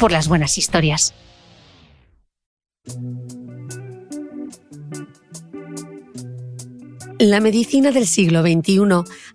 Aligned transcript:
por 0.00 0.10
las 0.12 0.28
buenas 0.28 0.56
historias. 0.56 1.12
La 7.18 7.40
medicina 7.40 7.90
del 7.90 8.06
siglo 8.06 8.40
XXI 8.40 8.80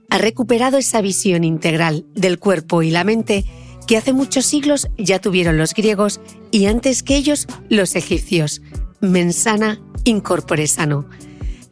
ha 0.10 0.18
recuperado 0.18 0.80
esa 0.80 1.02
visión 1.02 1.44
integral 1.44 2.06
del 2.16 2.40
cuerpo 2.40 2.82
y 2.82 2.90
la 2.90 3.04
mente 3.04 3.46
que 3.86 3.96
hace 3.96 4.12
muchos 4.12 4.48
siglos 4.48 4.88
ya 4.98 5.20
tuvieron 5.20 5.60
los 5.60 5.76
griegos 5.76 6.20
y 6.50 6.66
antes 6.66 7.04
que 7.04 7.16
ellos 7.16 7.46
los 7.70 7.96
egipcios. 7.96 8.64
Mensana 9.02 9.80
incorpore 10.04 10.66
sano. 10.66 11.08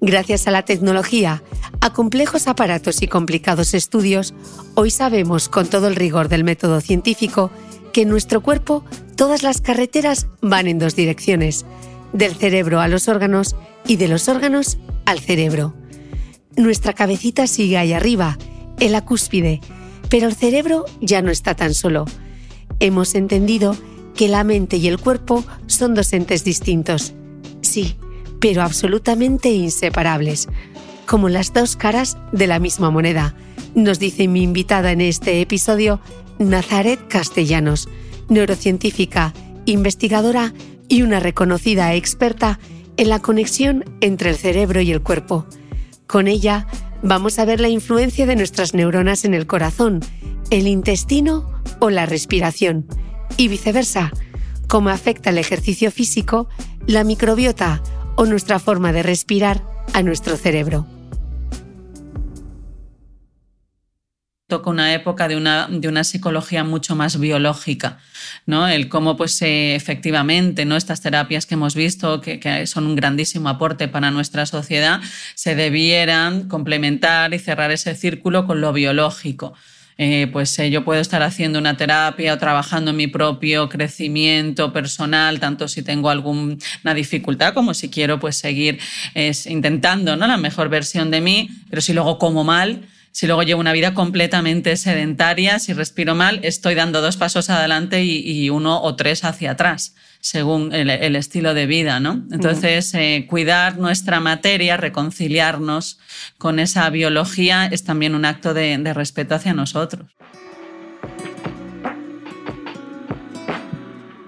Gracias 0.01 0.45
a 0.47 0.51
la 0.51 0.65
tecnología, 0.65 1.41
a 1.81 1.93
complejos 1.93 2.47
aparatos 2.47 3.01
y 3.01 3.07
complicados 3.07 3.73
estudios, 3.73 4.35
hoy 4.75 4.91
sabemos 4.91 5.49
con 5.49 5.65
todo 5.65 5.87
el 5.87 5.95
rigor 5.95 6.29
del 6.29 6.43
método 6.43 6.79
científico 6.79 7.49
que 7.93 8.01
en 8.01 8.09
nuestro 8.09 8.41
cuerpo 8.41 8.83
todas 9.15 9.43
las 9.43 9.61
carreteras 9.61 10.27
van 10.41 10.67
en 10.67 10.79
dos 10.79 10.95
direcciones, 10.95 11.65
del 12.11 12.35
cerebro 12.35 12.81
a 12.81 12.87
los 12.87 13.07
órganos 13.07 13.55
y 13.87 13.95
de 13.95 14.07
los 14.07 14.27
órganos 14.27 14.77
al 15.05 15.19
cerebro. 15.19 15.73
Nuestra 16.57 16.93
cabecita 16.93 17.47
sigue 17.47 17.77
ahí 17.77 17.93
arriba, 17.93 18.37
en 18.79 18.91
la 18.91 19.05
cúspide, 19.05 19.61
pero 20.09 20.27
el 20.27 20.35
cerebro 20.35 20.85
ya 21.01 21.21
no 21.21 21.31
está 21.31 21.55
tan 21.55 21.73
solo. 21.73 22.05
Hemos 22.79 23.15
entendido 23.15 23.75
que 24.15 24.27
la 24.27 24.43
mente 24.43 24.77
y 24.77 24.87
el 24.87 24.99
cuerpo 24.99 25.43
son 25.67 25.95
dos 25.95 26.13
entes 26.13 26.43
distintos. 26.43 27.13
Sí, 27.61 27.95
pero 28.39 28.61
absolutamente 28.61 29.49
inseparables, 29.49 30.47
como 31.07 31.29
las 31.29 31.53
dos 31.53 31.75
caras 31.75 32.17
de 32.31 32.47
la 32.47 32.59
misma 32.59 32.91
moneda, 32.91 33.35
nos 33.75 33.99
dice 33.99 34.27
mi 34.27 34.43
invitada 34.43 34.91
en 34.91 35.01
este 35.01 35.41
episodio, 35.41 35.99
Nazaret 36.49 36.99
Castellanos, 37.07 37.89
neurocientífica, 38.29 39.33
investigadora 39.65 40.53
y 40.87 41.01
una 41.01 41.19
reconocida 41.19 41.93
experta 41.93 42.59
en 42.97 43.09
la 43.09 43.19
conexión 43.19 43.85
entre 44.01 44.29
el 44.29 44.35
cerebro 44.35 44.81
y 44.81 44.91
el 44.91 45.01
cuerpo. 45.01 45.45
Con 46.07 46.27
ella 46.27 46.67
vamos 47.01 47.39
a 47.39 47.45
ver 47.45 47.59
la 47.59 47.69
influencia 47.69 48.25
de 48.25 48.35
nuestras 48.35 48.73
neuronas 48.73 49.25
en 49.25 49.33
el 49.33 49.47
corazón, 49.47 50.01
el 50.49 50.67
intestino 50.67 51.49
o 51.79 51.89
la 51.89 52.05
respiración, 52.05 52.85
y 53.38 53.47
viceversa, 53.47 54.12
cómo 54.68 54.89
afecta 54.89 55.31
el 55.31 55.38
ejercicio 55.38 55.91
físico, 55.91 56.47
la 56.85 57.03
microbiota 57.03 57.81
o 58.15 58.25
nuestra 58.25 58.59
forma 58.59 58.94
de 58.94 59.03
respirar 59.03 59.63
a 59.94 60.03
nuestro 60.03 60.38
cerebro. 60.38 60.85
Toca 64.48 64.69
una 64.69 64.94
época 64.94 65.28
de 65.28 65.38
una, 65.38 65.68
de 65.69 65.88
una 65.88 66.04
psicología 66.04 66.63
mucho 66.63 66.95
más 66.95 67.19
biológica, 67.19 68.00
¿no? 68.45 68.68
El 68.68 68.90
cómo, 68.90 69.16
pues, 69.16 69.42
eh, 69.42 69.75
efectivamente, 69.75 70.66
¿no? 70.66 70.75
Estas 70.75 71.01
terapias 71.01 71.45
que 71.45 71.56
hemos 71.56 71.75
visto, 71.75 72.22
que, 72.22 72.68
son 72.68 72.86
un 72.86 72.95
grandísimo 72.95 73.50
aporte 73.50 73.88
para 73.88 74.12
nuestra 74.12 74.45
sociedad, 74.45 75.00
se 75.36 75.56
debieran 75.56 76.50
complementar 76.50 77.34
y 77.34 77.40
cerrar 77.40 77.72
ese 77.72 77.95
círculo 77.95 78.45
con 78.45 78.60
lo 78.62 78.74
biológico. 78.74 79.54
Eh, 79.98 80.28
pues 80.34 80.57
eh, 80.57 80.72
yo 80.72 80.84
puedo 80.84 81.00
estar 81.00 81.22
haciendo 81.22 81.60
una 81.60 81.78
terapia 81.78 82.34
o 82.34 82.38
trabajando 82.40 82.92
en 82.92 82.98
mi 82.98 83.07
propio 83.07 83.69
crecimiento 83.69 84.74
personal, 84.74 85.40
tanto 85.40 85.68
si 85.68 85.84
tengo 85.84 86.10
alguna 86.10 86.94
dificultad 86.95 87.54
como 87.54 87.75
si 87.75 87.90
quiero 87.90 88.19
pues 88.19 88.36
seguir 88.36 88.80
intentando 89.45 90.16
¿no? 90.16 90.25
la 90.25 90.38
mejor 90.38 90.69
versión 90.69 91.12
de 91.12 91.22
mí, 91.22 91.50
pero 91.69 91.80
si 91.80 91.94
luego 91.94 92.18
como 92.18 92.44
mal, 92.44 92.88
Si 93.13 93.27
luego 93.27 93.44
llevo 93.44 93.62
una 93.62 93.74
vida 93.74 93.94
completamente 93.94 94.75
sedentaria, 94.75 95.60
si 95.60 95.74
respiro 95.74 96.15
mal, 96.15 96.39
estoy 96.42 96.74
dando 96.74 97.00
dos 97.00 97.15
pasos 97.15 97.51
adelante 97.51 98.04
y, 98.04 98.50
uno 98.50 98.81
o 98.81 98.95
tres 98.95 99.24
hacia 99.24 99.51
atrás, 99.51 99.94
según 100.19 100.74
el, 100.74 101.15
estilo 101.15 101.54
de 101.54 101.68
vida, 101.68 102.00
¿no? 102.00 102.25
Entonces, 102.31 102.92
eh, 102.95 103.27
cuidar 103.30 103.77
nuestra 103.77 104.19
materia, 104.19 104.77
reconciliarnos 104.77 106.00
con 106.39 106.57
esa 106.57 106.89
biología 106.89 107.68
es 107.68 107.83
también 107.83 108.15
un 108.15 108.25
acto 108.25 108.56
de 108.56 108.94
respeto 108.95 109.36
hacia 109.36 109.54
nosotros. 109.54 110.09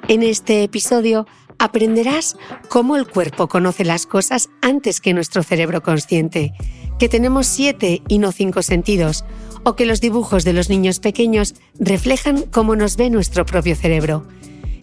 En 0.08 0.22
este 0.22 0.62
episodio 0.62 1.26
aprenderás 1.58 2.38
cómo 2.70 2.98
el 2.98 3.08
cuerpo 3.08 3.48
conoce 3.48 3.84
las 3.84 4.06
cosas 4.06 4.50
antes 4.62 5.02
que 5.02 5.16
nuestro 5.16 5.42
cerebro 5.42 5.82
consciente, 5.82 6.54
que 7.00 7.10
tenemos 7.10 7.48
siete 7.48 8.02
y 8.08 8.18
no 8.20 8.32
cinco 8.32 8.62
sentidos, 8.62 9.26
o 9.64 9.76
que 9.76 9.86
los 9.86 10.02
dibujos 10.02 10.44
de 10.44 10.54
los 10.54 10.70
niños 10.70 11.00
pequeños 11.00 11.56
reflejan 11.80 12.44
cómo 12.52 12.76
nos 12.76 12.98
ve 12.98 13.10
nuestro 13.10 13.46
propio 13.46 13.76
cerebro. 13.76 14.28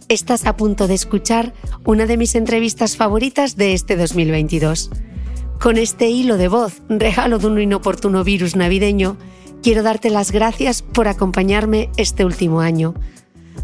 Estás 0.08 0.46
a 0.46 0.56
punto 0.56 0.88
de 0.88 0.94
escuchar 0.94 1.54
una 1.84 2.06
de 2.06 2.16
mis 2.16 2.34
entrevistas 2.34 2.96
favoritas 2.96 3.56
de 3.56 3.72
este 3.72 3.96
2022. 3.96 4.90
Con 5.60 5.78
este 5.78 6.10
hilo 6.10 6.36
de 6.36 6.48
voz, 6.48 6.82
regalo 6.88 7.38
de 7.38 7.46
un 7.46 7.60
inoportuno 7.60 8.24
virus 8.24 8.56
navideño, 8.56 9.16
quiero 9.62 9.82
darte 9.82 10.10
las 10.10 10.32
gracias 10.32 10.82
por 10.82 11.08
acompañarme 11.08 11.90
este 11.96 12.24
último 12.24 12.60
año 12.60 12.94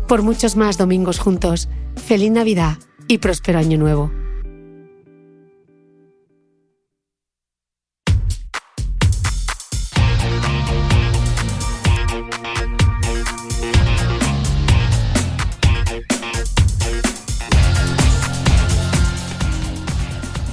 por 0.09 0.23
muchos 0.23 0.57
más 0.57 0.79
domingos 0.79 1.21
juntos. 1.21 1.69
Feliz 1.97 2.31
Navidad 2.31 2.79
y 3.07 3.19
próspero 3.19 3.59
Año 3.59 3.79
Nuevo. 3.79 4.11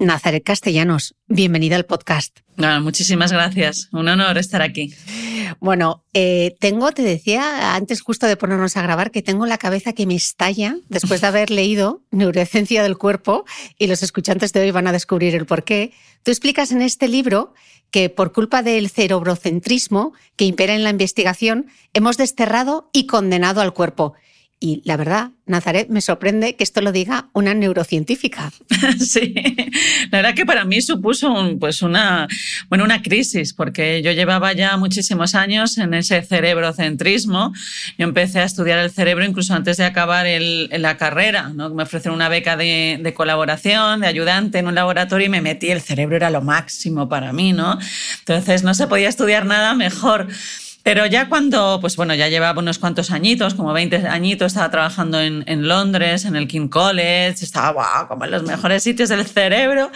Nazaret 0.00 0.42
Castellanos, 0.42 1.14
bienvenida 1.26 1.76
al 1.76 1.84
podcast. 1.84 2.38
muchísimas 2.80 3.32
gracias. 3.32 3.90
Un 3.92 4.08
honor 4.08 4.38
estar 4.38 4.62
aquí. 4.62 4.94
Bueno, 5.60 6.04
eh, 6.14 6.56
tengo, 6.58 6.90
te 6.92 7.02
decía 7.02 7.74
antes 7.74 8.00
justo 8.00 8.26
de 8.26 8.38
ponernos 8.38 8.78
a 8.78 8.82
grabar, 8.82 9.10
que 9.10 9.20
tengo 9.20 9.44
la 9.44 9.58
cabeza 9.58 9.92
que 9.92 10.06
me 10.06 10.14
estalla 10.14 10.76
después 10.88 11.20
de 11.20 11.26
haber 11.26 11.50
leído 11.50 12.02
Neurociencia 12.10 12.82
del 12.82 12.96
Cuerpo 12.96 13.44
y 13.78 13.88
los 13.88 14.02
escuchantes 14.02 14.54
de 14.54 14.60
hoy 14.60 14.70
van 14.70 14.86
a 14.86 14.92
descubrir 14.92 15.34
el 15.34 15.44
por 15.44 15.64
qué. 15.64 15.92
Tú 16.22 16.30
explicas 16.30 16.72
en 16.72 16.80
este 16.80 17.06
libro 17.06 17.52
que 17.90 18.08
por 18.08 18.32
culpa 18.32 18.62
del 18.62 18.88
cerebrocentrismo 18.88 20.14
que 20.36 20.46
impera 20.46 20.74
en 20.74 20.82
la 20.82 20.90
investigación, 20.90 21.66
hemos 21.92 22.16
desterrado 22.16 22.88
y 22.94 23.06
condenado 23.06 23.60
al 23.60 23.74
cuerpo. 23.74 24.14
Y 24.62 24.82
la 24.84 24.98
verdad, 24.98 25.30
Nazaret, 25.46 25.88
me 25.88 26.02
sorprende 26.02 26.54
que 26.54 26.64
esto 26.64 26.82
lo 26.82 26.92
diga 26.92 27.30
una 27.32 27.54
neurocientífica. 27.54 28.52
Sí, 28.98 29.34
la 30.10 30.18
verdad 30.18 30.34
que 30.34 30.44
para 30.44 30.64
mí 30.64 30.82
supuso 30.82 31.56
pues 31.58 31.80
una, 31.80 32.28
bueno, 32.68 32.84
una 32.84 33.00
crisis, 33.00 33.54
porque 33.54 34.02
yo 34.02 34.12
llevaba 34.12 34.52
ya 34.52 34.76
muchísimos 34.76 35.34
años 35.34 35.78
en 35.78 35.94
ese 35.94 36.20
cerebrocentrismo. 36.22 37.52
Yo 37.98 38.04
empecé 38.04 38.40
a 38.40 38.44
estudiar 38.44 38.78
el 38.78 38.90
cerebro 38.90 39.24
incluso 39.24 39.54
antes 39.54 39.78
de 39.78 39.84
acabar 39.84 40.26
la 40.26 40.96
carrera. 40.98 41.50
¿no? 41.54 41.70
Me 41.70 41.84
ofrecieron 41.84 42.16
una 42.16 42.28
beca 42.28 42.56
de, 42.56 42.98
de, 43.02 43.14
colaboración, 43.14 44.00
de 44.00 44.08
ayudante 44.08 44.58
en 44.58 44.66
un 44.66 44.74
laboratorio 44.74 45.26
y 45.26 45.30
me 45.30 45.40
metí. 45.40 45.70
El 45.70 45.80
cerebro 45.80 46.16
era 46.16 46.28
lo 46.28 46.42
máximo 46.42 47.08
para 47.08 47.32
mí, 47.32 47.52
¿no? 47.54 47.78
Entonces 48.18 48.62
no 48.62 48.74
se 48.74 48.86
podía 48.86 49.08
estudiar 49.08 49.46
nada 49.46 49.74
mejor. 49.74 50.28
Pero 50.82 51.06
ya 51.06 51.28
cuando, 51.28 51.78
pues 51.80 51.96
bueno, 51.96 52.14
ya 52.14 52.28
llevaba 52.28 52.60
unos 52.60 52.78
cuantos 52.78 53.10
añitos, 53.10 53.54
como 53.54 53.72
20 53.72 54.08
añitos, 54.08 54.52
estaba 54.52 54.70
trabajando 54.70 55.20
en, 55.20 55.44
en 55.46 55.68
Londres, 55.68 56.24
en 56.24 56.36
el 56.36 56.48
King 56.48 56.68
College, 56.68 57.44
estaba 57.44 57.72
wow, 57.72 58.08
como 58.08 58.24
en 58.24 58.30
los 58.30 58.42
mejores 58.44 58.82
sitios 58.82 59.10
del 59.10 59.26
cerebro. 59.26 59.90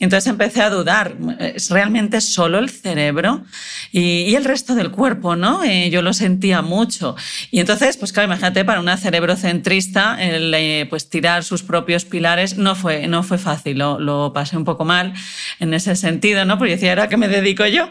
Entonces 0.00 0.30
empecé 0.30 0.62
a 0.62 0.70
dudar, 0.70 1.16
¿es 1.40 1.70
realmente 1.70 2.20
solo 2.20 2.58
el 2.58 2.70
cerebro 2.70 3.42
y, 3.90 4.00
y 4.22 4.36
el 4.36 4.44
resto 4.44 4.76
del 4.76 4.92
cuerpo, 4.92 5.34
no? 5.34 5.64
Eh, 5.64 5.90
yo 5.90 6.02
lo 6.02 6.12
sentía 6.12 6.62
mucho. 6.62 7.16
Y 7.50 7.58
entonces, 7.58 7.96
pues 7.96 8.12
claro, 8.12 8.28
imagínate, 8.28 8.64
para 8.64 8.78
una 8.78 8.96
cerebrocentrista, 8.96 10.22
el, 10.22 10.54
eh, 10.54 10.86
pues 10.88 11.10
tirar 11.10 11.42
sus 11.42 11.64
propios 11.64 12.04
pilares 12.04 12.56
no 12.56 12.76
fue, 12.76 13.08
no 13.08 13.24
fue 13.24 13.38
fácil, 13.38 13.78
lo, 13.78 13.98
lo 13.98 14.32
pasé 14.32 14.56
un 14.56 14.64
poco 14.64 14.84
mal 14.84 15.14
en 15.58 15.74
ese 15.74 15.96
sentido, 15.96 16.44
¿no? 16.44 16.58
Porque 16.58 16.74
decía, 16.74 16.90
¿ahora 16.90 17.08
qué 17.08 17.16
me 17.16 17.26
dedico 17.26 17.66
yo? 17.66 17.90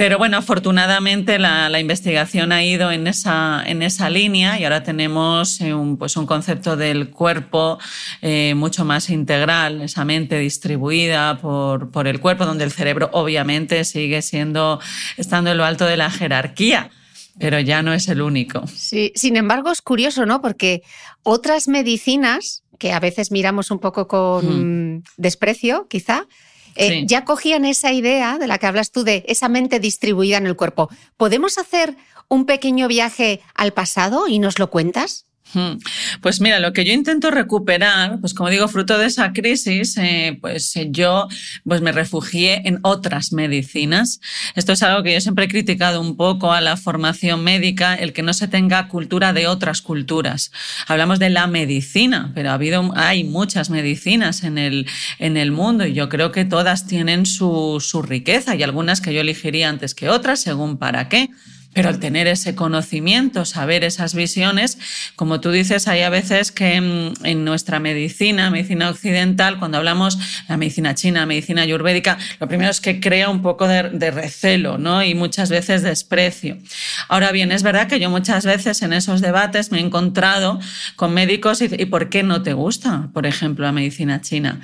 Pero 0.00 0.16
bueno, 0.16 0.38
afortunadamente 0.38 1.38
la, 1.38 1.78
investigación 1.78 2.52
ha 2.52 2.64
ido 2.64 2.90
en 2.90 3.06
esa, 3.06 3.62
en 3.66 3.82
esa 3.82 4.08
línea 4.08 4.58
y 4.58 4.64
ahora 4.64 4.82
tenemos 4.82 5.60
eh, 5.60 5.74
un, 5.74 5.98
pues 5.98 6.16
un 6.16 6.24
concepto 6.24 6.74
del 6.74 7.10
cuerpo 7.10 7.78
eh, 8.22 8.54
mucho 8.56 8.86
más 8.86 9.10
integral, 9.10 9.82
esa 9.82 10.06
mente 10.06 10.38
distribuida 10.38 11.36
por, 11.36 11.90
por 11.90 12.08
el 12.08 12.18
cuerpo, 12.18 12.46
donde 12.46 12.64
el 12.64 12.72
cerebro 12.72 13.10
obviamente 13.12 13.84
sigue 13.84 14.22
siendo, 14.22 14.80
estando 15.18 15.50
en 15.50 15.58
lo 15.58 15.66
alto 15.66 15.84
de 15.84 15.98
la 15.98 16.10
jerarquía 16.10 16.90
pero 17.38 17.60
ya 17.60 17.82
no 17.82 17.92
es 17.92 18.08
el 18.08 18.22
único. 18.22 18.66
Sí, 18.66 19.12
sin 19.14 19.36
embargo 19.36 19.70
es 19.70 19.82
curioso, 19.82 20.24
¿no? 20.26 20.40
Porque 20.42 20.82
otras 21.22 21.68
medicinas 21.68 22.64
que 22.78 22.92
a 22.92 23.00
veces 23.00 23.30
miramos 23.30 23.70
un 23.70 23.78
poco 23.78 24.08
con 24.08 24.96
hmm. 24.96 25.02
desprecio, 25.18 25.86
quizá, 25.88 26.26
eh, 26.76 27.04
ya 27.06 27.24
cogían 27.24 27.64
esa 27.64 27.92
idea 27.92 28.38
de 28.38 28.46
la 28.46 28.58
que 28.58 28.66
hablas 28.66 28.90
tú, 28.90 29.04
de 29.04 29.24
esa 29.28 29.48
mente 29.48 29.80
distribuida 29.80 30.36
en 30.36 30.46
el 30.46 30.56
cuerpo. 30.56 30.88
¿Podemos 31.16 31.58
hacer 31.58 31.96
un 32.28 32.46
pequeño 32.46 32.88
viaje 32.88 33.40
al 33.54 33.72
pasado 33.72 34.28
y 34.28 34.38
nos 34.38 34.58
lo 34.58 34.70
cuentas? 34.70 35.26
Hmm. 35.52 35.78
Pues 36.20 36.40
mira, 36.40 36.60
lo 36.60 36.72
que 36.72 36.84
yo 36.84 36.92
intento 36.92 37.30
recuperar, 37.30 38.20
pues 38.20 38.34
como 38.34 38.50
digo, 38.50 38.68
fruto 38.68 38.98
de 38.98 39.06
esa 39.06 39.32
crisis, 39.32 39.96
eh, 39.96 40.38
pues 40.40 40.76
eh, 40.76 40.88
yo 40.90 41.26
pues 41.64 41.80
me 41.80 41.90
refugié 41.90 42.68
en 42.68 42.78
otras 42.82 43.32
medicinas. 43.32 44.20
Esto 44.54 44.72
es 44.72 44.82
algo 44.82 45.02
que 45.02 45.12
yo 45.12 45.20
siempre 45.20 45.46
he 45.46 45.48
criticado 45.48 46.00
un 46.00 46.16
poco 46.16 46.52
a 46.52 46.60
la 46.60 46.76
formación 46.76 47.42
médica, 47.42 47.94
el 47.94 48.12
que 48.12 48.22
no 48.22 48.32
se 48.32 48.46
tenga 48.46 48.86
cultura 48.88 49.32
de 49.32 49.48
otras 49.48 49.82
culturas. 49.82 50.52
Hablamos 50.86 51.18
de 51.18 51.30
la 51.30 51.46
medicina, 51.48 52.30
pero 52.34 52.50
ha 52.50 52.54
habido, 52.54 52.92
hay 52.94 53.24
muchas 53.24 53.70
medicinas 53.70 54.44
en 54.44 54.56
el, 54.56 54.86
en 55.18 55.36
el 55.36 55.50
mundo 55.50 55.84
y 55.84 55.94
yo 55.94 56.08
creo 56.08 56.30
que 56.30 56.44
todas 56.44 56.86
tienen 56.86 57.26
su, 57.26 57.78
su 57.80 58.02
riqueza 58.02 58.54
y 58.54 58.62
algunas 58.62 59.00
que 59.00 59.12
yo 59.12 59.20
elegiría 59.20 59.68
antes 59.68 59.94
que 59.94 60.08
otras, 60.08 60.40
según 60.40 60.78
para 60.78 61.08
qué. 61.08 61.30
Pero 61.72 61.88
al 61.88 62.00
tener 62.00 62.26
ese 62.26 62.56
conocimiento, 62.56 63.44
saber 63.44 63.84
esas 63.84 64.14
visiones, 64.14 64.76
como 65.14 65.40
tú 65.40 65.52
dices, 65.52 65.86
hay 65.86 66.02
a 66.02 66.10
veces 66.10 66.50
que 66.50 66.80
mm, 66.80 67.24
en 67.24 67.44
nuestra 67.44 67.78
medicina, 67.78 68.50
medicina 68.50 68.90
occidental, 68.90 69.58
cuando 69.60 69.78
hablamos 69.78 70.18
de 70.18 70.24
la 70.48 70.56
medicina 70.56 70.96
china, 70.96 71.26
medicina 71.26 71.62
ayurvédica, 71.62 72.18
lo 72.40 72.48
primero 72.48 72.70
es 72.72 72.80
que 72.80 72.98
crea 72.98 73.28
un 73.28 73.40
poco 73.40 73.68
de, 73.68 74.10
recelo, 74.10 74.78
¿no? 74.78 75.04
Y 75.04 75.14
muchas 75.14 75.48
veces 75.48 75.82
desprecio. 75.82 76.58
Ahora 77.08 77.30
bien, 77.30 77.52
es 77.52 77.62
verdad 77.62 77.86
que 77.86 78.00
yo 78.00 78.10
muchas 78.10 78.44
veces 78.44 78.82
en 78.82 78.92
esos 78.92 79.20
debates 79.20 79.70
me 79.70 79.78
he 79.78 79.82
encontrado 79.82 80.58
con 80.96 81.14
médicos 81.14 81.62
y, 81.62 81.66
¿y 81.66 81.84
por 81.86 82.08
qué 82.08 82.24
no 82.24 82.42
te 82.42 82.52
gusta, 82.52 83.10
por 83.12 83.26
ejemplo, 83.26 83.64
la 83.64 83.72
medicina 83.72 84.20
china? 84.20 84.60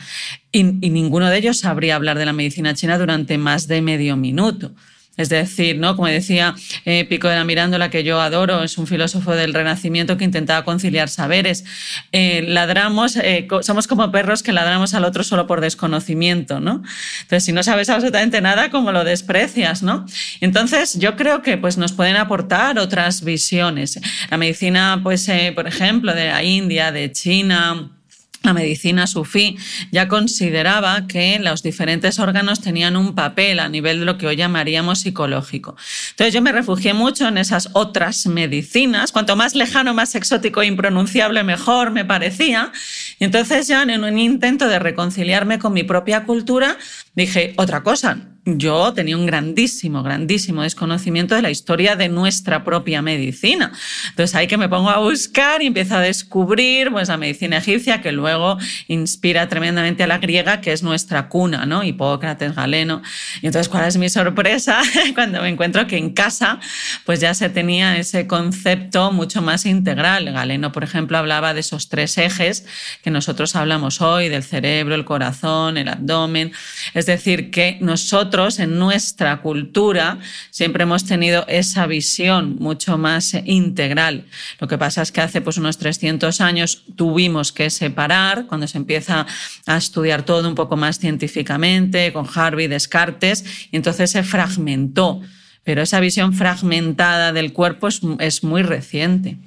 y 0.53 0.63
ninguno 0.63 1.29
de 1.29 1.37
ellos 1.37 1.59
sabría 1.59 1.97
hablar 1.97 2.17
de 2.17 2.25
la 2.25 2.33
medicina 2.33 2.73
china 2.73 2.97
durante 2.97 3.37
más 3.37 3.69
de 3.69 3.83
medio 3.83 4.17
minuto. 4.17 4.73
Es 5.17 5.29
decir, 5.29 5.79
¿no? 5.79 5.97
como 5.97 6.09
decía 6.09 6.55
eh, 6.85 7.05
Pico 7.05 7.29
de 7.29 7.37
la 7.37 7.45
Mirándola, 7.45 7.91
que 7.91 8.05
yo 8.05 8.21
adoro, 8.21 8.63
es 8.63 8.77
un 8.79 8.87
filósofo 8.87 9.35
del 9.35 9.55
Renacimiento 9.55 10.17
que 10.17 10.25
intentaba 10.25 10.65
conciliar 10.65 11.09
saberes. 11.09 11.65
Eh, 12.13 12.45
ladramos, 12.47 13.17
eh, 13.17 13.49
somos 13.63 13.87
como 13.87 14.11
perros 14.13 14.43
que 14.43 14.53
ladramos 14.53 14.95
al 14.95 15.05
otro 15.05 15.25
solo 15.25 15.47
por 15.47 15.61
desconocimiento, 15.61 16.61
¿no? 16.61 16.83
Entonces, 17.23 17.45
si 17.45 17.53
no 17.53 17.63
sabes 17.63 17.89
absolutamente 17.89 18.41
nada, 18.41 18.71
como 18.71 18.93
lo 18.93 19.05
desprecias, 19.05 19.83
¿no? 19.83 20.05
Entonces, 20.41 20.99
yo 20.99 21.17
creo 21.17 21.43
que 21.43 21.57
pues, 21.57 21.79
nos 21.79 21.93
pueden 21.93 22.17
aportar 22.17 22.79
otras 22.79 23.25
visiones. 23.25 23.99
La 24.31 24.37
medicina, 24.37 25.01
pues, 25.03 25.31
por 25.55 25.67
ejemplo, 25.67 26.15
de 26.15 26.29
la 26.29 26.43
India, 26.43 26.93
de 26.93 27.11
China, 27.13 27.96
la 28.43 28.53
medicina 28.53 29.07
sufí 29.07 29.57
ya 29.91 30.09
consideraba 30.09 31.07
que 31.07 31.39
los 31.39 31.63
diferentes 31.63 32.19
órganos 32.19 32.61
tenían 32.61 32.97
un 32.97 33.15
papel 33.15 33.59
a 33.59 33.69
nivel 33.69 34.01
de 34.01 34.05
lo 34.05 34.19
que 34.19 34.27
hoy 34.27 34.37
llamaríamos 34.37 35.01
psicológico. 35.01 35.77
Entonces 36.11 36.35
yo 36.35 36.43
me 36.43 36.53
refugié 36.53 36.95
mucho 36.95 37.29
en 37.29 37.39
esas 37.39 37.71
otras 37.73 38.27
medicinas, 38.27 39.13
cuanto 39.13 39.37
más 39.37 39.55
lejano, 39.55 39.95
más 39.95 40.15
exótico 40.15 40.63
e 40.63 40.67
impronunciable, 40.67 41.43
mejor 41.45 41.91
me 41.91 42.05
parecía. 42.05 42.73
Y 43.19 43.25
entonces 43.25 43.67
ya 43.67 43.83
en 43.83 44.05
un 44.05 44.19
intento 44.19 44.69
de 44.69 44.79
reconciliarme 44.79 45.59
con 45.59 45.73
mi 45.73 45.83
propia 45.83 46.25
cultura, 46.25 46.77
dije, 47.15 47.55
otra 47.57 47.83
cosa, 47.83 48.36
yo 48.47 48.93
tenía 48.95 49.17
un 49.17 49.27
grandísimo, 49.27 50.05
grandísimo 50.05 50.63
desconocimiento 50.63 51.35
de 51.35 51.43
la 51.43 51.51
historia 51.51 51.97
de 51.97 52.09
nuestra 52.09 52.63
propia 52.63 53.03
medicina. 53.03 53.73
Entonces 54.11 54.37
ahí 54.37 54.47
que 54.47 54.57
me 54.57 54.69
pongo 54.69 54.89
a 54.89 54.99
buscar 54.99 55.63
y 55.63 55.67
empiezo 55.67 55.97
a 55.97 56.01
descubrir 56.01 56.93
pues, 56.93 57.09
la 57.09 57.17
medicina 57.17 57.57
egipcia 57.59 58.01
que 58.01 58.13
luego 58.13 58.57
inspira 58.87 59.49
tremendamente 59.49 60.05
a 60.05 60.07
la 60.07 60.19
griega, 60.19 60.61
que 60.61 60.73
es 60.73 60.85
nuestra 60.85 61.29
cuna, 61.29 61.67
¿no? 61.67 61.83
Hipócrates, 61.83 62.55
Galeno. 62.55 63.03
Y 63.43 63.47
entonces, 63.47 63.69
¿cuál 63.69 63.89
es 63.89 63.97
mi 63.97 64.09
sorpresa? 64.09 64.81
Cuando 65.15 65.43
me 65.43 65.49
encuentro 65.49 65.89
que 65.89 65.97
en 65.97 66.11
casa 66.11 66.61
pues 67.05 67.19
ya 67.19 67.35
se 67.35 67.49
tenía 67.49 67.97
ese 67.97 68.29
concepto 68.29 69.11
mucho 69.11 69.43
más 69.43 69.67
integral. 69.67 70.33
Galeno, 70.33 70.71
por 70.71 70.85
ejemplo, 70.85 71.19
hablaba 71.19 71.53
de 71.53 71.61
esos 71.61 71.89
tres 71.89 72.17
ejes 72.17 72.65
que 73.03 73.11
nosotros 73.11 73.57
hablamos 73.57 74.01
hoy, 74.01 74.29
del 74.29 74.45
cerebro, 74.45 74.95
el 74.95 75.05
corazón, 75.05 75.79
el 75.79 75.89
abdomen. 75.89 76.53
Es 76.95 77.07
decir, 77.07 77.51
que 77.51 77.79
nosotros 77.81 78.36
en 78.37 78.79
nuestra 78.79 79.41
cultura 79.41 80.19
siempre 80.51 80.83
hemos 80.83 81.07
tenido 81.07 81.47
esa 81.49 81.87
visión 81.87 82.57
mucho 82.59 82.99
más 82.99 83.35
integral. 83.47 84.27
Lo 84.61 84.69
que 84.69 84.77
pasa 84.77 85.01
es 85.01 85.11
que 85.11 85.23
hace 85.23 85.41
pues, 85.41 85.57
unos 85.57 85.79
300 85.79 86.41
años 86.43 86.85
tuvimos 86.97 87.51
que 87.51 87.71
separar, 87.71 88.47
cuando 88.47 88.69
se 88.69 88.77
empieza 88.77 89.27
a 89.67 89.77
estudiar 89.77 90.23
todo 90.23 90.47
un 90.47 90.55
poco 90.55 90.77
más 90.77 90.99
científicamente, 90.99 92.13
con 92.13 92.27
Harvey, 92.33 92.69
Descartes, 92.69 93.69
y 93.73 93.77
entonces 93.77 94.11
se 94.11 94.23
fragmentó. 94.23 95.23
Pero 95.65 95.81
esa 95.81 95.99
visión 95.99 96.35
fragmentada 96.35 97.33
del 97.33 97.55
cuerpo 97.55 97.89
es 97.89 98.45
muy 98.45 98.63
reciente. 98.63 99.39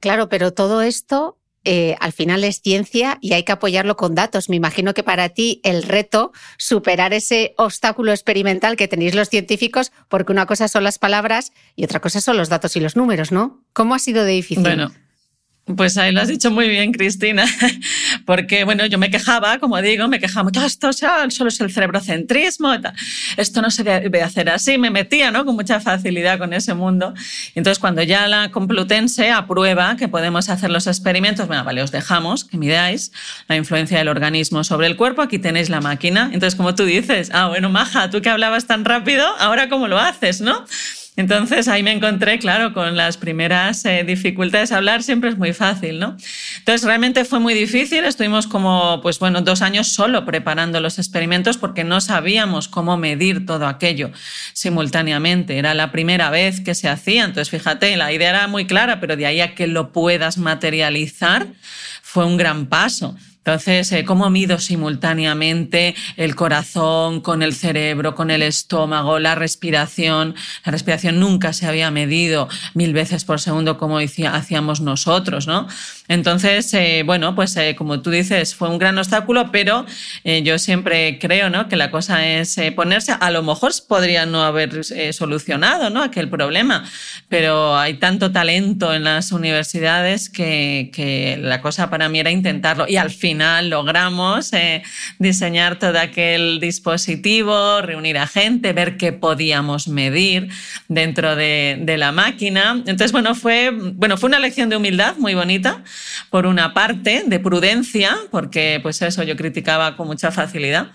Claro, 0.00 0.28
pero 0.28 0.52
todo 0.52 0.82
esto 0.82 1.38
eh, 1.64 1.96
al 2.00 2.12
final 2.12 2.44
es 2.44 2.60
ciencia 2.60 3.18
y 3.20 3.32
hay 3.32 3.42
que 3.42 3.52
apoyarlo 3.52 3.96
con 3.96 4.14
datos. 4.14 4.48
Me 4.48 4.56
imagino 4.56 4.94
que 4.94 5.02
para 5.02 5.28
ti 5.30 5.60
el 5.64 5.82
reto, 5.82 6.32
superar 6.58 7.12
ese 7.12 7.54
obstáculo 7.56 8.12
experimental 8.12 8.76
que 8.76 8.88
tenéis 8.88 9.14
los 9.14 9.28
científicos, 9.28 9.92
porque 10.08 10.32
una 10.32 10.46
cosa 10.46 10.68
son 10.68 10.84
las 10.84 10.98
palabras 10.98 11.52
y 11.76 11.84
otra 11.84 12.00
cosa 12.00 12.20
son 12.20 12.36
los 12.36 12.48
datos 12.48 12.76
y 12.76 12.80
los 12.80 12.96
números, 12.96 13.32
¿no? 13.32 13.62
¿Cómo 13.72 13.94
ha 13.94 13.98
sido 13.98 14.24
de 14.24 14.32
difícil? 14.32 14.62
Bueno, 14.62 14.92
pues 15.76 15.96
ahí 15.96 16.12
lo 16.12 16.20
has 16.20 16.28
dicho 16.28 16.50
muy 16.50 16.68
bien, 16.68 16.92
Cristina, 16.92 17.46
porque 18.26 18.64
bueno, 18.64 18.84
yo 18.86 18.98
me 18.98 19.10
quejaba, 19.10 19.58
como 19.58 19.80
digo, 19.80 20.08
me 20.08 20.20
quejaba 20.20 20.44
mucho, 20.44 20.60
ah, 20.60 20.66
esto 20.66 20.92
solo 20.92 21.48
es 21.48 21.60
el 21.60 21.72
cerebrocentrismo, 21.72 22.74
esto 23.36 23.62
no 23.62 23.70
se 23.70 23.82
debe 23.82 24.22
hacer 24.22 24.50
así, 24.50 24.76
me 24.76 24.90
metía 24.90 25.30
¿no? 25.30 25.44
con 25.46 25.54
mucha 25.54 25.80
facilidad 25.80 26.38
con 26.38 26.52
ese 26.52 26.74
mundo. 26.74 27.14
entonces 27.54 27.78
cuando 27.78 28.02
ya 28.02 28.28
la 28.28 28.50
Complutense 28.50 29.30
aprueba 29.30 29.96
que 29.96 30.06
podemos 30.08 30.50
hacer 30.50 30.70
los 30.70 30.86
experimentos, 30.86 31.46
bueno, 31.46 31.64
vale, 31.64 31.82
os 31.82 31.90
dejamos 31.90 32.44
que 32.44 32.58
midáis 32.58 33.12
la 33.48 33.56
influencia 33.56 33.98
del 33.98 34.08
organismo 34.08 34.64
sobre 34.64 34.86
el 34.86 34.96
cuerpo, 34.96 35.22
aquí 35.22 35.38
tenéis 35.38 35.70
la 35.70 35.80
máquina. 35.80 36.30
Entonces, 36.32 36.54
como 36.54 36.74
tú 36.74 36.84
dices, 36.84 37.30
ah, 37.32 37.48
bueno, 37.48 37.70
Maja, 37.70 38.10
tú 38.10 38.20
que 38.20 38.28
hablabas 38.28 38.66
tan 38.66 38.84
rápido, 38.84 39.26
ahora 39.38 39.68
cómo 39.68 39.88
lo 39.88 39.98
haces, 39.98 40.40
¿no? 40.40 40.64
Entonces 41.16 41.68
ahí 41.68 41.84
me 41.84 41.92
encontré, 41.92 42.40
claro, 42.40 42.72
con 42.72 42.96
las 42.96 43.16
primeras 43.18 43.84
eh, 43.84 44.02
dificultades. 44.04 44.72
Hablar 44.72 45.04
siempre 45.04 45.30
es 45.30 45.38
muy 45.38 45.52
fácil, 45.52 46.00
¿no? 46.00 46.16
Entonces 46.58 46.84
realmente 46.84 47.24
fue 47.24 47.38
muy 47.38 47.54
difícil. 47.54 48.04
Estuvimos 48.04 48.48
como, 48.48 49.00
pues 49.00 49.20
bueno, 49.20 49.40
dos 49.40 49.62
años 49.62 49.92
solo 49.92 50.24
preparando 50.24 50.80
los 50.80 50.98
experimentos 50.98 51.56
porque 51.56 51.84
no 51.84 52.00
sabíamos 52.00 52.66
cómo 52.66 52.96
medir 52.96 53.46
todo 53.46 53.68
aquello 53.68 54.10
simultáneamente. 54.54 55.56
Era 55.56 55.72
la 55.74 55.92
primera 55.92 56.30
vez 56.30 56.60
que 56.60 56.74
se 56.74 56.88
hacía. 56.88 57.24
Entonces, 57.24 57.48
fíjate, 57.48 57.96
la 57.96 58.12
idea 58.12 58.30
era 58.30 58.48
muy 58.48 58.66
clara, 58.66 58.98
pero 58.98 59.16
de 59.16 59.26
ahí 59.26 59.40
a 59.40 59.54
que 59.54 59.68
lo 59.68 59.92
puedas 59.92 60.36
materializar 60.36 61.46
fue 62.02 62.26
un 62.26 62.36
gran 62.36 62.66
paso. 62.66 63.16
Entonces, 63.46 63.92
eh, 63.92 64.06
¿cómo 64.06 64.30
mido 64.30 64.58
simultáneamente 64.58 65.94
el 66.16 66.34
corazón 66.34 67.20
con 67.20 67.42
el 67.42 67.54
cerebro, 67.54 68.14
con 68.14 68.30
el 68.30 68.40
estómago, 68.40 69.18
la 69.18 69.34
respiración? 69.34 70.34
La 70.64 70.72
respiración 70.72 71.20
nunca 71.20 71.52
se 71.52 71.66
había 71.66 71.90
medido 71.90 72.48
mil 72.72 72.94
veces 72.94 73.26
por 73.26 73.42
segundo 73.42 73.76
como 73.76 73.98
hacíamos 73.98 74.80
nosotros, 74.80 75.46
¿no? 75.46 75.68
Entonces, 76.08 76.72
eh, 76.74 77.02
bueno, 77.04 77.34
pues 77.34 77.56
eh, 77.56 77.74
como 77.76 78.00
tú 78.00 78.10
dices, 78.10 78.54
fue 78.54 78.70
un 78.70 78.78
gran 78.78 78.96
obstáculo, 78.98 79.50
pero 79.52 79.84
yo 80.24 80.58
siempre 80.58 81.18
creo, 81.18 81.50
¿no? 81.50 81.68
Que 81.68 81.76
la 81.76 81.90
cosa 81.90 82.26
es 82.26 82.58
ponerse, 82.74 83.12
a 83.18 83.30
lo 83.30 83.42
mejor 83.42 83.72
podría 83.88 84.26
no 84.26 84.42
haber 84.42 84.84
solucionado, 85.12 85.90
¿no? 85.90 86.02
Aquel 86.02 86.28
problema, 86.28 86.84
pero 87.28 87.76
hay 87.76 87.94
tanto 87.94 88.32
talento 88.32 88.94
en 88.94 89.04
las 89.04 89.32
universidades 89.32 90.30
que, 90.30 90.90
que 90.92 91.38
la 91.40 91.60
cosa 91.60 91.90
para 91.90 92.08
mí 92.08 92.20
era 92.20 92.30
intentarlo 92.30 92.86
y 92.88 92.96
al 92.96 93.10
fin 93.10 93.34
logramos 93.62 94.52
eh, 94.52 94.82
diseñar 95.18 95.78
todo 95.78 95.98
aquel 95.98 96.60
dispositivo, 96.60 97.80
reunir 97.82 98.18
a 98.18 98.26
gente, 98.26 98.72
ver 98.72 98.96
qué 98.96 99.12
podíamos 99.12 99.88
medir 99.88 100.48
dentro 100.88 101.36
de, 101.36 101.78
de, 101.80 101.96
la 101.96 102.12
máquina. 102.12 102.82
Entonces, 102.86 103.12
bueno 103.12 103.34
fue, 103.34 103.70
bueno, 103.70 104.16
fue 104.16 104.28
una 104.28 104.38
lección 104.38 104.68
de 104.68 104.76
humildad 104.76 105.16
muy 105.16 105.34
bonita, 105.34 105.82
por 106.30 106.46
una 106.46 106.74
parte, 106.74 107.24
de 107.26 107.40
prudencia, 107.40 108.16
porque 108.30 108.80
pues 108.82 109.00
eso 109.02 109.22
yo 109.22 109.36
criticaba 109.36 109.96
con 109.96 110.06
mucha 110.06 110.30
facilidad 110.30 110.88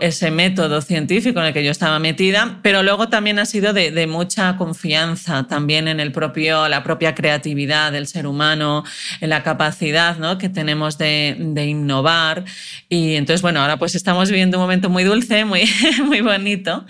ese 0.00 0.30
método 0.30 0.80
científico 0.80 1.40
en 1.40 1.46
el 1.46 1.52
que 1.52 1.64
yo 1.64 1.70
estaba 1.72 1.98
metida, 1.98 2.60
pero 2.62 2.82
luego 2.82 3.08
también 3.08 3.40
ha 3.40 3.44
sido 3.44 3.72
de, 3.72 4.06
mucha 4.06 4.56
confianza 4.56 5.46
también 5.48 5.88
en 5.88 5.98
el 5.98 6.12
propio, 6.12 6.68
la 6.68 6.84
propia 6.84 7.14
creatividad 7.14 7.90
del 7.90 8.06
ser 8.06 8.26
humano, 8.26 8.84
en 9.20 9.30
la 9.30 9.42
capacidad 9.42 10.16
¿no? 10.18 10.38
que 10.38 10.48
tenemos 10.48 10.96
de, 10.96 11.36
de, 11.38 11.66
innovar. 11.66 12.44
Y 12.88 13.14
entonces, 13.14 13.42
bueno, 13.42 13.60
ahora 13.60 13.76
pues 13.76 13.96
estamos 13.96 14.30
viviendo 14.30 14.58
un 14.58 14.62
momento 14.62 14.90
muy 14.90 15.02
dulce, 15.02 15.44
muy, 15.44 15.68
muy 16.04 16.20
bonito, 16.20 16.86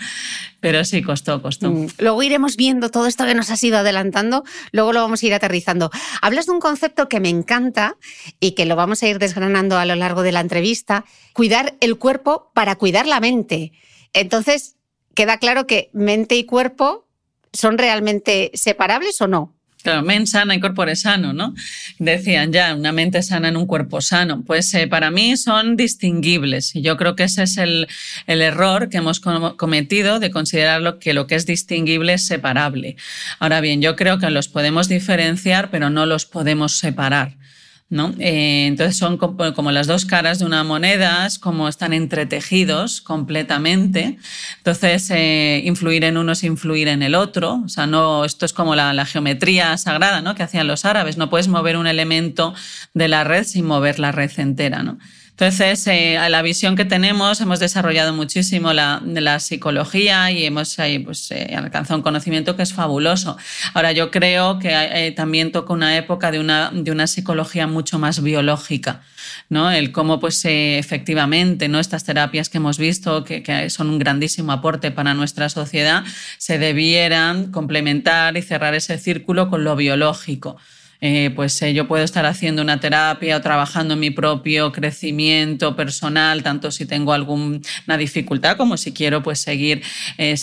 pero 0.64 0.83
sí, 0.87 1.02
costó, 1.02 1.42
costó. 1.42 1.71
Mm. 1.71 1.88
Luego 1.99 2.23
iremos 2.23 2.56
viendo 2.56 2.90
todo 2.90 3.06
esto 3.06 3.26
que 3.26 3.35
nos 3.35 3.50
has 3.50 3.62
ido 3.62 3.76
adelantando, 3.76 4.44
luego 4.73 4.94
lo 4.94 5.02
vamos 5.02 5.23
a 5.23 5.26
ir 5.26 5.35
aterrizando. 5.35 5.90
Hablas 6.23 6.47
de 6.47 6.52
un 6.52 6.59
concepto 6.59 7.06
que 7.06 7.21
me 7.21 7.28
encanta 7.28 7.99
y 8.40 8.52
que 8.52 8.64
lo 8.64 8.75
vamos 8.75 9.02
a 9.02 9.09
ir 9.09 9.18
desgranando 9.18 9.76
a 9.76 9.85
lo 9.85 9.94
largo 9.94 10.23
de 10.23 10.33
la 10.33 10.40
entrevista, 10.40 11.04
cuidar 11.35 11.75
el 11.80 11.99
cuerpo 11.99 12.50
para 12.54 12.76
cuidar 12.76 13.06
la 13.06 13.21
mente. 13.21 13.73
Entonces, 14.14 14.76
queda 15.14 15.37
claro 15.37 15.66
que 15.66 15.90
mente 15.92 16.35
y 16.37 16.44
cuerpo 16.44 17.06
son 17.52 17.76
realmente 17.76 18.50
separables 18.54 19.21
o 19.21 19.28
no? 19.28 19.54
Claro, 19.84 20.00
mente 20.00 20.30
sana 20.30 20.54
y 20.54 20.60
cuerpo 20.60 20.86
sano, 20.94 21.34
¿no? 21.34 21.54
Decían 21.98 22.54
ya, 22.54 22.74
una 22.74 22.90
mente 22.90 23.22
sana 23.22 23.48
en 23.48 23.58
un 23.58 23.66
cuerpo 23.66 24.00
sano. 24.00 24.42
Pues 24.42 24.72
eh, 24.72 24.88
para 24.88 25.10
mí 25.10 25.36
son 25.36 25.76
distinguibles 25.76 26.74
y 26.74 26.80
yo 26.80 26.96
creo 26.96 27.14
que 27.16 27.24
ese 27.24 27.42
es 27.42 27.58
el, 27.58 27.86
el 28.26 28.40
error 28.40 28.88
que 28.88 28.96
hemos 28.96 29.20
cometido 29.20 30.20
de 30.20 30.30
considerar 30.30 30.98
que 30.98 31.12
lo 31.12 31.26
que 31.26 31.34
es 31.34 31.44
distinguible 31.44 32.14
es 32.14 32.24
separable. 32.24 32.96
Ahora 33.40 33.60
bien, 33.60 33.82
yo 33.82 33.94
creo 33.94 34.18
que 34.18 34.30
los 34.30 34.48
podemos 34.48 34.88
diferenciar, 34.88 35.70
pero 35.70 35.90
no 35.90 36.06
los 36.06 36.24
podemos 36.24 36.72
separar. 36.78 37.36
¿No? 37.90 38.14
Eh, 38.18 38.66
entonces 38.66 38.96
son 38.96 39.18
como, 39.18 39.70
las 39.70 39.86
dos 39.86 40.04
caras 40.04 40.38
de 40.38 40.46
una 40.46 40.64
moneda, 40.64 41.28
como 41.40 41.68
están 41.68 41.92
entretejidos 41.92 43.00
completamente. 43.00 44.18
Entonces, 44.58 45.10
eh, 45.10 45.62
influir 45.64 46.04
en 46.04 46.16
uno 46.16 46.32
es 46.32 46.42
influir 46.44 46.88
en 46.88 47.02
el 47.02 47.14
otro. 47.14 47.62
O 47.64 47.68
sea, 47.68 47.86
no, 47.86 48.24
esto 48.24 48.46
es 48.46 48.52
como 48.52 48.74
la, 48.74 48.92
la, 48.94 49.06
geometría 49.06 49.76
sagrada 49.76 50.22
¿no? 50.22 50.34
que 50.34 50.42
hacían 50.42 50.66
los 50.66 50.84
árabes. 50.84 51.16
No 51.16 51.30
puedes 51.30 51.48
mover 51.48 51.76
un 51.76 51.86
elemento 51.86 52.54
de 52.94 53.08
la 53.08 53.24
red 53.24 53.44
sin 53.44 53.66
mover 53.66 53.98
la 53.98 54.12
red 54.12 54.30
entera. 54.38 54.82
¿no? 54.82 54.98
Entonces, 55.36 55.84
eh, 55.88 56.16
a 56.16 56.28
la 56.28 56.42
visión 56.42 56.76
que 56.76 56.84
tenemos, 56.84 57.40
hemos 57.40 57.58
desarrollado 57.58 58.14
muchísimo 58.14 58.72
la, 58.72 59.00
psicología 59.40 60.30
y 60.30 60.44
hemos 60.44 60.78
eh, 60.78 61.02
pues, 61.04 61.28
eh, 61.32 61.56
alcanzado 61.56 61.96
un 61.98 62.04
conocimiento 62.04 62.54
que 62.54 62.62
es 62.62 62.72
fabuloso. 62.72 63.36
Ahora, 63.74 63.90
yo 63.90 64.12
creo 64.12 64.60
que 64.60 65.12
también 65.16 65.50
toca 65.50 65.72
una 65.72 65.96
época 65.96 66.30
de 66.30 66.38
una, 66.38 66.70
de 66.72 66.92
una 66.92 67.08
psicología 67.08 67.66
mucho 67.66 67.98
más 67.98 68.22
biológica. 68.22 69.02
¿no? 69.48 69.72
El 69.72 69.90
cómo, 69.90 70.20
pues, 70.20 70.40
efectivamente, 70.44 71.66
¿no? 71.66 71.80
estas 71.80 72.04
terapias 72.04 72.48
que 72.48 72.58
hemos 72.58 72.78
visto, 72.78 73.24
que, 73.24 73.42
que, 73.42 73.70
son 73.70 73.90
un 73.90 73.98
grandísimo 73.98 74.52
aporte 74.52 74.92
para 74.92 75.14
nuestra 75.14 75.48
sociedad, 75.48 76.04
se 76.38 76.58
debieran 76.58 77.50
complementar 77.50 78.36
y 78.36 78.42
cerrar 78.42 78.74
ese 78.74 78.98
círculo 78.98 79.50
con 79.50 79.64
lo 79.64 79.74
biológico. 79.74 80.58
Eh, 81.06 81.30
pues 81.37 81.61
eh, 81.61 81.75
yo 81.75 81.87
puedo 81.87 82.02
estar 82.02 82.25
haciendo 82.25 82.62
una 82.62 82.80
terapia 82.80 83.37
o 83.37 83.40
trabajando 83.42 83.92
en 83.92 84.00
mi 84.00 84.08
propio 84.08 84.73
crecimiento 84.73 85.76
personal, 85.76 86.42
tanto 86.42 86.70
si 86.70 86.87
tengo 86.87 87.12
alguna 87.12 87.99
dificultad 87.99 88.56
como 88.56 88.78
si 88.78 88.94
quiero 88.94 89.23
pues 89.23 89.38
seguir 89.38 89.82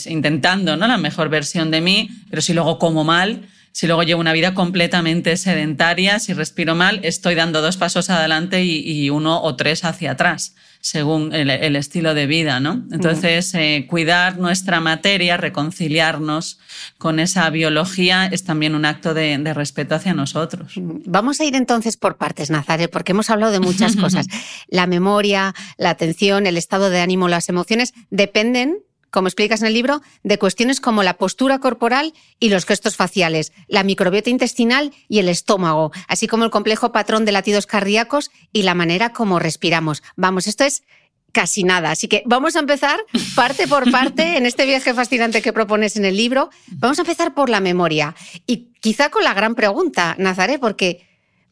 intentando 0.05 0.77
¿no? 0.77 0.87
la 0.87 0.99
mejor 0.99 1.29
versión 1.29 1.71
de 1.71 1.81
mí, 1.81 2.11
pero 2.29 2.43
si 2.43 2.53
luego 2.53 2.77
como 2.77 3.03
mal, 3.03 3.41
Si 3.71 3.87
luego 3.87 4.03
llevo 4.03 4.19
una 4.19 4.33
vida 4.33 4.53
completamente 4.53 5.37
sedentaria, 5.37 6.19
si 6.19 6.33
respiro 6.33 6.75
mal, 6.75 6.99
estoy 7.03 7.35
dando 7.35 7.61
dos 7.61 7.77
pasos 7.77 8.09
adelante 8.09 8.63
y, 8.63 9.09
uno 9.09 9.41
o 9.41 9.55
tres 9.55 9.83
hacia 9.83 10.11
atrás 10.11 10.55
según 10.81 11.31
el, 11.33 11.75
estilo 11.75 12.15
de 12.15 12.25
vida, 12.25 12.59
¿no? 12.59 12.83
Entonces, 12.91 13.53
eh, 13.53 13.85
cuidar 13.87 14.39
nuestra 14.39 14.79
materia, 14.79 15.37
reconciliarnos 15.37 16.59
con 16.97 17.19
esa 17.19 17.47
biología 17.51 18.25
es 18.25 18.43
también 18.43 18.73
un 18.73 18.85
acto 18.85 19.13
de, 19.13 19.53
respeto 19.53 19.93
hacia 19.93 20.15
nosotros. 20.15 20.73
Vamos 20.75 21.39
a 21.39 21.45
ir 21.45 21.55
entonces 21.55 21.97
por 21.97 22.17
partes, 22.17 22.49
Nazaret, 22.49 22.89
porque 22.89 23.11
hemos 23.11 23.29
hablado 23.29 23.51
de 23.51 23.59
muchas 23.59 23.95
cosas. 23.97 24.25
La 24.69 24.87
memoria, 24.87 25.53
la 25.77 25.91
atención, 25.91 26.47
el 26.47 26.57
estado 26.57 26.89
de 26.89 26.99
ánimo, 26.99 27.27
las 27.27 27.47
emociones 27.47 27.93
dependen 28.09 28.79
como 29.11 29.27
explicas 29.27 29.61
en 29.61 29.67
el 29.67 29.73
libro, 29.73 30.01
de 30.23 30.39
cuestiones 30.39 30.81
como 30.81 31.03
la 31.03 31.17
postura 31.17 31.59
corporal 31.59 32.13
y 32.39 32.49
los 32.49 32.65
gestos 32.65 32.95
faciales, 32.95 33.51
la 33.67 33.83
microbiota 33.83 34.29
intestinal 34.29 34.91
y 35.07 35.19
el 35.19 35.29
estómago, 35.29 35.91
así 36.07 36.27
como 36.27 36.45
el 36.45 36.51
complejo 36.51 36.91
patrón 36.91 37.25
de 37.25 37.31
latidos 37.31 37.67
cardíacos 37.67 38.31
y 38.51 38.63
la 38.63 38.73
manera 38.73 39.13
como 39.13 39.37
respiramos. 39.37 40.01
Vamos, 40.15 40.47
esto 40.47 40.63
es 40.63 40.83
casi 41.31 41.63
nada. 41.63 41.91
Así 41.91 42.07
que 42.07 42.23
vamos 42.25 42.55
a 42.55 42.59
empezar 42.59 42.99
parte 43.35 43.67
por 43.67 43.89
parte 43.91 44.37
en 44.37 44.45
este 44.45 44.65
viaje 44.65 44.93
fascinante 44.93 45.41
que 45.41 45.53
propones 45.53 45.95
en 45.95 46.05
el 46.05 46.17
libro. 46.17 46.49
Vamos 46.67 46.99
a 46.99 47.01
empezar 47.01 47.33
por 47.33 47.49
la 47.49 47.59
memoria 47.59 48.15
y 48.45 48.71
quizá 48.79 49.09
con 49.09 49.23
la 49.23 49.33
gran 49.33 49.55
pregunta, 49.55 50.15
Nazaré, 50.17 50.59
porque 50.59 51.07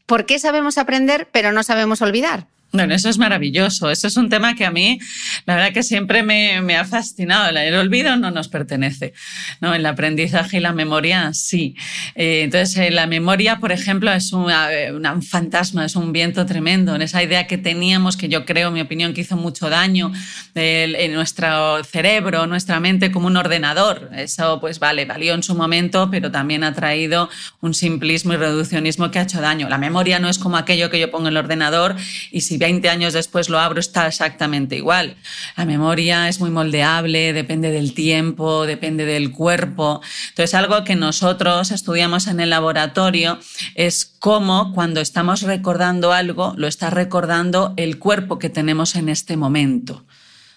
¿por 0.06 0.26
qué 0.26 0.38
sabemos 0.38 0.78
aprender 0.78 1.28
pero 1.32 1.52
no 1.52 1.62
sabemos 1.62 2.02
olvidar? 2.02 2.48
Bueno, 2.72 2.94
eso 2.94 3.08
es 3.08 3.18
maravilloso. 3.18 3.90
Eso 3.90 4.06
es 4.06 4.16
un 4.16 4.28
tema 4.28 4.54
que 4.54 4.64
a 4.64 4.70
mí, 4.70 5.00
la 5.44 5.56
verdad 5.56 5.72
que 5.72 5.82
siempre 5.82 6.22
me, 6.22 6.60
me 6.62 6.76
ha 6.76 6.84
fascinado. 6.84 7.50
El 7.50 7.74
olvido 7.74 8.16
no 8.16 8.30
nos 8.30 8.48
pertenece. 8.48 9.12
¿no? 9.60 9.74
El 9.74 9.84
aprendizaje 9.86 10.58
y 10.58 10.60
la 10.60 10.72
memoria 10.72 11.32
sí. 11.32 11.74
Eh, 12.14 12.42
entonces, 12.44 12.76
eh, 12.76 12.90
la 12.90 13.06
memoria, 13.06 13.58
por 13.58 13.72
ejemplo, 13.72 14.12
es 14.12 14.32
eh, 14.32 14.92
un 14.92 15.22
fantasma, 15.22 15.84
es 15.84 15.96
un 15.96 16.12
viento 16.12 16.46
tremendo. 16.46 16.94
En 16.94 17.02
esa 17.02 17.22
idea 17.22 17.46
que 17.46 17.58
teníamos, 17.58 18.16
que 18.16 18.28
yo 18.28 18.44
creo, 18.44 18.68
en 18.68 18.74
mi 18.74 18.80
opinión, 18.80 19.14
que 19.14 19.22
hizo 19.22 19.36
mucho 19.36 19.68
daño 19.68 20.12
en 20.54 21.12
nuestro 21.12 21.82
cerebro, 21.84 22.46
nuestra 22.46 22.80
mente 22.80 23.10
como 23.10 23.26
un 23.26 23.36
ordenador. 23.36 24.10
Eso, 24.16 24.60
pues 24.60 24.78
vale, 24.78 25.04
valió 25.04 25.34
en 25.34 25.42
su 25.42 25.54
momento, 25.54 26.08
pero 26.10 26.30
también 26.30 26.64
ha 26.64 26.74
traído 26.74 27.28
un 27.60 27.74
simplismo 27.74 28.32
y 28.34 28.36
reduccionismo 28.36 29.10
que 29.10 29.18
ha 29.18 29.22
hecho 29.22 29.40
daño. 29.40 29.68
La 29.68 29.78
memoria 29.78 30.18
no 30.18 30.28
es 30.28 30.38
como 30.38 30.56
aquello 30.56 30.90
que 30.90 31.00
yo 31.00 31.10
pongo 31.10 31.28
en 31.28 31.32
el 31.32 31.36
ordenador 31.36 31.96
y 32.30 32.42
si 32.42 32.58
20 32.60 32.90
años 32.90 33.14
después 33.14 33.48
lo 33.48 33.58
abro, 33.58 33.80
está 33.80 34.06
exactamente 34.06 34.76
igual. 34.76 35.16
La 35.56 35.64
memoria 35.64 36.28
es 36.28 36.40
muy 36.40 36.50
moldeable, 36.50 37.32
depende 37.32 37.70
del 37.70 37.94
tiempo, 37.94 38.66
depende 38.66 39.06
del 39.06 39.32
cuerpo. 39.32 40.02
Entonces, 40.28 40.54
algo 40.54 40.84
que 40.84 40.94
nosotros 40.94 41.70
estudiamos 41.70 42.26
en 42.26 42.38
el 42.38 42.50
laboratorio 42.50 43.38
es 43.74 44.04
cómo 44.18 44.72
cuando 44.74 45.00
estamos 45.00 45.40
recordando 45.40 46.12
algo, 46.12 46.52
lo 46.58 46.66
está 46.66 46.90
recordando 46.90 47.72
el 47.78 47.98
cuerpo 47.98 48.38
que 48.38 48.50
tenemos 48.50 48.94
en 48.94 49.08
este 49.08 49.38
momento. 49.38 50.04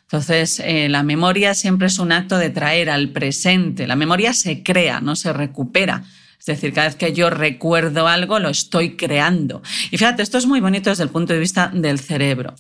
Entonces, 0.02 0.60
eh, 0.60 0.90
la 0.90 1.04
memoria 1.04 1.54
siempre 1.56 1.88
es 1.88 2.00
un 2.00 2.12
acto 2.12 2.38
de 2.38 2.50
traer 2.50 2.90
al 2.90 3.10
presente. 3.10 3.88
La 3.88 3.96
memoria 3.96 4.34
se 4.34 4.62
crea, 4.62 5.00
no 5.00 5.16
se 5.16 5.32
recupera. 5.32 6.04
Es 6.44 6.48
decir, 6.48 6.74
cada 6.74 6.88
vez 6.88 6.98
que 6.98 7.14
yo 7.14 7.30
recuerdo 7.30 8.06
algo, 8.06 8.38
lo 8.38 8.50
estoy 8.50 8.98
creando. 8.98 9.62
Y 9.92 9.98
fíjate, 9.98 10.22
esto 10.22 10.38
es 10.38 10.46
muy 10.46 10.60
bonito 10.60 10.90
desde 10.90 11.04
el 11.04 11.10
punto 11.10 11.32
de 11.32 11.40
vista 11.40 11.72
del 11.74 12.02
cerebro. 12.02 12.54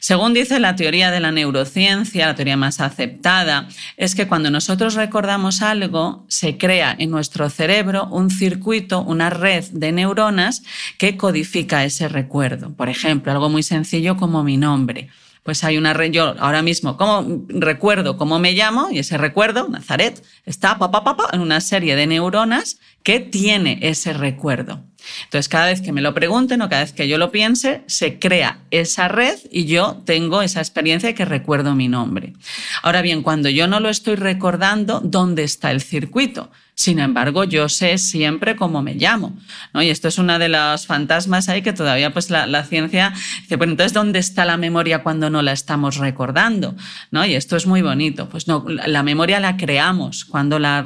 Según 0.00 0.32
dice 0.32 0.58
la 0.58 0.76
teoría 0.76 1.10
de 1.10 1.20
la 1.20 1.30
neurociencia, 1.30 2.26
la 2.26 2.34
teoría 2.34 2.56
más 2.56 2.80
aceptada, 2.80 3.68
es 3.98 4.14
que 4.14 4.26
cuando 4.26 4.50
nosotros 4.50 4.94
recordamos 4.94 5.60
algo, 5.60 6.24
se 6.28 6.56
crea 6.56 6.96
en 6.98 7.10
nuestro 7.10 7.50
cerebro 7.50 8.06
un 8.06 8.30
circuito, 8.30 9.02
una 9.02 9.28
red 9.28 9.66
de 9.72 9.92
neuronas 9.92 10.62
que 10.96 11.18
codifica 11.18 11.84
ese 11.84 12.08
recuerdo. 12.08 12.72
Por 12.72 12.88
ejemplo, 12.88 13.30
algo 13.30 13.50
muy 13.50 13.62
sencillo 13.62 14.16
como 14.16 14.42
mi 14.42 14.56
nombre 14.56 15.10
pues 15.48 15.64
hay 15.64 15.78
una 15.78 15.94
red, 15.94 16.10
yo 16.10 16.34
ahora 16.40 16.60
mismo 16.60 16.98
como 16.98 17.46
recuerdo 17.48 18.18
cómo 18.18 18.38
me 18.38 18.52
llamo 18.52 18.90
y 18.90 18.98
ese 18.98 19.16
recuerdo, 19.16 19.66
Nazaret, 19.66 20.22
está 20.44 20.78
en 21.32 21.40
una 21.40 21.62
serie 21.62 21.96
de 21.96 22.06
neuronas 22.06 22.78
que 23.02 23.18
tiene 23.20 23.78
ese 23.80 24.12
recuerdo. 24.12 24.84
Entonces, 25.24 25.48
cada 25.48 25.68
vez 25.68 25.80
que 25.80 25.90
me 25.90 26.02
lo 26.02 26.12
pregunten 26.12 26.60
o 26.60 26.68
cada 26.68 26.82
vez 26.82 26.92
que 26.92 27.08
yo 27.08 27.16
lo 27.16 27.30
piense, 27.30 27.80
se 27.86 28.18
crea 28.18 28.58
esa 28.70 29.08
red 29.08 29.38
y 29.50 29.64
yo 29.64 30.02
tengo 30.04 30.42
esa 30.42 30.60
experiencia 30.60 31.08
de 31.08 31.14
que 31.14 31.24
recuerdo 31.24 31.74
mi 31.74 31.88
nombre. 31.88 32.34
Ahora 32.82 33.00
bien, 33.00 33.22
cuando 33.22 33.48
yo 33.48 33.66
no 33.68 33.80
lo 33.80 33.88
estoy 33.88 34.16
recordando, 34.16 35.00
¿dónde 35.02 35.44
está 35.44 35.70
el 35.70 35.80
circuito? 35.80 36.50
Sin 36.78 37.00
embargo, 37.00 37.42
yo 37.42 37.68
sé 37.68 37.98
siempre 37.98 38.54
cómo 38.54 38.82
me 38.82 38.94
llamo. 38.94 39.36
¿no? 39.74 39.82
Y 39.82 39.90
esto 39.90 40.06
es 40.06 40.16
una 40.16 40.38
de 40.38 40.48
las 40.48 40.86
fantasmas 40.86 41.48
ahí 41.48 41.60
que 41.60 41.72
todavía 41.72 42.12
pues 42.12 42.30
la, 42.30 42.62
ciencia 42.62 43.12
dice, 43.40 43.56
bueno, 43.56 43.72
entonces, 43.72 43.92
¿dónde 43.92 44.20
está 44.20 44.44
la 44.44 44.56
memoria 44.56 45.02
cuando 45.02 45.28
no 45.28 45.42
la 45.42 45.50
estamos 45.50 45.96
recordando? 45.96 46.76
¿no? 47.10 47.26
Y 47.26 47.34
esto 47.34 47.56
es 47.56 47.66
muy 47.66 47.82
bonito. 47.82 48.28
Pues 48.28 48.46
no, 48.46 48.64
la 48.68 49.02
memoria 49.02 49.40
la 49.40 49.56
creamos 49.56 50.24
cuando 50.24 50.60
la, 50.60 50.84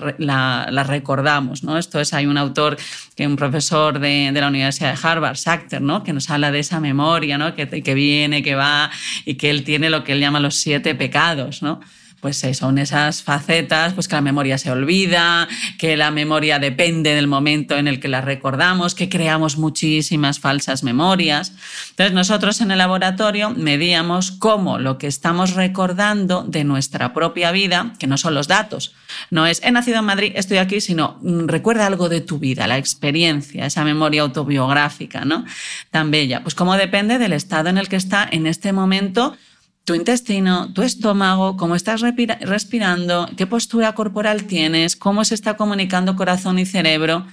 recordamos. 0.87 1.63
¿no? 1.63 1.77
Esto 1.77 2.01
es, 2.01 2.15
hay 2.15 2.25
un 2.25 2.39
autor, 2.39 2.79
que 3.15 3.27
un 3.27 3.37
profesor 3.37 3.99
de, 3.99 4.31
de 4.33 4.41
la 4.41 4.49
Universidad 4.49 4.95
de 4.95 5.07
Harvard, 5.07 5.37
Sachter, 5.37 5.83
¿no? 5.83 6.03
que 6.03 6.15
nos 6.15 6.31
habla 6.31 6.51
de 6.51 6.61
esa 6.61 6.81
memoria 6.81 7.37
¿no? 7.37 7.55
que, 7.55 7.69
que 7.69 7.93
viene, 7.93 8.43
que 8.43 8.55
va 8.55 8.91
y 9.27 9.35
que 9.35 9.51
él 9.51 9.63
tiene 9.63 9.91
lo 9.91 10.05
que 10.05 10.13
él 10.13 10.21
llama 10.21 10.41
los 10.41 10.55
siete 10.55 10.95
pecados. 10.95 11.61
¿no? 11.61 11.81
Pues 12.23 12.47
son 12.53 12.79
esas 12.79 13.25
facetas, 13.25 13.95
pues 13.95 14.07
que 14.07 14.15
la 14.15 14.21
memoria 14.21 14.57
se 14.57 14.71
olvida, 14.71 15.49
que 15.77 15.97
la 15.97 16.13
memoria 16.13 16.61
depende 16.61 17.17
del 17.17 17.27
momento 17.27 17.77
en 17.77 17.89
el 17.89 17.99
que 17.99 18.07
la 18.07 18.21
recordamos, 18.21 18.95
que 18.95 19.09
creamos 19.09 19.57
muchísimas 19.57 20.39
falsas 20.39 20.85
memorias. 20.85 21.53
Entonces 21.91 22.15
nosotros 22.15 22.61
en 22.61 22.71
el 22.71 22.79
laboratorio 22.79 23.51
medíamos 23.51 24.31
cómo 24.31 24.79
lo 24.79 24.99
que 24.99 25.09
estamos 25.09 25.55
recordando 25.55 26.45
de 26.45 26.63
nuestra 26.63 27.13
propia 27.13 27.51
vida, 27.51 27.93
que 27.99 28.07
no 28.07 28.17
son 28.17 28.35
los 28.35 28.47
datos, 28.47 28.95
no 29.31 29.49
es 29.49 29.61
he 29.65 29.73
nacido 29.73 29.99
en 29.99 30.05
Madrid, 30.05 30.33
estoy 30.37 30.59
aquí, 30.59 30.81
sino 30.81 31.19
mm, 31.23 31.49
recuerda 31.49 31.89
algo 31.89 32.09
de 32.09 32.21
tu 32.21 32.39
vida, 32.39 32.69
la 32.69 32.79
experiencia, 32.79 33.67
esa 33.67 33.83
memoria 33.83 34.23
autobiográfica, 34.23 35.25
¿no? 35.25 35.45
Tan 35.91 36.13
bella. 36.13 36.45
Pues 36.45 36.55
cómo 36.55 36.77
depende 36.77 37.19
del 37.19 37.33
estado 37.33 37.69
en 37.69 37.79
el 37.79 37.89
que 37.89 37.97
está 37.97 38.29
en 38.31 38.47
este 38.47 38.73
momento 38.73 39.37
tu 39.85 39.95
intestino, 39.95 40.73
tu 40.73 40.83
estómago, 40.83 41.57
cómo 41.57 41.75
estás 41.75 42.01
respirando, 42.01 43.29
qué 43.37 43.47
postura 43.47 43.95
corporal 43.95 44.45
tienes, 44.45 44.97
cómo 44.97 45.25
se 45.25 45.35
está 45.35 45.57
comunicando 45.57 46.17
corazón 46.17 46.59
y 46.59 46.67
cerebro 46.67 47.27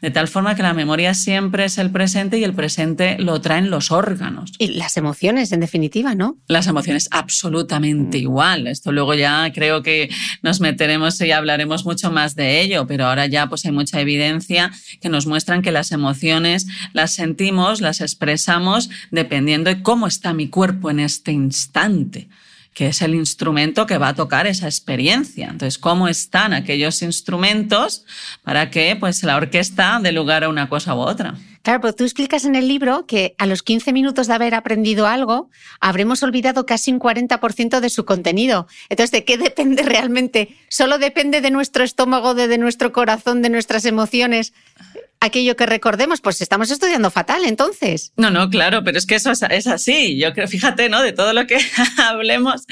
de 0.00 0.10
tal 0.10 0.28
forma 0.28 0.54
que 0.54 0.62
la 0.62 0.74
memoria 0.74 1.14
siempre 1.14 1.64
es 1.64 1.78
el 1.78 1.90
presente 1.90 2.38
y 2.38 2.44
el 2.44 2.54
presente 2.54 3.16
lo 3.18 3.40
traen 3.40 3.70
los 3.70 3.90
órganos. 3.90 4.52
Y 4.58 4.68
las 4.68 4.96
emociones, 4.96 5.52
en 5.52 5.60
definitiva, 5.60 6.14
¿no? 6.14 6.36
Las 6.46 6.66
emociones, 6.66 7.08
absolutamente 7.10 8.18
igual. 8.18 8.66
Esto 8.66 8.92
luego 8.92 9.14
ya 9.14 9.52
creo 9.52 9.82
que 9.82 10.10
nos 10.42 10.60
meteremos 10.60 11.20
y 11.20 11.30
hablaremos 11.30 11.84
mucho 11.84 12.10
más 12.10 12.34
de 12.34 12.60
ello, 12.60 12.86
pero 12.86 13.06
ahora 13.06 13.26
ya 13.26 13.48
pues 13.48 13.64
hay 13.64 13.72
mucha 13.72 14.00
evidencia 14.00 14.70
que 15.00 15.08
nos 15.08 15.26
muestran 15.26 15.62
que 15.62 15.72
las 15.72 15.92
emociones 15.92 16.66
las 16.92 17.12
sentimos, 17.12 17.80
las 17.80 18.00
expresamos 18.00 18.90
dependiendo 19.10 19.70
de 19.70 19.82
cómo 19.82 20.06
está 20.06 20.32
mi 20.32 20.48
cuerpo 20.48 20.90
en 20.90 21.00
este 21.00 21.32
instante 21.32 22.28
que 22.76 22.88
es 22.88 23.00
el 23.00 23.14
instrumento 23.14 23.86
que 23.86 23.96
va 23.96 24.08
a 24.08 24.14
tocar 24.14 24.46
esa 24.46 24.66
experiencia. 24.66 25.46
Entonces, 25.46 25.78
¿cómo 25.78 26.08
están 26.08 26.52
aquellos 26.52 27.00
instrumentos 27.00 28.04
para 28.44 28.70
que 28.70 28.94
pues, 29.00 29.22
la 29.22 29.36
orquesta 29.36 29.98
dé 30.02 30.12
lugar 30.12 30.44
a 30.44 30.50
una 30.50 30.68
cosa 30.68 30.94
u 30.94 30.98
otra? 30.98 31.36
Claro, 31.62 31.80
pero 31.80 31.94
tú 31.94 32.04
explicas 32.04 32.44
en 32.44 32.54
el 32.54 32.68
libro 32.68 33.06
que 33.06 33.34
a 33.38 33.46
los 33.46 33.62
15 33.62 33.94
minutos 33.94 34.26
de 34.26 34.34
haber 34.34 34.54
aprendido 34.54 35.06
algo, 35.06 35.48
habremos 35.80 36.22
olvidado 36.22 36.66
casi 36.66 36.92
un 36.92 37.00
40% 37.00 37.80
de 37.80 37.88
su 37.88 38.04
contenido. 38.04 38.68
Entonces, 38.90 39.10
¿de 39.10 39.24
qué 39.24 39.38
depende 39.38 39.82
realmente? 39.82 40.54
¿Solo 40.68 40.98
depende 40.98 41.40
de 41.40 41.50
nuestro 41.50 41.82
estómago, 41.82 42.34
de, 42.34 42.46
de 42.46 42.58
nuestro 42.58 42.92
corazón, 42.92 43.40
de 43.40 43.48
nuestras 43.48 43.86
emociones? 43.86 44.52
Aquello 45.20 45.56
que 45.56 45.66
recordemos, 45.66 46.20
pues 46.20 46.40
estamos 46.40 46.70
estudiando 46.70 47.10
fatal 47.10 47.44
entonces. 47.44 48.12
No, 48.16 48.30
no, 48.30 48.48
claro, 48.50 48.84
pero 48.84 48.98
es 48.98 49.06
que 49.06 49.14
eso 49.14 49.30
es, 49.30 49.66
así. 49.66 50.18
Yo 50.18 50.32
creo, 50.32 50.48
fíjate, 50.48 50.88
¿no? 50.88 51.02
De 51.02 51.12
todo 51.12 51.32
lo 51.32 51.46
que 51.46 51.58
hablemos, 51.98 52.64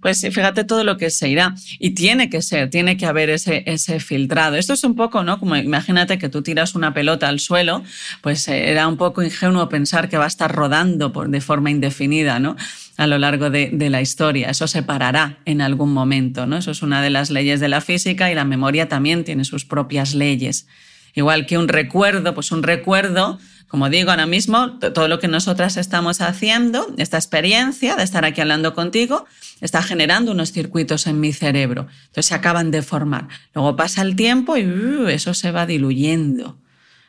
pues 0.00 0.20
fíjate 0.20 0.64
todo 0.64 0.84
lo 0.84 0.96
que 0.96 1.10
se 1.10 1.28
irá. 1.28 1.54
Y 1.78 1.90
tiene 1.90 2.30
que 2.30 2.42
ser, 2.42 2.70
tiene 2.70 2.96
que 2.96 3.06
haber 3.06 3.30
ese, 3.30 3.64
ese 3.66 4.00
filtrado. 4.00 4.56
Esto 4.56 4.72
es 4.72 4.84
un 4.84 4.94
poco, 4.94 5.22
¿no? 5.24 5.38
Como 5.38 5.56
imagínate 5.56 6.18
que 6.18 6.28
tú 6.28 6.42
tiras 6.42 6.74
una 6.74 6.94
pelota 6.94 7.28
al 7.28 7.40
suelo, 7.40 7.82
pues 8.20 8.46
eh, 8.48 8.70
era 8.70 8.88
un 8.88 8.96
poco 8.96 9.22
ingenuo 9.22 9.68
pensar 9.68 10.08
que 10.08 10.18
va 10.18 10.24
a 10.24 10.28
estar 10.28 10.54
rodando 10.54 11.12
por, 11.12 11.28
de 11.28 11.40
forma 11.40 11.70
indefinida, 11.70 12.38
¿no? 12.38 12.56
a 12.98 13.06
lo 13.06 13.18
largo 13.18 13.50
de, 13.50 13.68
de, 13.74 13.90
la 13.90 14.00
historia. 14.00 14.48
Eso 14.48 14.66
se 14.66 14.82
parará 14.82 15.38
en 15.44 15.60
algún 15.60 15.92
momento, 15.92 16.46
¿no? 16.46 16.56
Eso 16.56 16.70
es 16.70 16.80
una 16.80 17.02
de 17.02 17.10
las 17.10 17.28
leyes 17.28 17.60
de 17.60 17.68
la 17.68 17.82
física 17.82 18.32
y 18.32 18.34
la 18.34 18.46
memoria 18.46 18.88
también 18.88 19.22
tiene 19.22 19.44
sus 19.44 19.66
propias 19.66 20.14
leyes. 20.14 20.66
Igual 21.16 21.46
que 21.46 21.56
un 21.56 21.66
recuerdo, 21.66 22.34
pues 22.34 22.52
un 22.52 22.62
recuerdo, 22.62 23.38
como 23.68 23.88
digo 23.88 24.10
ahora 24.10 24.26
mismo, 24.26 24.78
todo 24.78 25.08
lo 25.08 25.18
que 25.18 25.28
nosotras 25.28 25.78
estamos 25.78 26.20
haciendo, 26.20 26.86
esta 26.98 27.16
experiencia 27.16 27.96
de 27.96 28.04
estar 28.04 28.26
aquí 28.26 28.42
hablando 28.42 28.74
contigo, 28.74 29.24
está 29.62 29.82
generando 29.82 30.32
unos 30.32 30.52
circuitos 30.52 31.06
en 31.06 31.18
mi 31.18 31.32
cerebro. 31.32 31.88
Entonces 32.08 32.26
se 32.26 32.34
acaban 32.34 32.70
de 32.70 32.82
formar. 32.82 33.28
Luego 33.54 33.76
pasa 33.76 34.02
el 34.02 34.14
tiempo 34.14 34.58
y 34.58 34.66
uh, 34.66 35.08
eso 35.08 35.32
se 35.32 35.52
va 35.52 35.64
diluyendo. 35.64 36.58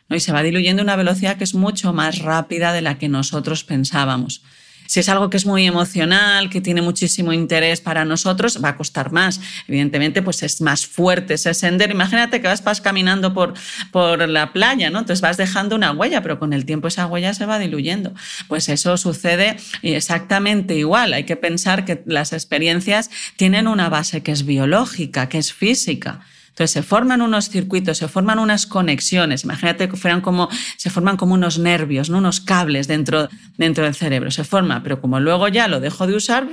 y 0.10 0.22
se 0.22 0.32
va 0.32 0.42
diluyendo 0.42 0.84
a 0.84 0.86
una 0.86 0.96
velocidad 0.96 1.36
que 1.36 1.44
es 1.44 1.54
mucho 1.54 1.92
más 1.92 2.20
rápida 2.20 2.72
de 2.72 2.82
la 2.82 2.98
que 2.98 3.10
nosotros 3.10 3.66
pensábamos. 3.66 4.42
Si 4.88 5.00
es 5.00 5.10
algo 5.10 5.30
que 5.30 5.38
es 5.38 5.46
muy 5.46 5.66
emocional, 5.68 6.50
que 6.50 6.62
tiene 6.62 6.82
muchísimo 6.82 7.34
interés 7.34 7.82
para 7.82 8.06
nosotros, 8.06 8.62
va 8.64 8.70
a 8.70 8.78
costar 8.78 9.12
más. 9.12 9.40
Evidentemente, 9.68 10.22
pues 10.22 10.44
es 10.44 10.62
más 10.62 10.86
fuerte 10.86 11.36
ese 11.36 11.54
sender. 11.54 11.92
Imagínate 11.92 12.42
que 12.42 12.48
vas, 12.48 12.64
vas 12.64 12.82
caminando 12.82 13.34
por, 13.34 13.54
por 13.92 14.28
la 14.28 14.54
playa, 14.54 14.90
¿no? 14.90 15.00
Entonces 15.00 15.22
vas 15.22 15.38
dejando 15.38 15.76
una 15.76 15.92
huella, 15.92 16.22
pero 16.22 16.40
con 16.40 16.54
el 16.54 16.66
tiempo 16.66 16.88
esa 16.88 17.06
huella 17.06 17.34
se 17.34 17.46
va 17.46 17.60
diluyendo. 17.60 18.14
Pues 18.48 18.70
eso 18.70 18.98
sucede 18.98 19.58
exactamente 19.82 20.76
igual. 20.76 21.14
Hay 21.14 21.26
que 21.26 21.36
pensar 21.36 21.86
que 21.86 22.04
las 22.06 22.34
experiencias 22.34 23.10
tienen 23.36 23.68
una 23.68 23.90
base 23.90 24.24
que 24.24 24.32
es 24.32 24.46
biológica, 24.46 25.30
que 25.30 25.38
es 25.38 25.54
física. 25.54 26.22
Entonces 26.58 26.72
se 26.72 26.82
forman 26.82 27.22
unos 27.22 27.50
circuitos, 27.50 28.00
se 28.00 28.08
forman 28.08 28.40
unas 28.40 28.66
conexiones. 28.66 29.44
Imagínate 29.44 29.88
que 29.88 29.96
fueran 29.96 30.22
como, 30.22 30.50
se 30.76 30.90
forman 30.90 31.16
como 31.16 31.36
unos 31.36 31.60
nervios, 31.60 32.10
¿no? 32.10 32.18
unos 32.18 32.42
cables 32.42 32.88
dentro, 32.88 33.30
dentro 33.60 33.84
del 33.84 33.94
cerebro. 33.94 34.32
Se 34.32 34.44
forma, 34.44 34.82
pero 34.82 35.00
como 35.00 35.20
luego 35.20 35.50
ya 35.50 35.68
lo 35.68 35.80
dejo 35.80 36.08
de 36.08 36.16
usar, 36.16 36.48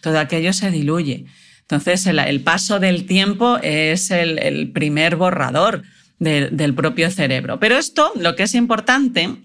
todo 0.00 0.18
aquello 0.18 0.52
se 0.52 0.72
diluye. 0.72 1.26
Entonces 1.60 2.04
el, 2.08 2.40
paso 2.40 2.80
del 2.80 3.06
tiempo 3.06 3.58
es 3.62 4.10
el, 4.10 4.72
primer 4.72 5.14
borrador 5.14 5.84
del 6.18 6.74
propio 6.74 7.08
cerebro. 7.08 7.60
Pero 7.60 7.78
esto, 7.78 8.10
lo 8.16 8.34
que 8.34 8.42
es 8.42 8.56
importante, 8.56 9.36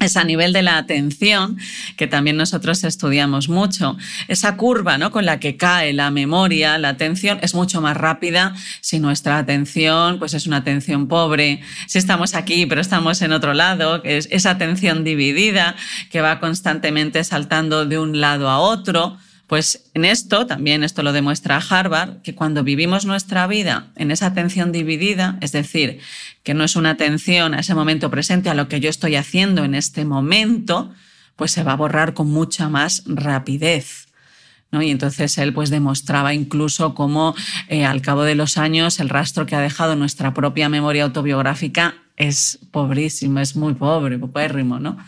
es 0.00 0.16
a 0.16 0.22
nivel 0.22 0.52
de 0.52 0.62
la 0.62 0.78
atención, 0.78 1.58
que 1.96 2.06
también 2.06 2.36
nosotros 2.36 2.84
estudiamos 2.84 3.48
mucho. 3.48 3.96
Esa 4.28 4.56
curva 4.56 4.96
¿no? 4.96 5.10
con 5.10 5.26
la 5.26 5.40
que 5.40 5.56
cae 5.56 5.92
la 5.92 6.12
memoria, 6.12 6.78
la 6.78 6.90
atención, 6.90 7.38
es 7.42 7.54
mucho 7.54 7.80
más 7.80 7.96
rápida 7.96 8.54
si 8.80 9.00
nuestra 9.00 9.38
atención 9.38 10.20
pues 10.20 10.34
es 10.34 10.46
una 10.46 10.58
atención 10.58 11.08
pobre, 11.08 11.60
si 11.88 11.98
estamos 11.98 12.34
aquí 12.34 12.66
pero 12.66 12.80
estamos 12.80 13.20
en 13.22 13.32
otro 13.32 13.54
lado, 13.54 14.00
es 14.04 14.28
esa 14.30 14.50
atención 14.50 15.02
dividida 15.02 15.74
que 16.10 16.20
va 16.20 16.38
constantemente 16.38 17.24
saltando 17.24 17.84
de 17.84 17.98
un 17.98 18.20
lado 18.20 18.48
a 18.48 18.60
otro. 18.60 19.18
Pues 19.48 19.90
en 19.94 20.04
esto, 20.04 20.46
también 20.46 20.84
esto 20.84 21.02
lo 21.02 21.14
demuestra 21.14 21.56
Harvard, 21.56 22.20
que 22.20 22.34
cuando 22.34 22.62
vivimos 22.62 23.06
nuestra 23.06 23.46
vida 23.46 23.88
en 23.96 24.10
esa 24.10 24.26
atención 24.26 24.72
dividida, 24.72 25.38
es 25.40 25.52
decir, 25.52 26.00
que 26.42 26.52
no 26.52 26.64
es 26.64 26.76
una 26.76 26.90
atención 26.90 27.54
a 27.54 27.60
ese 27.60 27.74
momento 27.74 28.10
presente, 28.10 28.50
a 28.50 28.54
lo 28.54 28.68
que 28.68 28.78
yo 28.78 28.90
estoy 28.90 29.16
haciendo 29.16 29.64
en 29.64 29.74
este 29.74 30.04
momento, 30.04 30.92
pues 31.34 31.50
se 31.50 31.62
va 31.62 31.72
a 31.72 31.76
borrar 31.76 32.12
con 32.12 32.28
mucha 32.28 32.68
más 32.68 33.04
rapidez. 33.06 34.08
¿no? 34.70 34.82
Y 34.82 34.90
entonces 34.90 35.38
él 35.38 35.54
pues 35.54 35.70
demostraba 35.70 36.34
incluso 36.34 36.94
cómo 36.94 37.34
eh, 37.68 37.86
al 37.86 38.02
cabo 38.02 38.24
de 38.24 38.34
los 38.34 38.58
años 38.58 39.00
el 39.00 39.08
rastro 39.08 39.46
que 39.46 39.56
ha 39.56 39.60
dejado 39.60 39.96
nuestra 39.96 40.34
propia 40.34 40.68
memoria 40.68 41.04
autobiográfica 41.04 41.94
es 42.18 42.58
pobrísimo, 42.70 43.40
es 43.40 43.56
muy 43.56 43.72
pobre, 43.72 44.18
popérrimo, 44.18 44.78
¿no? 44.78 44.98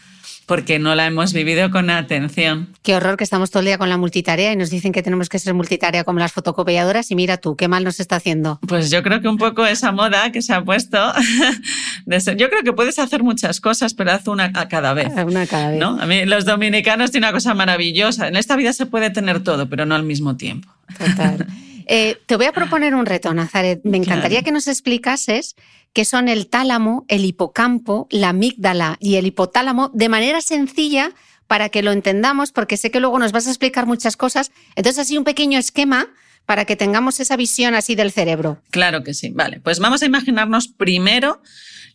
Porque 0.50 0.80
no 0.80 0.96
la 0.96 1.06
hemos 1.06 1.32
vivido 1.32 1.70
con 1.70 1.90
atención. 1.90 2.74
Qué 2.82 2.96
horror 2.96 3.16
que 3.16 3.22
estamos 3.22 3.52
todo 3.52 3.60
el 3.60 3.66
día 3.66 3.78
con 3.78 3.88
la 3.88 3.96
multitarea 3.96 4.52
y 4.52 4.56
nos 4.56 4.68
dicen 4.68 4.90
que 4.90 5.00
tenemos 5.00 5.28
que 5.28 5.38
ser 5.38 5.54
multitarea 5.54 6.02
como 6.02 6.18
las 6.18 6.32
fotocopiadoras 6.32 7.08
y 7.12 7.14
mira 7.14 7.36
tú, 7.36 7.54
qué 7.54 7.68
mal 7.68 7.84
nos 7.84 8.00
está 8.00 8.16
haciendo. 8.16 8.58
Pues 8.66 8.90
yo 8.90 9.04
creo 9.04 9.20
que 9.20 9.28
un 9.28 9.36
poco 9.38 9.64
esa 9.64 9.92
moda 9.92 10.32
que 10.32 10.42
se 10.42 10.52
ha 10.52 10.64
puesto, 10.64 10.98
yo 12.36 12.50
creo 12.50 12.64
que 12.64 12.72
puedes 12.72 12.98
hacer 12.98 13.22
muchas 13.22 13.60
cosas, 13.60 13.94
pero 13.94 14.10
haz 14.10 14.26
una 14.26 14.50
a 14.52 14.66
cada 14.66 14.92
vez. 14.92 15.12
Una 15.24 15.42
a 15.42 15.46
cada 15.46 15.70
vez. 15.70 15.78
¿no? 15.78 16.00
A 16.00 16.06
mí 16.06 16.24
los 16.24 16.44
dominicanos 16.44 17.12
tienen 17.12 17.28
una 17.28 17.32
cosa 17.32 17.54
maravillosa. 17.54 18.26
En 18.26 18.34
esta 18.34 18.56
vida 18.56 18.72
se 18.72 18.86
puede 18.86 19.10
tener 19.10 19.44
todo, 19.44 19.68
pero 19.68 19.86
no 19.86 19.94
al 19.94 20.02
mismo 20.02 20.36
tiempo. 20.36 20.68
Total. 20.98 21.46
Eh, 21.92 22.18
te 22.26 22.36
voy 22.36 22.46
a 22.46 22.52
proponer 22.52 22.94
un 22.94 23.04
reto, 23.04 23.34
Nazaret. 23.34 23.80
Me 23.82 23.96
encantaría 23.96 24.44
que 24.44 24.52
nos 24.52 24.68
explicases 24.68 25.56
qué 25.92 26.04
son 26.04 26.28
el 26.28 26.46
tálamo, 26.48 27.04
el 27.08 27.24
hipocampo, 27.24 28.06
la 28.10 28.30
amígdala 28.30 28.96
y 29.00 29.16
el 29.16 29.26
hipotálamo 29.26 29.90
de 29.94 30.08
manera 30.08 30.40
sencilla 30.40 31.12
para 31.46 31.68
que 31.68 31.82
lo 31.82 31.90
entendamos, 31.90 32.52
porque 32.52 32.76
sé 32.76 32.90
que 32.90 33.00
luego 33.00 33.18
nos 33.18 33.32
vas 33.32 33.46
a 33.46 33.50
explicar 33.50 33.86
muchas 33.86 34.16
cosas. 34.16 34.52
Entonces, 34.76 35.00
así 35.00 35.18
un 35.18 35.24
pequeño 35.24 35.58
esquema 35.58 36.08
para 36.46 36.64
que 36.64 36.76
tengamos 36.76 37.20
esa 37.20 37.36
visión 37.36 37.74
así 37.74 37.94
del 37.94 38.12
cerebro. 38.12 38.62
Claro 38.70 39.02
que 39.02 39.14
sí. 39.14 39.30
Vale, 39.30 39.60
pues 39.60 39.78
vamos 39.78 40.02
a 40.02 40.06
imaginarnos 40.06 40.68
primero 40.68 41.42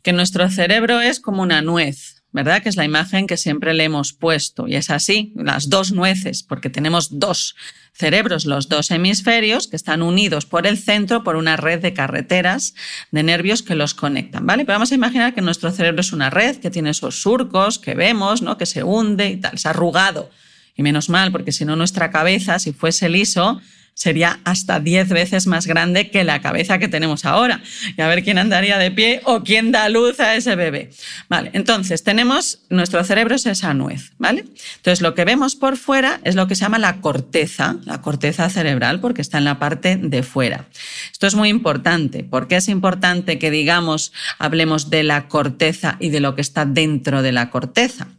que 0.01 0.13
nuestro 0.13 0.49
cerebro 0.49 1.01
es 1.01 1.19
como 1.19 1.41
una 1.41 1.61
nuez. 1.61 2.14
¿Verdad? 2.35 2.61
Que 2.61 2.67
es 2.67 2.75
la 2.75 2.83
imagen 2.83 3.27
que 3.27 3.37
siempre 3.37 3.73
le 3.73 3.85
hemos 3.85 4.11
puesto. 4.11 4.67
Y 4.67 4.75
es 4.75 4.89
así, 4.89 5.31
las 5.37 5.69
dos 5.69 5.93
nueces, 5.93 6.43
porque 6.43 6.69
tenemos 6.69 7.17
dos 7.17 7.55
cerebros, 7.93 8.43
los 8.43 8.67
dos 8.67 8.91
hemisferios, 8.91 9.67
que 9.67 9.77
están 9.77 10.01
unidos 10.01 10.45
por 10.45 10.67
el 10.67 10.77
centro 10.77 11.23
por 11.23 11.37
una 11.37 11.55
red 11.55 11.81
de 11.81 11.93
carreteras 11.93 12.75
de 13.11 13.23
nervios 13.23 13.63
que 13.63 13.73
los 13.73 13.93
conectan, 13.93 14.45
¿vale? 14.45 14.65
Pero 14.65 14.75
vamos 14.75 14.91
a 14.91 14.95
imaginar 14.95 15.33
que 15.33 15.41
nuestro 15.41 15.71
cerebro 15.71 16.01
es 16.01 16.11
una 16.11 16.29
red 16.29 16.57
que 16.57 16.69
tiene 16.69 16.89
esos 16.89 17.21
surcos 17.21 17.79
que 17.79 17.95
vemos, 17.95 18.41
¿no? 18.41 18.57
Que 18.57 18.65
se 18.65 18.83
hunde 18.83 19.29
y 19.29 19.37
tal, 19.37 19.57
se 19.57 19.69
ha 19.69 19.71
arrugado. 19.71 20.29
Y 20.75 20.83
menos 20.83 21.07
mal, 21.07 21.31
porque 21.31 21.53
si 21.53 21.63
no 21.63 21.77
nuestra 21.77 22.11
cabeza, 22.11 22.59
si 22.59 22.73
fuese 22.73 23.07
liso, 23.07 23.61
sería 23.95 24.39
hasta 24.43 24.79
10 24.79 25.09
veces 25.09 25.47
más 25.47 25.65
grande 25.65 26.11
que 26.11 26.23
la 26.23 26.41
cabeza 26.41 26.77
que 26.77 26.87
tenemos 26.87 27.25
ahora. 27.25 27.61
Y 27.97 28.01
a 28.01 28.07
ver 28.07 28.23
quién 28.23 28.37
andaría 28.37 28.77
de 28.77 28.91
pie 28.91 29.21
o 29.23 29.41
quién 29.43 29.71
da 29.71 29.89
luz 29.89 30.19
a 30.19 30.35
ese 30.35 30.55
bebé. 30.55 30.91
Vale, 31.29 31.49
entonces 31.53 32.03
tenemos, 32.03 32.59
nuestro 32.69 33.03
cerebro 33.03 33.35
es 33.35 33.45
esa 33.45 33.73
nuez, 33.73 34.11
¿vale? 34.17 34.45
Entonces 34.75 35.01
lo 35.01 35.15
que 35.15 35.25
vemos 35.25 35.55
por 35.55 35.77
fuera 35.77 36.19
es 36.23 36.35
lo 36.35 36.47
que 36.47 36.55
se 36.55 36.61
llama 36.61 36.77
la 36.77 36.99
corteza, 36.99 37.77
la 37.85 38.01
corteza 38.01 38.49
cerebral, 38.49 38.99
porque 38.99 39.21
está 39.21 39.37
en 39.37 39.45
la 39.45 39.59
parte 39.59 39.95
de 39.95 40.23
fuera. 40.23 40.67
Esto 41.11 41.25
es 41.25 41.35
muy 41.35 41.47
importante. 41.47 42.23
¿Por 42.23 42.47
qué 42.47 42.57
es 42.57 42.67
importante 42.67 43.39
que 43.39 43.49
digamos, 43.49 44.11
hablemos 44.37 44.89
de 44.89 45.03
la 45.03 45.29
corteza 45.29 45.95
y 46.01 46.09
de 46.09 46.19
lo 46.19 46.35
que 46.35 46.41
está 46.41 46.65
dentro 46.65 47.21
de 47.21 47.31
la 47.31 47.49
corteza? 47.49 48.09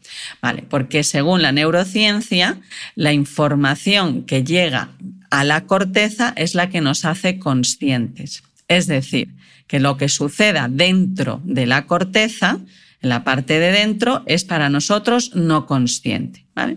Vale, 0.41 0.62
porque 0.62 1.05
según 1.05 1.43
la 1.43 1.53
neurociencia, 1.53 2.61
la 2.95 3.12
información 3.12 4.25
que 4.25 4.43
llega 4.43 4.89
a 5.31 5.45
la 5.45 5.67
corteza 5.67 6.33
es 6.37 6.55
la 6.55 6.69
que 6.71 6.81
nos 6.81 7.05
hace 7.05 7.39
conscientes. 7.39 8.43
Es 8.69 8.87
decir, 8.87 9.29
que 9.67 9.81
lo 9.81 9.97
que 9.97 10.09
suceda 10.09 10.69
dentro 10.71 11.41
de 11.45 11.67
la 11.67 11.87
corteza 11.87 12.61
la 13.09 13.25
parte 13.25 13.59
de 13.59 13.73
dentro 13.73 14.23
es 14.27 14.45
para 14.45 14.69
nosotros 14.69 15.33
no 15.35 15.66
consciente. 15.66 16.47
¿vale? 16.57 16.77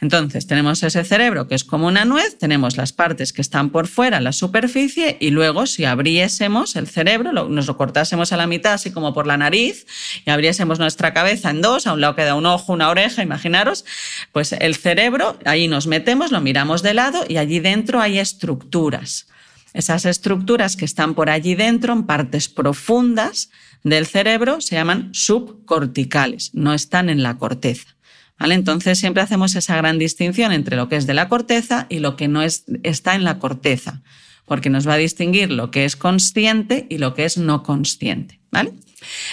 Entonces, 0.00 0.46
tenemos 0.46 0.82
ese 0.82 1.04
cerebro 1.04 1.46
que 1.46 1.54
es 1.54 1.62
como 1.64 1.86
una 1.86 2.04
nuez, 2.04 2.36
tenemos 2.36 2.76
las 2.76 2.92
partes 2.92 3.32
que 3.32 3.40
están 3.40 3.70
por 3.70 3.86
fuera, 3.86 4.20
la 4.20 4.32
superficie, 4.32 5.16
y 5.20 5.30
luego 5.30 5.66
si 5.66 5.84
abriésemos 5.84 6.74
el 6.74 6.88
cerebro, 6.88 7.32
nos 7.32 7.66
lo 7.66 7.76
cortásemos 7.76 8.32
a 8.32 8.36
la 8.36 8.48
mitad, 8.48 8.72
así 8.72 8.90
como 8.90 9.14
por 9.14 9.26
la 9.26 9.36
nariz, 9.36 9.86
y 10.26 10.30
abriésemos 10.30 10.80
nuestra 10.80 11.14
cabeza 11.14 11.50
en 11.50 11.62
dos, 11.62 11.86
a 11.86 11.92
un 11.92 12.00
lado 12.00 12.16
queda 12.16 12.34
un 12.34 12.46
ojo, 12.46 12.72
una 12.72 12.90
oreja, 12.90 13.22
imaginaros, 13.22 13.84
pues 14.32 14.52
el 14.52 14.74
cerebro, 14.74 15.38
ahí 15.44 15.68
nos 15.68 15.86
metemos, 15.86 16.32
lo 16.32 16.40
miramos 16.40 16.82
de 16.82 16.94
lado 16.94 17.24
y 17.28 17.36
allí 17.36 17.60
dentro 17.60 18.00
hay 18.00 18.18
estructuras. 18.18 19.28
Esas 19.72 20.04
estructuras 20.04 20.76
que 20.76 20.84
están 20.84 21.14
por 21.14 21.30
allí 21.30 21.54
dentro, 21.54 21.92
en 21.92 22.04
partes 22.04 22.48
profundas, 22.48 23.50
del 23.84 24.06
cerebro 24.06 24.60
se 24.60 24.74
llaman 24.74 25.10
subcorticales, 25.12 26.54
no 26.54 26.74
están 26.74 27.08
en 27.08 27.22
la 27.22 27.38
corteza. 27.38 27.96
¿Vale? 28.38 28.54
Entonces 28.54 28.98
siempre 28.98 29.22
hacemos 29.22 29.54
esa 29.54 29.76
gran 29.76 29.98
distinción 29.98 30.52
entre 30.52 30.76
lo 30.76 30.88
que 30.88 30.96
es 30.96 31.06
de 31.06 31.12
la 31.12 31.28
corteza 31.28 31.86
y 31.90 31.98
lo 31.98 32.16
que 32.16 32.26
no 32.26 32.40
es, 32.40 32.64
está 32.82 33.14
en 33.14 33.22
la 33.22 33.38
corteza, 33.38 34.00
porque 34.46 34.70
nos 34.70 34.88
va 34.88 34.94
a 34.94 34.96
distinguir 34.96 35.50
lo 35.50 35.70
que 35.70 35.84
es 35.84 35.94
consciente 35.94 36.86
y 36.88 36.96
lo 36.96 37.12
que 37.14 37.26
es 37.26 37.36
no 37.36 37.62
consciente. 37.62 38.40
¿vale? 38.50 38.72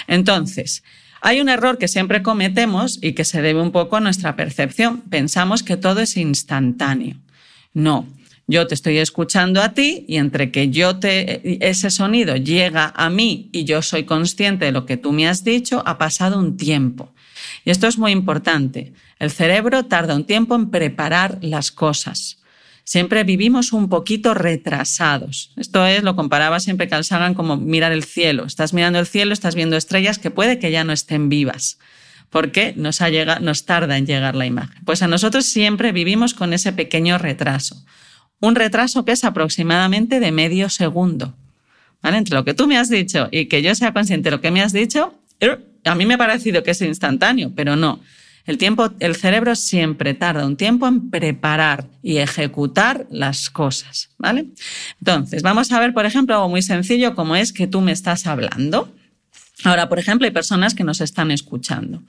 Entonces, 0.07 0.83
hay 1.21 1.39
un 1.39 1.47
error 1.47 1.77
que 1.77 1.87
siempre 1.87 2.21
cometemos 2.21 2.99
y 3.01 3.13
que 3.13 3.23
se 3.23 3.41
debe 3.41 3.61
un 3.61 3.71
poco 3.71 3.95
a 3.95 4.01
nuestra 4.01 4.35
percepción. 4.35 5.01
Pensamos 5.01 5.63
que 5.63 5.77
todo 5.77 6.01
es 6.01 6.17
instantáneo. 6.17 7.15
No, 7.73 8.07
yo 8.47 8.65
te 8.65 8.75
estoy 8.75 8.97
escuchando 8.97 9.61
a 9.61 9.73
ti 9.73 10.05
y 10.07 10.15
entre 10.15 10.51
que 10.51 10.69
yo 10.69 10.97
te 10.97 11.67
ese 11.67 11.91
sonido 11.91 12.37
llega 12.37 12.93
a 12.95 13.09
mí 13.09 13.49
y 13.51 13.65
yo 13.65 13.81
soy 13.81 14.05
consciente 14.05 14.65
de 14.65 14.71
lo 14.71 14.85
que 14.85 14.95
tú 14.95 15.11
me 15.11 15.27
has 15.27 15.43
dicho, 15.43 15.83
ha 15.85 15.97
pasado 15.97 16.39
un 16.39 16.55
tiempo. 16.55 17.13
Y 17.65 17.71
esto 17.71 17.87
es 17.87 17.97
muy 17.97 18.13
importante. 18.13 18.93
El 19.19 19.31
cerebro 19.31 19.83
tarda 19.85 20.15
un 20.15 20.23
tiempo 20.23 20.55
en 20.55 20.69
preparar 20.69 21.39
las 21.41 21.71
cosas. 21.71 22.37
Siempre 22.85 23.25
vivimos 23.25 23.73
un 23.73 23.89
poquito 23.89 24.33
retrasados. 24.33 25.51
Esto 25.57 25.85
es, 25.85 26.03
lo 26.03 26.15
comparaba 26.15 26.61
siempre 26.61 26.87
Carl 26.87 27.03
Sagan 27.03 27.33
como 27.33 27.57
mirar 27.57 27.91
el 27.91 28.05
cielo. 28.05 28.45
Estás 28.45 28.73
mirando 28.73 28.99
el 28.99 29.07
cielo, 29.07 29.33
estás 29.33 29.55
viendo 29.55 29.75
estrellas 29.75 30.19
que 30.19 30.31
puede 30.31 30.57
que 30.57 30.71
ya 30.71 30.85
no 30.85 30.93
estén 30.93 31.27
vivas 31.27 31.77
porque 32.29 32.73
nos, 32.75 32.99
nos 33.41 33.65
tarda 33.65 33.97
en 33.97 34.05
llegar 34.05 34.35
la 34.35 34.45
imagen. 34.45 34.83
Pues 34.85 35.01
a 35.01 35.07
nosotros 35.07 35.45
siempre 35.45 35.93
vivimos 35.93 36.33
con 36.33 36.51
ese 36.51 36.73
pequeño 36.73 37.17
retraso 37.17 37.85
un 38.39 38.55
retraso 38.55 39.05
que 39.05 39.11
es 39.11 39.23
aproximadamente 39.23 40.19
de 40.19 40.31
medio 40.31 40.69
segundo. 40.69 41.33
¿Vale? 42.01 42.17
Entre 42.17 42.35
lo 42.35 42.45
que 42.45 42.53
tú 42.53 42.67
me 42.67 42.77
has 42.77 42.89
dicho 42.89 43.27
y 43.31 43.47
que 43.47 43.61
yo 43.61 43.73
sea 43.73 43.93
consciente 43.93 44.29
de 44.29 44.35
lo 44.35 44.41
que 44.41 44.51
me 44.51 44.61
has 44.61 44.71
dicho, 44.71 45.13
er, 45.39 45.65
a 45.83 45.95
mí 45.95 46.05
me 46.05 46.13
ha 46.13 46.17
parecido 46.17 46.63
que 46.63 46.71
es 46.71 46.81
instantáneo, 46.81 47.51
pero 47.55 47.75
no. 47.75 47.99
El 48.45 48.57
tiempo, 48.57 48.91
el 48.99 49.17
cerebro 49.17 49.55
siempre 49.55 50.13
tarda 50.13 50.45
un 50.45 50.55
tiempo 50.55 50.87
en 50.87 51.09
preparar 51.09 51.85
y 52.01 52.17
ejecutar 52.17 53.05
las 53.11 53.49
cosas, 53.49 54.09
¿vale? 54.17 54.45
Entonces, 55.01 55.43
vamos 55.43 55.69
a 55.73 55.79
ver, 55.81 55.93
por 55.93 56.05
ejemplo, 56.05 56.35
algo 56.35 56.47
muy 56.47 56.61
sencillo 56.61 57.13
como 57.13 57.35
es 57.35 57.51
que 57.51 57.67
tú 57.67 57.81
me 57.81 57.91
estás 57.91 58.25
hablando. 58.25 58.89
Ahora, 59.65 59.89
por 59.89 59.99
ejemplo, 59.99 60.25
hay 60.25 60.31
personas 60.31 60.75
que 60.75 60.85
nos 60.85 61.01
están 61.01 61.29
escuchando. 61.31 62.03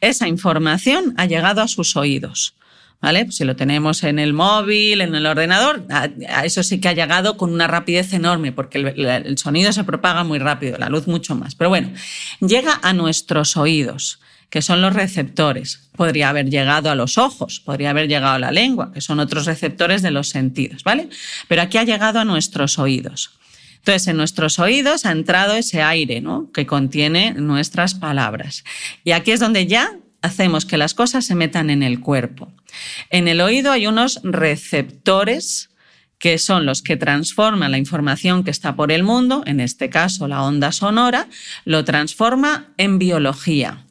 Esa 0.00 0.26
información 0.26 1.14
ha 1.16 1.26
llegado 1.26 1.62
a 1.62 1.68
sus 1.68 1.96
oídos. 1.96 2.56
¿Vale? 3.00 3.24
Pues 3.24 3.36
si 3.36 3.44
lo 3.44 3.54
tenemos 3.54 4.02
en 4.02 4.18
el 4.18 4.32
móvil, 4.32 5.00
en 5.00 5.14
el 5.14 5.24
ordenador, 5.24 5.86
a 5.88 6.44
eso 6.44 6.64
sí 6.64 6.80
que 6.80 6.88
ha 6.88 6.94
llegado 6.94 7.36
con 7.36 7.52
una 7.52 7.68
rapidez 7.68 8.12
enorme, 8.12 8.50
porque 8.50 8.78
el, 8.78 9.38
sonido 9.38 9.72
se 9.72 9.84
propaga 9.84 10.24
muy 10.24 10.40
rápido, 10.40 10.78
la 10.78 10.88
luz 10.88 11.06
mucho 11.06 11.36
más. 11.36 11.54
Pero 11.54 11.70
bueno, 11.70 11.92
llega 12.40 12.80
a 12.82 12.92
nuestros 12.92 13.56
oídos, 13.56 14.18
que 14.50 14.62
son 14.62 14.82
los 14.82 14.94
receptores. 14.94 15.88
Podría 15.96 16.30
haber 16.30 16.50
llegado 16.50 16.90
a 16.90 16.96
los 16.96 17.18
ojos, 17.18 17.60
podría 17.60 17.90
haber 17.90 18.08
llegado 18.08 18.34
a 18.34 18.38
la 18.40 18.50
lengua, 18.50 18.92
que 18.92 19.00
son 19.00 19.20
otros 19.20 19.46
receptores 19.46 20.02
de 20.02 20.10
los 20.10 20.28
sentidos, 20.28 20.82
¿vale? 20.82 21.08
Pero 21.46 21.62
aquí 21.62 21.78
ha 21.78 21.84
llegado 21.84 22.18
a 22.18 22.24
nuestros 22.24 22.80
oídos. 22.80 23.38
Entonces, 23.88 24.08
en 24.08 24.16
nuestros 24.16 24.58
oídos 24.58 25.06
ha 25.06 25.12
entrado 25.12 25.54
ese 25.54 25.82
aire 25.82 26.20
¿no? 26.20 26.50
que 26.52 26.66
contiene 26.66 27.32
nuestras 27.32 27.94
palabras. 27.94 28.64
Y 29.04 29.12
aquí 29.12 29.30
es 29.30 29.40
donde 29.40 29.66
ya 29.66 29.96
hacemos 30.20 30.66
que 30.66 30.76
las 30.76 30.94
cosas 30.94 31.24
se 31.24 31.34
metan 31.34 31.70
en 31.70 31.82
el 31.82 32.00
cuerpo. 32.00 32.52
En 33.10 33.28
el 33.28 33.40
oído 33.40 33.72
hay 33.72 33.86
unos 33.86 34.20
receptores 34.22 35.70
que 36.18 36.38
son 36.38 36.66
los 36.66 36.82
que 36.82 36.96
transforman 36.96 37.70
la 37.70 37.78
información 37.78 38.44
que 38.44 38.50
está 38.50 38.74
por 38.74 38.90
el 38.92 39.04
mundo, 39.04 39.42
en 39.46 39.60
este 39.60 39.88
caso 39.88 40.28
la 40.28 40.42
onda 40.42 40.72
sonora, 40.72 41.28
lo 41.64 41.84
transforma 41.84 42.72
en 42.76 42.98
biología. 42.98 43.84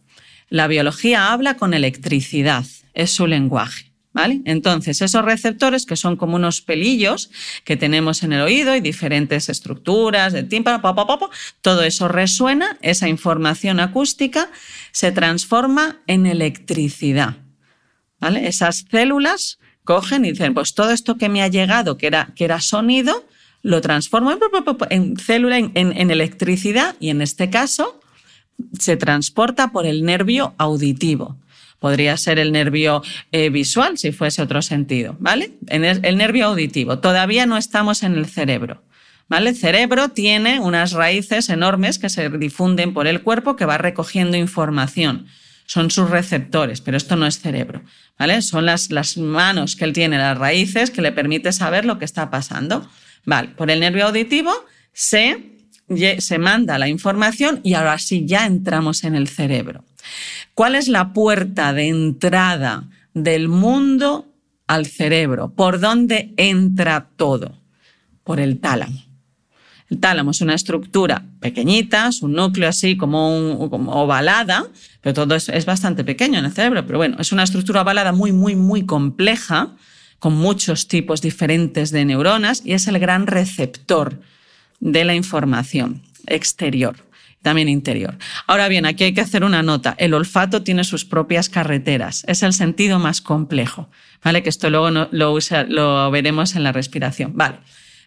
La 0.50 0.67
biología 0.67 1.32
habla 1.32 1.56
con 1.56 1.73
electricidad, 1.73 2.65
es 2.93 3.12
su 3.12 3.28
lenguaje. 3.28 3.88
¿Vale? 4.13 4.41
Entonces, 4.45 5.00
esos 5.04 5.23
receptores 5.23 5.86
que 5.86 5.95
son 5.95 6.15
como 6.15 6.38
unos 6.38 6.62
pelillos 6.62 7.30
que 7.63 7.78
tenemos 7.78 8.23
en 8.23 8.34
el 8.34 8.41
oído 8.41 8.76
y 8.76 8.80
diferentes 8.80 9.47
estructuras 9.47 10.34
de 10.34 10.41
tímpano, 10.41 10.82
todo 11.62 11.84
eso 11.84 12.08
resuena, 12.08 12.80
esa 12.82 13.08
información 13.08 13.80
acústica 13.80 14.50
se 14.91 15.12
transforma 15.12 15.97
en 16.08 16.26
electricidad. 16.26 17.36
¿Vale? 18.19 18.47
Esas 18.47 18.86
células 18.89 19.60
cogen 19.84 20.25
y 20.25 20.32
dicen, 20.32 20.53
pues 20.53 20.73
todo 20.73 20.91
esto 20.91 21.17
que 21.17 21.30
me 21.30 21.41
ha 21.41 21.47
llegado, 21.47 21.97
que 21.97 22.08
era, 22.08 22.34
que 22.36 22.45
era 22.45 22.60
sonido, 22.60 23.25
lo 23.62 23.82
transformo 23.82 24.32
en, 24.89 25.17
célula, 25.17 25.58
en 25.58 26.12
electricidad 26.12 26.95
y 26.99 27.10
en 27.10 27.21
este 27.21 27.49
caso 27.49 27.99
se 28.80 28.97
transporta 28.97 29.71
por 29.71 29.86
el 29.86 30.03
nervio 30.03 30.53
auditivo. 30.58 31.38
Podría 31.80 32.17
ser 32.17 32.39
el 32.39 32.51
nervio 32.51 33.03
eh, 33.32 33.49
visual 33.49 33.97
si 33.97 34.12
fuese 34.12 34.41
otro 34.41 34.62
sentido, 34.62 35.15
¿vale? 35.19 35.51
el, 35.67 36.17
nervio 36.17 36.47
auditivo. 36.47 36.99
Todavía 36.99 37.45
no 37.45 37.58
estamos 37.58 38.01
en 38.03 38.15
el 38.15 38.25
cerebro. 38.25 38.84
¿Vale? 39.30 39.49
El 39.49 39.56
cerebro 39.56 40.10
tiene 40.10 40.60
unas 40.60 40.93
raíces 40.93 41.49
enormes 41.49 41.99
que 41.99 42.10
se 42.10 42.30
difunden 42.30 42.93
por 42.93 43.08
el 43.08 43.21
cuerpo 43.21 43.58
que 43.58 43.65
va 43.65 43.77
recogiendo 43.77 44.38
información. 44.38 45.27
Son 45.67 45.91
sus 45.91 46.10
receptores, 46.10 46.82
pero 46.82 46.97
esto 46.97 47.15
no 47.15 47.27
es 47.27 47.39
cerebro. 47.39 47.84
¿vale? 48.17 48.41
Son 48.41 48.65
las, 48.65 48.89
las 48.89 49.17
manos 49.17 49.75
que 49.75 49.86
él 49.86 49.93
tiene, 49.93 50.17
las 50.17 50.38
raíces, 50.38 50.89
que 50.89 51.01
le 51.01 51.12
permite 51.12 51.51
saber 51.51 51.86
lo 51.86 51.99
que 51.99 52.06
está 52.06 52.30
pasando. 52.30 52.89
Vale, 53.25 53.49
por 53.49 53.69
el 53.69 53.82
nervio 53.82 54.08
auditivo 54.08 54.51
se, 54.93 55.58
se 56.19 56.38
manda 56.38 56.80
la 56.80 56.88
información 56.88 57.60
y 57.63 57.73
ahora 57.73 57.99
sí 57.99 58.25
ya 58.25 58.45
entramos 58.45 59.03
en 59.03 59.15
el 59.15 59.27
cerebro. 59.27 59.84
¿Cuál 60.53 60.75
es 60.75 60.88
la 60.88 61.13
puerta 61.13 61.73
de 61.73 61.89
entrada 61.89 62.86
del 63.13 63.49
mundo 63.49 64.34
al 64.67 64.86
cerebro? 64.86 65.53
¿Por 65.53 65.80
dónde 65.80 66.34
entra 66.38 67.10
todo? 67.15 67.62
Por 68.23 68.39
el 68.39 68.60
tálamo. 68.60 69.07
El 69.89 70.00
tálamo 70.00 70.32
es 70.32 70.41
una 70.41 70.54
estructura 70.54 71.23
pequeñita, 71.39 72.10
es 72.10 72.21
un 72.21 72.34
núcleo 72.34 72.67
así 72.67 72.97
como, 72.97 73.54
ovalada, 73.60 74.67
pero 75.02 75.13
todo 75.13 75.36
es, 75.36 75.65
bastante 75.65 76.04
pequeño 76.04 76.39
en 76.39 76.45
el 76.45 76.52
cerebro, 76.52 76.86
pero 76.86 76.97
bueno, 76.97 77.17
es 77.19 77.32
una 77.32 77.43
estructura 77.43 77.82
ovalada 77.82 78.12
muy, 78.12 78.34
muy, 78.34 78.56
muy 78.56 78.86
compleja, 78.86 79.76
con 80.19 80.34
muchos 80.34 80.88
tipos 80.88 81.21
diferentes 81.21 81.91
de 81.91 82.04
neuronas 82.04 82.63
y 82.65 82.73
es 82.73 82.88
el 82.88 82.97
gran 82.97 83.28
receptor 83.28 84.19
de 84.80 85.06
la 85.06 85.13
información 85.13 86.02
exterior 86.26 86.95
también 87.43 87.69
interior. 87.69 88.17
Ahora 88.47 88.67
bien, 88.67 88.86
aquí 88.86 89.06
hay 89.06 89.13
que 89.13 89.21
hacer 89.21 89.45
una 89.45 89.63
nota. 89.63 89.95
El 90.00 90.13
olfato 90.13 90.63
tiene 90.63 90.84
sus 90.84 91.06
propias 91.06 91.47
carreteras. 91.47 92.26
Es 92.28 92.43
el 92.43 92.52
sentido 92.52 93.00
más 93.00 93.21
complejo, 93.21 93.89
¿vale? 94.21 94.43
Que 94.43 94.50
esto 94.50 94.69
luego 94.69 94.89
lo, 94.89 95.38
lo 95.69 96.12
veremos 96.12 96.56
en 96.56 96.63
la 96.63 96.73
respiración. 96.73 97.32
Vale. 97.36 97.60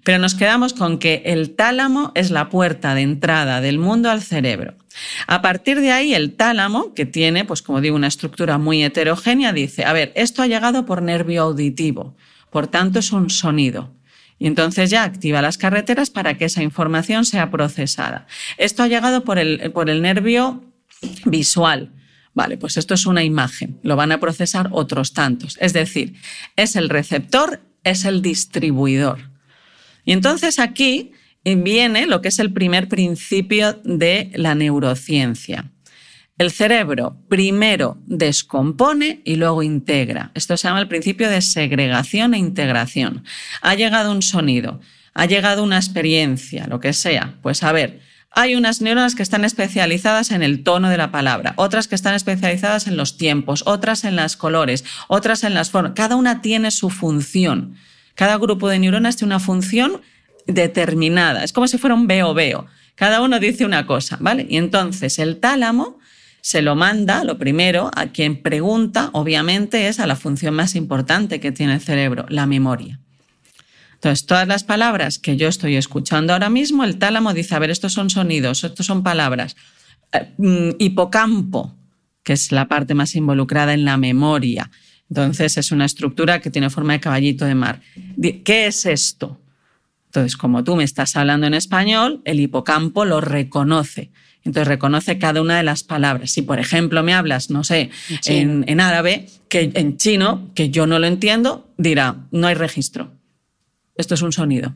Pero 0.05 0.19
nos 0.19 0.35
quedamos 0.35 0.73
con 0.73 0.99
que 0.99 1.23
el 1.27 1.55
tálamo 1.55 2.13
es 2.15 2.31
la 2.31 2.49
puerta 2.49 2.95
de 2.95 3.03
entrada 3.03 3.61
del 3.61 3.79
mundo 3.79 4.11
al 4.11 4.23
cerebro. 4.23 4.75
A 5.27 5.43
partir 5.43 5.81
de 5.81 5.93
ahí, 5.93 6.15
el 6.15 6.35
tálamo, 6.35 6.95
que 6.95 7.07
tiene, 7.07 7.45
pues 7.45 7.63
como 7.63 7.81
digo, 7.81 7.97
una 7.97 8.07
estructura 8.07 8.59
muy 8.59 8.83
heterogénea, 8.83 9.53
dice, 9.53 9.85
a 9.85 9.93
ver, 9.93 10.13
esto 10.15 10.43
ha 10.43 10.47
llegado 10.47 10.87
por 10.87 11.03
nervio 11.03 11.43
auditivo, 11.43 12.17
por 12.51 12.67
tanto 12.67 12.99
es 12.99 13.13
un 13.13 13.31
sonido. 13.31 13.93
Y 14.39 14.47
entonces 14.47 14.89
ya 14.89 15.05
activa 15.05 15.43
las 15.43 15.59
carreteras 15.59 16.09
para 16.09 16.39
que 16.39 16.47
esa 16.47 16.63
información 16.63 17.27
sea 17.27 17.51
procesada. 17.51 18.27
Esto 18.57 18.83
ha 18.83 18.89
llegado 18.89 19.23
por 19.23 19.39
el, 19.39 19.71
por 19.73 19.91
el 19.91 20.01
nervio 20.01 20.65
visual. 21.27 21.93
Vale, 22.33 22.57
pues 22.57 22.79
esto 22.79 22.95
es 22.95 23.05
una 23.05 23.23
imagen. 23.23 23.79
Lo 23.83 23.97
van 23.97 24.13
a 24.13 24.21
procesar 24.21 24.69
otros 24.73 25.13
tantos. 25.13 25.59
Es 25.61 25.75
decir, 25.75 26.15
es 26.57 26.75
el 26.75 26.89
receptor, 26.89 27.61
es 27.85 28.07
el 28.07 28.23
distribuidor. 28.23 29.30
Y 30.11 30.13
entonces 30.13 30.59
aquí 30.59 31.13
viene 31.45 32.05
lo 32.05 32.21
que 32.21 32.31
es 32.31 32.41
el 32.41 32.53
primer 32.53 32.89
principio 32.89 33.81
de 33.85 34.33
la 34.35 34.57
neurociencia. 34.57 35.71
El 36.37 36.51
cerebro 36.51 37.17
primero 37.29 37.97
descompone 38.07 39.23
y 39.25 39.37
luego 39.37 39.63
integra. 39.63 40.33
Esto 40.35 40.57
se 40.57 40.67
llama 40.67 40.81
el 40.81 40.89
principio 40.89 41.31
de 41.31 41.41
segregación 41.41 42.35
e 42.35 42.39
integración. 42.39 43.23
Ha 43.63 43.77
llegado 43.77 44.11
un 44.11 44.21
sonido, 44.21 44.81
ha 45.15 45.27
llegado 45.27 45.63
una 45.63 45.77
experiencia, 45.77 46.67
lo 46.67 46.81
que 46.81 46.93
sea. 46.93 47.37
Pues 47.41 47.63
a 47.63 47.71
ver, 47.71 48.01
hay 48.33 48.57
unas 48.57 48.81
neuronas 48.81 49.15
que 49.15 49.23
están 49.23 49.45
especializadas 49.45 50.33
en 50.33 50.43
el 50.43 50.65
tono 50.65 50.89
de 50.89 50.97
la 50.97 51.13
palabra, 51.13 51.55
otras 51.55 51.87
que 51.87 51.95
están 51.95 52.15
especializadas 52.15 52.89
en 52.89 52.97
los 52.97 53.17
tiempos, 53.17 53.63
otras 53.65 54.03
en 54.03 54.17
los 54.17 54.37
colores, 54.37 54.85
otras 55.07 55.45
en 55.45 55.55
las 55.55 55.71
formas. 55.71 55.93
Cada 55.95 56.17
una 56.17 56.43
tiene 56.43 56.73
su 56.73 56.91
función. 56.91 57.77
Cada 58.21 58.37
grupo 58.37 58.69
de 58.69 58.79
neuronas 58.79 59.17
tiene 59.17 59.33
una 59.33 59.41
función 59.41 60.03
determinada. 60.47 61.43
Es 61.43 61.55
como 61.55 61.67
si 61.67 61.79
fuera 61.79 61.95
un 61.95 62.07
veo 62.07 62.35
veo. 62.35 62.67
Cada 62.95 63.23
uno 63.23 63.41
dice 63.41 63.65
una 63.65 63.87
cosa, 63.87 64.19
¿vale? 64.21 64.47
Y 64.47 64.59
entonces 64.59 65.19
el 65.19 65.41
tálamo 65.41 65.99
se 66.43 66.61
lo 66.61 66.77
manda, 66.77 67.25
lo 67.25 67.39
primero, 67.39 67.91
a 67.97 68.09
quien 68.09 68.43
pregunta, 68.43 69.09
obviamente, 69.15 69.89
es 69.89 70.01
a 70.01 70.07
la 70.07 70.17
función 70.17 70.53
más 70.53 70.75
importante 70.75 71.41
que 71.41 71.51
tiene 71.51 71.73
el 71.73 71.81
cerebro, 71.81 72.27
la 72.29 72.45
memoria. 72.45 73.01
Entonces, 73.95 74.27
todas 74.27 74.47
las 74.47 74.65
palabras 74.65 75.19
que 75.19 75.39
yo 75.39 75.49
estoy 75.49 75.77
escuchando 75.77 76.35
ahora 76.35 76.51
mismo, 76.51 76.85
el 76.85 76.99
tálamo 76.99 77.33
dice, 77.33 77.55
a 77.55 77.59
ver, 77.59 77.71
estos 77.71 77.95
son 77.95 78.11
sonidos, 78.11 78.65
estos 78.65 78.85
son 78.85 79.03
palabras. 79.03 79.57
Eh, 80.13 80.35
mm, 80.37 80.71
hipocampo, 80.79 81.75
que 82.23 82.35
es 82.35 82.53
la 82.53 82.69
parte 82.69 82.93
más 82.93 83.15
involucrada 83.15 83.73
en 83.73 83.87
la 83.87 83.97
memoria. 83.97 84.71
Entonces, 85.11 85.59
es 85.59 85.73
una 85.73 85.85
estructura 85.85 86.41
que 86.41 86.51
tiene 86.51 86.71
forma 86.71 86.95
de 86.95 87.01
caballito 87.01 87.45
de 87.45 87.55
mar. 87.55 87.83
¿Qué 88.45 88.67
es 88.67 88.87
esto? 88.87 89.41
Entonces, 90.07 90.37
como 90.37 90.65
tú 90.65 90.77
me 90.77 90.85
estás 90.85 91.17
hablando 91.17 91.47
en 91.47 91.55
español, 91.55 92.23
el 92.25 92.41
hipocampo 92.41 93.05
lo 93.05 93.21
reconoce. 93.21 94.11
Entonces 94.45 94.69
reconoce 94.69 95.19
cada 95.19 95.43
una 95.43 95.57
de 95.57 95.63
las 95.63 95.83
palabras. 95.83 96.31
Si, 96.31 96.43
por 96.43 96.59
ejemplo, 96.59 97.03
me 97.03 97.13
hablas, 97.13 97.51
no 97.51 97.63
sé, 97.63 97.91
en, 98.27 98.81
árabe, 98.81 99.27
que 99.49 99.71
en 99.75 99.99
chino, 99.99 100.51
que 100.55 100.71
yo 100.71 100.87
no 100.87 100.99
lo 100.99 101.07
entiendo, 101.07 101.69
dirá, 101.77 102.17
no 102.31 102.47
hay 102.47 102.55
registro. 102.55 103.13
Esto 103.97 104.15
es 104.15 104.23
un 104.23 104.33
sonido. 104.33 104.75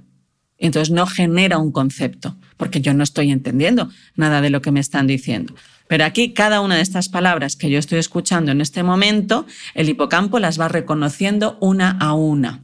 Entonces 0.59 0.92
no 0.92 1.07
genera 1.07 1.59
un 1.59 1.73
concepto, 1.73 2.37
porque 2.57 2.81
yo 2.81 2.94
no 2.94 3.03
estoy 3.03 3.31
entendiendo 3.31 3.90
nada 4.16 4.40
de 4.40 4.51
lo 4.51 4.61
que 4.62 4.70
me 4.70 4.81
están 4.81 5.07
diciendo. 5.07 5.55
Pero 5.87 6.05
aquí 6.05 6.33
cada 6.33 6.61
una 6.61 6.77
de 6.77 6.83
estas 6.83 7.09
palabras 7.09 7.57
que 7.57 7.70
yo 7.70 7.79
estoy 7.79 7.99
escuchando 7.99 8.53
en 8.53 8.61
este 8.61 8.83
momento, 8.83 9.47
el 9.75 9.88
hipocampo 9.88 10.38
las 10.38 10.59
va 10.59 10.68
reconociendo 10.68 11.59
una 11.61 11.90
a 11.90 12.14
una. 12.14 12.62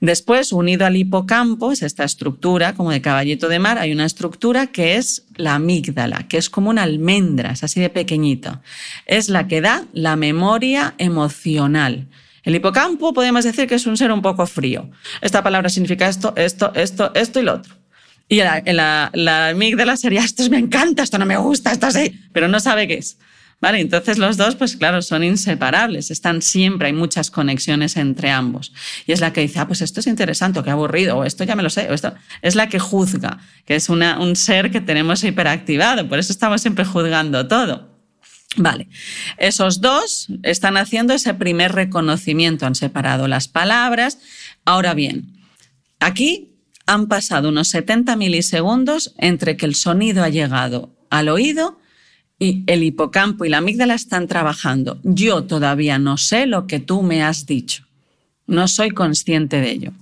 Después, 0.00 0.52
unido 0.52 0.84
al 0.84 0.96
hipocampo, 0.96 1.72
es 1.72 1.82
esta 1.82 2.04
estructura 2.04 2.74
como 2.74 2.90
de 2.90 3.00
caballito 3.00 3.48
de 3.48 3.58
mar, 3.58 3.78
hay 3.78 3.92
una 3.92 4.04
estructura 4.04 4.66
que 4.66 4.96
es 4.96 5.24
la 5.36 5.54
amígdala, 5.54 6.28
que 6.28 6.36
es 6.36 6.50
como 6.50 6.68
una 6.68 6.82
almendra, 6.82 7.52
es 7.52 7.64
así 7.64 7.80
de 7.80 7.88
pequeñito. 7.88 8.60
Es 9.06 9.30
la 9.30 9.48
que 9.48 9.62
da 9.62 9.86
la 9.94 10.16
memoria 10.16 10.94
emocional. 10.98 12.08
El 12.42 12.54
hipocampo 12.54 13.14
podemos 13.14 13.44
decir 13.44 13.66
que 13.66 13.74
es 13.74 13.86
un 13.86 13.96
ser 13.96 14.12
un 14.12 14.20
poco 14.20 14.46
frío. 14.46 14.90
Esta 15.22 15.42
palabra 15.42 15.70
significa 15.70 16.08
esto, 16.08 16.34
esto, 16.36 16.72
esto, 16.74 17.12
esto 17.14 17.40
y 17.40 17.42
lo 17.42 17.54
otro. 17.54 17.74
Y 18.28 18.36
la, 18.36 18.62
la, 18.66 19.10
la 19.14 19.48
amígdala 19.48 19.96
sería, 19.96 20.22
esto 20.22 20.48
me 20.50 20.58
encanta, 20.58 21.02
esto 21.02 21.18
no 21.18 21.26
me 21.26 21.36
gusta, 21.36 21.72
esto 21.72 21.90
sí, 21.90 22.20
pero 22.32 22.48
no 22.48 22.58
sabe 22.60 22.88
qué 22.88 22.94
es. 22.94 23.18
¿Vale? 23.58 23.80
Entonces 23.80 24.18
los 24.18 24.36
dos, 24.36 24.54
pues 24.54 24.76
claro, 24.76 25.00
son 25.00 25.24
inseparables, 25.24 26.10
están 26.10 26.42
siempre, 26.42 26.88
hay 26.88 26.92
muchas 26.92 27.30
conexiones 27.30 27.96
entre 27.96 28.30
ambos. 28.30 28.72
Y 29.06 29.12
es 29.12 29.20
la 29.20 29.32
que 29.32 29.40
dice, 29.40 29.60
ah, 29.60 29.66
pues 29.66 29.80
esto 29.80 30.00
es 30.00 30.06
interesante, 30.06 30.62
qué 30.62 30.70
aburrido, 30.70 31.16
o 31.16 31.24
esto 31.24 31.42
ya 31.44 31.56
me 31.56 31.62
lo 31.62 31.70
sé, 31.70 31.88
o 31.90 31.94
esto 31.94 32.14
es 32.42 32.54
la 32.54 32.68
que 32.68 32.78
juzga, 32.78 33.38
que 33.64 33.76
es 33.76 33.88
una, 33.88 34.18
un 34.18 34.36
ser 34.36 34.70
que 34.70 34.82
tenemos 34.82 35.24
hiperactivado, 35.24 36.06
por 36.06 36.18
eso 36.18 36.32
estamos 36.32 36.60
siempre 36.60 36.84
juzgando 36.84 37.48
todo. 37.48 37.96
Vale, 38.58 38.88
esos 39.38 39.80
dos 39.80 40.28
están 40.42 40.76
haciendo 40.76 41.14
ese 41.14 41.32
primer 41.32 41.72
reconocimiento, 41.72 42.66
han 42.66 42.74
separado 42.74 43.26
las 43.26 43.48
palabras. 43.48 44.18
Ahora 44.64 44.94
bien, 44.94 45.32
aquí 46.00 46.55
han 46.86 47.08
pasado 47.08 47.48
unos 47.48 47.68
70 47.68 48.16
milisegundos 48.16 49.14
entre 49.18 49.56
que 49.56 49.66
el 49.66 49.74
sonido 49.74 50.22
ha 50.22 50.28
llegado 50.28 50.90
al 51.10 51.28
oído 51.28 51.78
y 52.38 52.64
el 52.66 52.82
hipocampo 52.82 53.44
y 53.44 53.48
la 53.48 53.58
amígdala 53.58 53.94
están 53.94 54.28
trabajando. 54.28 55.00
Yo 55.02 55.44
todavía 55.44 55.98
no 55.98 56.16
sé 56.16 56.46
lo 56.46 56.66
que 56.66 56.80
tú 56.80 57.02
me 57.02 57.22
has 57.22 57.46
dicho. 57.46 57.84
No 58.46 58.68
soy 58.68 58.90
consciente 58.90 59.60
de 59.60 59.70
ello. 59.70 59.92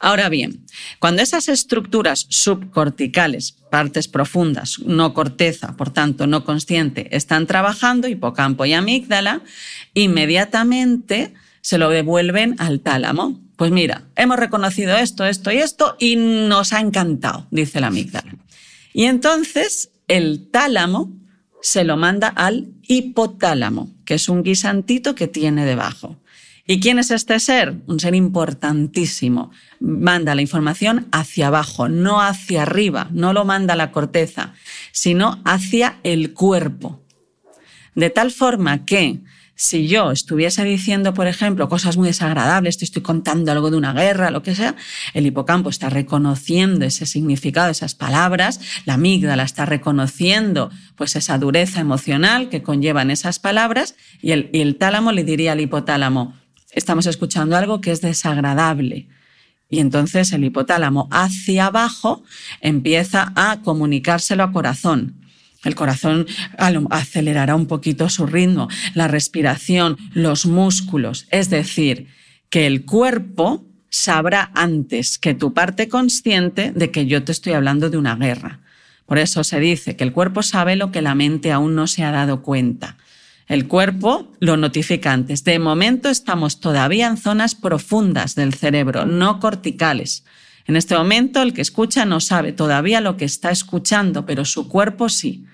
Ahora 0.00 0.28
bien, 0.28 0.64
cuando 0.98 1.22
esas 1.22 1.48
estructuras 1.48 2.26
subcorticales, 2.28 3.52
partes 3.70 4.08
profundas, 4.08 4.78
no 4.80 5.14
corteza, 5.14 5.76
por 5.76 5.90
tanto 5.90 6.26
no 6.26 6.44
consciente, 6.44 7.14
están 7.16 7.46
trabajando, 7.46 8.08
hipocampo 8.08 8.64
y 8.64 8.72
amígdala, 8.72 9.42
inmediatamente 9.94 11.34
se 11.66 11.78
lo 11.78 11.90
devuelven 11.90 12.54
al 12.58 12.78
tálamo. 12.78 13.40
Pues 13.56 13.72
mira, 13.72 14.04
hemos 14.14 14.38
reconocido 14.38 14.96
esto, 14.96 15.24
esto 15.26 15.50
y 15.50 15.56
esto 15.56 15.96
y 15.98 16.14
nos 16.14 16.72
ha 16.72 16.78
encantado, 16.78 17.48
dice 17.50 17.80
la 17.80 17.88
amígdala. 17.88 18.36
Y 18.92 19.06
entonces 19.06 19.90
el 20.06 20.48
tálamo 20.52 21.12
se 21.60 21.82
lo 21.82 21.96
manda 21.96 22.28
al 22.28 22.68
hipotálamo, 22.86 23.90
que 24.04 24.14
es 24.14 24.28
un 24.28 24.44
guisantito 24.44 25.16
que 25.16 25.26
tiene 25.26 25.64
debajo. 25.64 26.16
¿Y 26.68 26.78
quién 26.78 27.00
es 27.00 27.10
este 27.10 27.40
ser? 27.40 27.74
Un 27.88 27.98
ser 27.98 28.14
importantísimo. 28.14 29.50
Manda 29.80 30.36
la 30.36 30.42
información 30.42 31.08
hacia 31.10 31.48
abajo, 31.48 31.88
no 31.88 32.22
hacia 32.22 32.62
arriba, 32.62 33.08
no 33.10 33.32
lo 33.32 33.44
manda 33.44 33.74
la 33.74 33.90
corteza, 33.90 34.54
sino 34.92 35.42
hacia 35.44 35.98
el 36.04 36.32
cuerpo. 36.32 37.02
De 37.96 38.10
tal 38.10 38.30
forma 38.30 38.84
que 38.84 39.18
si 39.58 39.88
yo 39.88 40.10
estuviese 40.10 40.62
diciendo, 40.64 41.14
por 41.14 41.26
ejemplo, 41.26 41.70
cosas 41.70 41.96
muy 41.96 42.08
desagradables, 42.08 42.76
te 42.76 42.84
estoy 42.84 43.00
contando 43.00 43.50
algo 43.50 43.70
de 43.70 43.78
una 43.78 43.94
guerra, 43.94 44.30
lo 44.30 44.42
que 44.42 44.54
sea, 44.54 44.76
el 45.14 45.24
hipocampo 45.24 45.70
está 45.70 45.88
reconociendo 45.88 46.84
ese 46.84 47.06
significado, 47.06 47.70
esas 47.70 47.94
palabras, 47.94 48.60
la 48.84 48.94
amígdala 48.94 49.44
está 49.44 49.64
reconociendo 49.64 50.70
pues 50.94 51.16
esa 51.16 51.38
dureza 51.38 51.80
emocional 51.80 52.50
que 52.50 52.62
conllevan 52.62 53.10
esas 53.10 53.38
palabras 53.38 53.96
y 54.20 54.32
el, 54.32 54.50
y 54.52 54.60
el 54.60 54.76
tálamo 54.76 55.10
le 55.10 55.24
diría 55.24 55.52
al 55.52 55.60
hipotálamo, 55.60 56.36
estamos 56.72 57.06
escuchando 57.06 57.56
algo 57.56 57.80
que 57.80 57.92
es 57.92 58.02
desagradable. 58.02 59.08
Y 59.70 59.80
entonces 59.80 60.32
el 60.32 60.44
hipotálamo 60.44 61.08
hacia 61.10 61.66
abajo 61.66 62.22
empieza 62.60 63.32
a 63.34 63.62
comunicárselo 63.62 64.44
a 64.44 64.52
corazón 64.52 65.25
el 65.66 65.74
corazón 65.74 66.26
acelerará 66.90 67.54
un 67.54 67.66
poquito 67.66 68.08
su 68.08 68.26
ritmo, 68.26 68.68
la 68.94 69.08
respiración, 69.08 69.96
los 70.14 70.46
músculos. 70.46 71.26
Es 71.30 71.50
decir, 71.50 72.08
que 72.50 72.66
el 72.66 72.84
cuerpo 72.84 73.64
sabrá 73.90 74.50
antes 74.54 75.18
que 75.18 75.34
tu 75.34 75.52
parte 75.54 75.88
consciente 75.88 76.72
de 76.72 76.90
que 76.90 77.06
yo 77.06 77.24
te 77.24 77.32
estoy 77.32 77.54
hablando 77.54 77.90
de 77.90 77.98
una 77.98 78.14
guerra. 78.16 78.60
Por 79.06 79.18
eso 79.18 79.44
se 79.44 79.60
dice 79.60 79.96
que 79.96 80.04
el 80.04 80.12
cuerpo 80.12 80.42
sabe 80.42 80.76
lo 80.76 80.90
que 80.92 81.02
la 81.02 81.14
mente 81.14 81.52
aún 81.52 81.74
no 81.74 81.86
se 81.86 82.04
ha 82.04 82.10
dado 82.10 82.42
cuenta. 82.42 82.96
El 83.48 83.68
cuerpo 83.68 84.32
lo 84.40 84.56
notifica 84.56 85.12
antes. 85.12 85.44
De 85.44 85.58
momento 85.58 86.08
estamos 86.08 86.60
todavía 86.60 87.06
en 87.06 87.16
zonas 87.16 87.54
profundas 87.54 88.34
del 88.34 88.54
cerebro, 88.54 89.06
no 89.06 89.38
corticales. 89.38 90.24
En 90.66 90.74
este 90.74 90.96
momento 90.96 91.42
el 91.42 91.52
que 91.52 91.62
escucha 91.62 92.04
no 92.04 92.20
sabe 92.20 92.52
todavía 92.52 93.00
lo 93.00 93.16
que 93.16 93.24
está 93.24 93.50
escuchando, 93.50 94.26
pero 94.26 94.44
su 94.44 94.68
cuerpo 94.68 95.08
sí. 95.08 95.44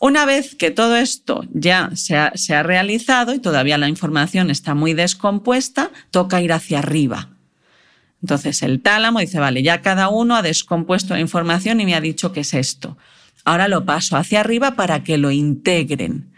Una 0.00 0.24
vez 0.24 0.54
que 0.54 0.70
todo 0.70 0.96
esto 0.96 1.44
ya 1.52 1.90
se 1.94 2.16
ha, 2.16 2.62
realizado 2.62 3.34
y 3.34 3.38
todavía 3.38 3.76
la 3.76 3.86
información 3.86 4.50
está 4.50 4.74
muy 4.74 4.94
descompuesta, 4.94 5.90
toca 6.10 6.40
ir 6.40 6.54
hacia 6.54 6.78
arriba. 6.78 7.28
Entonces 8.22 8.62
el 8.62 8.80
tálamo 8.80 9.20
dice, 9.20 9.38
vale, 9.38 9.62
ya 9.62 9.82
cada 9.82 10.08
uno 10.08 10.36
ha 10.36 10.42
descompuesto 10.42 11.12
la 11.12 11.20
información 11.20 11.82
y 11.82 11.84
me 11.84 11.94
ha 11.94 12.00
dicho 12.00 12.32
qué 12.32 12.40
es 12.40 12.54
esto. 12.54 12.96
Ahora 13.44 13.68
lo 13.68 13.84
paso 13.84 14.16
hacia 14.16 14.40
arriba 14.40 14.74
para 14.74 15.04
que 15.04 15.18
lo 15.18 15.30
integren. 15.30 16.32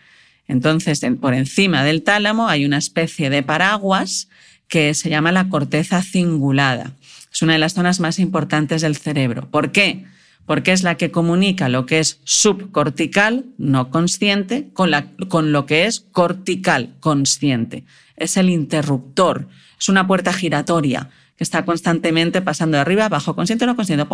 Entonces, 0.49 1.01
por 1.21 1.33
encima 1.33 1.85
del 1.85 2.03
tálamo 2.03 2.49
hay 2.49 2.65
una 2.65 2.79
especie 2.79 3.31
de 3.31 3.45
paraguas 3.45 4.29
que 4.67 4.93
se 4.95 5.09
llama 5.09 5.31
la 5.31 5.49
corteza 5.49 6.03
cingulada. 6.03 6.95
Es 7.33 7.43
una 7.43 7.53
de 7.53 7.61
las 7.61 7.75
zonas 7.75 8.01
más 8.01 8.19
importantes 8.19 8.83
del 8.83 8.97
cerebro. 8.97 9.49
¿Por 9.51 9.71
qué? 9.71 10.05
Porque 10.47 10.73
es 10.73 10.83
la 10.83 10.97
que 10.97 11.11
comunica 11.11 11.69
lo 11.69 11.87
que 11.87 11.99
es 11.99 12.21
subcortical, 12.25 13.47
no 13.59 13.91
consciente, 13.91 14.71
con, 14.73 14.91
con 15.29 15.53
lo 15.53 15.67
que 15.67 15.87
es 15.87 16.01
cortical, 16.01 16.95
consciente. 17.01 17.85
Es 18.17 18.37
el 18.37 18.51
interruptor, 18.51 19.49
es 19.79 19.89
una 19.89 20.07
puerta 20.07 20.33
giratoria 20.33 21.11
que 21.37 21.45
está 21.45 21.65
constantemente 21.65 22.43
pasando 22.43 22.77
de 22.77 22.83
arriba 22.83 23.07
abajo, 23.07 23.35
consciente 23.35 23.65
o 23.65 23.67
no 23.67 23.77
consciente. 23.77 24.07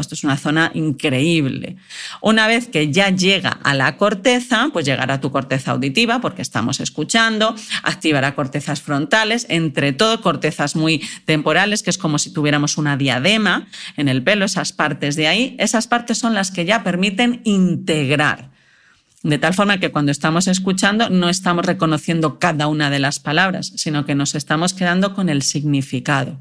Esto 0.00 0.14
es 0.14 0.24
una 0.24 0.36
zona 0.36 0.70
increíble. 0.74 1.76
Una 2.20 2.46
vez 2.46 2.68
que 2.68 2.92
ya 2.92 3.10
llega 3.10 3.50
a 3.50 3.74
la 3.74 3.96
corteza, 3.96 4.70
pues 4.72 4.86
llegará 4.86 5.20
tu 5.20 5.30
corteza 5.30 5.72
auditiva, 5.72 6.20
porque 6.20 6.42
estamos 6.42 6.80
escuchando, 6.80 7.54
activará 7.82 8.34
cortezas 8.34 8.80
frontales, 8.80 9.46
entre 9.48 9.92
todo 9.92 10.20
cortezas 10.22 10.76
muy 10.76 11.02
temporales, 11.24 11.82
que 11.82 11.90
es 11.90 11.98
como 11.98 12.18
si 12.18 12.32
tuviéramos 12.32 12.78
una 12.78 12.96
diadema 12.96 13.66
en 13.96 14.08
el 14.08 14.22
pelo, 14.22 14.44
esas 14.44 14.72
partes 14.72 15.16
de 15.16 15.26
ahí. 15.26 15.56
Esas 15.58 15.86
partes 15.86 16.18
son 16.18 16.34
las 16.34 16.50
que 16.50 16.64
ya 16.64 16.82
permiten 16.84 17.40
integrar. 17.44 18.55
De 19.26 19.38
tal 19.38 19.54
forma 19.54 19.80
que 19.80 19.90
cuando 19.90 20.12
estamos 20.12 20.46
escuchando 20.46 21.10
no 21.10 21.28
estamos 21.28 21.66
reconociendo 21.66 22.38
cada 22.38 22.68
una 22.68 22.90
de 22.90 23.00
las 23.00 23.18
palabras, 23.18 23.72
sino 23.74 24.06
que 24.06 24.14
nos 24.14 24.36
estamos 24.36 24.72
quedando 24.72 25.14
con 25.14 25.28
el 25.28 25.42
significado, 25.42 26.38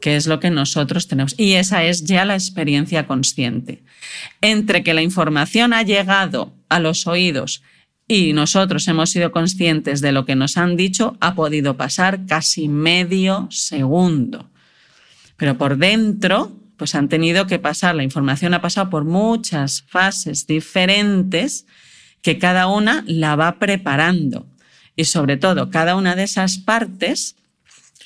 que 0.00 0.16
es 0.16 0.26
lo 0.26 0.40
que 0.40 0.50
nosotros 0.50 1.06
tenemos. 1.06 1.36
Y 1.38 1.52
esa 1.52 1.84
es 1.84 2.02
ya 2.02 2.24
la 2.24 2.34
experiencia 2.34 3.06
consciente. 3.06 3.84
Entre 4.40 4.82
que 4.82 4.94
la 4.94 5.02
información 5.02 5.72
ha 5.72 5.84
llegado 5.84 6.52
a 6.68 6.80
los 6.80 7.06
oídos 7.06 7.62
y 8.08 8.32
nosotros 8.32 8.88
hemos 8.88 9.10
sido 9.10 9.30
conscientes 9.30 10.00
de 10.00 10.10
lo 10.10 10.26
que 10.26 10.34
nos 10.34 10.56
han 10.56 10.76
dicho, 10.76 11.16
ha 11.20 11.36
podido 11.36 11.76
pasar 11.76 12.26
casi 12.26 12.66
medio 12.66 13.46
segundo. 13.52 14.50
Pero 15.36 15.56
por 15.56 15.76
dentro, 15.76 16.50
pues 16.76 16.96
han 16.96 17.08
tenido 17.08 17.46
que 17.46 17.60
pasar, 17.60 17.94
la 17.94 18.02
información 18.02 18.54
ha 18.54 18.60
pasado 18.60 18.90
por 18.90 19.04
muchas 19.04 19.84
fases 19.86 20.48
diferentes 20.48 21.64
que 22.22 22.38
cada 22.38 22.66
una 22.66 23.04
la 23.06 23.36
va 23.36 23.58
preparando. 23.58 24.46
Y 24.96 25.04
sobre 25.04 25.36
todo, 25.36 25.70
cada 25.70 25.96
una 25.96 26.16
de 26.16 26.24
esas 26.24 26.58
partes 26.58 27.36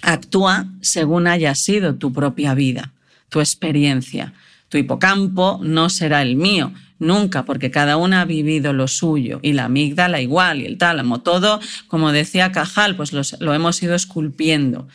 actúa 0.02 0.66
según 0.80 1.26
haya 1.26 1.54
sido 1.54 1.94
tu 1.94 2.12
propia 2.12 2.54
vida, 2.54 2.92
tu 3.28 3.40
experiencia. 3.40 4.34
Tu 4.68 4.78
hipocampo 4.78 5.60
no 5.62 5.88
será 5.88 6.22
el 6.22 6.36
mío, 6.36 6.72
nunca, 6.98 7.44
porque 7.44 7.70
cada 7.70 7.96
una 7.96 8.22
ha 8.22 8.24
vivido 8.24 8.72
lo 8.72 8.88
suyo 8.88 9.38
y 9.42 9.52
la 9.52 9.66
amígdala 9.66 10.20
igual 10.20 10.60
y 10.60 10.66
el 10.66 10.78
tálamo, 10.78 11.20
todo, 11.20 11.60
como 11.88 12.12
decía 12.12 12.52
Cajal, 12.52 12.96
pues 12.96 13.12
lo 13.12 13.54
hemos 13.54 13.82
ido 13.82 13.94
esculpiendo. 13.94 14.88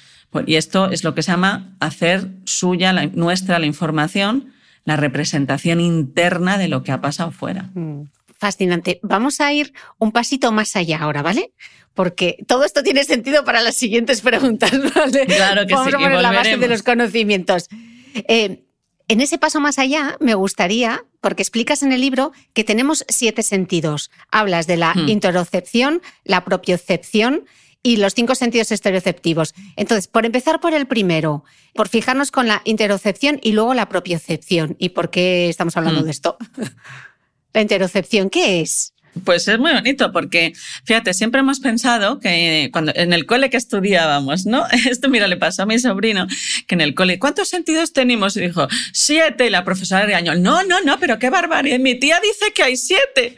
Y 0.46 0.56
esto 0.56 0.92
es 0.92 1.04
lo 1.04 1.16
que 1.16 1.24
se 1.24 1.32
llama 1.32 1.76
hacer 1.80 2.30
suya, 2.46 2.94
nuestra, 3.08 3.60
la 3.60 3.66
información, 3.66 4.54
la 4.86 4.96
representación 4.96 5.80
interna 5.80 6.58
de 6.58 6.68
lo 6.68 6.84
que 6.84 6.92
ha 6.92 7.02
pasado 7.02 7.32
fuera. 7.32 7.70
Mm 7.74 8.04
fascinante. 8.38 9.00
Vamos 9.04 9.41
a 9.41 9.52
ir 9.54 9.73
un 9.97 10.12
pasito 10.12 10.52
más 10.52 10.76
allá 10.76 11.00
ahora, 11.00 11.21
¿vale? 11.21 11.52
Porque 11.93 12.38
todo 12.47 12.63
esto 12.63 12.84
tiene 12.84 13.04
sentido 13.04 13.43
para 13.43 13.62
las 13.62 13.76
siguientes 13.76 14.21
preguntas, 14.21 14.71
¿vale? 14.95 15.26
Claro 15.26 15.65
que 15.65 15.73
Vamos 15.73 15.89
sí. 15.89 15.95
a 15.95 16.00
poner 16.00 16.21
la 16.21 16.32
base 16.32 16.58
de 16.58 16.67
los 16.67 16.84
conocimientos. 16.84 17.67
Eh, 18.13 18.63
en 19.10 19.21
ese 19.21 19.38
paso 19.38 19.62
más 19.62 19.80
allá, 19.80 20.17
me 20.19 20.34
gustaría, 20.34 21.06
porque 21.21 21.41
explicas 21.41 21.82
en 21.82 21.93
el 21.93 22.02
libro 22.02 22.34
que 22.54 22.65
tenemos 22.65 23.06
siete 23.08 23.41
sentidos. 23.41 24.12
Hablas 24.32 24.67
de 24.67 24.76
la 24.76 24.93
hmm. 24.93 25.08
interocepción, 25.08 26.02
la 26.26 26.43
propiocepción 26.43 27.45
y 27.82 27.97
los 27.97 28.15
cinco 28.15 28.36
sentidos 28.36 28.71
estereoceptivos. 28.73 29.54
Entonces, 29.78 30.08
por 30.08 30.26
empezar 30.26 30.60
por 30.60 30.73
el 30.73 30.88
primero, 30.88 31.45
por 31.73 31.88
fijarnos 31.88 32.32
con 32.32 32.47
la 32.47 32.62
interocepción 32.65 33.39
y 33.41 33.54
luego 33.54 33.73
la 33.73 33.88
propiocepción. 33.88 34.76
¿Y 34.78 34.89
por 34.89 35.10
qué 35.10 35.47
estamos 35.47 35.78
hablando 35.78 36.02
hmm. 36.02 36.06
de 36.06 36.12
esto? 36.12 36.38
La 37.54 37.62
interocepción, 37.62 38.30
¿qué 38.30 38.62
es? 38.62 38.94
Pues 39.24 39.48
es 39.48 39.58
muy 39.60 39.74
bonito 39.74 40.12
porque, 40.12 40.54
fíjate, 40.84 41.13
siempre 41.13 41.40
hemos 41.40 41.60
pensado 41.60 42.19
que 42.19 42.69
cuando 42.71 42.92
en 42.96 43.13
el 43.13 43.25
cole 43.25 43.50
que 43.50 43.58
estudiábamos, 43.58 44.46
¿no? 44.46 44.65
Esto, 44.90 45.10
mira, 45.10 45.27
le 45.27 45.38
pasó 45.38 45.63
a 45.63 45.65
mi 45.65 45.79
sobrino 45.79 46.27
que 46.67 46.75
en 46.75 46.82
el 46.82 46.94
cole, 46.94 47.19
¿cuántos 47.19 47.50
sentidos 47.50 47.94
tenemos? 47.94 48.38
Y 48.38 48.42
dijo, 48.42 48.67
siete. 48.94 49.48
Y 49.48 49.50
la 49.50 49.63
profesora 49.63 50.06
de 50.06 50.15
año, 50.15 50.36
no, 50.36 50.63
no, 50.63 50.82
no, 50.82 51.00
pero 51.00 51.19
qué 51.19 51.29
barbaridad. 51.29 51.79
Mi 51.79 51.96
tía 51.96 52.19
dice 52.21 52.54
que 52.54 52.63
hay 52.63 52.77
siete. 52.77 53.36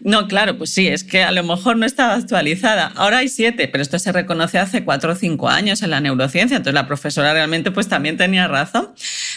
No, 0.00 0.28
claro, 0.28 0.56
pues 0.56 0.70
sí, 0.70 0.86
es 0.86 1.04
que 1.04 1.22
a 1.22 1.32
lo 1.32 1.42
mejor 1.42 1.76
no 1.76 1.86
estaba 1.86 2.14
actualizada. 2.14 2.92
Ahora 2.96 3.18
hay 3.18 3.28
siete, 3.28 3.68
pero 3.68 3.82
esto 3.82 3.98
se 3.98 4.12
reconoce 4.12 4.58
hace 4.58 4.84
cuatro 4.84 5.12
o 5.12 5.14
cinco 5.14 5.48
años 5.48 5.82
en 5.82 5.90
la 5.90 6.00
neurociencia. 6.00 6.56
Entonces 6.56 6.74
la 6.74 6.86
profesora 6.86 7.32
realmente 7.32 7.70
pues 7.70 7.88
también 7.88 8.16
tenía 8.16 8.48
razón. 8.48 8.90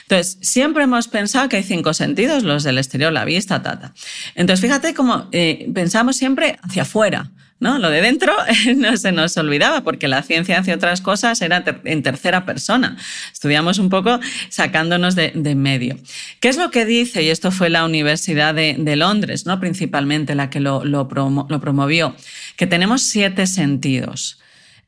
Entonces, 0.03 0.37
siempre 0.41 0.83
hemos 0.83 1.07
pensado 1.07 1.49
que 1.49 1.57
hay 1.57 1.63
cinco 1.63 1.93
sentidos, 1.93 2.43
los 2.43 2.63
del 2.63 2.77
exterior, 2.77 3.11
la 3.11 3.25
vista, 3.25 3.61
tata. 3.61 3.93
Entonces, 4.35 4.61
fíjate 4.61 4.93
cómo 4.93 5.29
eh, 5.31 5.65
pensamos 5.81 6.15
siempre 6.15 6.59
hacia 6.61 6.83
afuera. 6.83 7.31
¿no? 7.59 7.79
Lo 7.79 7.89
de 7.89 8.01
dentro 8.01 8.33
no 8.75 8.97
se 8.97 9.11
nos 9.11 9.35
olvidaba 9.35 9.83
porque 9.83 10.07
la 10.07 10.21
ciencia 10.21 10.59
hacia 10.59 10.75
otras 10.75 11.01
cosas 11.01 11.41
era 11.41 11.63
en 11.85 12.03
tercera 12.03 12.45
persona. 12.45 12.97
Estudiamos 13.33 13.79
un 13.79 13.89
poco 13.89 14.19
sacándonos 14.49 15.15
de, 15.15 15.55
medio. 15.55 15.97
¿Qué 16.39 16.49
es 16.49 16.57
lo 16.57 16.69
que 16.69 16.85
dice? 16.85 17.23
Y 17.23 17.29
esto 17.29 17.49
fue 17.49 17.71
la 17.71 17.83
Universidad 17.83 18.53
de, 18.53 18.95
Londres, 18.95 19.47
¿no? 19.47 19.59
principalmente 19.59 20.35
la 20.35 20.51
que 20.51 20.59
lo, 20.59 20.85
lo 20.85 21.07
promovió, 21.07 22.15
que 22.57 22.67
tenemos 22.67 23.01
siete 23.01 23.47
sentidos. 23.47 24.39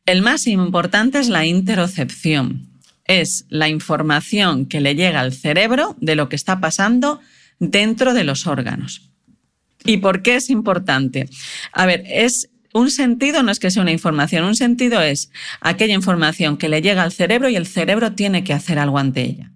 El 0.05 0.21
más 0.21 0.45
importante 0.45 1.17
es 1.17 1.29
la 1.29 1.43
interocepción. 1.47 2.67
Es 3.05 3.45
la 3.49 3.67
información 3.67 4.67
que 4.67 4.79
le 4.79 4.93
llega 4.93 5.21
al 5.21 5.33
cerebro 5.33 5.95
de 5.99 6.15
lo 6.15 6.29
que 6.29 6.35
está 6.35 6.59
pasando 6.59 7.19
dentro 7.59 8.13
de 8.13 8.23
los 8.23 8.45
órganos. 8.45 9.12
¿Y 9.85 9.97
por 9.97 10.21
qué 10.21 10.35
es 10.35 10.49
importante? 10.49 11.29
A 11.71 11.85
ver, 11.85 12.03
es 12.07 12.49
un 12.73 12.89
sentido 12.89 13.43
no 13.43 13.51
es 13.51 13.59
que 13.59 13.71
sea 13.71 13.83
una 13.83 13.91
información, 13.91 14.43
un 14.43 14.55
sentido 14.55 15.01
es 15.01 15.31
aquella 15.61 15.93
información 15.93 16.57
que 16.57 16.69
le 16.69 16.81
llega 16.81 17.03
al 17.03 17.11
cerebro 17.11 17.47
y 17.49 17.55
el 17.55 17.67
cerebro 17.67 18.13
tiene 18.13 18.43
que 18.43 18.53
hacer 18.53 18.79
algo 18.79 18.97
ante 18.97 19.21
ella. 19.21 19.51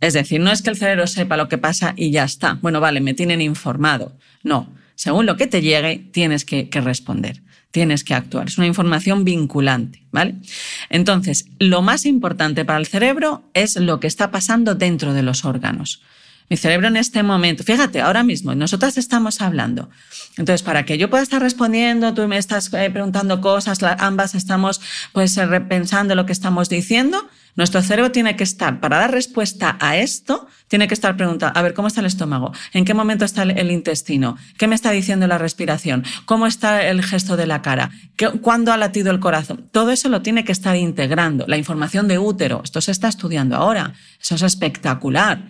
Es 0.00 0.12
decir, 0.12 0.40
no 0.40 0.52
es 0.52 0.62
que 0.62 0.70
el 0.70 0.76
cerebro 0.76 1.06
sepa 1.06 1.36
lo 1.36 1.48
que 1.48 1.58
pasa 1.58 1.94
y 1.96 2.10
ya 2.10 2.24
está. 2.24 2.58
Bueno, 2.60 2.78
vale, 2.80 3.00
me 3.00 3.14
tienen 3.14 3.40
informado. 3.40 4.16
No, 4.44 4.72
según 4.94 5.26
lo 5.26 5.36
que 5.36 5.48
te 5.48 5.60
llegue, 5.60 6.08
tienes 6.12 6.44
que, 6.44 6.68
que 6.68 6.80
responder, 6.80 7.42
tienes 7.72 8.04
que 8.04 8.14
actuar. 8.14 8.46
Es 8.46 8.58
una 8.58 8.66
información 8.68 9.24
vinculante, 9.24 10.06
¿vale? 10.12 10.36
Entonces, 10.88 11.46
lo 11.58 11.82
más 11.82 12.06
importante 12.06 12.64
para 12.64 12.78
el 12.78 12.86
cerebro 12.86 13.50
es 13.54 13.76
lo 13.76 13.98
que 13.98 14.06
está 14.06 14.30
pasando 14.30 14.76
dentro 14.76 15.14
de 15.14 15.22
los 15.22 15.44
órganos. 15.44 16.02
Mi 16.50 16.56
cerebro 16.56 16.88
en 16.88 16.96
este 16.96 17.22
momento, 17.22 17.62
fíjate, 17.62 18.00
ahora 18.00 18.22
mismo, 18.22 18.54
nosotras 18.54 18.96
estamos 18.96 19.40
hablando. 19.40 19.90
Entonces, 20.36 20.62
para 20.62 20.84
que 20.84 20.96
yo 20.96 21.10
pueda 21.10 21.22
estar 21.22 21.42
respondiendo, 21.42 22.14
tú 22.14 22.26
me 22.26 22.38
estás 22.38 22.72
eh, 22.72 22.90
preguntando 22.90 23.40
cosas, 23.40 23.82
ambas 23.98 24.34
estamos 24.34 24.80
pues 25.12 25.36
eh, 25.36 25.46
repensando 25.46 26.14
lo 26.14 26.24
que 26.24 26.32
estamos 26.32 26.68
diciendo, 26.68 27.28
nuestro 27.58 27.82
cerebro 27.82 28.12
tiene 28.12 28.36
que 28.36 28.44
estar, 28.44 28.78
para 28.78 28.98
dar 28.98 29.10
respuesta 29.10 29.76
a 29.80 29.96
esto, 29.96 30.46
tiene 30.68 30.86
que 30.86 30.94
estar 30.94 31.16
preguntando, 31.16 31.58
a 31.58 31.62
ver, 31.62 31.74
¿cómo 31.74 31.88
está 31.88 32.00
el 32.00 32.06
estómago? 32.06 32.52
¿En 32.72 32.84
qué 32.84 32.94
momento 32.94 33.24
está 33.24 33.42
el, 33.42 33.70
intestino? 33.72 34.36
¿Qué 34.56 34.68
me 34.68 34.76
está 34.76 34.92
diciendo 34.92 35.26
la 35.26 35.38
respiración? 35.38 36.04
¿Cómo 36.24 36.46
está 36.46 36.86
el 36.86 37.02
gesto 37.02 37.36
de 37.36 37.48
la 37.48 37.60
cara? 37.60 37.90
¿Cuándo 38.42 38.72
ha 38.72 38.76
latido 38.76 39.10
el 39.10 39.18
corazón? 39.18 39.68
Todo 39.72 39.90
eso 39.90 40.08
lo 40.08 40.22
tiene 40.22 40.44
que 40.44 40.52
estar 40.52 40.76
integrando. 40.76 41.46
La 41.48 41.56
información 41.56 42.06
de 42.06 42.20
útero, 42.20 42.60
esto 42.62 42.80
se 42.80 42.92
está 42.92 43.08
estudiando 43.08 43.56
ahora. 43.56 43.92
Eso 44.20 44.36
es 44.36 44.42
espectacular. 44.42 45.48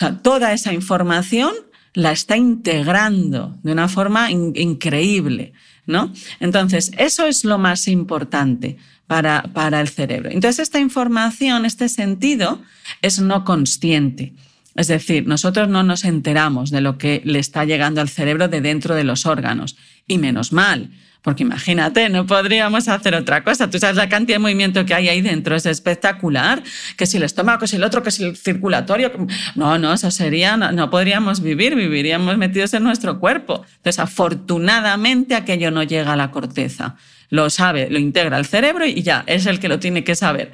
Sea, 0.00 0.16
toda 0.16 0.54
esa 0.54 0.72
información 0.72 1.52
la 1.92 2.12
está 2.12 2.34
integrando 2.34 3.58
de 3.62 3.72
una 3.72 3.86
forma 3.86 4.30
increíble, 4.30 5.52
¿no? 5.84 6.10
Entonces, 6.40 6.90
eso 6.96 7.26
es 7.26 7.44
lo 7.44 7.58
más 7.58 7.86
importante 7.86 8.78
para, 9.06 9.42
para 9.52 9.78
el 9.78 9.90
cerebro. 9.90 10.30
Entonces, 10.30 10.60
esta 10.60 10.80
información, 10.80 11.66
este 11.66 11.90
sentido, 11.90 12.62
es 13.02 13.20
no 13.20 13.44
consciente. 13.44 14.32
Es 14.74 14.86
decir, 14.86 15.26
nosotros 15.26 15.68
no 15.68 15.82
nos 15.82 16.06
enteramos 16.06 16.70
de 16.70 16.80
lo 16.80 16.96
que 16.96 17.20
le 17.26 17.38
está 17.38 17.66
llegando 17.66 18.00
al 18.00 18.08
cerebro 18.08 18.48
de 18.48 18.62
dentro 18.62 18.94
de 18.94 19.04
los 19.04 19.26
órganos. 19.26 19.76
Y 20.06 20.16
menos 20.16 20.50
mal, 20.50 20.92
porque 21.22 21.42
imagínate, 21.42 22.08
no 22.08 22.26
podríamos 22.26 22.88
hacer 22.88 23.14
otra 23.14 23.44
cosa. 23.44 23.68
Tú 23.68 23.78
sabes 23.78 23.96
la 23.96 24.08
cantidad 24.08 24.36
de 24.36 24.40
movimiento 24.40 24.86
que 24.86 24.94
hay 24.94 25.08
ahí 25.08 25.20
dentro, 25.20 25.54
es 25.54 25.66
espectacular. 25.66 26.62
Que 26.96 27.04
si 27.04 27.18
el 27.18 27.24
estómago, 27.24 27.58
que 27.58 27.66
si 27.66 27.76
el 27.76 27.84
otro, 27.84 28.02
que 28.02 28.10
si 28.10 28.24
el 28.24 28.36
circulatorio. 28.36 29.12
No, 29.54 29.78
no, 29.78 29.92
eso 29.92 30.10
sería, 30.10 30.56
no, 30.56 30.88
podríamos 30.88 31.42
vivir, 31.42 31.74
viviríamos 31.74 32.38
metidos 32.38 32.72
en 32.72 32.84
nuestro 32.84 33.20
cuerpo. 33.20 33.64
Entonces, 33.76 33.98
afortunadamente 33.98 35.34
aquello 35.34 35.70
no 35.70 35.82
llega 35.82 36.14
a 36.14 36.16
la 36.16 36.30
corteza. 36.30 36.96
Lo 37.28 37.50
sabe, 37.50 37.90
lo 37.90 37.98
integra 37.98 38.38
el 38.38 38.46
cerebro 38.46 38.86
y 38.86 39.02
ya, 39.02 39.22
es 39.26 39.46
el 39.46 39.60
que 39.60 39.68
lo 39.68 39.78
tiene 39.78 40.04
que 40.04 40.16
saber. 40.16 40.52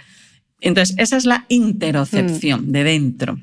Entonces, 0.60 0.96
esa 0.98 1.16
es 1.16 1.26
la 1.26 1.44
interocepción 1.48 2.68
mm. 2.68 2.72
de 2.72 2.84
dentro. 2.84 3.38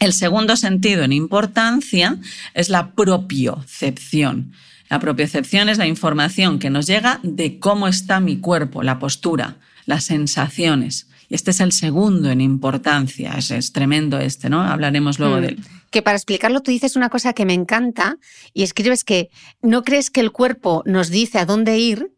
El 0.00 0.12
segundo 0.12 0.56
sentido 0.56 1.04
en 1.04 1.12
importancia 1.12 2.18
es 2.54 2.68
la 2.68 2.92
propiocepción. 2.92 4.52
La 4.88 5.00
propiocepción 5.00 5.68
es 5.68 5.78
la 5.78 5.86
información 5.86 6.58
que 6.58 6.70
nos 6.70 6.86
llega 6.86 7.20
de 7.22 7.58
cómo 7.58 7.88
está 7.88 8.20
mi 8.20 8.38
cuerpo, 8.38 8.82
la 8.82 8.98
postura, 8.98 9.56
las 9.84 10.04
sensaciones. 10.04 11.08
Y 11.28 11.34
este 11.34 11.50
es 11.50 11.60
el 11.60 11.72
segundo 11.72 12.30
en 12.30 12.40
importancia. 12.40 13.34
Es, 13.36 13.72
tremendo 13.72 14.18
este, 14.18 14.48
¿no? 14.48 14.62
Hablaremos 14.62 15.18
luego 15.18 15.38
mm. 15.38 15.40
de 15.40 15.48
él. 15.48 15.64
Que 15.90 16.02
para 16.02 16.16
explicarlo 16.16 16.60
tú 16.60 16.70
dices 16.70 16.96
una 16.96 17.08
cosa 17.08 17.32
que 17.32 17.44
me 17.44 17.54
encanta 17.54 18.18
y 18.52 18.62
escribes 18.62 19.04
que 19.04 19.30
no 19.62 19.82
crees 19.82 20.10
que 20.10 20.20
el 20.20 20.30
cuerpo 20.30 20.82
nos 20.86 21.10
dice 21.10 21.38
a 21.38 21.46
dónde 21.46 21.78
ir, 21.78 22.12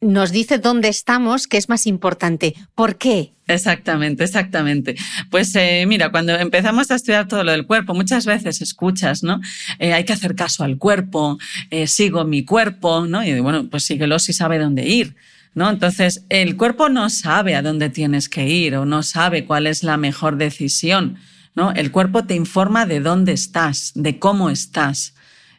nos 0.00 0.30
dice 0.30 0.58
dónde 0.58 0.88
estamos, 0.88 1.46
que 1.46 1.56
es 1.56 1.68
más 1.68 1.86
importante. 1.86 2.54
¿Por 2.74 2.96
qué? 2.96 3.32
Exactamente, 3.48 4.24
exactamente. 4.24 4.94
Pues 5.30 5.56
eh, 5.56 5.84
mira, 5.88 6.10
cuando 6.10 6.34
empezamos 6.34 6.90
a 6.90 6.96
estudiar 6.96 7.26
todo 7.26 7.42
lo 7.44 7.52
del 7.52 7.66
cuerpo, 7.66 7.94
muchas 7.94 8.26
veces 8.26 8.60
escuchas, 8.60 9.22
¿no? 9.22 9.40
Eh, 9.78 9.94
hay 9.94 10.04
que 10.04 10.12
hacer 10.12 10.34
caso 10.34 10.64
al 10.64 10.76
cuerpo, 10.76 11.38
eh, 11.70 11.86
sigo 11.86 12.24
mi 12.24 12.44
cuerpo, 12.44 13.06
¿no? 13.06 13.24
Y 13.24 13.40
bueno, 13.40 13.66
pues 13.70 13.84
síguelo 13.84 14.18
si 14.18 14.34
sabe 14.34 14.58
dónde 14.58 14.86
ir. 14.86 15.16
¿No? 15.54 15.70
Entonces, 15.70 16.24
el 16.28 16.56
cuerpo 16.56 16.88
no 16.88 17.10
sabe 17.10 17.56
a 17.56 17.62
dónde 17.62 17.88
tienes 17.88 18.28
que 18.28 18.46
ir 18.46 18.76
o 18.76 18.84
no 18.84 19.02
sabe 19.02 19.44
cuál 19.44 19.66
es 19.66 19.82
la 19.82 19.96
mejor 19.96 20.36
decisión. 20.36 21.16
¿no? 21.56 21.72
El 21.72 21.90
cuerpo 21.90 22.24
te 22.24 22.36
informa 22.36 22.86
de 22.86 23.00
dónde 23.00 23.32
estás, 23.32 23.90
de 23.96 24.20
cómo 24.20 24.50
estás. 24.50 25.14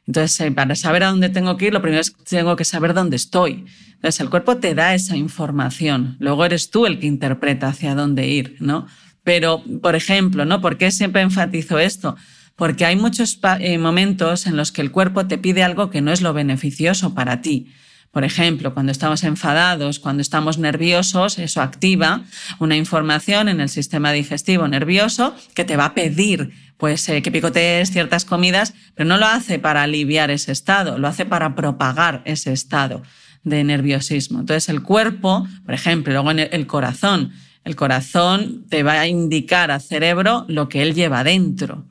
Entonces, 0.10 0.52
para 0.54 0.74
saber 0.74 1.04
a 1.04 1.12
dónde 1.12 1.30
tengo 1.30 1.56
que 1.56 1.68
ir, 1.68 1.74
lo 1.74 1.84
primero 1.84 2.02
es 2.02 2.10
que 2.10 2.24
tengo 2.24 2.56
que 2.56 2.66
saber 2.66 2.96
dónde 2.96 3.16
estoy. 3.16 3.66
Entonces, 3.94 4.20
el 4.22 4.32
cuerpo 4.32 4.58
te 4.58 4.74
da 4.74 4.96
esa 4.96 5.16
información. 5.16 6.18
Luego 6.18 6.46
eres 6.46 6.72
tú 6.72 6.88
el 6.88 6.98
que 7.00 7.06
interpreta 7.06 7.68
hacia 7.68 7.94
dónde 7.94 8.28
ir, 8.28 8.56
¿no? 8.60 8.88
Pero, 9.24 9.64
por 9.84 9.96
ejemplo, 9.96 10.46
¿no? 10.46 10.62
¿Por 10.62 10.80
qué 10.80 10.90
siempre 10.90 11.22
enfatizo 11.22 11.78
esto? 11.78 12.16
Porque 12.56 12.86
hay 12.86 12.96
muchos 12.96 13.40
eh, 13.60 13.78
momentos 13.78 14.48
en 14.48 14.58
los 14.58 14.72
que 14.72 14.82
el 14.82 14.90
cuerpo 14.90 15.28
te 15.28 15.38
pide 15.38 15.62
algo 15.62 15.92
que 15.92 16.02
no 16.02 16.12
es 16.12 16.22
lo 16.22 16.34
beneficioso 16.34 17.14
para 17.14 17.44
ti. 17.44 17.72
Por 18.10 18.24
ejemplo, 18.24 18.74
cuando 18.74 18.92
estamos 18.92 19.24
enfadados, 19.24 20.00
cuando 20.00 20.24
estamos 20.24 20.58
nerviosos, 20.58 21.38
eso 21.38 21.62
activa 21.62 22.24
una 22.58 22.76
información 22.76 23.48
en 23.48 23.62
el 23.62 23.70
sistema 23.70 24.12
digestivo 24.12 24.68
nervioso 24.68 25.36
que 25.54 25.66
te 25.66 25.78
va 25.78 25.86
a 25.86 25.94
pedir 25.94 26.52
pues 26.80 27.08
eh, 27.10 27.22
que 27.22 27.30
picotees 27.30 27.92
ciertas 27.92 28.24
comidas, 28.24 28.74
pero 28.96 29.08
no 29.08 29.18
lo 29.18 29.26
hace 29.26 29.60
para 29.60 29.84
aliviar 29.84 30.32
ese 30.32 30.54
estado, 30.54 30.98
lo 30.98 31.10
hace 31.10 31.26
para 31.26 31.54
propagar 31.54 32.22
ese 32.24 32.54
estado 32.54 33.04
de 33.44 33.66
nerviosismo. 33.66 34.40
Entonces 34.40 34.70
el 34.70 34.82
cuerpo, 34.82 35.46
por 35.66 35.74
ejemplo, 35.74 36.14
luego 36.14 36.32
el 36.32 36.68
corazón, 36.68 37.34
el 37.66 37.76
corazón 37.76 38.66
te 38.70 38.84
va 38.84 38.94
a 38.94 39.08
indicar 39.08 39.72
al 39.72 39.82
cerebro 39.82 40.46
lo 40.48 40.70
que 40.70 40.82
él 40.82 40.96
lleva 40.96 41.26
dentro, 41.26 41.86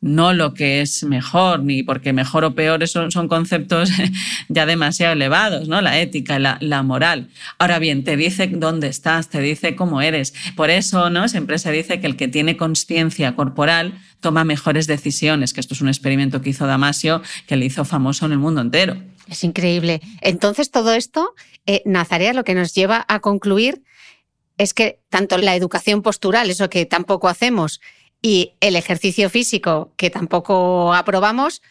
no 0.00 0.32
lo 0.32 0.54
que 0.54 0.80
es 0.80 1.04
mejor, 1.04 1.62
ni 1.62 1.82
porque 1.82 2.12
mejor 2.12 2.44
o 2.44 2.54
peor 2.54 2.86
son, 2.88 3.10
son 3.10 3.28
conceptos 3.28 3.90
ya 4.48 4.64
demasiado 4.64 5.12
elevados, 5.12 5.68
¿no? 5.68 5.80
La 5.80 6.00
ética, 6.00 6.38
la, 6.38 6.82
moral. 6.82 7.28
Ahora 7.58 7.78
bien, 7.78 8.02
te 8.04 8.16
dice 8.16 8.48
dónde 8.48 8.88
estás, 8.88 9.28
te 9.28 9.40
dice 9.40 9.76
cómo 9.76 10.00
eres. 10.00 10.32
Por 10.56 10.70
eso, 10.70 11.10
¿no? 11.10 11.28
Siempre 11.28 11.58
se 11.58 11.70
dice 11.70 12.00
que 12.00 12.06
el 12.06 12.16
que 12.16 12.28
tiene 12.28 12.56
conciencia 12.56 13.36
corporal 13.36 13.98
toma 14.20 14.44
mejores 14.44 14.86
decisiones, 14.86 15.52
que 15.52 15.60
esto 15.60 15.74
es 15.74 15.80
un 15.82 15.88
experimento 15.88 16.40
que 16.40 16.50
hizo 16.50 16.66
Damasio, 16.66 17.22
que 17.46 17.56
le 17.56 17.66
hizo 17.66 17.84
famoso 17.84 18.26
en 18.26 18.32
el 18.32 18.38
mundo 18.38 18.62
entero. 18.62 18.96
Es 19.28 19.44
increíble. 19.44 20.00
Entonces, 20.22 20.70
todo 20.70 20.94
esto, 20.94 21.34
eh, 21.66 21.82
Nazarea, 21.84 22.32
lo 22.32 22.44
que 22.44 22.54
nos 22.54 22.74
lleva 22.74 23.04
a 23.08 23.20
concluir 23.20 23.82
es 24.56 24.74
que 24.74 25.00
tanto 25.08 25.38
la 25.38 25.54
educación 25.54 26.02
postural, 26.02 26.50
eso 26.50 26.68
que 26.68 26.84
tampoco 26.84 27.28
hacemos, 27.28 27.80
y 28.22 28.52
el 28.60 28.76
ejercicio 28.76 29.30
físico, 29.30 29.92
que 29.96 30.10
tampoco 30.10 30.94
aprobamos, 30.94 31.62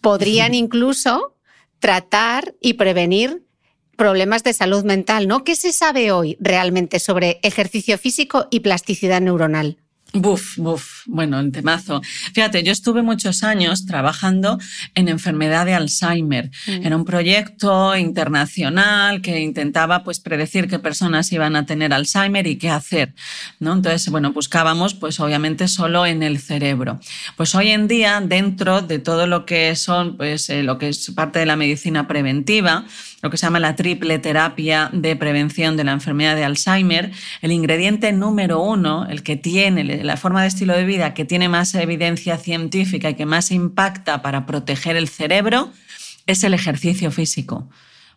podrían 0.00 0.54
incluso 0.64 1.36
tratar 1.78 2.54
y 2.60 2.74
prevenir 2.74 3.44
problemas 3.96 4.42
de 4.44 4.52
salud 4.52 4.84
mental, 4.84 5.26
¿no? 5.26 5.44
¿Qué 5.44 5.56
se 5.56 5.72
sabe 5.72 6.12
hoy 6.12 6.36
realmente 6.40 7.00
sobre 7.00 7.40
ejercicio 7.42 7.98
físico 7.98 8.46
y 8.50 8.60
plasticidad 8.60 9.20
neuronal? 9.20 9.78
Buf, 10.12 10.56
buf. 10.58 10.95
Bueno, 11.06 11.40
el 11.40 11.52
temazo. 11.52 12.02
Fíjate, 12.34 12.62
yo 12.62 12.72
estuve 12.72 13.02
muchos 13.02 13.42
años 13.42 13.86
trabajando 13.86 14.58
en 14.94 15.08
enfermedad 15.08 15.66
de 15.66 15.74
Alzheimer. 15.74 16.50
Mm. 16.66 16.86
Era 16.86 16.96
un 16.96 17.04
proyecto 17.04 17.96
internacional 17.96 19.22
que 19.22 19.40
intentaba 19.40 20.04
pues 20.04 20.20
predecir 20.20 20.68
qué 20.68 20.78
personas 20.78 21.30
iban 21.32 21.56
a 21.56 21.66
tener 21.66 21.92
Alzheimer 21.92 22.46
y 22.46 22.56
qué 22.56 22.70
hacer, 22.70 23.14
¿no? 23.60 23.72
Entonces, 23.72 24.10
bueno, 24.10 24.32
buscábamos 24.32 24.94
pues 24.94 25.20
obviamente 25.20 25.68
solo 25.68 26.06
en 26.06 26.22
el 26.22 26.38
cerebro. 26.38 27.00
Pues 27.36 27.54
hoy 27.54 27.70
en 27.70 27.88
día 27.88 28.20
dentro 28.24 28.82
de 28.82 28.98
todo 28.98 29.26
lo 29.26 29.46
que 29.46 29.74
son 29.76 30.16
pues 30.16 30.50
eh, 30.50 30.62
lo 30.62 30.78
que 30.78 30.88
es 30.88 31.10
parte 31.12 31.38
de 31.38 31.46
la 31.46 31.56
medicina 31.56 32.08
preventiva, 32.08 32.84
lo 33.22 33.30
que 33.30 33.36
se 33.36 33.46
llama 33.46 33.60
la 33.60 33.76
triple 33.76 34.18
terapia 34.18 34.90
de 34.92 35.16
prevención 35.16 35.76
de 35.76 35.84
la 35.84 35.92
enfermedad 35.92 36.36
de 36.36 36.44
Alzheimer, 36.44 37.10
el 37.42 37.52
ingrediente 37.52 38.12
número 38.12 38.60
uno, 38.62 39.06
el 39.08 39.22
que 39.22 39.36
tiene 39.36 39.84
la 40.04 40.16
forma 40.16 40.42
de 40.42 40.48
estilo 40.48 40.74
de 40.74 40.84
vida 40.84 40.95
que 41.14 41.24
tiene 41.24 41.48
más 41.48 41.74
evidencia 41.74 42.38
científica 42.38 43.10
y 43.10 43.14
que 43.14 43.26
más 43.26 43.50
impacta 43.50 44.22
para 44.22 44.46
proteger 44.46 44.96
el 44.96 45.08
cerebro, 45.08 45.70
es 46.26 46.42
el 46.44 46.54
ejercicio 46.54 47.10
físico 47.10 47.68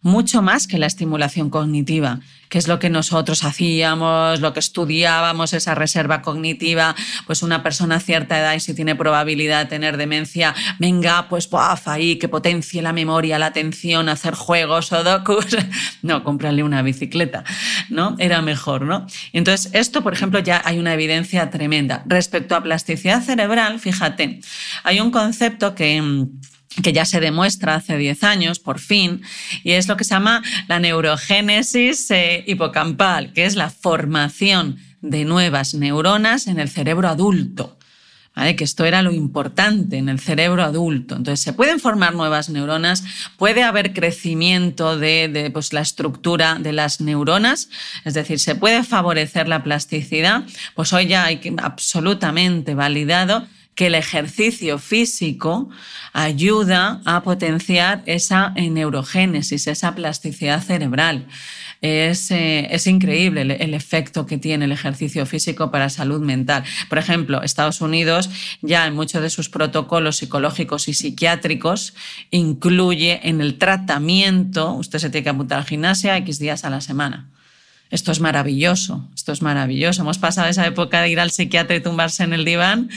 mucho 0.01 0.41
más 0.41 0.67
que 0.67 0.77
la 0.77 0.85
estimulación 0.85 1.49
cognitiva, 1.49 2.19
que 2.47 2.57
es 2.57 2.67
lo 2.67 2.79
que 2.79 2.89
nosotros 2.89 3.43
hacíamos, 3.43 4.39
lo 4.39 4.53
que 4.53 4.59
estudiábamos, 4.59 5.53
esa 5.53 5.75
reserva 5.75 6.21
cognitiva, 6.21 6.95
pues 7.27 7.43
una 7.43 7.61
persona 7.61 7.95
a 7.95 7.99
cierta 7.99 8.39
edad 8.39 8.53
y 8.53 8.59
si 8.59 8.73
tiene 8.73 8.95
probabilidad 8.95 9.63
de 9.63 9.69
tener 9.69 9.97
demencia, 9.97 10.55
venga, 10.79 11.27
pues 11.29 11.47
¡puaf! 11.47 11.87
ahí, 11.87 12.15
que 12.15 12.27
potencie 12.27 12.81
la 12.81 12.93
memoria, 12.93 13.37
la 13.37 13.47
atención, 13.47 14.09
hacer 14.09 14.33
juegos 14.35 14.91
o 14.91 15.03
docus. 15.03 15.45
No, 16.01 16.23
comprarle 16.23 16.63
una 16.63 16.81
bicicleta, 16.81 17.43
¿no? 17.89 18.15
Era 18.19 18.41
mejor, 18.41 18.83
¿no? 18.83 19.05
Entonces, 19.33 19.69
esto, 19.73 20.01
por 20.01 20.13
ejemplo, 20.13 20.39
ya 20.39 20.61
hay 20.63 20.79
una 20.79 20.93
evidencia 20.93 21.49
tremenda. 21.49 22.03
Respecto 22.05 22.55
a 22.55 22.63
plasticidad 22.63 23.21
cerebral, 23.21 23.79
fíjate, 23.79 24.39
hay 24.83 25.01
un 25.01 25.11
concepto 25.11 25.75
que 25.75 26.01
mm, 26.01 26.39
que 26.83 26.93
ya 26.93 27.05
se 27.05 27.19
demuestra 27.19 27.75
hace 27.75 27.97
10 27.97 28.23
años, 28.23 28.59
por 28.59 28.79
fin, 28.79 29.21
y 29.63 29.71
es 29.71 29.87
lo 29.87 29.97
que 29.97 30.03
se 30.03 30.13
llama 30.13 30.43
la 30.67 30.79
neurogénesis 30.79 32.11
eh, 32.11 32.43
hipocampal, 32.47 33.33
que 33.33 33.45
es 33.45 33.55
la 33.55 33.69
formación 33.69 34.77
de 35.01 35.25
nuevas 35.25 35.73
neuronas 35.73 36.47
en 36.47 36.59
el 36.59 36.69
cerebro 36.69 37.07
adulto. 37.07 37.79
Que 38.57 38.63
esto 38.63 38.85
era 38.85 39.01
lo 39.01 39.11
importante 39.11 39.97
en 39.97 40.07
el 40.07 40.17
cerebro 40.17 40.63
adulto. 40.63 41.17
Entonces, 41.17 41.43
se 41.43 41.51
pueden 41.51 41.79
formar 41.79 42.15
nuevas 42.15 42.49
neuronas, 42.49 43.03
puede 43.37 43.63
haber 43.63 43.93
crecimiento 43.93 44.97
de, 44.97 45.49
pues, 45.51 45.73
la 45.73 45.81
estructura 45.81 46.57
de 46.57 46.71
las 46.71 47.01
neuronas, 47.01 47.69
es 48.05 48.13
decir, 48.13 48.39
se 48.39 48.55
puede 48.55 48.83
favorecer 48.83 49.49
la 49.49 49.61
plasticidad. 49.61 50.45
Pues 50.73 50.93
hoy 50.93 51.07
ya 51.07 51.25
hay 51.25 51.41
absolutamente 51.57 52.75
validado 52.75 53.45
que 53.75 53.87
el 53.87 53.95
ejercicio 53.95 54.77
físico 54.77 55.69
ayuda 56.13 57.01
a 57.05 57.23
potenciar 57.23 58.03
esa 58.05 58.49
neurogénesis, 58.49 59.67
esa 59.67 59.95
plasticidad 59.95 60.61
cerebral. 60.61 61.27
Es, 61.81 62.29
eh, 62.31 62.67
es 62.71 62.87
increíble 62.87 63.41
el, 63.41 63.73
efecto 63.73 64.25
que 64.25 64.37
tiene 64.37 64.65
el 64.65 64.73
ejercicio 64.73 65.25
físico 65.25 65.71
para 65.71 65.89
salud 65.89 66.19
mental. 66.19 66.65
Por 66.89 66.97
ejemplo, 66.97 67.41
Estados 67.41 67.79
Unidos 67.79 68.29
ya 68.61 68.85
en 68.85 68.95
muchos 68.95 69.21
de 69.21 69.29
sus 69.29 69.47
protocolos 69.47 70.17
psicológicos 70.17 70.89
y 70.89 70.93
psiquiátricos 70.93 71.93
incluye 72.31 73.21
en 73.29 73.39
el 73.39 73.57
tratamiento, 73.57 74.73
usted 74.73 74.99
se 74.99 75.09
tiene 75.09 75.23
que 75.23 75.29
apuntar 75.29 75.59
al 75.59 75.65
gimnasia 75.65 76.17
X 76.17 76.37
días 76.37 76.65
a 76.65 76.69
la 76.69 76.81
semana. 76.81 77.29
Esto 77.91 78.11
es 78.11 78.19
maravilloso, 78.19 79.09
esto 79.15 79.31
es 79.31 79.41
maravilloso. 79.41 80.03
Hemos 80.03 80.19
pasado 80.19 80.47
esa 80.47 80.65
época 80.67 81.01
de 81.01 81.09
ir 81.09 81.19
al 81.19 81.31
psiquiatra 81.31 81.75
y 81.75 81.81
tumbarse 81.81 82.23
en 82.23 82.33
el 82.33 82.45
diván 82.45 82.89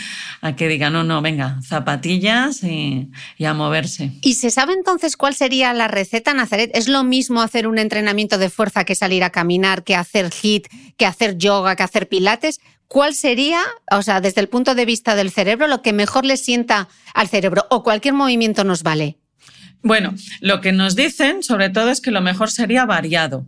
a 0.42 0.54
que 0.54 0.68
diga, 0.68 0.90
no, 0.90 1.02
no, 1.02 1.22
venga, 1.22 1.60
zapatillas 1.62 2.62
y, 2.62 3.10
a 3.42 3.54
moverse. 3.54 4.12
¿Y 4.20 4.34
se 4.34 4.50
sabe 4.50 4.74
entonces 4.74 5.16
cuál 5.16 5.34
sería 5.34 5.72
la 5.72 5.88
receta, 5.88 6.34
Nazaret? 6.34 6.70
¿Es 6.74 6.88
lo 6.88 7.04
mismo 7.04 7.40
hacer 7.40 7.66
un 7.66 7.78
entrenamiento 7.78 8.36
de 8.36 8.50
fuerza 8.50 8.84
que 8.84 8.94
salir 8.94 9.24
a 9.24 9.30
caminar, 9.30 9.82
que 9.82 9.96
hacer 9.96 10.30
HIT, 10.30 10.68
que 10.98 11.06
hacer 11.06 11.38
yoga, 11.38 11.74
que 11.74 11.82
hacer 11.84 12.08
pilates? 12.08 12.60
¿Cuál 12.86 13.14
sería, 13.14 13.60
o 13.90 14.02
sea, 14.02 14.20
desde 14.20 14.42
el 14.42 14.48
punto 14.48 14.74
de 14.74 14.84
vista 14.84 15.14
del 15.14 15.30
cerebro, 15.30 15.68
lo 15.68 15.80
que 15.80 15.94
mejor 15.94 16.26
le 16.26 16.36
sienta 16.36 16.88
al 17.14 17.28
cerebro? 17.28 17.66
¿O 17.70 17.82
cualquier 17.82 18.12
movimiento 18.12 18.64
nos 18.64 18.82
vale? 18.82 19.16
Bueno, 19.82 20.14
lo 20.40 20.60
que 20.60 20.72
nos 20.72 20.94
dicen 20.94 21.42
sobre 21.42 21.70
todo 21.70 21.90
es 21.90 22.02
que 22.02 22.10
lo 22.10 22.20
mejor 22.20 22.50
sería 22.50 22.84
variado. 22.84 23.46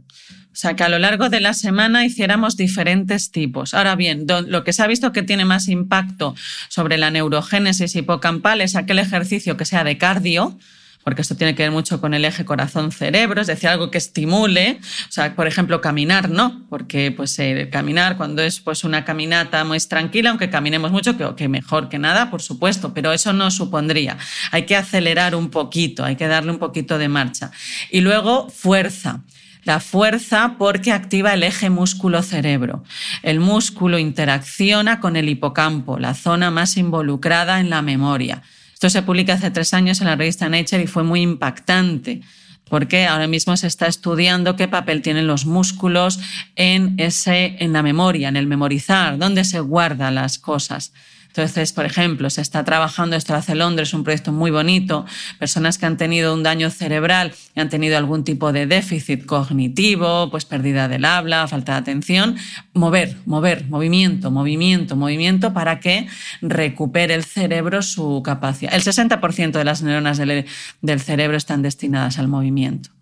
O 0.55 0.57
sea, 0.57 0.76
que 0.76 0.84
a 0.84 0.88
lo 0.88 1.00
largo 1.00 1.30
de 1.30 1.40
la 1.40 1.52
semana 1.52 2.07
hiciéramos 2.07 2.57
diferentes 2.57 3.32
tipos. 3.32 3.74
Ahora 3.74 3.96
bien, 3.96 4.24
lo 4.28 4.62
que 4.62 4.72
se 4.72 4.84
ha 4.84 4.86
visto 4.86 5.11
que 5.11 5.24
tiene 5.24 5.44
más 5.44 5.66
impacto 5.66 6.36
sobre 6.68 6.96
la 6.96 7.11
neurogénesis 7.11 7.96
hipocampal 7.96 8.61
es 8.61 8.76
aquel 8.76 9.00
ejercicio 9.00 9.57
que 9.57 9.64
sea 9.64 9.82
de 9.82 9.98
cardio, 9.98 10.57
porque 11.02 11.22
esto 11.22 11.34
tiene 11.34 11.57
que 11.57 11.64
ver 11.64 11.72
mucho 11.72 12.00
con 12.00 12.14
el 12.14 12.24
eje 12.24 12.44
corazón-cerebro, 12.44 13.40
es 13.40 13.48
decir, 13.48 13.68
algo 13.68 13.90
que 13.90 13.98
estimule, 13.98 14.78
o 15.09 15.12
sea, 15.12 15.34
por 15.34 15.48
ejemplo, 15.48 15.80
caminar, 15.80 16.30
no, 16.30 16.64
porque 16.70 17.11
pues 17.11 17.36
eh, 17.40 17.68
caminar 17.72 18.16
cuando 18.16 18.40
es 18.40 18.61
pues 18.61 18.84
una 18.84 19.05
caminata 19.05 19.64
muy 19.64 19.80
tranquila, 19.80 20.30
aunque 20.30 20.50
caminemos 20.50 20.92
mucho, 20.92 21.16
que, 21.18 21.34
que 21.34 21.48
mejor 21.48 21.88
que 21.88 21.98
nada, 21.98 22.30
por 22.30 22.42
supuesto, 22.42 22.94
pero 22.94 23.12
eso 23.12 23.32
no 23.32 23.50
supondría. 23.50 24.18
Hay 24.52 24.66
que 24.66 24.76
acelerar 24.76 25.34
un 25.34 25.50
poquito, 25.50 26.05
hay 26.05 26.14
que 26.14 26.28
darle 26.28 26.52
un 26.52 26.59
poquito 26.59 26.96
de 26.96 27.09
marcha. 27.09 27.50
Y 27.90 28.02
luego 28.02 28.48
fuerza. 28.48 29.24
La 29.64 29.80
fuerza 29.80 30.56
porque 30.58 30.92
activa 30.92 31.34
el 31.34 31.42
eje 31.42 31.70
músculo-cerebro. 31.70 32.84
El 33.22 33.40
músculo 33.40 33.98
interacciona 33.98 35.00
con 35.00 35.16
el 35.16 35.28
hipocampo, 35.28 35.98
la 35.98 36.14
zona 36.14 36.50
más 36.50 36.76
involucrada 36.76 37.60
en 37.60 37.70
la 37.70 37.82
memoria. 37.82 38.42
Esto 38.72 38.90
se 38.90 39.02
publica 39.02 39.34
hace 39.34 39.50
tres 39.50 39.72
años 39.72 40.00
en 40.00 40.08
la 40.08 40.16
revista 40.16 40.48
Nature 40.48 40.82
y 40.82 40.86
fue 40.86 41.02
muy 41.02 41.22
impactante 41.22 42.20
porque 42.68 43.06
ahora 43.06 43.26
mismo 43.26 43.56
se 43.56 43.66
está 43.66 43.86
estudiando 43.86 44.56
qué 44.56 44.68
papel 44.68 45.02
tienen 45.02 45.26
los 45.26 45.46
músculos 45.46 46.18
en, 46.56 46.96
la 46.96 47.82
memoria, 47.82 48.28
en 48.28 48.36
el 48.36 48.46
memorizar, 48.46 49.18
dónde 49.18 49.44
se 49.44 49.60
guardan 49.60 50.14
las 50.14 50.38
cosas. 50.38 50.92
Entonces, 51.37 51.72
por 51.72 51.85
ejemplo, 51.85 52.30
se 52.30 52.41
está 52.41 52.62
trabajando, 52.62 53.16
esto 53.16 53.35
hace 53.35 53.57
Londres, 53.57 53.93
un 53.93 54.05
proyecto 54.05 54.30
muy 54.30 54.53
bonito, 54.53 55.05
personas 55.41 55.78
que 55.78 55.87
han 55.87 55.97
tenido 55.97 56.32
un 56.32 56.45
daño 56.45 56.70
cerebral 56.70 57.35
y 57.57 57.61
han 57.61 57.68
tenido 57.68 57.99
algún 57.99 58.22
tipo 58.22 58.53
de 58.53 58.68
déficit 58.68 59.26
cognitivo, 59.26 60.30
pues 60.30 60.45
pérdida 60.45 60.87
del 60.87 61.05
habla, 61.05 61.49
falta 61.49 61.72
de 61.72 61.78
atención, 61.78 62.37
mover, 62.72 63.16
mover, 63.26 63.68
movimiento, 63.68 64.30
movimiento, 64.30 64.95
movimiento 64.95 65.53
para 65.53 65.80
que 65.80 66.07
recupere 66.41 67.14
el 67.14 67.24
cerebro 67.24 67.82
su 67.82 68.22
capacidad. 68.24 68.72
El 68.72 68.82
60% 68.82 69.51
de 69.51 69.64
las 69.64 69.82
neuronas 69.82 70.18
del, 70.18 70.47
del 70.82 71.01
cerebro 71.01 71.37
están 71.37 71.62
destinadas 71.62 72.20
al 72.20 72.28
movimiento 72.28 72.93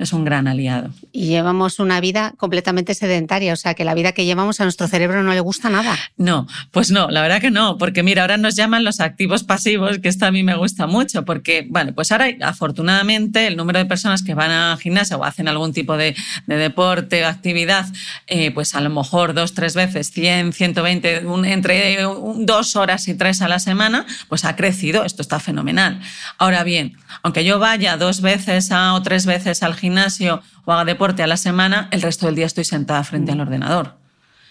es 0.00 0.14
un 0.14 0.24
gran 0.24 0.48
aliado. 0.48 0.90
Y 1.12 1.26
llevamos 1.26 1.78
una 1.78 2.00
vida 2.00 2.32
completamente 2.38 2.94
sedentaria, 2.94 3.52
o 3.52 3.56
sea 3.56 3.74
que 3.74 3.84
la 3.84 3.94
vida 3.94 4.12
que 4.12 4.24
llevamos 4.24 4.60
a 4.60 4.64
nuestro 4.64 4.88
cerebro 4.88 5.22
no 5.22 5.34
le 5.34 5.40
gusta 5.40 5.68
nada. 5.68 5.96
No, 6.16 6.48
pues 6.70 6.90
no, 6.90 7.10
la 7.10 7.20
verdad 7.20 7.40
que 7.40 7.50
no, 7.50 7.76
porque 7.76 8.02
mira, 8.02 8.22
ahora 8.22 8.38
nos 8.38 8.56
llaman 8.56 8.82
los 8.82 9.00
activos 9.00 9.44
pasivos, 9.44 9.98
que 9.98 10.08
esto 10.08 10.24
a 10.24 10.30
mí 10.30 10.42
me 10.42 10.56
gusta 10.56 10.86
mucho, 10.86 11.26
porque, 11.26 11.66
bueno, 11.68 11.92
pues 11.94 12.10
ahora 12.12 12.28
afortunadamente 12.40 13.46
el 13.46 13.58
número 13.58 13.78
de 13.78 13.84
personas 13.84 14.22
que 14.22 14.32
van 14.32 14.50
a 14.50 14.76
gimnasia 14.78 15.18
o 15.18 15.24
hacen 15.24 15.48
algún 15.48 15.74
tipo 15.74 15.96
de, 15.98 16.16
deporte 16.46 17.22
o 17.22 17.28
actividad, 17.28 17.86
eh, 18.26 18.50
pues 18.52 18.74
a 18.74 18.80
lo 18.80 18.88
mejor 18.88 19.34
dos, 19.34 19.52
tres 19.52 19.74
veces, 19.74 20.10
100, 20.12 20.54
120, 20.54 21.22
entre 21.44 21.98
dos 22.38 22.74
horas 22.74 23.06
y 23.06 23.14
tres 23.14 23.42
a 23.42 23.48
la 23.48 23.58
semana, 23.58 24.06
pues 24.28 24.46
ha 24.46 24.56
crecido, 24.56 25.04
esto 25.04 25.20
está 25.20 25.40
fenomenal. 25.40 26.00
Ahora 26.38 26.64
bien, 26.64 26.96
aunque 27.22 27.44
yo 27.44 27.58
vaya 27.58 27.98
dos 27.98 28.22
veces 28.22 28.70
o 28.72 29.02
tres 29.02 29.26
veces 29.26 29.62
al 29.62 29.74
gimnasio, 29.74 29.89
gimnasio 29.90 30.42
o 30.64 30.72
haga 30.72 30.84
deporte 30.84 31.22
a 31.22 31.26
la 31.26 31.36
semana, 31.36 31.88
el 31.90 32.02
resto 32.02 32.26
del 32.26 32.36
día 32.36 32.46
estoy 32.46 32.64
sentada 32.64 33.02
frente 33.02 33.32
al 33.32 33.40
ordenador. 33.40 33.98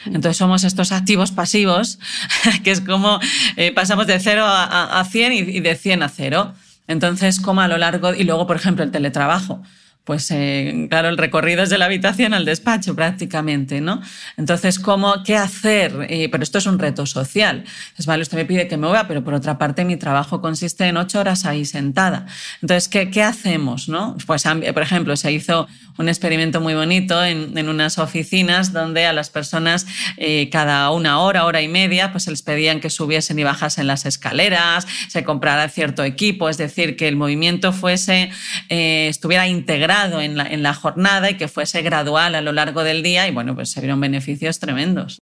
Entonces 0.05 0.37
somos 0.37 0.63
estos 0.63 0.91
activos 0.91 1.31
pasivos, 1.31 1.99
que 2.63 2.71
es 2.71 2.81
como 2.81 3.19
eh, 3.55 3.71
pasamos 3.71 4.07
de 4.07 4.19
0 4.19 4.43
a, 4.45 4.99
a 4.99 5.05
100 5.05 5.33
y 5.33 5.59
de 5.59 5.75
100 5.75 6.03
a 6.03 6.09
0. 6.09 6.53
Entonces, 6.87 7.39
como 7.39 7.61
a 7.61 7.67
lo 7.67 7.77
largo, 7.77 8.13
y 8.13 8.23
luego, 8.23 8.47
por 8.47 8.55
ejemplo, 8.55 8.83
el 8.83 8.91
teletrabajo 8.91 9.61
pues 10.09 10.31
eh, 10.31 10.87
claro, 10.89 11.07
el 11.09 11.19
recorrido 11.19 11.61
es 11.61 11.69
de 11.69 11.77
la 11.77 11.85
habitación 11.85 12.33
al 12.33 12.43
despacho 12.43 12.95
prácticamente, 12.95 13.79
¿no? 13.79 14.01
Entonces, 14.37 14.79
¿cómo, 14.79 15.21
qué 15.23 15.35
hacer? 15.35 16.07
Eh, 16.09 16.29
pero 16.31 16.41
esto 16.41 16.57
es 16.57 16.65
un 16.65 16.79
reto 16.79 17.05
social. 17.05 17.63
Es 17.95 18.07
vale, 18.07 18.23
usted 18.23 18.35
me 18.35 18.45
pide 18.45 18.67
que 18.67 18.75
me 18.75 18.87
mueva, 18.87 19.07
pero 19.07 19.23
por 19.23 19.35
otra 19.35 19.59
parte 19.59 19.85
mi 19.85 19.97
trabajo 19.97 20.41
consiste 20.41 20.87
en 20.87 20.97
ocho 20.97 21.19
horas 21.19 21.45
ahí 21.45 21.63
sentada. 21.63 22.25
Entonces, 22.59 22.89
¿qué, 22.89 23.11
qué 23.11 23.21
hacemos, 23.21 23.87
no? 23.87 24.17
Pues, 24.25 24.45
por 24.73 24.81
ejemplo, 24.81 25.15
se 25.15 25.31
hizo 25.31 25.67
un 25.99 26.09
experimento 26.09 26.59
muy 26.59 26.73
bonito 26.73 27.23
en, 27.23 27.55
en 27.55 27.69
unas 27.69 27.99
oficinas 27.99 28.73
donde 28.73 29.05
a 29.05 29.13
las 29.13 29.29
personas 29.29 29.85
eh, 30.17 30.49
cada 30.49 30.89
una 30.89 31.19
hora, 31.19 31.45
hora 31.45 31.61
y 31.61 31.67
media, 31.67 32.11
pues 32.11 32.23
se 32.23 32.31
les 32.31 32.41
pedían 32.41 32.79
que 32.79 32.89
subiesen 32.89 33.37
y 33.37 33.43
bajasen 33.43 33.85
las 33.85 34.07
escaleras, 34.07 34.87
se 35.07 35.23
comprara 35.23 35.69
cierto 35.69 36.03
equipo, 36.03 36.49
es 36.49 36.57
decir, 36.57 36.95
que 36.95 37.07
el 37.07 37.15
movimiento 37.15 37.73
fuese, 37.73 38.31
estuviera 38.69 39.47
integrado 39.47 39.98
en 40.03 40.37
la, 40.37 40.45
en 40.45 40.63
la 40.63 40.73
jornada 40.73 41.29
y 41.29 41.37
que 41.37 41.47
fuese 41.47 41.81
gradual 41.81 42.35
a 42.35 42.41
lo 42.41 42.51
largo 42.51 42.83
del 42.83 43.03
día 43.03 43.27
y 43.27 43.31
bueno, 43.31 43.55
pues 43.55 43.71
se 43.71 43.81
vieron 43.81 43.99
beneficios 43.99 44.59
tremendos. 44.59 45.19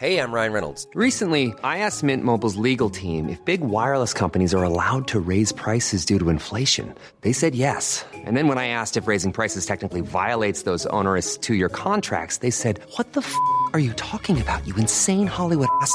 Hey, 0.00 0.16
I'm 0.16 0.32
Ryan 0.32 0.54
Reynolds. 0.54 0.86
Recently, 0.94 1.52
I 1.62 1.80
asked 1.84 2.02
Mint 2.02 2.24
Mobile's 2.24 2.56
legal 2.56 2.88
team 2.88 3.28
if 3.28 3.44
big 3.44 3.60
wireless 3.60 4.14
companies 4.14 4.54
are 4.54 4.62
allowed 4.62 5.06
to 5.08 5.20
raise 5.20 5.52
prices 5.52 6.06
due 6.06 6.18
to 6.18 6.30
inflation. 6.30 6.94
They 7.20 7.34
said 7.34 7.54
yes. 7.54 8.02
And 8.24 8.34
then 8.34 8.48
when 8.48 8.56
I 8.56 8.68
asked 8.68 8.96
if 8.96 9.06
raising 9.06 9.30
prices 9.30 9.66
technically 9.66 10.00
violates 10.00 10.62
those 10.62 10.86
onerous 10.86 11.36
two 11.36 11.54
year 11.54 11.68
contracts, 11.68 12.38
they 12.38 12.50
said, 12.50 12.80
What 12.96 13.12
the 13.12 13.20
f 13.20 13.34
are 13.74 13.78
you 13.78 13.92
talking 13.92 14.40
about, 14.40 14.66
you 14.66 14.74
insane 14.76 15.26
Hollywood 15.26 15.68
ass? 15.82 15.94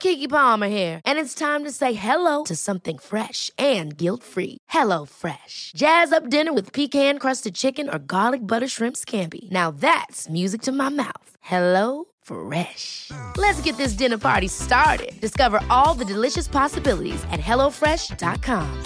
Kiki 0.00 0.26
Palmer 0.26 0.68
here, 0.68 1.00
and 1.04 1.18
it's 1.18 1.34
time 1.34 1.62
to 1.64 1.70
say 1.70 1.92
hello 1.92 2.44
to 2.44 2.56
something 2.56 2.96
fresh 2.96 3.50
and 3.58 3.96
guilt-free. 3.96 4.56
Hello 4.68 5.06
Fresh. 5.06 5.72
Jazz 5.76 6.12
up 6.12 6.28
dinner 6.30 6.52
with 6.52 6.72
pecan-crusted 6.72 7.54
chicken 7.54 7.88
or 7.88 7.98
garlic 7.98 8.46
butter 8.46 8.68
shrimp 8.68 8.96
scampi. 8.96 9.50
Now 9.50 9.70
that's 9.70 10.28
music 10.28 10.62
to 10.62 10.72
my 10.72 10.88
mouth. 10.88 11.36
Hello 11.40 12.06
Fresh. 12.22 13.10
Let's 13.36 13.60
get 13.62 13.76
this 13.76 13.92
dinner 13.92 14.18
party 14.18 14.48
started. 14.48 15.20
Discover 15.20 15.60
all 15.68 15.94
the 15.94 16.04
delicious 16.04 16.48
possibilities 16.48 17.22
at 17.30 17.40
hellofresh.com. 17.40 18.82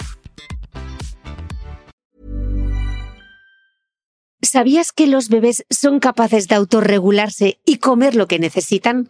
¿Sabías 4.41 4.93
que 4.93 5.07
los 5.07 5.27
bebés 5.27 5.65
son 5.69 5.99
capaces 5.99 6.47
de 6.47 6.55
autorregularse 6.55 7.59
y 7.65 7.79
comer 7.79 8.15
lo 8.15 8.27
que 8.27 8.39
necesitan? 8.39 9.09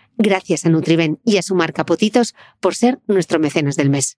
Gracias 0.17 0.65
a 0.65 0.69
Nutriben 0.69 1.19
y 1.25 1.37
a 1.37 1.41
su 1.41 1.55
marca 1.55 1.85
por 1.85 2.75
ser 2.75 2.99
nuestro 3.07 3.39
mecenas 3.39 3.75
del 3.75 3.89
mes. 3.89 4.17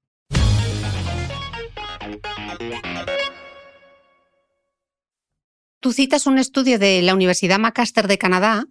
Tú 5.80 5.92
citas 5.92 6.28
un 6.28 6.40
estudio 6.40 6.80
de 6.80 7.02
la 7.02 7.14
Universidad 7.14 7.60
Macaster 7.60 8.08
de 8.08 8.18
Canadá 8.18 8.66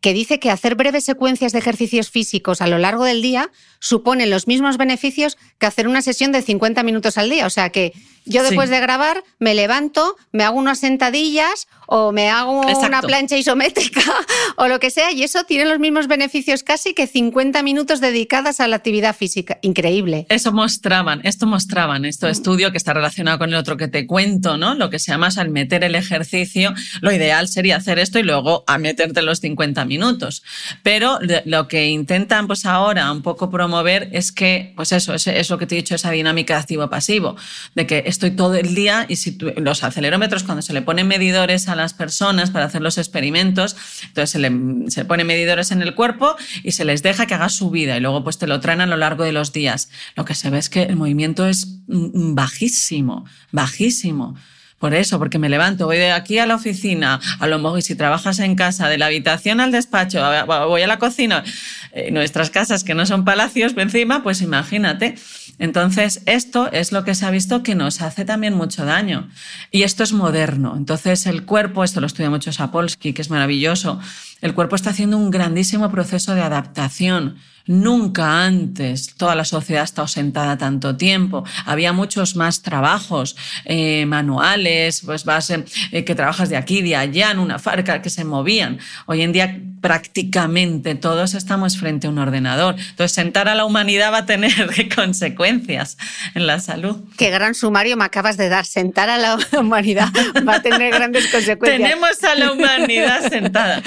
que 0.00 0.12
dice 0.12 0.38
que 0.38 0.50
hacer 0.50 0.74
breves 0.74 1.04
secuencias 1.04 1.52
de 1.52 1.58
ejercicios 1.58 2.10
físicos 2.10 2.60
a 2.60 2.66
lo 2.66 2.78
largo 2.78 3.04
del 3.04 3.22
día 3.22 3.50
supone 3.80 4.26
los 4.26 4.46
mismos 4.46 4.76
beneficios 4.76 5.38
que 5.58 5.66
hacer 5.66 5.88
una 5.88 6.02
sesión 6.02 6.32
de 6.32 6.42
50 6.42 6.82
minutos 6.82 7.18
al 7.18 7.30
día. 7.30 7.46
O 7.46 7.50
sea 7.50 7.70
que 7.70 7.92
yo 8.24 8.42
después 8.42 8.68
Sí. 8.68 8.74
de 8.74 8.80
grabar 8.80 9.24
me 9.38 9.54
levanto, 9.54 10.16
me 10.32 10.44
hago 10.44 10.58
unas 10.58 10.78
sentadillas 10.80 11.68
o 11.86 12.12
me 12.12 12.30
hago 12.30 12.60
una 12.60 13.02
plancha 13.02 13.36
isométrica 13.36 14.00
o 14.56 14.68
lo 14.68 14.78
que 14.78 14.90
sea 14.90 15.10
y 15.10 15.24
eso 15.24 15.42
tiene 15.44 15.64
los 15.64 15.80
mismos 15.80 16.06
beneficios 16.06 16.62
casi 16.62 16.94
que 16.94 17.06
50 17.08 17.62
minutos 17.64 18.00
dedicadas 18.00 18.60
a 18.60 18.68
la 18.68 18.76
actividad 18.76 19.16
física. 19.16 19.58
Increíble. 19.62 20.26
Eso 20.28 20.52
mostraban, 20.52 21.20
esto 21.24 21.46
mostraban, 21.46 22.04
esto 22.04 22.28
estudio 22.28 22.70
que 22.70 22.76
está 22.78 22.92
relacionado 22.92 23.38
con 23.38 23.48
el 23.50 23.56
otro 23.56 23.76
que 23.76 23.88
te 23.88 24.06
cuento, 24.06 24.56
¿no? 24.56 24.74
Lo 24.74 24.90
que 24.90 24.98
se 24.98 25.10
llama 25.10 25.28
al 25.36 25.50
meter 25.50 25.84
el 25.84 25.94
ejercicio, 25.94 26.72
lo 27.00 27.12
ideal 27.12 27.48
sería 27.48 27.76
hacer 27.76 27.98
esto 27.98 28.18
y 28.18 28.22
luego 28.22 28.64
a 28.66 28.78
meterte 28.78 29.22
los 29.22 29.40
50 29.40 29.84
minutos. 29.84 30.42
Pero 30.82 31.18
lo 31.44 31.68
que 31.68 31.88
intentan 31.88 32.46
pues 32.46 32.66
ahora 32.66 33.10
un 33.12 33.22
poco 33.22 33.50
promover 33.50 34.08
es 34.12 34.32
que, 34.32 34.72
pues 34.76 34.92
eso, 34.92 35.14
es, 35.14 35.26
es 35.26 35.50
lo 35.50 35.58
que 35.58 35.66
te 35.66 35.74
he 35.74 35.78
dicho, 35.78 35.94
esa 35.94 36.10
dinámica 36.10 36.58
activo-pasivo, 36.58 37.36
de 37.74 37.86
que 37.86 38.04
estoy 38.10 38.32
todo 38.32 38.54
el 38.54 38.74
día 38.74 39.06
y 39.08 39.16
si 39.16 39.38
los 39.56 39.82
acelerómetros 39.84 40.42
cuando 40.44 40.62
se 40.62 40.72
le 40.72 40.82
ponen 40.82 41.08
medidores 41.08 41.68
a 41.68 41.76
las 41.76 41.94
personas 41.94 42.50
para 42.50 42.66
hacer 42.66 42.82
los 42.82 42.98
experimentos, 42.98 43.76
entonces 44.08 44.30
se 44.30 44.38
le, 44.38 44.90
se 44.90 45.04
ponen 45.04 45.26
medidores 45.26 45.70
en 45.70 45.82
el 45.82 45.94
cuerpo 45.94 46.36
y 46.62 46.72
se 46.72 46.84
les 46.84 47.02
deja 47.02 47.26
que 47.26 47.34
haga 47.34 47.48
su 47.48 47.70
vida 47.70 47.96
y 47.96 48.00
luego 48.00 48.22
pues 48.24 48.38
te 48.38 48.46
lo 48.46 48.60
traen 48.60 48.80
a 48.80 48.86
lo 48.86 48.96
largo 48.96 49.24
de 49.24 49.32
los 49.32 49.52
días. 49.52 49.90
Lo 50.16 50.24
que 50.24 50.34
se 50.34 50.50
ve 50.50 50.58
es 50.58 50.68
que 50.68 50.82
el 50.82 50.96
movimiento 50.96 51.46
es 51.46 51.80
mm, 51.86 52.34
bajísimo, 52.34 53.24
bajísimo. 53.52 54.36
Por 54.80 54.94
eso, 54.94 55.18
porque 55.18 55.38
me 55.38 55.50
levanto, 55.50 55.84
voy 55.84 55.98
de 55.98 56.10
aquí 56.10 56.38
a 56.38 56.46
la 56.46 56.54
oficina, 56.54 57.20
a 57.38 57.46
lo 57.46 57.58
mejor 57.58 57.80
y 57.80 57.82
si 57.82 57.96
trabajas 57.96 58.38
en 58.38 58.54
casa, 58.56 58.88
de 58.88 58.96
la 58.96 59.06
habitación 59.06 59.60
al 59.60 59.72
despacho, 59.72 60.22
voy 60.46 60.80
a 60.80 60.86
la 60.86 60.98
cocina, 60.98 61.44
eh, 61.92 62.10
nuestras 62.10 62.48
casas 62.48 62.82
que 62.82 62.94
no 62.94 63.04
son 63.04 63.26
palacios 63.26 63.74
encima, 63.76 64.22
pues 64.22 64.40
imagínate. 64.40 65.16
Entonces, 65.58 66.22
esto 66.24 66.72
es 66.72 66.92
lo 66.92 67.04
que 67.04 67.14
se 67.14 67.26
ha 67.26 67.30
visto 67.30 67.62
que 67.62 67.74
nos 67.74 68.00
hace 68.00 68.24
también 68.24 68.54
mucho 68.54 68.86
daño. 68.86 69.28
Y 69.70 69.82
esto 69.82 70.02
es 70.02 70.14
moderno. 70.14 70.74
Entonces, 70.74 71.26
el 71.26 71.44
cuerpo, 71.44 71.84
esto 71.84 72.00
lo 72.00 72.06
estudia 72.06 72.30
mucho 72.30 72.50
Sapolsky, 72.50 73.12
que 73.12 73.20
es 73.20 73.28
maravilloso, 73.28 74.00
el 74.40 74.54
cuerpo 74.54 74.76
está 74.76 74.90
haciendo 74.90 75.18
un 75.18 75.30
grandísimo 75.30 75.90
proceso 75.90 76.34
de 76.34 76.40
adaptación. 76.40 77.36
Nunca 77.66 78.44
antes 78.44 79.14
toda 79.14 79.34
la 79.34 79.44
sociedad 79.44 79.82
ha 79.82 79.84
estado 79.84 80.08
sentada 80.08 80.58
tanto 80.58 80.96
tiempo. 80.96 81.44
Había 81.66 81.92
muchos 81.92 82.36
más 82.36 82.62
trabajos 82.62 83.36
eh, 83.64 84.06
manuales, 84.06 85.02
pues 85.04 85.24
vas, 85.24 85.50
eh, 85.50 85.64
eh, 85.92 86.04
que 86.04 86.14
trabajas 86.14 86.48
de 86.48 86.56
aquí, 86.56 86.82
de 86.82 86.96
allá, 86.96 87.30
en 87.30 87.38
una 87.38 87.58
fábrica, 87.58 88.02
que 88.02 88.10
se 88.10 88.24
movían. 88.24 88.78
Hoy 89.06 89.22
en 89.22 89.32
día 89.32 89.60
prácticamente 89.80 90.94
todos 90.94 91.34
estamos 91.34 91.78
frente 91.78 92.06
a 92.06 92.10
un 92.10 92.18
ordenador. 92.18 92.76
Entonces, 92.78 93.12
sentar 93.12 93.48
a 93.48 93.54
la 93.54 93.64
humanidad 93.64 94.12
va 94.12 94.18
a 94.18 94.26
tener 94.26 94.52
consecuencias 94.94 95.96
en 96.34 96.46
la 96.46 96.60
salud. 96.60 96.96
Qué 97.16 97.30
gran 97.30 97.54
sumario 97.54 97.96
me 97.96 98.04
acabas 98.04 98.36
de 98.36 98.48
dar. 98.48 98.66
Sentar 98.66 99.08
a 99.08 99.18
la 99.18 99.38
humanidad 99.58 100.08
va 100.46 100.56
a 100.56 100.62
tener 100.62 100.92
grandes 100.92 101.28
consecuencias. 101.28 101.80
Tenemos 101.80 102.22
a 102.24 102.34
la 102.34 102.52
humanidad 102.52 103.28
sentada. 103.28 103.82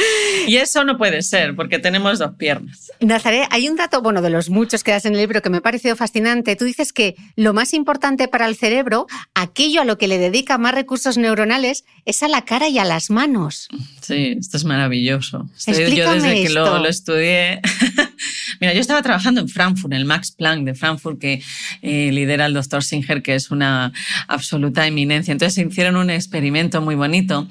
Y 0.47 0.57
eso 0.57 0.84
no 0.84 0.97
puede 0.97 1.21
ser, 1.21 1.55
porque 1.55 1.80
tenemos 1.80 2.19
dos 2.19 2.32
piernas. 2.38 2.91
Nazaré, 2.99 3.47
hay 3.51 3.62
un 3.70 3.76
dato, 3.76 4.01
bueno, 4.01 4.22
de 4.22 4.30
los 4.30 4.49
muchos 4.49 4.84
que 4.84 4.91
das 4.91 5.05
en 5.05 5.14
el 5.14 5.20
libro 5.20 5.41
que 5.41 5.49
me 5.49 5.57
ha 5.57 5.61
parecido 5.61 5.95
fascinante. 5.95 6.55
Tú 6.55 6.66
dices 6.66 6.93
que 6.93 7.16
lo 7.36 7.53
más 7.53 7.74
importante 7.74 8.28
para 8.28 8.45
el 8.45 8.55
cerebro, 8.55 9.07
aquello 9.34 9.82
a 9.82 9.86
lo 9.86 9.97
que 9.97 10.07
le 10.07 10.18
dedica 10.18 10.57
más 10.57 10.74
recursos 10.74 11.18
neuronales, 11.18 11.86
es 12.05 12.24
a 12.24 12.28
la 12.28 12.43
cara 12.43 12.68
y 12.68 12.80
a 12.80 12.86
las 12.86 13.09
manos. 13.09 13.68
Sí, 14.05 14.35
esto 14.37 14.57
es 14.57 14.65
maravilloso. 14.65 15.49
Estoy- 15.55 15.95
yo 15.95 16.11
desde 16.13 16.33
que 16.43 16.49
lo, 16.49 16.65
esto. 16.65 16.79
lo 16.79 16.87
estudié. 16.89 17.61
Mira, 18.59 18.73
yo 18.73 18.81
estaba 18.81 19.01
trabajando 19.01 19.41
en 19.41 19.49
Frankfurt, 19.49 19.93
en 19.93 19.99
el 19.99 20.05
Max 20.05 20.31
Planck 20.31 20.65
de 20.65 20.73
Frankfurt, 20.75 21.19
que 21.19 21.41
eh, 21.81 22.11
lidera 22.11 22.45
el 22.45 22.53
doctor 22.53 22.83
Singer, 22.83 23.21
que 23.21 23.35
es 23.35 23.49
una 23.51 23.91
absoluta 24.27 24.85
eminencia. 24.85 25.31
Entonces 25.31 25.65
hicieron 25.65 25.95
un 25.97 26.09
experimento 26.09 26.81
muy 26.81 26.95
bonito 26.95 27.47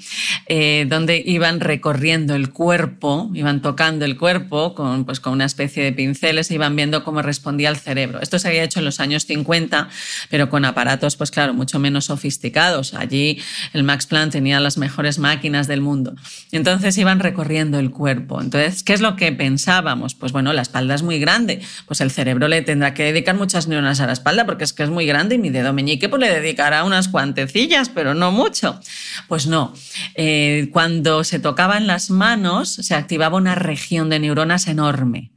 eh, 0.47 0.85
donde 0.87 1.21
iban 1.25 1.59
recorriendo 1.59 2.35
el 2.35 2.49
cuerpo, 2.51 3.29
iban 3.33 3.61
tocando 3.61 4.05
el 4.05 4.17
cuerpo 4.17 4.73
con, 4.75 5.05
pues, 5.05 5.19
con 5.19 5.33
una 5.33 5.45
especie 5.45 5.83
de 5.83 5.91
pinceles 5.91 6.49
e 6.51 6.55
iban 6.55 6.75
viendo 6.75 7.03
cómo 7.03 7.21
respondía 7.21 7.69
el 7.69 7.77
cerebro. 7.77 8.21
Esto 8.21 8.39
se 8.39 8.47
había 8.47 8.63
hecho 8.63 8.79
en 8.79 8.85
los 8.85 8.99
años 8.99 9.25
50, 9.25 9.89
pero 10.29 10.49
con 10.49 10.65
aparatos, 10.65 11.15
pues 11.15 11.31
claro, 11.31 11.53
mucho 11.53 11.79
menos 11.79 12.05
sofisticados. 12.05 12.93
Allí 12.93 13.39
el 13.73 13.83
Max 13.83 14.05
Planck 14.07 14.31
tenía 14.31 14.59
las 14.59 14.77
mejores 14.77 15.19
máquinas 15.19 15.67
del 15.67 15.81
mundo. 15.81 16.15
Entonces 16.53 16.97
iban 16.99 17.19
recorriendo 17.19 17.79
el 17.79 17.89
cuerpo. 17.89 18.39
Entonces, 18.39 18.83
¿qué 18.83 18.93
es 18.93 19.01
lo 19.01 19.15
que 19.15 19.31
pensábamos? 19.31 20.13
Pues 20.13 20.31
bueno, 20.31 20.53
la 20.53 20.61
espalda 20.61 20.93
es 20.93 21.01
muy 21.01 21.19
grande, 21.19 21.61
pues 21.87 21.99
el 21.99 22.11
cerebro 22.11 22.47
le 22.47 22.61
tendrá 22.61 22.93
que 22.93 23.03
dedicar 23.03 23.35
muchas 23.35 23.67
neuronas 23.67 23.99
a 23.99 24.05
la 24.05 24.13
espalda 24.13 24.45
porque 24.45 24.63
es 24.63 24.71
que 24.71 24.83
es 24.83 24.89
muy 24.89 25.07
grande 25.07 25.35
y 25.35 25.37
mi 25.39 25.49
dedo 25.49 25.73
meñique 25.73 26.09
pues 26.09 26.19
le 26.19 26.29
dedicará 26.29 26.83
unas 26.83 27.07
cuantecillas, 27.07 27.89
pero 27.89 28.13
no 28.13 28.31
mucho. 28.31 28.79
Pues 29.27 29.47
no, 29.47 29.73
eh, 30.13 30.69
cuando 30.71 31.23
se 31.23 31.39
tocaban 31.39 31.87
las 31.87 32.11
manos 32.11 32.69
se 32.69 32.93
activaba 32.93 33.37
una 33.37 33.55
región 33.55 34.09
de 34.09 34.19
neuronas 34.19 34.67
enorme 34.67 35.31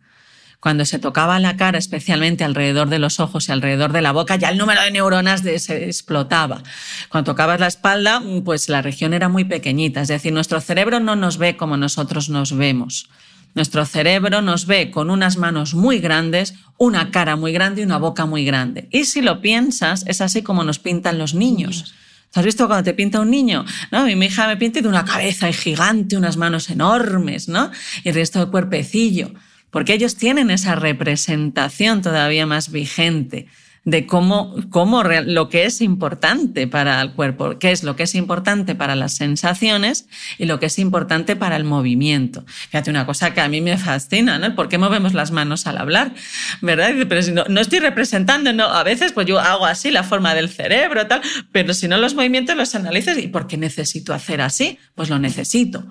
cuando 0.61 0.85
se 0.85 0.99
tocaba 0.99 1.39
la 1.39 1.57
cara, 1.57 1.79
especialmente 1.79 2.45
alrededor 2.45 2.89
de 2.89 2.99
los 2.99 3.21
ojos 3.21 3.49
y 3.49 3.53
alrededor 3.53 3.93
de 3.93 4.03
la 4.03 4.13
boca, 4.13 4.37
ya 4.37 4.49
el 4.49 4.59
número 4.59 4.83
de 4.83 4.91
neuronas 4.91 5.43
se 5.43 5.85
explotaba. 5.85 6.63
Cuando 7.09 7.33
tocabas 7.33 7.61
la 7.61 7.67
espalda, 7.67 8.23
pues 8.45 8.69
la 8.69 8.83
región 8.83 9.15
era 9.15 9.29
muy 9.29 9.45
pequeñita, 9.45 10.01
es 10.01 10.09
decir, 10.09 10.33
nuestro 10.33 10.61
cerebro 10.61 11.01
no 11.01 11.17
nos 11.17 11.39
ve 11.39 11.57
como 11.57 11.77
nosotros 11.77 12.29
nos 12.29 12.57
vemos. 12.57 13.09
Nuestro 13.55 13.87
cerebro 13.87 14.43
nos 14.43 14.67
ve 14.67 14.91
con 14.91 15.09
unas 15.09 15.39
manos 15.39 15.75
muy 15.75 15.99
grandes, 15.99 16.55
una 16.77 17.11
cara 17.11 17.37
muy 17.37 17.53
grande 17.53 17.81
y 17.81 17.85
una 17.85 17.97
boca 17.97 18.27
muy 18.27 18.45
grande. 18.45 18.87
Y 18.91 19.05
si 19.05 19.23
lo 19.23 19.41
piensas, 19.41 20.05
es 20.07 20.21
así 20.21 20.43
como 20.43 20.63
nos 20.63 20.79
pintan 20.79 21.17
los 21.17 21.33
niños. 21.33 21.95
¿Has 22.35 22.45
visto 22.45 22.67
cuando 22.67 22.85
te 22.85 22.93
pinta 22.93 23.21
un 23.21 23.31
niño? 23.31 23.65
¿No? 23.91 24.05
Mi 24.05 24.27
hija 24.27 24.47
me 24.47 24.59
pinta 24.59 24.83
de 24.83 24.89
una 24.89 25.07
cabeza 25.07 25.51
gigante, 25.53 26.19
unas 26.19 26.37
manos 26.37 26.69
enormes, 26.69 27.49
¿no? 27.49 27.71
Y 28.05 28.11
el 28.11 28.15
resto 28.15 28.41
del 28.41 28.51
cuerpecillo 28.51 29.33
porque 29.77 29.93
ellos 29.93 30.17
tienen 30.17 30.51
esa 30.51 30.75
representación 30.75 32.01
todavía 32.01 32.47
más 32.47 32.73
vigente 32.73 33.47
de 33.85 34.07
cómo, 34.07 34.55
cómo 34.71 35.03
lo 35.03 35.51
que 35.51 35.67
es 35.67 35.83
importante 35.83 36.67
para 36.67 36.99
el 37.03 37.13
cuerpo, 37.13 37.59
qué 37.59 37.73
es 37.73 37.83
lo 37.83 37.95
que 37.95 38.05
es 38.05 38.15
importante 38.15 38.75
para 38.75 38.97
las 38.97 39.15
sensaciones 39.17 40.07
y 40.39 40.47
lo 40.47 40.59
que 40.59 40.65
es 40.65 40.79
importante 40.79 41.37
para 41.37 41.57
el 41.57 41.65
movimiento. 41.65 42.43
Fíjate 42.47 42.89
una 42.89 43.05
cosa 43.05 43.35
que 43.35 43.43
a 43.43 43.51
mí 43.51 43.61
me 43.61 43.77
fascina, 43.77 44.39
¿no? 44.39 44.55
¿Por 44.55 44.71
qué 44.71 44.79
movemos 44.79 45.13
las 45.13 45.31
manos 45.31 45.67
al 45.67 45.77
hablar? 45.77 46.15
¿Verdad? 46.63 46.95
Pero 47.07 47.23
si 47.23 47.33
no, 47.33 47.45
no, 47.47 47.61
estoy 47.61 47.81
representando, 47.81 48.55
no, 48.55 48.65
a 48.65 48.83
veces 48.83 49.13
pues 49.13 49.27
yo 49.27 49.39
hago 49.39 49.67
así 49.67 49.91
la 49.91 50.05
forma 50.05 50.35
del 50.35 50.49
cerebro, 50.49 51.07
tal, 51.07 51.21
pero 51.53 51.75
si 51.75 51.87
no 51.87 51.99
los 51.99 52.15
movimientos 52.15 52.57
los 52.57 52.75
analices, 52.75 53.19
¿y 53.19 53.29
por 53.29 53.47
qué 53.47 53.59
necesito 53.59 54.15
hacer 54.15 54.41
así? 54.41 54.79
Pues 54.95 55.11
lo 55.11 55.19
necesito 55.19 55.85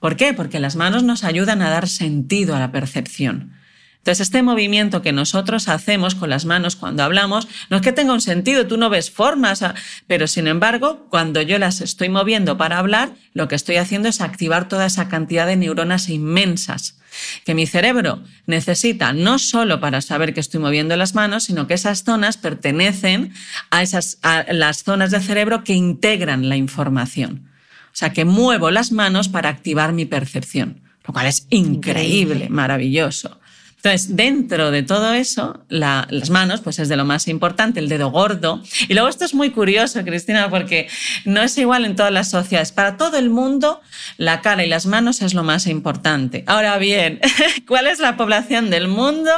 ¿Por 0.00 0.16
qué? 0.16 0.34
Porque 0.34 0.58
las 0.58 0.76
manos 0.76 1.04
nos 1.04 1.22
ayudan 1.24 1.62
a 1.62 1.70
dar 1.70 1.88
sentido 1.88 2.56
a 2.56 2.58
la 2.58 2.72
percepción. 2.72 3.52
Entonces, 3.98 4.28
este 4.28 4.42
movimiento 4.42 5.02
que 5.02 5.12
nosotros 5.12 5.68
hacemos 5.68 6.14
con 6.14 6.30
las 6.30 6.46
manos 6.46 6.74
cuando 6.74 7.02
hablamos, 7.02 7.46
no 7.68 7.76
es 7.76 7.82
que 7.82 7.92
tenga 7.92 8.14
un 8.14 8.22
sentido, 8.22 8.66
tú 8.66 8.78
no 8.78 8.88
ves 8.88 9.10
formas, 9.10 9.62
pero 10.06 10.26
sin 10.26 10.46
embargo, 10.46 11.06
cuando 11.10 11.42
yo 11.42 11.58
las 11.58 11.82
estoy 11.82 12.08
moviendo 12.08 12.56
para 12.56 12.78
hablar, 12.78 13.10
lo 13.34 13.46
que 13.46 13.56
estoy 13.56 13.76
haciendo 13.76 14.08
es 14.08 14.22
activar 14.22 14.68
toda 14.68 14.86
esa 14.86 15.08
cantidad 15.08 15.46
de 15.46 15.56
neuronas 15.56 16.08
inmensas 16.08 16.96
que 17.44 17.54
mi 17.54 17.66
cerebro 17.66 18.22
necesita 18.46 19.12
no 19.12 19.38
solo 19.38 19.80
para 19.80 20.00
saber 20.00 20.32
que 20.32 20.40
estoy 20.40 20.60
moviendo 20.60 20.96
las 20.96 21.14
manos, 21.14 21.44
sino 21.44 21.66
que 21.66 21.74
esas 21.74 22.04
zonas 22.04 22.38
pertenecen 22.38 23.34
a, 23.70 23.82
esas, 23.82 24.18
a 24.22 24.44
las 24.52 24.82
zonas 24.84 25.10
del 25.10 25.22
cerebro 25.22 25.64
que 25.64 25.74
integran 25.74 26.48
la 26.48 26.56
información. 26.56 27.49
O 27.92 27.96
sea, 28.00 28.12
que 28.12 28.24
muevo 28.24 28.70
las 28.70 28.92
manos 28.92 29.28
para 29.28 29.48
activar 29.48 29.92
mi 29.92 30.06
percepción, 30.06 30.80
lo 31.06 31.12
cual 31.12 31.26
es 31.26 31.46
increíble, 31.50 32.48
maravilloso. 32.48 33.40
Entonces, 33.82 34.14
dentro 34.14 34.70
de 34.70 34.82
todo 34.82 35.14
eso, 35.14 35.64
las 35.70 36.28
manos, 36.28 36.60
pues 36.60 36.78
es 36.78 36.90
de 36.90 36.96
lo 36.96 37.06
más 37.06 37.28
importante, 37.28 37.80
el 37.80 37.88
dedo 37.88 38.10
gordo. 38.10 38.62
Y 38.88 38.92
luego 38.92 39.08
esto 39.08 39.24
es 39.24 39.32
muy 39.32 39.52
curioso, 39.52 40.04
Cristina, 40.04 40.50
porque 40.50 40.86
no 41.24 41.40
es 41.40 41.56
igual 41.56 41.86
en 41.86 41.96
todas 41.96 42.12
las 42.12 42.28
sociedades. 42.28 42.72
Para 42.72 42.98
todo 42.98 43.16
el 43.16 43.30
mundo, 43.30 43.80
la 44.18 44.42
cara 44.42 44.66
y 44.66 44.68
las 44.68 44.84
manos 44.84 45.22
es 45.22 45.32
lo 45.32 45.44
más 45.44 45.66
importante. 45.66 46.44
Ahora 46.46 46.76
bien, 46.76 47.20
¿cuál 47.66 47.86
es 47.86 48.00
la 48.00 48.18
población 48.18 48.68
del 48.68 48.86
mundo 48.86 49.30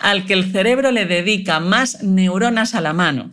al 0.00 0.26
que 0.26 0.32
el 0.32 0.50
cerebro 0.50 0.90
le 0.90 1.06
dedica 1.06 1.60
más 1.60 2.02
neuronas 2.02 2.74
a 2.74 2.80
la 2.80 2.92
mano? 2.92 3.30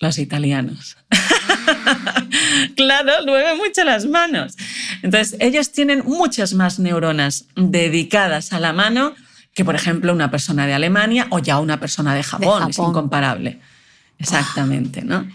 Los 0.00 0.18
italianos. 0.18 0.96
claro, 2.76 3.12
mueve 3.26 3.56
mucho 3.56 3.84
las 3.84 4.06
manos. 4.06 4.56
Entonces, 5.02 5.36
ellos 5.40 5.72
tienen 5.72 6.02
muchas 6.04 6.54
más 6.54 6.78
neuronas 6.78 7.46
dedicadas 7.54 8.52
a 8.52 8.60
la 8.60 8.72
mano 8.72 9.14
que, 9.54 9.64
por 9.64 9.74
ejemplo, 9.74 10.12
una 10.12 10.30
persona 10.30 10.66
de 10.66 10.74
Alemania 10.74 11.26
o 11.30 11.38
ya 11.38 11.58
una 11.58 11.80
persona 11.80 12.14
de 12.14 12.22
Japón. 12.22 12.70
Es 12.70 12.78
incomparable. 12.78 13.60
Exactamente, 14.18 15.02
¿no? 15.02 15.26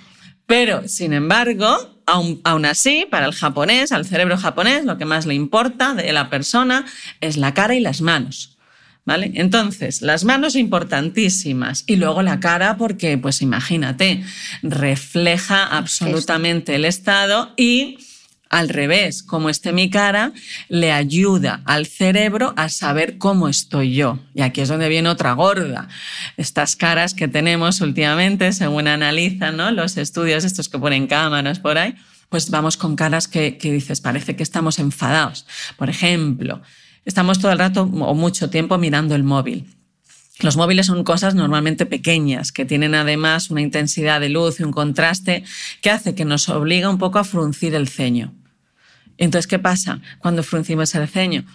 Pero, 0.46 0.88
sin 0.88 1.14
embargo, 1.14 1.98
aún, 2.06 2.42
aún, 2.44 2.66
así, 2.66 3.08
para 3.10 3.26
el 3.26 3.34
japonés, 3.34 3.92
al 3.92 4.06
cerebro 4.06 4.38
japonés, 4.38 4.86
lo 4.86 4.98
que 4.98 5.06
más 5.06 5.26
le 5.26 5.34
importa 5.34 5.94
de 5.94 6.12
la 6.12 6.30
persona 6.30 6.86
es 7.20 7.38
la 7.38 7.54
cara 7.54 7.76
y 7.76 7.80
las 7.80 8.02
manos. 8.02 8.58
¿Vale? 9.04 9.32
Entonces, 9.34 10.04
las 10.04 10.24
manos 10.26 10.56
importantísimas 10.56 11.84
y 11.88 11.96
luego 11.96 12.22
la 12.22 12.40
cara 12.40 12.78
porque, 12.78 13.18
pues 13.18 13.42
imagínate, 13.42 14.24
refleja 14.62 15.66
absolutamente 15.66 16.76
el 16.76 16.86
estado 16.86 17.52
y 17.58 17.98
al 18.52 18.68
revés, 18.68 19.24
como 19.24 19.50
esté 19.50 19.72
mi 19.72 19.90
cara, 19.90 20.34
le 20.68 20.92
ayuda 20.92 21.62
al 21.66 21.88
cerebro 21.88 22.54
a 22.58 22.68
saber 22.68 23.18
cómo 23.18 23.48
estoy 23.48 23.94
yo. 23.94 24.20
Y 24.36 24.42
aquí 24.42 24.60
es 24.60 24.68
donde 24.68 24.90
viene 24.90 25.08
otra 25.08 25.32
gorda. 25.32 25.88
Estas 26.36 26.76
caras 26.76 27.14
que 27.14 27.30
tenemos 27.30 27.80
últimamente, 27.80 28.52
según 28.52 28.90
analizan 28.90 29.56
¿no? 29.56 29.72
los 29.72 29.96
estudios 29.96 30.44
estos 30.44 30.68
que 30.68 30.78
ponen 30.78 31.08
cámaras 31.08 31.60
por 31.60 31.78
ahí, 31.78 31.96
pues 32.28 32.50
vamos 32.50 32.76
con 32.76 32.98
caras 32.98 33.30
que, 33.30 33.58
que 33.58 33.72
dices, 33.72 34.02
parece 34.02 34.36
que 34.36 34.44
estamos 34.44 34.80
enfadados. 34.80 35.46
Por 35.78 35.90
ejemplo, 35.90 36.62
estamos 37.06 37.40
todo 37.40 37.52
el 37.52 37.60
rato 37.60 37.84
o 37.84 38.14
mucho 38.16 38.50
tiempo 38.50 38.78
mirando 38.78 39.16
el 39.16 39.24
móvil. 39.24 39.68
Los 40.40 40.58
móviles 40.58 40.88
son 40.88 41.04
cosas 41.04 41.36
normalmente 41.36 41.86
pequeñas, 41.86 42.52
que 42.52 42.66
tienen 42.66 42.96
además 42.96 43.52
una 43.52 43.62
intensidad 43.62 44.20
de 44.20 44.30
luz 44.30 44.60
y 44.60 44.64
un 44.64 44.72
contraste 44.72 45.44
que 45.82 45.92
hace 45.92 46.16
que 46.16 46.26
nos 46.26 46.50
obliga 46.50 46.90
un 46.90 46.98
poco 46.98 47.20
a 47.20 47.24
fruncir 47.24 47.76
el 47.76 47.88
ceño. 47.88 48.34
Entonces, 49.18 49.46
¿qué 49.48 49.60
pasa 49.60 50.02
cuando 50.18 50.42
fruncimos 50.42 50.96
el 50.96 51.08
ceño? 51.08 51.46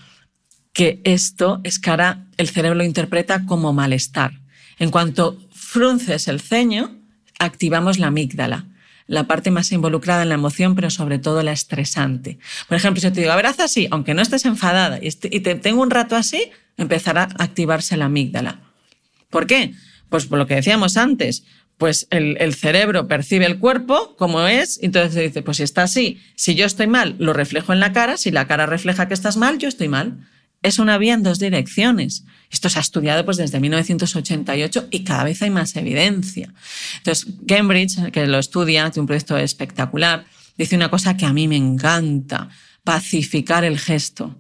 Que 0.73 1.01
esto 1.05 1.61
es 1.65 1.81
cara, 1.81 2.27
el 2.37 2.49
cerebro 2.49 2.79
lo 2.79 2.85
interpreta 2.85 3.45
como 3.45 3.73
malestar. 3.73 4.41
En 4.79 4.91
cuanto 4.91 5.37
frunces 5.51 6.29
el 6.29 6.41
ceño, 6.41 6.97
activamos 7.39 7.99
la 7.99 8.09
amígdala 8.09 8.67
la 9.07 9.25
parte 9.25 9.51
más 9.51 9.71
involucrada 9.73 10.23
en 10.23 10.29
la 10.29 10.35
emoción, 10.35 10.75
pero 10.75 10.91
sobre 10.91 11.19
todo 11.19 11.43
la 11.43 11.53
estresante. 11.53 12.39
Por 12.69 12.77
ejemplo, 12.77 13.01
si 13.01 13.07
yo 13.07 13.13
te 13.13 13.21
digo, 13.21 13.33
a 13.33 13.37
ver, 13.37 13.47
haz 13.47 13.61
así, 13.61 13.89
aunque 13.91 14.15
no 14.15 14.23
estés 14.23 14.45
enfadada 14.45 14.99
y, 15.01 15.11
te 15.11 15.55
tengo 15.55 15.83
un 15.83 15.91
rato 15.91 16.17
así, 16.17 16.51
empezará 16.77 17.29
a 17.39 17.45
activarse 17.45 17.97
la 17.97 18.07
amígdala. 18.07 18.61
¿Por 19.31 19.47
qué? 19.47 19.75
Pues 20.09 20.27
por 20.27 20.39
lo 20.39 20.47
que 20.47 20.57
decíamos 20.57 20.97
antes, 20.97 21.45
pues 21.79 22.09
el, 22.11 22.55
cerebro 22.55 23.07
percibe 23.07 23.47
el 23.47 23.59
cuerpo 23.59 24.17
como 24.17 24.47
es, 24.47 24.79
entonces 24.83 25.15
dice, 25.15 25.43
pues 25.43 25.59
si 25.59 25.63
está 25.63 25.83
así, 25.83 26.21
si 26.35 26.55
yo 26.55 26.65
estoy 26.65 26.87
mal, 26.87 27.17
lo 27.19 27.33
reflejo 27.33 27.73
en 27.73 27.81
la 27.81 27.93
cara, 27.93 28.17
si 28.17 28.31
la 28.31 28.47
cara 28.47 28.67
refleja 28.67 29.09
que 29.09 29.15
estás 29.15 29.37
mal, 29.37 29.59
yo 29.59 29.69
estoy 29.69 29.89
mal 29.89 30.27
es 30.67 30.81
una 30.81 30.99
vía 30.99 31.15
en 31.15 31.23
dos 31.23 31.39
direcciones. 31.39 32.25
Esto 32.51 32.69
se 32.69 32.79
ha 32.79 32.83
estudiado 32.83 33.25
pues, 33.25 33.37
desde 33.37 33.61
1988 33.61 34.89
y 34.91 35.05
cada 35.05 35.23
vez 35.23 35.41
hay 35.43 35.51
más 35.51 35.77
evidencia. 35.77 36.53
Entonces, 36.99 37.35
Cambridge, 37.47 38.11
que 38.11 38.27
lo 38.27 38.39
estudia, 38.39 38.91
tiene 38.91 39.03
un 39.03 39.07
proyecto 39.07 39.37
espectacular, 39.37 40.27
dice 40.59 40.75
una 40.75 40.91
cosa 40.91 41.17
que 41.17 41.25
a 41.25 41.33
mí 41.33 41.47
me 41.47 41.57
encanta, 41.57 42.49
pacificar 42.83 43.65
el 43.65 43.79
gesto. 43.79 44.37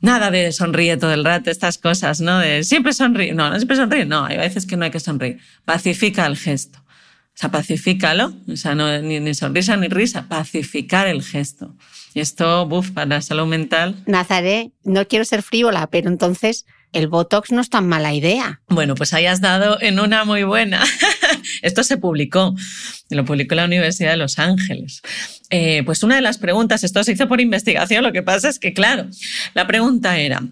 Nada 0.00 0.30
de 0.30 0.50
sonríe 0.52 0.96
todo 0.96 1.12
el 1.12 1.26
rato, 1.26 1.50
estas 1.50 1.76
cosas, 1.76 2.22
¿no? 2.22 2.38
De 2.38 2.64
siempre 2.64 2.94
sonríe. 2.94 3.34
No, 3.34 3.50
no 3.50 3.56
siempre 3.56 3.76
sonríe. 3.76 4.06
No, 4.06 4.24
hay 4.24 4.38
veces 4.38 4.64
que 4.64 4.78
no 4.78 4.86
hay 4.86 4.90
que 4.90 5.00
sonreír. 5.00 5.40
Pacifica 5.66 6.24
el 6.24 6.38
gesto. 6.38 6.78
O 6.78 7.34
sea, 7.34 7.50
pacifícalo. 7.50 8.34
O 8.48 8.56
sea, 8.56 8.74
no, 8.74 8.98
ni, 9.02 9.20
ni 9.20 9.34
sonrisa 9.34 9.76
ni 9.76 9.88
risa. 9.88 10.26
Pacificar 10.26 11.06
el 11.06 11.22
gesto. 11.22 11.76
Y 12.14 12.20
esto, 12.20 12.66
buf, 12.66 12.90
para 12.90 13.06
la 13.06 13.22
salud 13.22 13.46
mental. 13.46 13.96
Nazaré, 14.06 14.72
no 14.84 15.06
quiero 15.06 15.24
ser 15.24 15.42
frívola, 15.42 15.86
pero 15.86 16.08
entonces 16.08 16.66
el 16.92 17.06
Botox 17.06 17.52
no 17.52 17.60
es 17.60 17.70
tan 17.70 17.86
mala 17.88 18.12
idea. 18.12 18.60
Bueno, 18.68 18.94
pues 18.94 19.14
ahí 19.14 19.26
has 19.26 19.40
dado 19.40 19.80
en 19.80 20.00
una 20.00 20.24
muy 20.24 20.42
buena. 20.42 20.82
esto 21.62 21.84
se 21.84 21.96
publicó, 21.98 22.54
lo 23.10 23.24
publicó 23.24 23.54
la 23.54 23.64
Universidad 23.64 24.10
de 24.10 24.16
Los 24.16 24.38
Ángeles. 24.38 25.02
Eh, 25.50 25.82
pues 25.84 26.02
una 26.02 26.16
de 26.16 26.22
las 26.22 26.38
preguntas, 26.38 26.82
esto 26.82 27.04
se 27.04 27.12
hizo 27.12 27.28
por 27.28 27.40
investigación, 27.40 28.02
lo 28.02 28.12
que 28.12 28.22
pasa 28.22 28.48
es 28.48 28.58
que, 28.58 28.72
claro, 28.72 29.06
la 29.54 29.66
pregunta 29.66 30.18
era, 30.18 30.42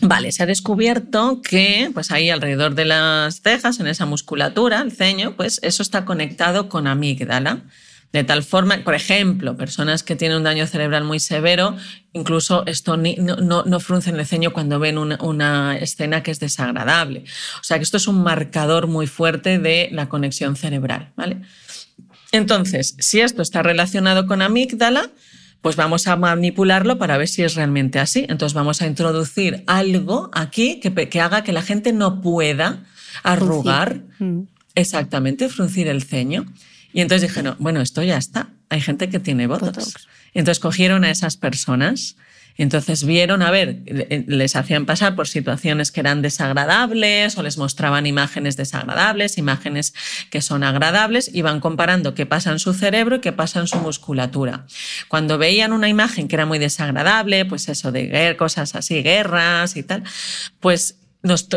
Vale, 0.00 0.30
se 0.30 0.44
ha 0.44 0.46
descubierto 0.46 1.42
que, 1.42 1.90
pues 1.92 2.12
ahí 2.12 2.30
alrededor 2.30 2.76
de 2.76 2.84
las 2.84 3.40
cejas, 3.42 3.80
en 3.80 3.88
esa 3.88 4.06
musculatura, 4.06 4.80
el 4.80 4.92
ceño, 4.92 5.34
pues 5.34 5.58
eso 5.62 5.82
está 5.82 6.04
conectado 6.04 6.68
con 6.68 6.86
amígdala. 6.86 7.62
De 8.12 8.24
tal 8.24 8.42
forma, 8.42 8.78
por 8.84 8.94
ejemplo, 8.94 9.56
personas 9.56 10.02
que 10.02 10.16
tienen 10.16 10.38
un 10.38 10.44
daño 10.44 10.66
cerebral 10.66 11.04
muy 11.04 11.20
severo, 11.20 11.76
incluso 12.14 12.64
esto 12.66 12.96
no, 12.96 13.36
no, 13.36 13.64
no, 13.64 13.80
fruncen 13.80 14.18
el 14.18 14.24
ceño 14.24 14.54
cuando 14.54 14.78
ven 14.78 14.96
una, 14.96 15.18
una, 15.20 15.76
escena 15.76 16.22
que 16.22 16.30
es 16.30 16.40
desagradable. 16.40 17.24
O 17.60 17.64
sea 17.64 17.76
que 17.76 17.82
esto 17.82 17.98
es 17.98 18.08
un 18.08 18.22
marcador 18.22 18.86
muy 18.86 19.06
fuerte 19.06 19.58
de 19.58 19.90
la 19.92 20.08
conexión 20.08 20.56
cerebral. 20.56 21.12
¿vale? 21.16 21.42
Entonces, 22.32 22.96
si 22.98 23.20
esto 23.20 23.42
está 23.42 23.62
relacionado 23.62 24.26
con 24.26 24.40
amígdala, 24.40 25.10
pues 25.60 25.76
vamos 25.76 26.06
a 26.06 26.16
manipularlo 26.16 26.98
para 26.98 27.18
ver 27.18 27.28
si 27.28 27.42
es 27.42 27.54
realmente 27.54 27.98
así. 27.98 28.24
Entonces 28.28 28.54
vamos 28.54 28.80
a 28.80 28.86
introducir 28.86 29.64
algo 29.66 30.30
aquí 30.32 30.80
que, 30.80 30.92
que 30.92 31.20
haga 31.20 31.42
que 31.42 31.52
la 31.52 31.62
gente 31.62 31.92
no 31.92 32.20
pueda 32.20 32.84
arrugar, 33.22 34.02
mm. 34.18 34.40
exactamente, 34.74 35.48
fruncir 35.48 35.88
el 35.88 36.02
ceño. 36.02 36.46
Y 36.92 37.00
entonces 37.00 37.28
dijeron, 37.28 37.56
bueno, 37.58 37.80
esto 37.80 38.02
ya 38.02 38.16
está. 38.16 38.48
Hay 38.68 38.80
gente 38.80 39.08
que 39.08 39.18
tiene 39.18 39.46
botox. 39.46 40.08
Entonces 40.34 40.60
cogieron 40.60 41.04
a 41.04 41.10
esas 41.10 41.36
personas 41.36 42.16
entonces 42.58 43.04
vieron, 43.04 43.42
a 43.42 43.52
ver, 43.52 43.78
les 44.26 44.56
hacían 44.56 44.84
pasar 44.84 45.14
por 45.14 45.28
situaciones 45.28 45.92
que 45.92 46.00
eran 46.00 46.22
desagradables 46.22 47.38
o 47.38 47.44
les 47.44 47.56
mostraban 47.56 48.04
imágenes 48.04 48.56
desagradables, 48.56 49.38
imágenes 49.38 49.94
que 50.28 50.42
son 50.42 50.64
agradables, 50.64 51.30
y 51.32 51.42
van 51.42 51.60
comparando 51.60 52.14
qué 52.14 52.26
pasa 52.26 52.50
en 52.50 52.58
su 52.58 52.74
cerebro 52.74 53.16
y 53.16 53.20
qué 53.20 53.32
pasa 53.32 53.60
en 53.60 53.68
su 53.68 53.78
musculatura. 53.78 54.66
Cuando 55.06 55.38
veían 55.38 55.72
una 55.72 55.88
imagen 55.88 56.26
que 56.26 56.34
era 56.34 56.46
muy 56.46 56.58
desagradable, 56.58 57.44
pues 57.44 57.68
eso 57.68 57.92
de 57.92 58.34
cosas 58.36 58.74
así, 58.74 59.02
guerras 59.02 59.76
y 59.76 59.84
tal, 59.84 60.02
pues 60.58 60.96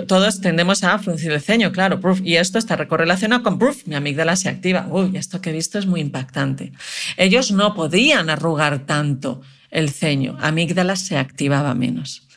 todos 0.08 0.42
tendemos 0.42 0.84
a 0.84 0.98
fruncir 1.00 1.32
el 1.32 1.42
ceño, 1.42 1.72
claro, 1.72 2.00
y 2.24 2.36
esto 2.36 2.58
está 2.58 2.88
correlacionado 2.88 3.44
con 3.44 3.60
proof, 3.60 3.86
mi 3.86 3.96
amígdala 3.96 4.36
se 4.36 4.50
activa. 4.50 4.88
Uy, 4.90 5.16
esto 5.16 5.40
que 5.42 5.52
he 5.52 5.54
visto 5.54 5.78
es 5.78 5.86
muy 5.86 6.02
impactante. 6.02 6.72
Ellos 7.18 7.52
no 7.52 7.76
podían 7.76 8.30
arrugar 8.30 8.86
tanto 8.86 9.42
el 9.70 9.90
ceño, 9.92 10.38
amígdala 10.42 10.96
se 10.96 11.18
activaba 11.18 11.76
menos. 11.76 12.28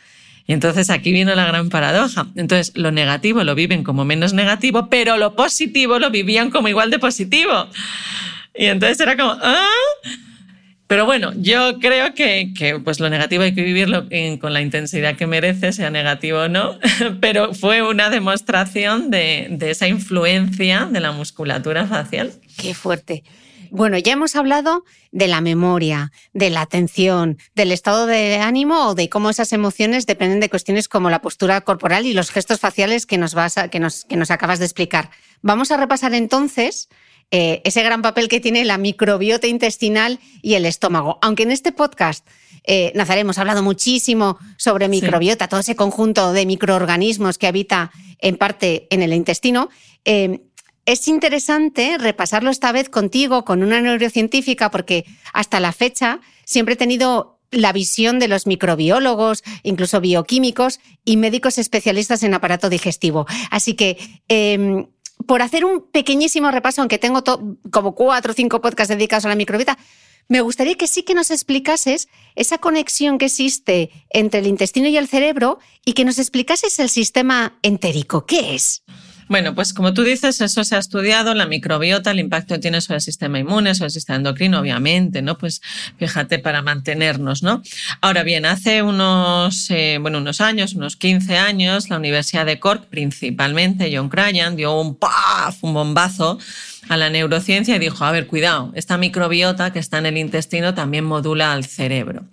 Y 0.47 0.53
entonces 0.53 0.91
aquí 0.91 1.13
vino 1.13 1.35
la 1.35 1.47
gran 1.47 1.71
paradoja. 1.71 2.27
Entonces 2.37 2.77
lo 2.77 2.93
negativo 2.93 3.43
lo 3.45 3.55
viven 3.55 3.83
como 3.83 4.05
menos 4.05 4.35
negativo, 4.35 4.91
pero 4.91 5.17
lo 5.17 5.35
positivo 5.35 5.99
lo 5.99 6.11
vivían 6.11 6.51
como 6.51 6.69
igual 6.69 6.91
de 6.91 6.99
positivo. 6.99 7.69
Y 8.55 8.67
entonces 8.67 9.01
era 9.01 9.17
como, 9.17 9.31
¿ah? 9.31 9.67
Pero 10.87 11.07
bueno, 11.07 11.33
yo 11.37 11.79
creo 11.79 12.15
que, 12.15 12.81
pues 12.85 13.01
lo 13.01 13.09
negativo 13.09 13.43
hay 13.43 13.55
que 13.55 13.63
vivirlo 13.63 14.07
con 14.41 14.53
la 14.53 14.61
intensidad 14.61 15.17
que 15.17 15.27
merece, 15.27 15.73
sea 15.73 15.91
negativo 15.91 16.41
o 16.41 16.49
no, 16.49 16.79
pero 17.21 17.55
fue 17.55 17.83
una 17.83 18.11
demostración 18.11 19.11
de, 19.11 19.49
de 19.51 19.71
esa 19.71 19.89
influencia 19.89 20.87
de 20.91 21.01
la 21.01 21.13
musculatura 21.13 21.87
facial. 21.87 22.33
Qué 22.59 22.75
fuerte. 22.75 23.25
Bueno, 23.71 23.99
ya 23.99 24.13
hemos 24.13 24.37
hablado 24.37 24.85
de 25.11 25.27
la 25.27 25.41
memoria, 25.41 26.13
de 26.33 26.49
la 26.49 26.61
atención, 26.61 27.39
del 27.57 27.73
estado 27.73 28.07
de 28.07 28.37
ánimo 28.37 28.87
o 28.87 28.95
de 28.95 29.09
cómo 29.09 29.31
esas 29.31 29.53
emociones 29.53 30.07
dependen 30.07 30.39
de 30.39 30.49
cuestiones 30.49 30.87
como 30.87 31.11
la 31.11 31.21
postura 31.21 31.61
corporal 31.63 32.07
y 32.07 32.13
los 32.13 32.31
gestos 32.31 32.61
faciales 32.61 33.05
que 33.05 33.19
nos, 33.19 33.35
vas 33.35 33.57
que 33.73 33.81
nos, 33.81 34.05
que 34.05 34.17
nos 34.17 34.31
acabas 34.31 34.61
de 34.61 34.67
explicar. 34.67 35.11
Vamos 35.43 35.73
a 35.73 35.77
repasar 35.77 36.15
entonces 36.15 36.89
eh, 37.31 37.63
ese 37.65 37.83
gran 37.83 38.03
papel 38.03 38.29
que 38.29 38.41
tiene 38.41 38.65
la 38.65 38.79
microbiota 38.79 39.47
intestinal 39.47 40.21
y 40.43 40.55
el 40.55 40.67
estómago. 40.67 41.19
Aunque 41.23 41.43
en 41.43 41.51
este 41.51 41.73
podcast, 41.73 42.27
eh, 42.65 42.93
Nazaré, 42.95 43.21
hemos 43.21 43.39
hablado 43.39 43.63
muchísimo 43.63 44.39
sobre 44.57 44.89
microbiota, 44.89 45.49
todo 45.49 45.61
ese 45.61 45.77
conjunto 45.77 46.33
de 46.33 46.47
microorganismos 46.47 47.39
que 47.39 47.47
habita 47.47 47.91
en 48.19 48.37
parte 48.37 48.87
en 48.91 49.03
el 49.03 49.13
intestino. 49.13 49.69
Eh, 50.05 50.41
es 50.87 51.09
interesante 51.09 51.97
repasarlo 51.99 52.51
esta 52.51 52.73
vez 52.73 52.89
contigo, 52.89 53.45
con 53.45 53.63
una 53.63 53.81
neurocientífica, 53.81 54.71
porque 54.71 55.05
hasta 55.33 55.61
la 55.61 55.73
fecha 55.73 56.21
siempre 56.45 56.75
he 56.75 56.77
tenido 56.77 57.35
la 57.51 57.73
visión 57.73 58.19
de 58.19 58.29
los 58.29 58.47
microbiólogos, 58.47 59.45
incluso 59.63 60.01
bioquímicos 60.01 60.81
y 61.05 61.17
médicos 61.17 61.59
especialistas 61.59 62.23
en 62.23 62.35
aparato 62.35 62.69
digestivo. 62.69 63.27
Así 63.51 63.75
que, 63.75 63.97
em, 64.29 64.87
por 65.27 65.43
hacer 65.43 65.65
un 65.65 65.83
pequeñísimo 65.91 66.51
repaso, 66.51 66.81
aunque 66.81 66.99
tengo 66.99 67.23
como 67.71 67.95
cuatro 67.95 68.33
o 68.33 68.35
cinco 68.35 68.61
podcasts 68.61 68.89
dedicados 68.89 69.25
a 69.25 69.29
la 69.29 69.35
microbiota, 69.35 69.79
me 70.29 70.41
gustaría 70.41 70.77
que 70.77 70.87
sí 70.87 71.03
que 71.03 71.15
nos 71.15 71.31
explicases 71.31 72.09
esa 72.35 72.59
conexión 72.59 73.19
que 73.19 73.27
existe 73.27 73.91
entre 74.11 74.41
el 74.41 74.47
intestino 74.47 74.89
y 74.89 74.97
el 74.97 75.09
cerebro 75.09 75.59
y 75.85 75.93
que 75.93 76.05
nos 76.05 76.19
explicases 76.19 76.79
el 76.79 76.89
sistema 76.89 77.59
entérico. 77.63 78.25
¿Qué 78.25 78.55
es? 78.55 78.83
Bueno, 79.29 79.55
pues 79.55 79.73
como 79.73 79.95
tú 79.95 80.03
dices, 80.03 80.41
eso 80.41 80.65
se 80.65 80.77
ha 80.77 80.79
estudiado, 80.79 81.35
la 81.35 81.47
microbiota, 81.47 82.11
el 82.11 82.21
impacto 82.21 82.55
que 82.55 82.61
tiene 82.61 82.81
sobre 82.81 82.97
el 82.97 83.03
sistema 83.03 83.39
inmune, 83.39 83.75
sobre 83.75 83.87
el 83.87 83.93
sistema 83.93 84.17
endocrino, 84.17 84.61
obviamente, 84.61 85.23
¿no? 85.23 85.39
Pues 85.39 85.63
fíjate 85.99 86.39
para 86.39 86.63
mantenernos, 86.63 87.43
¿no? 87.43 87.63
Ahora 88.01 88.23
bien, 88.23 88.45
hace 88.45 88.83
unos, 88.83 89.71
eh, 89.71 89.99
bueno, 90.01 90.19
unos 90.19 90.41
años, 90.41 90.75
unos 90.75 90.97
15 90.97 91.37
años, 91.37 91.89
la 91.89 91.97
Universidad 91.97 92.47
de 92.47 92.61
Cork, 92.61 92.85
principalmente, 92.87 93.91
John 93.95 94.09
Cryan, 94.09 94.57
dio 94.57 94.79
un 94.79 94.95
¡paf! 94.97 95.63
un 95.63 95.75
bombazo 95.75 96.39
a 96.89 96.97
la 96.97 97.11
neurociencia 97.11 97.77
y 97.77 97.79
dijo, 97.79 98.05
a 98.05 98.13
ver, 98.13 98.27
cuidado, 98.27 98.73
esta 98.75 98.99
microbiota 98.99 99.73
que 99.73 99.79
está 99.79 99.99
en 99.99 100.07
el 100.07 100.19
intestino 100.19 100.75
también 100.75 101.05
modula 101.05 101.53
al 101.53 101.65
cerebro. 101.65 102.25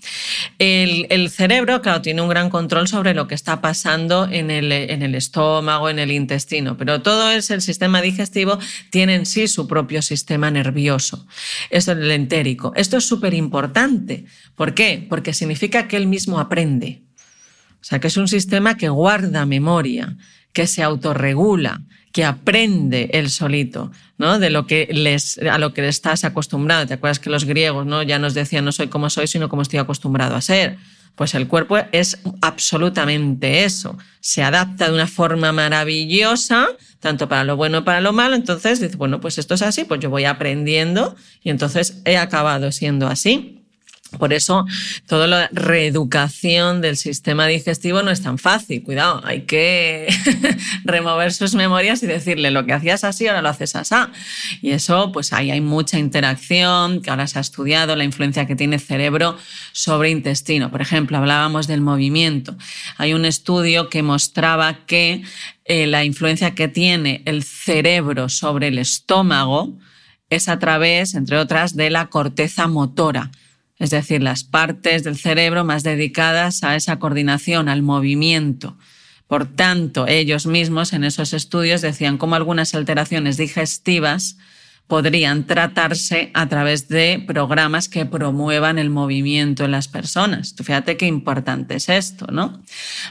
El, 0.60 1.30
cerebro, 1.30 1.82
claro, 1.82 2.02
tiene 2.02 2.22
un 2.22 2.30
gran 2.30 2.50
control 2.50 2.88
sobre 2.88 3.14
lo 3.14 3.28
que 3.28 3.36
está 3.36 3.62
pasando 3.62 4.28
en 4.30 4.52
el, 4.52 4.72
en 4.72 5.02
el 5.02 5.16
estómago, 5.16 5.90
en 5.90 6.00
el 6.00 6.12
intestino, 6.12 6.78
pero 6.78 7.02
todo 7.02 7.32
es 7.32 7.52
el 7.52 7.62
sistema 7.62 8.02
digestivo, 8.02 8.60
tiene 8.90 9.16
en 9.16 9.26
sí 9.26 9.48
su 9.48 9.68
propio 9.68 10.02
sistema 10.02 10.52
nervioso. 10.52 11.26
Es 11.70 11.88
el 11.88 12.10
entérico. 12.12 12.74
Esto 12.76 12.98
es 12.98 13.06
súper 13.06 13.34
importante. 13.34 14.26
¿Por 14.56 14.74
qué? 14.74 15.06
Porque 15.10 15.34
significa 15.34 15.88
que 15.88 15.98
él 15.98 16.08
mismo 16.08 16.40
aprende. 16.40 17.04
O 17.82 17.84
sea, 17.84 18.00
que 18.00 18.08
es 18.08 18.18
un 18.18 18.28
sistema 18.28 18.78
que 18.78 18.90
guarda 18.90 19.46
memoria, 19.46 20.16
que 20.54 20.68
se 20.68 20.84
autorregula, 20.84 21.82
que 22.12 22.26
aprende 22.26 23.10
él 23.14 23.30
solito, 23.30 23.92
¿no? 24.18 24.40
De 24.40 24.50
lo 24.50 24.68
que 24.68 24.88
les, 24.92 25.38
a 25.38 25.58
lo 25.58 25.74
que 25.74 25.88
estás 25.88 26.24
acostumbrado. 26.24 26.86
¿Te 26.88 26.96
acuerdas 26.96 27.20
que 27.20 27.30
los 27.30 27.46
griegos, 27.46 27.86
¿no? 27.86 28.04
Ya 28.04 28.20
nos 28.20 28.34
decían 28.34 28.66
no 28.66 28.72
soy 28.72 28.88
como 28.88 29.10
soy, 29.10 29.28
sino 29.28 29.50
como 29.50 29.62
estoy 29.62 29.80
acostumbrado 29.80 30.36
a 30.36 30.42
ser. 30.42 30.78
Pues 31.16 31.36
el 31.36 31.48
cuerpo 31.48 31.78
es 31.92 32.20
absolutamente 32.42 33.64
eso. 33.64 33.98
Se 34.22 34.44
adapta 34.44 34.88
de 34.88 34.94
una 34.94 35.08
forma 35.08 35.52
maravillosa, 35.52 36.68
tanto 37.00 37.28
para 37.28 37.44
lo 37.44 37.56
bueno 37.58 37.80
como 37.80 37.86
para 37.86 38.02
lo 38.02 38.14
malo. 38.14 38.36
Entonces 38.36 38.80
dice, 38.80 38.96
bueno, 38.96 39.20
pues 39.20 39.38
esto 39.38 39.56
es 39.56 39.62
así, 39.62 39.84
pues 39.84 40.00
yo 40.00 40.10
voy 40.10 40.26
aprendiendo 40.26 41.16
y 41.44 41.50
entonces 41.50 42.02
he 42.06 42.18
acabado 42.18 42.72
siendo 42.72 43.08
así. 43.08 43.61
Por 44.18 44.34
eso, 44.34 44.66
toda 45.08 45.26
la 45.26 45.50
reeducación 45.54 46.82
del 46.82 46.98
sistema 46.98 47.48
digestivo 47.48 48.04
no 48.04 48.12
es 48.12 48.22
tan 48.22 48.38
fácil. 48.38 48.84
Cuidado, 48.84 49.22
hay 49.24 49.44
que 49.44 50.14
remover 50.84 51.32
sus 51.32 51.56
memorias 51.56 52.04
y 52.04 52.08
decirle 52.08 52.52
lo 52.52 52.66
que 52.66 52.74
hacías 52.74 53.06
así, 53.06 53.28
ahora 53.28 53.42
lo 53.42 53.50
haces 53.50 53.76
así. 53.76 53.96
Y 54.62 54.72
eso, 54.72 55.12
pues 55.14 55.32
ahí 55.32 55.50
hay 55.50 55.62
mucha 55.62 55.98
interacción, 55.98 57.02
que 57.02 57.10
ahora 57.10 57.26
se 57.28 57.38
ha 57.38 57.42
estudiado 57.42 57.96
la 57.96 58.04
influencia 58.04 58.46
que 58.46 58.56
tiene 58.56 58.80
cerebro 58.80 59.38
sobre 59.72 60.10
intestino. 60.10 60.72
Por 60.72 60.82
ejemplo, 60.82 61.18
hablábamos 61.18 61.68
del 61.68 61.80
movimiento. 61.80 62.58
Hay 62.98 63.14
un 63.14 63.24
estudio 63.24 63.90
que 63.90 64.04
mostraba 64.04 64.86
que 64.86 65.24
eh, 65.64 65.88
la 65.88 66.04
influencia 66.04 66.54
que 66.54 66.68
tiene 66.68 67.22
el 67.26 67.44
cerebro 67.44 68.28
sobre 68.28 68.68
el 68.68 68.78
estómago 68.78 69.74
es 70.30 70.50
a 70.50 70.60
través, 70.60 71.16
entre 71.16 71.38
otras, 71.38 71.78
de 71.78 71.90
la 71.90 72.08
corteza 72.08 72.68
motora 72.68 73.32
es 73.82 73.90
decir, 73.90 74.22
las 74.22 74.44
partes 74.44 75.04
del 75.04 75.18
cerebro 75.18 75.66
más 75.66 75.82
dedicadas 75.82 76.64
a 76.64 76.76
esa 76.76 77.00
coordinación, 77.00 77.68
al 77.68 77.82
movimiento. 77.82 78.78
Por 79.26 79.48
tanto, 79.48 80.06
ellos 80.06 80.46
mismos 80.46 80.94
en 80.94 81.04
esos 81.04 81.34
estudios 81.34 81.82
decían 81.82 82.20
cómo 82.20 82.36
algunas 82.36 82.76
alteraciones 82.76 83.38
digestivas 83.38 84.38
podrían 84.86 85.48
tratarse 85.48 86.30
a 86.36 86.48
través 86.48 86.90
de 86.90 87.24
programas 87.26 87.90
que 87.90 88.06
promuevan 88.06 88.78
el 88.78 88.92
movimiento 88.92 89.66
en 89.66 89.72
las 89.72 89.88
personas. 89.88 90.54
Tú 90.54 90.64
fíjate 90.64 90.96
qué 90.96 91.08
importante 91.08 91.76
es 91.76 91.90
esto, 91.90 92.28
¿no? 92.32 92.62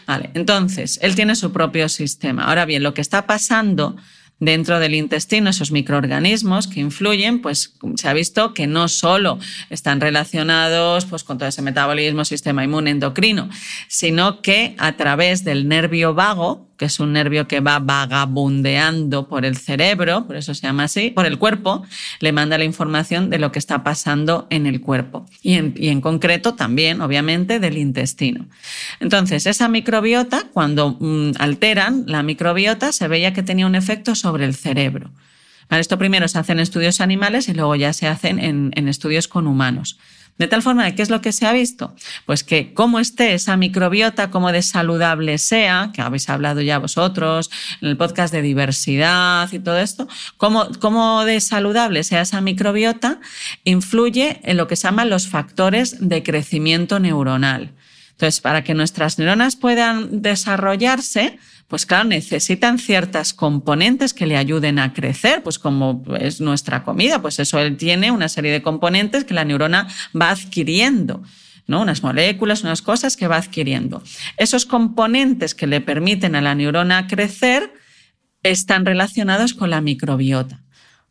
Vale, 0.07 0.31
entonces, 0.35 1.01
él 1.03 1.17
tiene 1.17 1.35
su 1.35 1.53
propio 1.53 1.89
sistema. 1.89 2.45
Ahora 2.45 2.65
bien, 2.65 2.85
lo 2.85 2.95
que 2.95 3.01
está 3.01 3.27
pasando 3.27 3.97
dentro 4.41 4.81
del 4.81 4.95
intestino, 4.95 5.51
esos 5.51 5.71
microorganismos 5.71 6.67
que 6.67 6.81
influyen, 6.81 7.41
pues 7.41 7.75
se 7.97 8.09
ha 8.09 8.15
visto 8.15 8.55
que 8.55 8.67
no 8.67 8.89
solo 8.89 9.39
están 9.69 10.01
relacionados 10.01 11.05
pues, 11.05 11.23
con 11.23 11.39
todo 11.39 11.49
ese 11.49 11.63
metabolismo, 11.63 12.25
sistema 12.25 12.65
inmune 12.65 12.91
endocrino, 12.91 13.51
sino 13.87 14.41
que 14.41 14.75
a 14.79 14.97
través 14.97 15.45
del 15.45 15.69
nervio 15.69 16.15
vago, 16.15 16.70
que 16.81 16.87
es 16.87 16.99
un 16.99 17.13
nervio 17.13 17.47
que 17.47 17.61
va 17.61 17.79
vagabundeando 17.79 19.29
por 19.29 19.45
el 19.45 19.59
cerebro, 19.59 20.27
por 20.27 20.37
eso 20.37 20.55
se 20.55 20.63
llama 20.63 20.85
así, 20.85 21.11
por 21.11 21.27
el 21.27 21.37
cuerpo, 21.37 21.85
le 22.21 22.33
manda 22.33 22.57
la 22.57 22.65
información 22.65 23.29
de 23.29 23.39
lo 23.39 23.53
que 23.53 23.59
está 23.59 23.85
pasando 23.85 24.47
en 24.49 24.65
el 24.65 24.81
cuerpo 24.81 25.27
y 25.43 25.57
en, 25.57 26.01
concreto 26.01 26.55
también, 26.55 27.03
obviamente, 27.03 27.61
del 27.61 27.77
intestino. 27.77 28.47
Entonces, 28.99 29.45
esa 29.45 29.69
microbiota, 29.69 30.47
cuando 30.55 30.97
mm, 30.99 31.33
alteran 31.39 32.05
la 32.07 32.23
microbiota, 32.23 32.93
se 32.93 33.09
veía 33.09 33.35
que 33.35 33.43
tenía 33.43 33.67
un 33.67 33.75
efecto 33.75 34.15
sobre 34.15 34.47
el 34.47 34.55
cerebro. 34.55 35.11
esto 35.69 35.99
primero 35.99 36.29
se 36.29 36.39
hace 36.39 36.53
en 36.53 36.61
estudios 36.61 37.03
animales 37.03 37.51
y 37.51 37.53
luego 37.53 37.77
ya 37.77 37.93
se 37.93 38.09
hacen 38.09 38.39
en, 38.39 38.71
en 38.75 38.89
estudios 38.89 39.29
con 39.29 39.47
humanos. 39.47 39.99
De 40.41 40.49
tal 40.49 40.63
forma 40.63 40.91
¿qué 40.95 41.03
es 41.03 41.11
lo 41.11 41.21
que 41.21 41.33
se 41.33 41.45
ha 41.45 41.53
visto? 41.53 41.95
Pues 42.25 42.45
que 42.45 42.73
cómo 42.73 42.99
esté 42.99 43.35
esa 43.35 43.59
microbiota, 43.59 44.31
cómo 44.31 44.53
de 44.53 44.63
saludable 44.63 45.37
sea, 45.37 45.91
que 45.93 46.01
habéis 46.01 46.31
hablado 46.31 46.63
ya 46.63 46.79
vosotros 46.79 47.51
en 47.83 47.89
el 47.89 47.99
podcast 47.99 48.33
de 48.33 48.41
diversidad 48.41 49.53
y 49.53 49.59
todo 49.59 49.77
esto, 49.77 50.09
cómo, 50.39 50.67
cómo 50.81 51.27
de 51.27 51.43
saludable 51.43 52.05
sea 52.05 52.23
esa 52.23 52.41
microbiota, 52.41 53.21
influye 53.65 54.41
en 54.43 54.57
lo 54.57 54.67
que 54.67 54.77
se 54.77 54.89
llaman 54.89 55.11
los 55.11 55.29
factores 55.29 56.09
de 56.09 56.23
crecimiento 56.23 57.01
neuronal. 57.01 57.75
Entonces, 58.13 58.41
para 58.41 58.65
que 58.65 58.73
nuestras 58.73 59.19
neuronas 59.19 59.57
puedan 59.57 60.23
desarrollarse, 60.23 61.39
pues 61.71 61.87
claro, 61.87 62.09
necesitan 62.09 62.81
ciertas 62.81 63.33
componentes 63.33 64.13
que 64.13 64.27
le 64.27 64.37
ayuden 64.37 64.81
a 64.81 64.93
crecer, 64.93 65.45
pues 65.45 65.61
como 65.61 66.03
es 66.19 66.41
nuestra 66.41 66.83
comida, 66.83 67.23
pues 67.23 67.39
eso 67.39 67.61
él 67.61 67.77
tiene 67.77 68.11
una 68.11 68.29
serie 68.29 68.51
de 68.51 68.61
componentes 68.61 69.25
que 69.25 69.35
la 69.35 69.45
neurona 69.45 69.87
va 70.21 70.31
adquiriendo. 70.31 71.23
¿no? 71.69 71.83
unas 71.83 72.03
moléculas, 72.03 72.65
unas 72.65 72.83
cosas 72.83 73.17
que 73.17 73.29
va 73.29 73.37
adquiriendo. 73.37 74.03
Esos 74.37 74.67
componentes 74.67 75.55
que 75.55 75.69
le 75.69 75.81
permiten 75.81 76.35
a 76.35 76.41
la 76.41 76.57
neurona 76.57 77.07
crecer 77.07 77.73
están 78.43 78.85
relacionados 78.85 79.55
con 79.55 79.71
la 79.71 79.81
microbiota. 79.81 80.65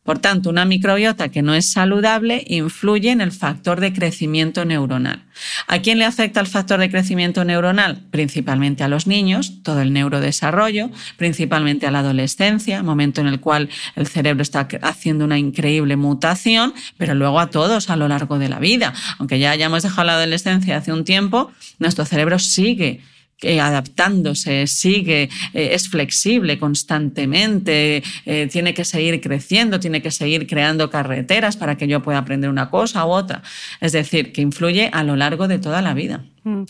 Por 0.09 0.17
tanto, 0.17 0.49
una 0.49 0.65
microbiota 0.65 1.29
que 1.29 1.43
no 1.43 1.53
es 1.53 1.67
saludable 1.67 2.43
influye 2.47 3.11
en 3.11 3.21
el 3.21 3.31
factor 3.31 3.79
de 3.79 3.93
crecimiento 3.93 4.65
neuronal. 4.65 5.21
¿A 5.67 5.83
quién 5.83 5.99
le 5.99 6.05
afecta 6.05 6.39
el 6.39 6.47
factor 6.47 6.79
de 6.79 6.89
crecimiento 6.89 7.45
neuronal? 7.45 8.07
Principalmente 8.09 8.83
a 8.83 8.87
los 8.87 9.05
niños, 9.05 9.61
todo 9.61 9.81
el 9.81 9.93
neurodesarrollo, 9.93 10.89
principalmente 11.17 11.85
a 11.85 11.91
la 11.91 11.99
adolescencia, 11.99 12.81
momento 12.81 13.21
en 13.21 13.27
el 13.27 13.39
cual 13.39 13.69
el 13.95 14.07
cerebro 14.07 14.41
está 14.41 14.67
haciendo 14.81 15.25
una 15.25 15.37
increíble 15.37 15.95
mutación, 15.95 16.73
pero 16.97 17.13
luego 17.13 17.39
a 17.39 17.51
todos 17.51 17.91
a 17.91 17.95
lo 17.95 18.07
largo 18.07 18.39
de 18.39 18.49
la 18.49 18.57
vida. 18.57 18.95
Aunque 19.19 19.37
ya 19.37 19.51
hayamos 19.51 19.83
dejado 19.83 20.07
la 20.07 20.13
adolescencia 20.13 20.77
hace 20.77 20.91
un 20.91 21.05
tiempo, 21.05 21.51
nuestro 21.77 22.03
cerebro 22.05 22.39
sigue 22.39 23.03
eh, 23.41 23.61
adaptándose, 23.61 24.67
sigue, 24.67 25.29
eh, 25.53 25.69
es 25.71 25.87
flexible 25.87 26.59
constantemente, 26.59 28.03
eh, 28.25 28.49
tiene 28.51 28.73
que 28.73 28.83
seguir 28.83 29.21
creciendo, 29.21 29.79
tiene 29.79 30.01
que 30.01 30.11
seguir 30.11 30.45
creando 30.45 30.89
carreteras 30.89 31.55
para 31.55 31.77
que 31.77 31.87
yo 31.87 32.01
pueda 32.01 32.17
aprender 32.17 32.49
una 32.49 32.69
cosa 32.69 33.05
u 33.05 33.11
otra. 33.11 33.41
Es 33.79 33.93
decir, 33.93 34.33
que 34.33 34.41
influye 34.41 34.89
a 34.91 35.03
lo 35.03 35.15
largo 35.15 35.47
de 35.47 35.57
toda 35.57 35.81
la 35.81 35.93
vida. 35.93 36.25
Mm. 36.43 36.63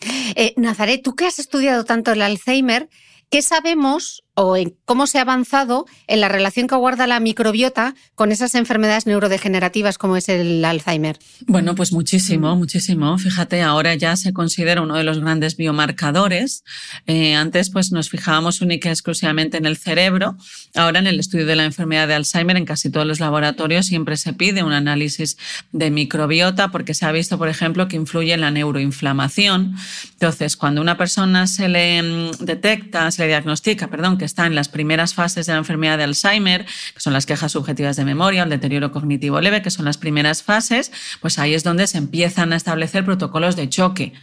Nazaret, 0.58 1.02
tú 1.04 1.16
que 1.16 1.26
has 1.26 1.40
estudiado 1.40 1.86
tanto 1.86 2.12
el 2.12 2.22
Alzheimer, 2.22 2.88
¿qué 3.32 3.42
sabemos 3.42 4.24
o 4.42 4.56
en 4.56 4.74
cómo 4.86 5.06
se 5.06 5.18
ha 5.18 5.24
avanzado 5.24 5.86
en 6.08 6.22
la 6.22 6.30
relación 6.30 6.68
que 6.68 6.76
guarda 6.76 7.08
la 7.08 7.20
microbiota 7.20 7.94
con 8.16 8.32
esas 8.32 8.56
enfermedades 8.56 9.06
neurodegenerativas 9.06 9.98
como 9.98 10.16
es 10.16 10.30
el 10.30 10.64
Alzheimer? 10.64 11.20
Bueno, 11.46 11.76
pues 11.76 11.92
muchísimo, 11.92 12.56
muchísimo. 12.56 13.18
Fíjate, 13.18 13.62
ahora 13.62 13.96
ya 13.96 14.16
se 14.16 14.32
considera 14.32 14.82
uno 14.82 14.96
de 14.96 15.04
los 15.04 15.20
grandes 15.20 15.58
biomarcadores. 15.58 16.64
Eh, 17.06 17.36
antes 17.36 17.70
pues 17.70 17.92
nos 17.92 18.10
fijábamos 18.10 18.62
única 18.62 18.88
y 18.88 18.92
exclusivamente 18.94 19.58
en 19.58 19.66
el 19.66 19.76
cerebro. 19.76 20.38
Ahora 20.74 21.00
en 21.00 21.08
el 21.08 21.20
estudio 21.20 21.46
de 21.46 21.58
la 21.58 21.66
enfermedad 21.66 22.08
de 22.08 22.14
Alzheimer 22.14 22.56
en 22.56 22.64
casi 22.64 22.90
todos 22.90 23.06
los 23.06 23.20
laboratorios 23.20 23.88
siempre 23.88 24.16
se 24.16 24.32
pide 24.32 24.64
un 24.64 24.72
análisis 24.72 25.38
de 25.74 25.92
microbiota 25.92 26.70
porque 26.70 26.94
se 26.94 27.06
ha 27.06 27.12
visto, 27.12 27.38
por 27.38 27.50
ejemplo, 27.50 27.90
que 27.90 27.98
influye 27.98 28.34
en 28.34 28.40
la 28.40 28.52
neuroinflamación. 28.52 29.76
Entonces, 30.14 30.56
cuando 30.56 30.80
una 30.80 30.98
persona 30.98 31.46
se 31.46 31.68
le 31.68 32.02
mm, 32.02 32.32
detecta, 32.40 33.12
se 33.12 33.24
le 33.24 33.28
diagnostica, 33.28 33.90
perdón, 33.90 34.18
que 34.18 34.29
está 34.30 34.46
en 34.46 34.56
las 34.56 34.70
primeras 34.70 35.14
fases 35.14 35.46
de 35.46 35.54
la 35.54 35.58
enfermedad 35.58 35.98
de 35.98 36.06
Alzheimer, 36.06 36.66
que 36.66 37.00
son 37.00 37.14
las 37.14 37.26
quejas 37.26 37.52
subjetivas 37.52 37.98
de 37.98 38.06
memoria, 38.06 38.44
el 38.44 38.50
deterioro 38.50 38.92
cognitivo 38.92 39.42
leve, 39.42 39.62
que 39.62 39.72
son 39.72 39.86
las 39.86 39.98
primeras 39.98 40.44
fases, 40.44 40.92
pues 41.20 41.40
ahí 41.40 41.54
es 41.54 41.64
donde 41.64 41.88
se 41.88 41.98
empiezan 41.98 42.54
a 42.54 42.56
establecer 42.56 43.04
protocolos 43.04 43.56
de 43.56 43.68
choque. 43.68 44.14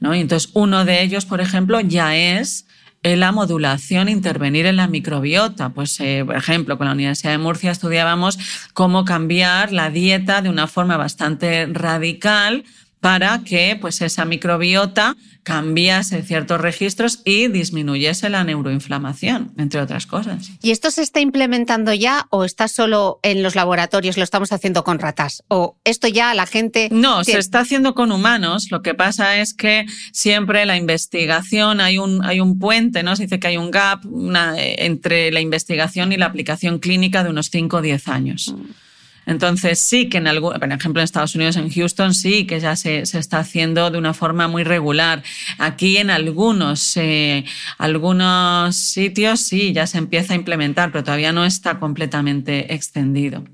¿no? 0.00 0.14
Y 0.14 0.20
entonces, 0.20 0.50
uno 0.54 0.84
de 0.84 1.02
ellos, 1.02 1.24
por 1.24 1.40
ejemplo, 1.40 1.80
ya 1.80 2.16
es 2.16 2.66
la 3.02 3.32
modulación, 3.32 4.08
intervenir 4.08 4.66
en 4.66 4.76
la 4.76 4.86
microbiota. 4.86 5.70
Pues, 5.70 5.98
eh, 6.00 6.22
por 6.24 6.36
ejemplo, 6.36 6.78
con 6.78 6.86
la 6.86 6.92
Universidad 6.92 7.32
de 7.32 7.38
Murcia 7.38 7.70
estudiábamos 7.72 8.38
cómo 8.74 9.04
cambiar 9.04 9.72
la 9.72 9.90
dieta 9.90 10.40
de 10.42 10.48
una 10.48 10.66
forma 10.66 10.96
bastante 10.96 11.66
radical 11.66 12.64
para 13.02 13.42
que 13.42 13.76
pues, 13.80 14.00
esa 14.00 14.24
microbiota 14.24 15.16
cambiase 15.42 16.22
ciertos 16.22 16.60
registros 16.60 17.20
y 17.24 17.48
disminuyese 17.48 18.30
la 18.30 18.44
neuroinflamación, 18.44 19.52
entre 19.58 19.80
otras 19.80 20.06
cosas. 20.06 20.52
¿Y 20.62 20.70
esto 20.70 20.92
se 20.92 21.02
está 21.02 21.18
implementando 21.18 21.92
ya 21.92 22.28
o 22.30 22.44
está 22.44 22.68
solo 22.68 23.18
en 23.24 23.42
los 23.42 23.56
laboratorios, 23.56 24.16
lo 24.16 24.22
estamos 24.22 24.52
haciendo 24.52 24.84
con 24.84 25.00
ratas? 25.00 25.42
¿O 25.48 25.74
esto 25.82 26.06
ya 26.06 26.32
la 26.34 26.46
gente... 26.46 26.90
No, 26.92 27.24
se 27.24 27.38
está 27.38 27.58
haciendo 27.58 27.96
con 27.96 28.12
humanos. 28.12 28.70
Lo 28.70 28.82
que 28.82 28.94
pasa 28.94 29.38
es 29.38 29.52
que 29.52 29.84
siempre 30.12 30.64
la 30.64 30.76
investigación, 30.76 31.80
hay 31.80 31.98
un, 31.98 32.24
hay 32.24 32.38
un 32.38 32.60
puente, 32.60 33.02
¿no? 33.02 33.16
Se 33.16 33.24
dice 33.24 33.40
que 33.40 33.48
hay 33.48 33.56
un 33.56 33.72
gap 33.72 34.04
entre 34.54 35.32
la 35.32 35.40
investigación 35.40 36.12
y 36.12 36.18
la 36.18 36.26
aplicación 36.26 36.78
clínica 36.78 37.24
de 37.24 37.30
unos 37.30 37.50
5 37.50 37.78
o 37.78 37.82
10 37.82 38.06
años. 38.06 38.54
Mm. 38.56 38.91
Entonces 39.26 39.78
sí 39.78 40.08
que 40.08 40.18
en 40.18 40.26
algún, 40.26 40.54
por 40.54 40.72
ejemplo 40.72 41.00
en 41.00 41.04
Estados 41.04 41.34
Unidos, 41.34 41.56
en 41.56 41.70
Houston, 41.70 42.14
sí 42.14 42.46
que 42.46 42.60
ya 42.60 42.76
se, 42.76 43.00
está 43.00 43.38
haciendo 43.38 43.90
de 43.90 43.98
una 43.98 44.14
forma 44.14 44.48
muy 44.48 44.64
regular. 44.64 45.22
Aquí 45.58 45.96
en 45.96 46.10
algunos, 46.10 46.96
eh, 46.96 47.44
algunos 47.78 48.76
sitios 48.76 49.40
sí 49.40 49.72
ya 49.72 49.86
se 49.86 49.98
empieza 49.98 50.32
a 50.32 50.36
implementar, 50.36 50.90
pero 50.92 51.04
todavía 51.04 51.32
no 51.32 51.44
está 51.44 51.78
completamente 51.78 52.74
extendido. 52.74 53.44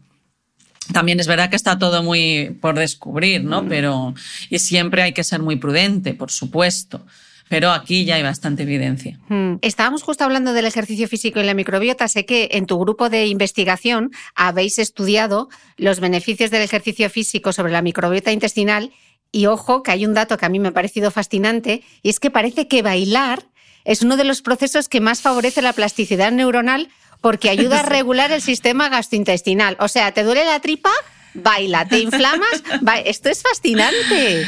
También 0.92 1.20
es 1.20 1.26
verdad 1.26 1.50
que 1.50 1.56
está 1.56 1.78
todo 1.78 2.02
muy 2.02 2.56
por 2.62 2.78
descubrir, 2.78 3.44
¿no? 3.44 3.62
Mm. 3.62 3.68
Pero, 3.68 4.14
y 4.48 4.58
siempre 4.58 5.02
hay 5.02 5.12
que 5.12 5.22
ser 5.22 5.42
muy 5.42 5.56
prudente, 5.56 6.14
por 6.14 6.30
supuesto 6.30 7.04
pero 7.49 7.70
aquí 7.72 8.05
ya 8.05 8.16
hay 8.16 8.22
bastante 8.22 8.62
evidencia. 8.62 9.18
Hmm. 9.28 9.57
Estábamos 9.62 10.03
justo 10.03 10.24
hablando 10.24 10.53
del 10.53 10.66
ejercicio 10.66 11.09
físico 11.09 11.40
y 11.40 11.44
la 11.44 11.55
microbiota. 11.55 12.09
Sé 12.09 12.24
que 12.26 12.49
en 12.53 12.66
tu 12.66 12.78
grupo 12.78 13.09
de 13.09 13.26
investigación 13.26 14.11
habéis 14.34 14.78
estudiado 14.78 15.49
los 15.76 16.01
beneficios 16.01 16.51
del 16.51 16.62
ejercicio 16.62 17.09
físico 17.11 17.53
sobre 17.53 17.72
la 17.72 17.82
microbiota 17.82 18.32
intestinal 18.32 18.92
y 19.32 19.46
ojo 19.46 19.82
que 19.82 19.90
hay 19.90 20.07
un 20.07 20.14
dato 20.14 20.36
que 20.36 20.46
a 20.46 20.49
mí 20.49 20.59
me 20.59 20.68
ha 20.68 20.72
parecido 20.72 21.11
fascinante 21.11 21.82
y 22.03 22.11
es 22.11 22.20
que 22.20 22.30
parece 22.30 22.68
que 22.68 22.82
bailar 22.82 23.44
es 23.84 24.03
uno 24.03 24.16
de 24.16 24.24
los 24.24 24.42
procesos 24.42 24.88
que 24.88 25.01
más 25.01 25.22
favorece 25.22 25.62
la 25.62 25.72
plasticidad 25.72 26.30
neuronal 26.32 26.88
porque 27.20 27.51
ayuda 27.51 27.80
a 27.80 27.82
regular 27.84 28.32
el 28.32 28.42
sistema 28.42 28.88
gastrointestinal. 28.88 29.76
O 29.80 29.88
sea, 29.88 30.12
¿te 30.12 30.22
duele 30.22 30.44
la 30.44 30.61
tripa? 30.61 30.90
Baila. 31.34 31.86
¿Te 31.86 32.01
inflamas? 32.01 32.62
Esto 33.05 33.28
es 33.28 33.42
fascinante. 33.42 34.46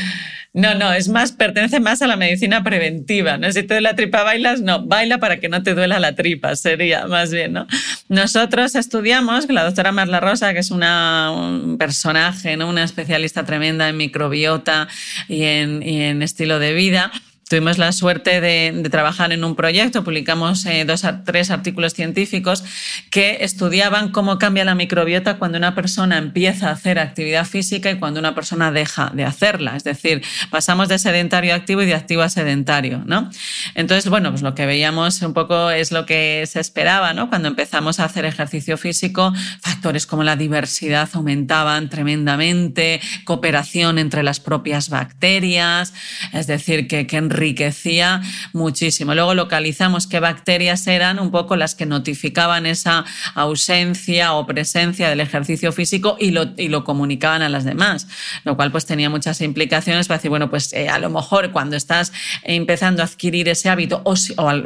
No, 0.52 0.74
no, 0.74 0.92
es 0.92 1.08
más, 1.08 1.30
pertenece 1.30 1.78
más 1.78 2.02
a 2.02 2.08
la 2.08 2.16
medicina 2.16 2.64
preventiva. 2.64 3.36
No 3.36 3.52
si 3.52 3.62
te 3.62 3.74
duele 3.74 3.82
la 3.82 3.94
tripa, 3.94 4.24
bailas, 4.24 4.60
no, 4.60 4.84
baila 4.84 5.18
para 5.18 5.38
que 5.38 5.48
no 5.48 5.62
te 5.62 5.74
duela 5.74 6.00
la 6.00 6.16
tripa, 6.16 6.56
sería 6.56 7.06
más 7.06 7.30
bien, 7.30 7.52
¿no? 7.52 7.68
Nosotros 8.08 8.74
estudiamos, 8.74 9.48
la 9.48 9.62
doctora 9.62 9.92
Marla 9.92 10.18
Rosa, 10.18 10.52
que 10.52 10.58
es 10.58 10.72
una, 10.72 11.30
un 11.30 11.78
personaje, 11.78 12.56
¿no? 12.56 12.68
Una 12.68 12.82
especialista 12.82 13.44
tremenda 13.44 13.88
en 13.88 13.96
microbiota 13.96 14.88
y 15.28 15.44
en 15.44 16.20
estilo 16.22 16.58
de 16.58 16.72
vida, 16.72 17.12
Tuvimos 17.50 17.78
la 17.78 17.90
suerte 17.90 18.40
de, 18.40 18.88
trabajar 18.92 19.32
en 19.32 19.42
un 19.42 19.56
proyecto, 19.56 20.04
publicamos 20.04 20.64
eh, 20.66 20.84
dos 20.84 21.02
dos, 21.02 21.14
tres 21.24 21.50
artículos 21.50 21.94
científicos 21.94 22.62
que 23.10 23.38
estudiaban 23.40 24.12
cómo 24.12 24.38
cambia 24.38 24.64
la 24.64 24.76
microbiota 24.76 25.36
cuando 25.36 25.58
una 25.58 25.74
persona 25.74 26.16
empieza 26.16 26.68
a 26.68 26.72
hacer 26.74 27.00
actividad 27.00 27.44
física 27.44 27.90
y 27.90 27.98
cuando 27.98 28.20
una 28.20 28.36
persona 28.36 28.70
deja 28.70 29.10
de 29.14 29.24
hacerla. 29.24 29.74
Es 29.74 29.82
decir, 29.82 30.22
pasamos 30.50 30.86
de 30.88 31.00
sedentario 31.00 31.52
a 31.52 31.56
activo 31.56 31.82
y 31.82 31.86
de 31.86 31.94
activo 31.94 32.22
a 32.22 32.28
sedentario. 32.28 33.02
¿no? 33.04 33.28
Entonces, 33.74 34.08
bueno, 34.08 34.30
pues 34.30 34.42
lo 34.42 34.54
que 34.54 34.64
veíamos 34.64 35.20
un 35.22 35.34
poco 35.34 35.72
es 35.72 35.90
lo 35.90 36.06
que 36.06 36.44
se 36.46 36.60
esperaba 36.60 37.14
¿no? 37.14 37.30
cuando 37.30 37.48
empezamos 37.48 37.98
a 37.98 38.04
hacer 38.04 38.26
ejercicio 38.26 38.78
físico. 38.78 39.32
Factores 39.60 40.06
como 40.06 40.22
la 40.22 40.36
diversidad 40.36 41.08
aumentaban 41.14 41.90
tremendamente, 41.90 43.00
cooperación 43.24 43.98
entre 43.98 44.22
las 44.22 44.38
propias 44.38 44.88
bacterias, 44.88 45.92
es 46.32 46.46
decir, 46.46 46.86
que, 46.86 47.08
que 47.08 47.16
enriquecía 47.40 48.20
muchísimo. 48.52 49.14
Luego 49.14 49.34
localizamos 49.34 50.06
qué 50.06 50.20
bacterias 50.20 50.86
eran 50.86 51.18
un 51.18 51.30
poco 51.30 51.56
las 51.56 51.74
que 51.74 51.86
notificaban 51.86 52.66
esa 52.66 53.04
ausencia 53.34 54.34
o 54.34 54.46
presencia 54.46 55.08
del 55.08 55.20
ejercicio 55.20 55.72
físico 55.72 56.16
y 56.20 56.32
lo, 56.32 56.52
y 56.58 56.68
lo 56.68 56.84
comunicaban 56.84 57.40
a 57.40 57.48
las 57.48 57.64
demás, 57.64 58.06
lo 58.44 58.56
cual 58.56 58.70
pues 58.70 58.84
tenía 58.84 59.08
muchas 59.08 59.40
implicaciones 59.40 60.06
para 60.06 60.18
decir, 60.18 60.28
bueno, 60.28 60.50
pues 60.50 60.72
eh, 60.74 60.88
a 60.90 60.98
lo 60.98 61.08
mejor 61.08 61.50
cuando 61.50 61.76
estás 61.76 62.12
empezando 62.42 63.02
a 63.02 63.06
adquirir 63.06 63.48
ese 63.48 63.70
hábito, 63.70 64.02
o, 64.04 64.14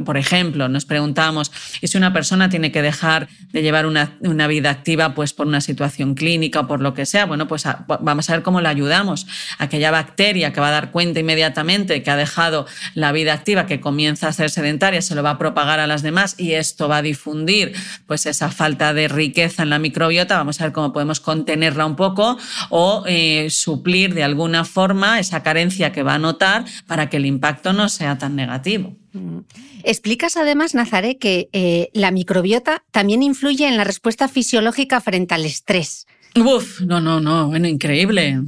por 0.04 0.16
ejemplo, 0.16 0.68
nos 0.68 0.84
preguntamos, 0.84 1.52
¿y 1.80 1.86
si 1.86 1.96
una 1.96 2.12
persona 2.12 2.48
tiene 2.48 2.72
que 2.72 2.82
dejar 2.82 3.28
de 3.52 3.62
llevar 3.62 3.86
una, 3.86 4.16
una 4.20 4.48
vida 4.48 4.70
activa 4.70 5.14
pues 5.14 5.32
por 5.32 5.46
una 5.46 5.60
situación 5.60 6.14
clínica 6.14 6.60
o 6.60 6.66
por 6.66 6.80
lo 6.80 6.92
que 6.92 7.06
sea? 7.06 7.26
Bueno, 7.26 7.46
pues 7.46 7.64
vamos 8.00 8.28
a 8.28 8.32
ver 8.32 8.42
cómo 8.42 8.60
la 8.60 8.70
ayudamos. 8.70 9.26
Aquella 9.58 9.92
bacteria 9.92 10.52
que 10.52 10.60
va 10.60 10.68
a 10.68 10.72
dar 10.72 10.90
cuenta 10.90 11.20
inmediatamente 11.20 12.02
que 12.02 12.10
ha 12.10 12.16
dejado 12.16 12.63
la 12.94 13.12
vida 13.12 13.32
activa 13.32 13.66
que 13.66 13.80
comienza 13.80 14.28
a 14.28 14.32
ser 14.32 14.50
sedentaria 14.50 15.02
se 15.02 15.14
lo 15.14 15.22
va 15.22 15.30
a 15.30 15.38
propagar 15.38 15.80
a 15.80 15.86
las 15.86 16.02
demás 16.02 16.34
y 16.38 16.52
esto 16.52 16.88
va 16.88 16.98
a 16.98 17.02
difundir 17.02 17.74
pues 18.06 18.26
esa 18.26 18.50
falta 18.50 18.94
de 18.94 19.08
riqueza 19.08 19.62
en 19.62 19.70
la 19.70 19.78
microbiota. 19.78 20.36
Vamos 20.36 20.60
a 20.60 20.64
ver 20.64 20.72
cómo 20.72 20.92
podemos 20.92 21.20
contenerla 21.20 21.86
un 21.86 21.96
poco 21.96 22.38
o 22.70 23.04
eh, 23.06 23.48
suplir 23.50 24.14
de 24.14 24.24
alguna 24.24 24.64
forma 24.64 25.18
esa 25.18 25.42
carencia 25.42 25.92
que 25.92 26.02
va 26.02 26.14
a 26.14 26.18
notar 26.18 26.64
para 26.86 27.10
que 27.10 27.16
el 27.16 27.26
impacto 27.26 27.72
no 27.72 27.88
sea 27.88 28.18
tan 28.18 28.36
negativo. 28.36 28.96
Mm. 29.12 29.40
Explicas 29.84 30.36
además, 30.36 30.74
Nazaré, 30.74 31.18
que 31.18 31.48
eh, 31.52 31.90
la 31.92 32.10
microbiota 32.10 32.84
también 32.90 33.22
influye 33.22 33.68
en 33.68 33.76
la 33.76 33.84
respuesta 33.84 34.28
fisiológica 34.28 35.00
frente 35.00 35.34
al 35.34 35.44
estrés. 35.44 36.06
Uf, 36.36 36.80
no, 36.80 37.00
no, 37.00 37.20
no, 37.20 37.48
bueno, 37.48 37.68
increíble. 37.68 38.40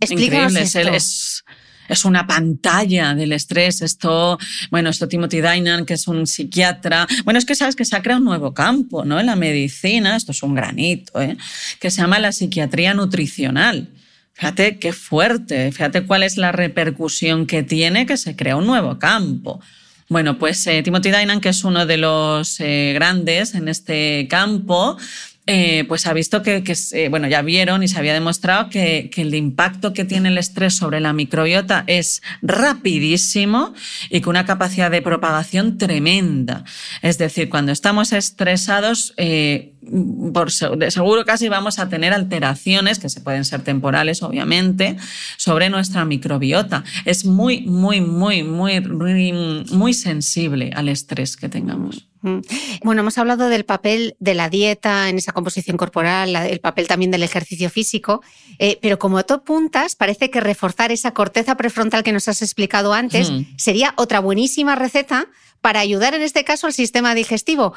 Explícanos 0.00 0.52
increíble. 0.52 0.96
Es, 0.96 1.43
es, 1.88 2.04
una 2.04 2.26
pantalla 2.26 3.14
del 3.14 3.32
estrés. 3.32 3.82
Esto, 3.82 4.38
bueno, 4.70 4.90
esto 4.90 5.08
Timothy 5.08 5.40
Dainan, 5.40 5.86
que 5.86 5.94
es 5.94 6.08
un 6.08 6.26
psiquiatra. 6.26 7.06
Bueno, 7.24 7.38
es 7.38 7.44
que 7.44 7.54
sabes 7.54 7.76
que 7.76 7.84
se 7.84 7.96
ha 7.96 8.02
creado 8.02 8.20
un 8.20 8.26
nuevo 8.26 8.54
campo, 8.54 9.04
¿no? 9.04 9.20
En 9.20 9.26
la 9.26 9.36
medicina, 9.36 10.16
esto 10.16 10.32
es 10.32 10.42
un 10.42 10.54
granito, 10.54 11.20
¿eh? 11.20 11.36
que 11.80 11.90
se 11.90 12.00
llama 12.00 12.18
la 12.18 12.32
psiquiatría 12.32 12.94
nutricional. 12.94 13.88
Fíjate 14.34 14.78
qué 14.78 14.92
fuerte, 14.92 15.70
fíjate 15.70 16.04
cuál 16.06 16.24
es 16.24 16.36
la 16.36 16.50
repercusión 16.50 17.46
que 17.46 17.62
tiene 17.62 18.04
que 18.04 18.16
se 18.16 18.34
crea 18.34 18.56
un 18.56 18.66
nuevo 18.66 18.98
campo. 18.98 19.60
Bueno, 20.08 20.38
pues 20.38 20.66
eh, 20.66 20.82
Timothy 20.82 21.10
Dainan, 21.10 21.40
que 21.40 21.48
es 21.48 21.64
uno 21.64 21.86
de 21.86 21.96
los 21.96 22.60
eh, 22.60 22.92
grandes 22.94 23.54
en 23.54 23.68
este 23.68 24.26
campo, 24.28 24.98
eh, 25.46 25.84
pues 25.88 26.06
ha 26.06 26.12
visto 26.12 26.42
que, 26.42 26.62
bueno, 27.10 27.28
ya 27.28 27.42
vieron 27.42 27.82
y 27.82 27.88
se 27.88 27.98
había 27.98 28.14
demostrado 28.14 28.70
que, 28.70 29.10
que, 29.12 29.22
el 29.22 29.34
impacto 29.34 29.92
que 29.92 30.04
tiene 30.04 30.30
el 30.30 30.38
estrés 30.38 30.74
sobre 30.74 31.00
la 31.00 31.12
microbiota 31.12 31.84
es 31.86 32.22
rapidísimo 32.40 33.74
y 34.08 34.22
con 34.22 34.30
una 34.30 34.46
capacidad 34.46 34.90
de 34.90 35.02
propagación 35.02 35.76
tremenda. 35.76 36.64
Es 37.02 37.18
decir, 37.18 37.50
cuando 37.50 37.72
estamos 37.72 38.12
estresados, 38.12 39.12
por 40.32 40.50
seguro 40.50 41.24
casi 41.24 41.48
vamos 41.48 41.78
a 41.78 41.88
tener 41.88 42.12
alteraciones, 42.12 42.98
que 42.98 43.08
se 43.08 43.20
pueden 43.20 43.44
ser 43.44 43.62
temporales, 43.62 44.22
obviamente, 44.22 44.96
sobre 45.36 45.70
nuestra 45.70 46.04
microbiota. 46.04 46.84
Es 47.04 47.24
muy, 47.24 47.62
muy, 47.62 48.00
muy, 48.00 48.42
muy, 48.42 48.80
muy, 49.70 49.94
sensible 49.94 50.72
al 50.74 50.88
estrés 50.88 51.36
que 51.36 51.48
tengamos. 51.48 52.08
Bueno, 52.82 53.02
hemos 53.02 53.18
hablado 53.18 53.48
del 53.48 53.64
papel 53.66 54.16
de 54.18 54.34
la 54.34 54.48
dieta 54.48 55.10
en 55.10 55.18
esa 55.18 55.32
composición 55.32 55.76
corporal, 55.76 56.34
el 56.34 56.58
papel 56.58 56.88
también 56.88 57.10
del 57.10 57.22
ejercicio 57.22 57.68
físico, 57.68 58.22
eh, 58.58 58.78
pero 58.80 58.98
como 58.98 59.22
tú 59.24 59.34
apuntas, 59.34 59.94
parece 59.94 60.30
que 60.30 60.40
reforzar 60.40 60.90
esa 60.90 61.12
corteza 61.12 61.56
prefrontal 61.56 62.02
que 62.02 62.12
nos 62.12 62.26
has 62.28 62.40
explicado 62.40 62.94
antes 62.94 63.30
sería 63.58 63.92
otra 63.96 64.20
buenísima 64.20 64.74
receta 64.74 65.28
para 65.64 65.80
ayudar 65.80 66.12
en 66.14 66.20
este 66.20 66.44
caso 66.44 66.66
al 66.66 66.74
sistema 66.74 67.14
digestivo. 67.14 67.74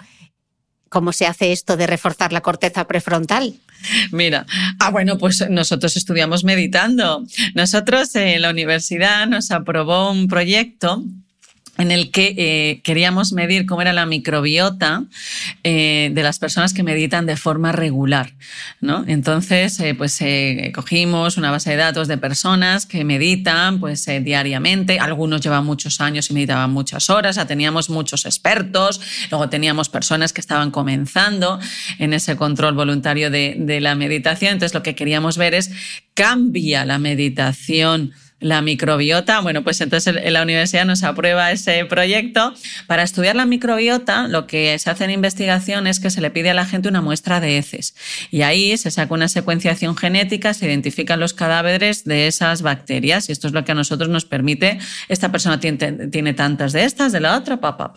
¿Cómo 0.90 1.12
se 1.14 1.26
hace 1.26 1.52
esto 1.52 1.78
de 1.78 1.88
reforzar 1.88 2.34
la 2.34 2.42
corteza 2.42 2.88
prefrontal? 2.88 3.56
Mira, 4.12 4.46
ah, 4.80 4.90
bueno, 4.90 5.18
pues 5.18 5.50
nosotros 5.50 5.96
estudiamos 5.98 6.44
meditando. 6.44 7.24
Nosotros 7.54 8.16
en 8.16 8.42
la 8.42 8.50
universidad 8.50 9.28
nos 9.28 9.52
aprobó 9.52 10.12
un 10.12 10.28
proyecto 10.28 11.04
en 11.78 11.92
el 11.92 12.12
que 12.12 12.34
eh, 12.38 12.82
queríamos 12.84 13.34
medir 13.34 13.66
cómo 13.66 13.82
era 13.82 13.94
la 13.94 14.06
microbiota 14.06 15.04
eh, 15.64 16.12
de 16.14 16.24
las 16.24 16.40
personas 16.40 16.74
que 16.74 16.84
meditan 16.84 17.26
de 17.26 17.38
forma 17.38 17.72
regular. 17.72 18.34
¿no? 18.82 19.04
Entonces, 19.08 19.80
eh, 19.80 19.94
pues 19.96 20.20
cogimos 20.74 21.38
una 21.38 21.52
base 21.52 21.72
de 21.72 21.76
datos 21.78 22.08
de 22.08 22.18
personas 22.18 22.86
que 22.86 23.04
meditan 23.04 23.80
pues, 23.80 24.06
diariamente. 24.24 25.00
Algunos 25.00 25.42
llevan 25.42 25.66
muchos 25.66 26.02
años 26.02 26.30
y 26.30 26.34
meditaban 26.34 26.72
muchas 26.72 27.10
horas. 27.10 27.40
Teníamos 27.48 27.90
muchos 27.90 28.26
expertos. 28.26 29.00
Luego 29.30 29.50
teníamos 29.50 29.90
personas 29.90 30.34
que 30.34 30.42
estaban 30.42 30.72
comenzando 30.72 31.60
en 32.00 32.14
ese 32.14 32.36
control 32.36 32.74
voluntario 32.74 33.30
de, 33.30 33.56
de 33.60 33.82
la 33.82 33.96
meditación. 33.96 34.54
Entonces, 34.54 34.74
lo 34.74 34.84
que 34.84 34.96
queríamos 34.96 35.38
ver 35.38 35.54
es, 35.54 35.72
¿cambia 36.14 36.86
la 36.86 36.98
meditación? 36.98 38.14
La 38.40 38.62
microbiota. 38.62 39.40
Bueno, 39.42 39.64
pues 39.64 39.82
entonces 39.82 40.16
en 40.16 40.34
la 40.34 40.44
universidad 40.44 40.86
nos 40.86 41.04
aprueba 41.04 41.52
ese 41.52 41.86
proyecto. 41.86 42.54
Para 42.86 43.04
estudiar 43.04 43.36
la 43.36 43.46
microbiota, 43.46 44.28
lo 44.28 44.46
que 44.48 44.78
se 44.80 44.90
hace 44.90 45.06
en 45.06 45.12
investigación 45.12 45.88
es 45.88 46.00
que 46.00 46.10
se 46.10 46.22
le 46.22 46.30
pide 46.30 46.52
a 46.52 46.54
la 46.54 46.66
gente 46.66 46.90
una 46.90 47.02
muestra 47.02 47.40
de 47.40 47.58
heces. 47.58 47.96
Y 48.32 48.44
ahí 48.44 48.78
se 48.78 48.92
saca 48.92 49.14
una 49.14 49.28
secuenciación 49.28 49.98
genética, 49.98 50.54
se 50.54 50.68
identifican 50.68 51.20
los 51.20 51.34
cadáveres 51.34 52.04
de 52.04 52.28
esas 52.28 52.62
bacterias. 52.62 53.30
Y 53.30 53.32
esto 53.32 53.48
es 53.48 53.54
lo 53.54 53.66
que 53.66 53.72
a 53.72 53.76
nosotros 53.76 54.10
nos 54.10 54.26
permite, 54.26 54.80
esta 55.08 55.32
persona 55.32 55.60
tiene, 55.60 55.78
tiene 56.10 56.34
tantas 56.34 56.74
de 56.74 56.84
estas, 56.84 57.12
de 57.12 57.20
la 57.20 57.38
otra, 57.38 57.58
papá. 57.58 57.94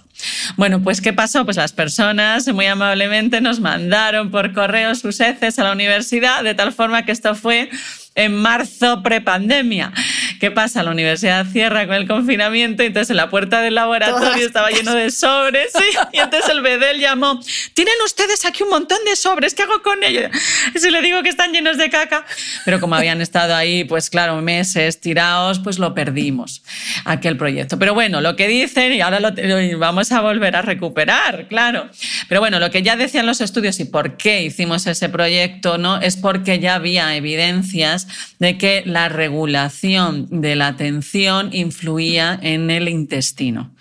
Bueno, 0.56 0.82
pues 0.82 1.00
¿qué 1.00 1.12
pasó? 1.12 1.44
Pues 1.44 1.56
las 1.56 1.72
personas 1.72 2.48
muy 2.48 2.66
amablemente 2.66 3.40
nos 3.40 3.60
mandaron 3.60 4.30
por 4.30 4.52
correo 4.52 4.94
sus 4.94 5.20
heces 5.20 5.58
a 5.58 5.64
la 5.64 5.72
universidad, 5.72 6.42
de 6.42 6.54
tal 6.54 6.72
forma 6.72 7.04
que 7.04 7.12
esto 7.12 7.34
fue 7.34 7.70
en 8.14 8.34
marzo 8.34 9.02
prepandemia. 9.02 9.92
¿Qué 10.40 10.50
pasa? 10.50 10.82
La 10.82 10.90
universidad 10.90 11.46
cierra 11.46 11.86
con 11.86 11.96
el 11.96 12.08
confinamiento 12.08 12.82
y 12.82 12.86
entonces 12.86 13.10
en 13.10 13.16
la 13.16 13.28
puerta 13.28 13.60
del 13.60 13.74
laboratorio 13.74 14.46
estaba 14.46 14.70
lleno 14.70 14.94
de 14.94 15.10
sobres 15.10 15.70
y 16.12 16.18
entonces 16.18 16.50
el 16.50 16.62
bedel 16.62 16.98
llamó, 16.98 17.40
tienen 17.74 17.94
ustedes 18.06 18.46
aquí 18.46 18.62
un 18.62 18.70
montón 18.70 18.98
de 19.04 19.16
sobres, 19.16 19.54
¿qué 19.54 19.64
hago 19.64 19.82
con 19.82 20.02
ellos? 20.02 20.30
Si 20.74 20.90
le 20.90 21.02
digo 21.02 21.22
que 21.22 21.28
están 21.28 21.52
llenos 21.52 21.76
de 21.76 21.90
caca. 21.90 22.24
Pero 22.64 22.80
como 22.80 22.94
habían 22.94 23.20
estado 23.20 23.54
ahí, 23.54 23.84
pues 23.84 24.08
claro, 24.08 24.40
meses 24.40 25.00
tirados, 25.00 25.58
pues 25.58 25.78
lo 25.78 25.94
perdimos, 25.94 26.62
aquel 27.04 27.36
proyecto. 27.36 27.78
Pero 27.78 27.92
bueno, 27.92 28.22
lo 28.22 28.34
que 28.34 28.48
dicen, 28.48 28.92
y 28.94 29.02
ahora 29.02 29.20
lo 29.20 29.78
vamos 29.78 30.10
a 30.10 30.22
volver 30.22 30.56
a 30.56 30.62
recuperar, 30.62 31.48
claro. 31.48 31.90
Pero 32.28 32.40
bueno, 32.40 32.58
lo 32.58 32.70
que 32.70 32.82
ya 32.82 32.96
decían 32.96 33.26
los 33.26 33.42
estudios 33.42 33.78
y 33.80 33.84
por 33.84 34.16
qué 34.16 34.42
hicimos 34.42 34.86
ese 34.86 35.10
proyecto, 35.10 35.76
¿no? 35.76 36.00
Es 36.00 36.16
porque 36.16 36.58
ya 36.58 36.76
había 36.76 37.14
evidencias 37.14 37.99
de 38.38 38.58
que 38.58 38.82
la 38.86 39.08
regulación 39.08 40.28
de 40.30 40.56
la 40.56 40.68
atención 40.68 41.50
influía 41.52 42.38
en 42.42 42.70
el 42.70 42.88
intestino. 42.88 43.74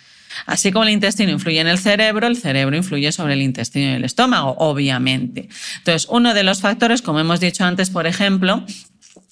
Así 0.45 0.71
como 0.71 0.83
el 0.83 0.91
intestino 0.91 1.31
influye 1.31 1.59
en 1.59 1.67
el 1.67 1.79
cerebro, 1.79 2.27
el 2.27 2.37
cerebro 2.37 2.75
influye 2.75 3.11
sobre 3.11 3.33
el 3.33 3.41
intestino 3.41 3.91
y 3.91 3.95
el 3.95 4.05
estómago, 4.05 4.55
obviamente. 4.59 5.49
Entonces, 5.77 6.07
uno 6.09 6.33
de 6.33 6.43
los 6.43 6.61
factores, 6.61 7.01
como 7.01 7.19
hemos 7.19 7.39
dicho 7.39 7.63
antes, 7.65 7.89
por 7.89 8.07
ejemplo, 8.07 8.65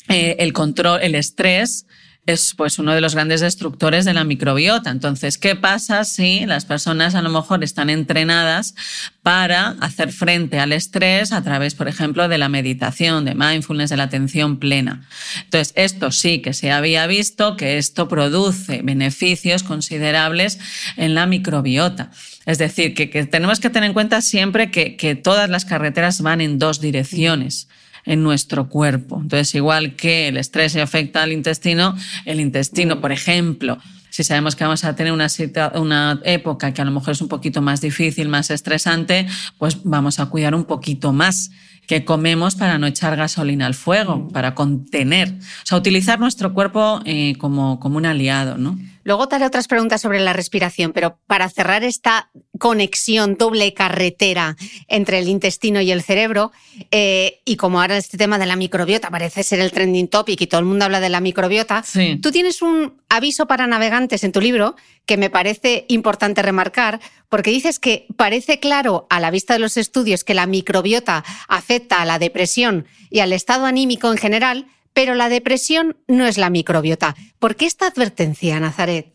eh, 0.10 0.38
el 0.40 0.54
control, 0.54 1.02
el 1.02 1.16
estrés, 1.16 1.86
es 2.28 2.54
pues 2.56 2.78
uno 2.78 2.94
de 2.94 3.00
los 3.00 3.16
grandes 3.16 3.40
destructores 3.40 4.04
de 4.04 4.14
la 4.14 4.26
microbiota. 4.26 4.92
Entonces, 4.92 5.38
¿qué 5.38 5.56
pasa 5.56 6.04
si 6.04 6.46
las 6.46 6.66
personas 6.66 7.16
a 7.16 7.22
lo 7.22 7.30
mejor 7.30 7.64
están 7.64 7.90
entrenadas 7.90 8.76
para 9.24 9.78
hacer 9.80 10.12
frente 10.12 10.60
al 10.60 10.74
estrés 10.74 11.32
a 11.32 11.42
través, 11.42 11.74
por 11.74 11.88
ejemplo, 11.88 12.28
de 12.28 12.38
la 12.38 12.50
meditación, 12.50 13.24
de 13.24 13.34
mindfulness, 13.34 13.90
de 13.90 13.98
la 13.98 14.04
atención 14.04 14.58
plena? 14.58 15.08
Entonces, 15.46 15.74
esto 15.78 16.12
sí 16.12 16.42
que 16.42 16.54
se 16.54 16.70
había 16.70 17.08
visto 17.08 17.56
que 17.56 17.78
esto 17.78 18.10
produce 18.10 18.82
beneficios 18.84 19.64
considerables 19.64 20.60
en 20.98 21.16
la 21.16 21.28
microbiota. 21.28 22.12
Es 22.46 22.58
decir, 22.58 22.94
que, 22.94 23.08
tenemos 23.26 23.62
que 23.62 23.70
tener 23.70 23.88
en 23.88 23.94
cuenta 23.94 24.22
siempre 24.22 24.70
que, 24.70 24.98
que 24.98 25.16
todas 25.16 25.50
las 25.50 25.64
carreteras 25.64 26.22
van 26.22 26.42
en 26.42 26.60
dos 26.60 26.82
direcciones 26.82 27.70
en 28.08 28.24
nuestro 28.24 28.70
cuerpo. 28.70 29.20
Entonces, 29.22 29.54
igual 29.54 29.96
que 29.96 30.30
el 30.30 30.38
estrés 30.38 30.76
afecta 30.76 31.22
al 31.22 31.32
intestino, 31.32 31.96
el 32.26 32.40
intestino, 32.40 33.00
por 33.00 33.12
ejemplo, 33.12 33.78
si 34.10 34.24
sabemos 34.24 34.56
que 34.56 34.64
vamos 34.64 34.84
a 34.84 34.96
tener 34.96 35.14
una, 35.14 35.28
una 35.76 36.20
época 36.24 36.74
que 36.74 36.82
a 36.82 36.86
lo 36.86 36.92
mejor 36.92 37.12
es 37.12 37.22
un 37.22 37.28
poquito 37.28 37.62
más 37.62 37.82
difícil, 37.82 38.30
más 38.30 38.50
estresante, 38.50 39.28
pues 39.60 39.78
vamos 39.84 40.20
a 40.20 40.26
cuidar 40.26 40.56
un 40.56 40.66
poquito 40.66 41.14
más 41.14 41.52
que 41.86 42.04
comemos 42.04 42.56
para 42.56 42.78
no 42.80 42.88
echar 42.88 43.16
gasolina 43.16 43.66
al 43.66 43.74
fuego, 43.74 44.28
para 44.30 44.56
contener, 44.56 45.30
o 45.30 45.66
sea, 45.66 45.78
utilizar 45.78 46.20
nuestro 46.20 46.54
cuerpo 46.54 47.02
eh, 47.06 47.36
como, 47.38 47.80
como 47.80 47.98
un 47.98 48.06
aliado, 48.06 48.58
¿no? 48.58 48.78
Luego 49.08 49.30
te 49.30 49.38
haré 49.38 49.46
otras 49.46 49.70
preguntas 49.70 50.02
sobre 50.02 50.20
la 50.20 50.34
respiración, 50.34 50.92
pero 50.92 51.18
para 51.28 51.48
cerrar 51.48 51.86
esta 51.86 52.30
conexión 52.60 53.38
doble 53.38 53.74
carretera 53.74 54.58
entre 54.90 55.20
el 55.20 55.30
intestino 55.30 55.80
y 55.80 55.92
el 55.92 56.04
cerebro, 56.04 56.52
eh, 56.92 57.40
y 57.46 57.56
como 57.56 57.80
ahora 57.80 57.96
este 57.96 58.18
tema 58.18 58.38
de 58.38 58.46
la 58.46 58.58
microbiota 58.58 59.10
parece 59.10 59.44
ser 59.44 59.62
el 59.62 59.72
trending 59.72 60.10
topic 60.10 60.42
y 60.42 60.48
todo 60.48 60.60
el 60.60 60.66
mundo 60.66 60.84
habla 60.84 61.00
de 61.00 61.08
la 61.08 61.22
microbiota, 61.22 61.86
tú 62.22 62.32
tienes 62.32 62.62
un 62.62 63.02
aviso 63.08 63.48
para 63.48 63.66
navegantes 63.66 64.26
en 64.26 64.34
tu 64.34 64.42
libro 64.42 64.76
que 65.06 65.16
me 65.16 65.30
parece 65.30 65.86
importante 65.88 66.42
remarcar, 66.42 67.00
porque 67.30 67.52
dices 67.52 67.80
que 67.80 68.08
parece 68.18 68.60
claro 68.60 69.08
a 69.10 69.22
la 69.22 69.32
vista 69.32 69.54
de 69.54 69.60
los 69.60 69.78
estudios 69.78 70.26
que 70.26 70.34
la 70.34 70.48
microbiota 70.48 71.24
afecta 71.48 72.02
a 72.02 72.06
la 72.06 72.20
depresión 72.20 72.86
y 73.10 73.22
al 73.22 73.32
estado 73.32 73.68
anímico 73.68 74.12
en 74.12 74.18
general, 74.18 74.68
pero 74.98 75.14
la 75.14 75.30
depresión 75.30 75.96
no 76.08 76.26
es 76.26 76.40
la 76.40 76.50
microbiota. 76.50 77.16
¿Por 77.38 77.56
qué 77.56 77.68
esta 77.68 77.86
advertencia, 77.86 78.60
Nazaret? 78.60 79.14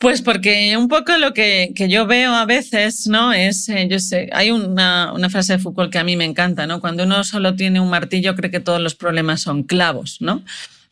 Pues 0.00 0.20
porque 0.20 0.76
un 0.76 0.88
poco 0.88 1.16
lo 1.16 1.32
que, 1.32 1.72
yo 1.88 2.08
veo 2.08 2.34
a 2.34 2.44
veces, 2.44 3.06
¿no? 3.06 3.32
Es, 3.32 3.68
eh, 3.68 3.86
yo 3.88 4.00
sé, 4.00 4.28
hay 4.32 4.50
una, 4.50 5.14
frase 5.30 5.52
de 5.52 5.58
Foucault 5.60 5.92
que 5.92 6.00
a 6.00 6.02
mí 6.02 6.16
me 6.16 6.24
encanta, 6.24 6.66
¿no? 6.66 6.80
Cuando 6.80 7.04
uno 7.04 7.22
solo 7.22 7.54
tiene 7.54 7.78
un 7.78 7.88
martillo 7.88 8.34
cree 8.34 8.50
que 8.50 8.58
todos 8.58 8.80
los 8.80 8.96
problemas 8.96 9.42
son 9.42 9.62
clavos, 9.62 10.16
¿no? 10.18 10.42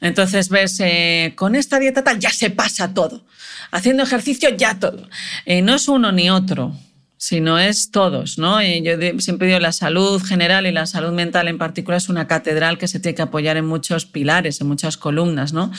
Entonces 0.00 0.48
ves, 0.48 0.78
eh, 0.78 1.32
con 1.34 1.56
esta 1.56 1.80
dieta 1.80 2.04
tal 2.04 2.20
ya 2.20 2.30
se 2.30 2.50
pasa 2.50 2.94
todo. 2.94 3.24
Haciendo 3.72 4.04
ejercicio 4.04 4.48
ya 4.50 4.78
todo. 4.78 5.08
Eh, 5.44 5.60
no 5.60 5.74
es 5.74 5.88
uno 5.88 6.12
ni 6.12 6.30
otro 6.30 6.72
sino 7.18 7.58
es 7.58 7.90
todos, 7.90 8.38
¿no? 8.38 8.62
Y 8.62 8.80
yo 8.82 8.92
siempre 9.18 9.48
digo, 9.48 9.58
la 9.58 9.72
salud 9.72 10.22
general 10.22 10.66
y 10.66 10.72
la 10.72 10.86
salud 10.86 11.10
mental 11.10 11.48
en 11.48 11.58
particular 11.58 11.98
es 11.98 12.08
una 12.08 12.28
catedral 12.28 12.78
que 12.78 12.86
se 12.86 13.00
tiene 13.00 13.16
que 13.16 13.22
apoyar 13.22 13.56
en 13.56 13.66
muchos 13.66 14.06
pilares, 14.06 14.60
en 14.60 14.68
muchas 14.68 14.96
columnas, 14.96 15.52
¿no? 15.52 15.72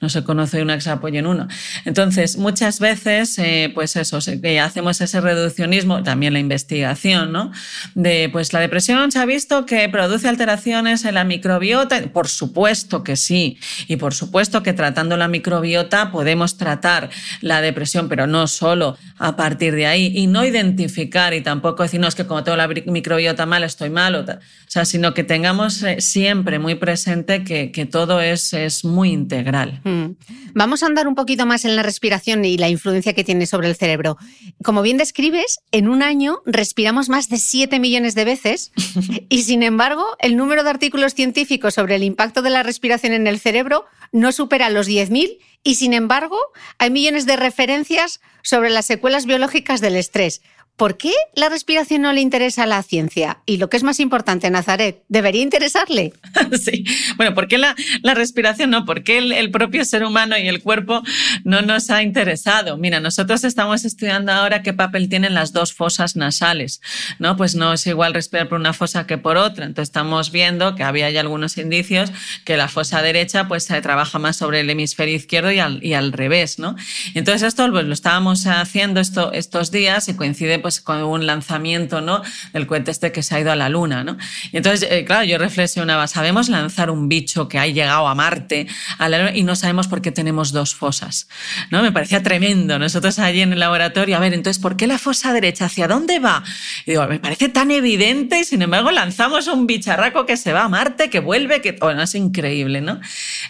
No 0.00 0.08
se 0.08 0.24
conoce 0.24 0.62
una 0.62 0.74
que 0.74 0.80
se 0.80 0.90
apoye 0.90 1.18
en 1.18 1.26
uno. 1.26 1.48
Entonces, 1.84 2.38
muchas 2.38 2.80
veces, 2.80 3.38
eh, 3.38 3.70
pues 3.74 3.94
eso, 3.96 4.18
hacemos 4.62 5.00
ese 5.02 5.20
reduccionismo, 5.20 6.02
también 6.02 6.32
la 6.32 6.38
investigación, 6.38 7.30
¿no? 7.30 7.52
De, 7.94 8.30
pues 8.32 8.54
la 8.54 8.60
depresión 8.60 9.12
se 9.12 9.18
ha 9.18 9.26
visto 9.26 9.66
que 9.66 9.86
produce 9.90 10.28
alteraciones 10.28 11.04
en 11.04 11.14
la 11.14 11.24
microbiota, 11.24 12.00
por 12.10 12.28
supuesto 12.28 13.04
que 13.04 13.16
sí, 13.16 13.58
y 13.86 13.96
por 13.96 14.14
supuesto 14.14 14.62
que 14.62 14.72
tratando 14.72 15.18
la 15.18 15.28
microbiota 15.28 16.10
podemos 16.10 16.56
tratar 16.56 17.10
la 17.42 17.60
depresión, 17.60 18.08
pero 18.08 18.26
no 18.26 18.46
solo 18.46 18.96
a 19.18 19.36
partir 19.36 19.74
de 19.74 19.86
ahí, 19.86 20.12
y 20.14 20.26
no 20.26 20.44
identificar 20.44 20.85
y 20.88 21.40
tampoco 21.40 21.82
decir, 21.82 22.00
no, 22.00 22.08
es 22.08 22.14
que 22.14 22.26
como 22.26 22.44
tengo 22.44 22.56
la 22.56 22.68
microbiota 22.68 23.46
mal, 23.46 23.64
estoy 23.64 23.90
mal, 23.90 24.14
o, 24.14 24.24
sea, 24.66 24.84
sino 24.84 25.14
que 25.14 25.24
tengamos 25.24 25.82
eh, 25.82 26.00
siempre 26.00 26.58
muy 26.58 26.74
presente 26.74 27.44
que, 27.44 27.72
que 27.72 27.86
todo 27.86 28.20
es, 28.20 28.52
es, 28.52 28.84
muy 28.84 29.10
integral. 29.10 29.80
Mm. 29.84 30.16
Vamos 30.54 30.82
a 30.82 30.86
andar 30.86 31.08
un 31.08 31.14
poquito 31.14 31.46
más 31.46 31.64
en 31.64 31.76
la 31.76 31.82
respiración 31.82 32.44
y 32.44 32.58
la 32.58 32.68
influencia 32.68 33.14
que 33.14 33.24
tiene 33.24 33.46
sobre 33.46 33.68
el 33.68 33.76
cerebro. 33.76 34.16
Como 34.62 34.82
bien 34.82 34.96
describes, 34.96 35.60
en 35.72 35.88
un 35.88 36.02
año 36.02 36.40
respiramos 36.46 37.08
más 37.08 37.28
de 37.28 37.38
7 37.38 37.78
millones 37.78 38.14
de 38.14 38.24
veces 38.24 38.72
y 39.28 39.42
sin 39.42 39.62
embargo 39.62 40.04
el 40.18 40.36
número 40.36 40.62
de 40.62 40.70
artículos 40.70 41.14
científicos 41.14 41.74
sobre 41.74 41.96
el 41.96 42.02
impacto 42.02 42.42
de 42.42 42.50
la 42.50 42.62
respiración 42.62 43.12
en 43.12 43.26
el 43.26 43.38
cerebro 43.38 43.86
no 44.12 44.32
supera 44.32 44.70
los 44.70 44.88
10.000 44.88 45.38
y 45.62 45.74
sin 45.74 45.94
embargo 45.94 46.38
hay 46.78 46.90
millones 46.90 47.26
de 47.26 47.36
referencias 47.36 48.20
sobre 48.42 48.70
las 48.70 48.86
secuelas 48.86 49.26
biológicas 49.26 49.80
del 49.80 49.96
estrés. 49.96 50.42
¿Por 50.76 50.98
qué 50.98 51.12
la 51.34 51.48
respiración 51.48 52.02
no 52.02 52.12
le 52.12 52.20
interesa 52.20 52.64
a 52.64 52.66
la 52.66 52.82
ciencia? 52.82 53.38
Y 53.46 53.56
lo 53.56 53.70
que 53.70 53.78
es 53.78 53.82
más 53.82 53.98
importante, 53.98 54.50
Nazaret, 54.50 55.02
¿debería 55.08 55.42
interesarle? 55.42 56.12
Sí, 56.62 56.84
bueno, 57.16 57.34
¿por 57.34 57.48
qué 57.48 57.58
la, 57.58 57.74
respiración 58.14 58.70
no? 58.70 58.84
¿Por 58.84 59.02
qué 59.02 59.18
el, 59.18 59.50
propio 59.50 59.84
ser 59.84 60.04
humano 60.04 60.36
y 60.38 60.48
el 60.48 60.62
cuerpo 60.62 61.02
no 61.44 61.62
nos 61.62 61.90
ha 61.90 62.02
interesado? 62.02 62.76
Mira, 62.76 63.00
nosotros 63.00 63.44
estamos 63.44 63.84
estudiando 63.84 64.32
ahora 64.32 64.62
qué 64.62 64.72
papel 64.72 65.08
tienen 65.08 65.34
las 65.34 65.52
dos 65.52 65.72
fosas 65.72 66.16
nasales, 66.16 66.80
¿no? 67.18 67.36
Pues 67.36 67.54
no 67.54 67.72
es 67.72 67.86
igual 67.86 68.14
respirar 68.14 68.48
por 68.48 68.58
una 68.58 68.72
fosa 68.72 69.06
que 69.06 69.18
por 69.18 69.36
otra. 69.36 69.64
Entonces 69.64 69.88
estamos 69.88 70.30
viendo 70.30 70.74
que 70.74 70.82
había 70.82 71.10
ya 71.10 71.20
algunos 71.20 71.56
indicios 71.58 72.10
que 72.44 72.56
la 72.56 72.68
fosa 72.68 73.02
derecha 73.02 73.48
pues 73.48 73.64
se 73.64 73.80
trabaja 73.80 74.18
más 74.18 74.36
sobre 74.36 74.60
el 74.60 74.70
hemisferio 74.70 75.14
izquierdo 75.14 75.50
y 75.52 75.58
al, 75.58 75.82
y 75.84 75.94
al 75.94 76.12
revés, 76.12 76.58
¿no? 76.58 76.76
entonces 77.14 77.42
esto 77.42 77.70
pues, 77.70 77.84
lo 77.84 77.94
estábamos 77.94 78.46
haciendo 78.46 79.00
esto, 79.00 79.32
estos 79.32 79.70
días 79.70 80.08
y 80.08 80.14
coincide 80.14 80.58
pues 80.66 80.80
con 80.80 81.00
un 81.04 81.26
lanzamiento, 81.26 82.00
¿no? 82.00 82.22
Del 82.52 82.66
cohete 82.66 82.90
este 82.90 83.12
que 83.12 83.22
se 83.22 83.36
ha 83.36 83.40
ido 83.40 83.52
a 83.52 83.54
la 83.54 83.68
Luna, 83.68 84.02
¿no? 84.02 84.16
Y 84.50 84.56
entonces, 84.56 84.88
eh, 84.90 85.04
claro, 85.04 85.22
yo 85.22 85.38
reflexionaba, 85.38 86.08
sabemos 86.08 86.48
lanzar 86.48 86.90
un 86.90 87.08
bicho 87.08 87.46
que 87.46 87.60
ha 87.60 87.68
llegado 87.68 88.08
a 88.08 88.16
Marte 88.16 88.66
a 88.98 89.08
la 89.08 89.18
Luna 89.18 89.36
y 89.36 89.44
no 89.44 89.54
sabemos 89.54 89.86
por 89.86 90.02
qué 90.02 90.10
tenemos 90.10 90.50
dos 90.50 90.74
fosas, 90.74 91.28
¿no? 91.70 91.82
Me 91.82 91.92
parecía 91.92 92.20
tremendo. 92.20 92.80
Nosotros 92.80 93.20
allí 93.20 93.42
en 93.42 93.52
el 93.52 93.60
laboratorio, 93.60 94.16
a 94.16 94.18
ver, 94.18 94.34
entonces, 94.34 94.60
¿por 94.60 94.76
qué 94.76 94.88
la 94.88 94.98
fosa 94.98 95.32
derecha? 95.32 95.66
¿Hacia 95.66 95.86
dónde 95.86 96.18
va? 96.18 96.42
Y 96.84 96.90
digo, 96.90 97.06
me 97.06 97.20
parece 97.20 97.48
tan 97.48 97.70
evidente 97.70 98.40
y 98.40 98.44
sin 98.44 98.62
embargo 98.62 98.90
lanzamos 98.90 99.46
un 99.46 99.68
bicharraco 99.68 100.26
que 100.26 100.36
se 100.36 100.52
va 100.52 100.64
a 100.64 100.68
Marte, 100.68 101.10
que 101.10 101.20
vuelve, 101.20 101.60
que, 101.60 101.76
bueno, 101.80 102.02
es 102.02 102.16
increíble, 102.16 102.80
¿no? 102.80 103.00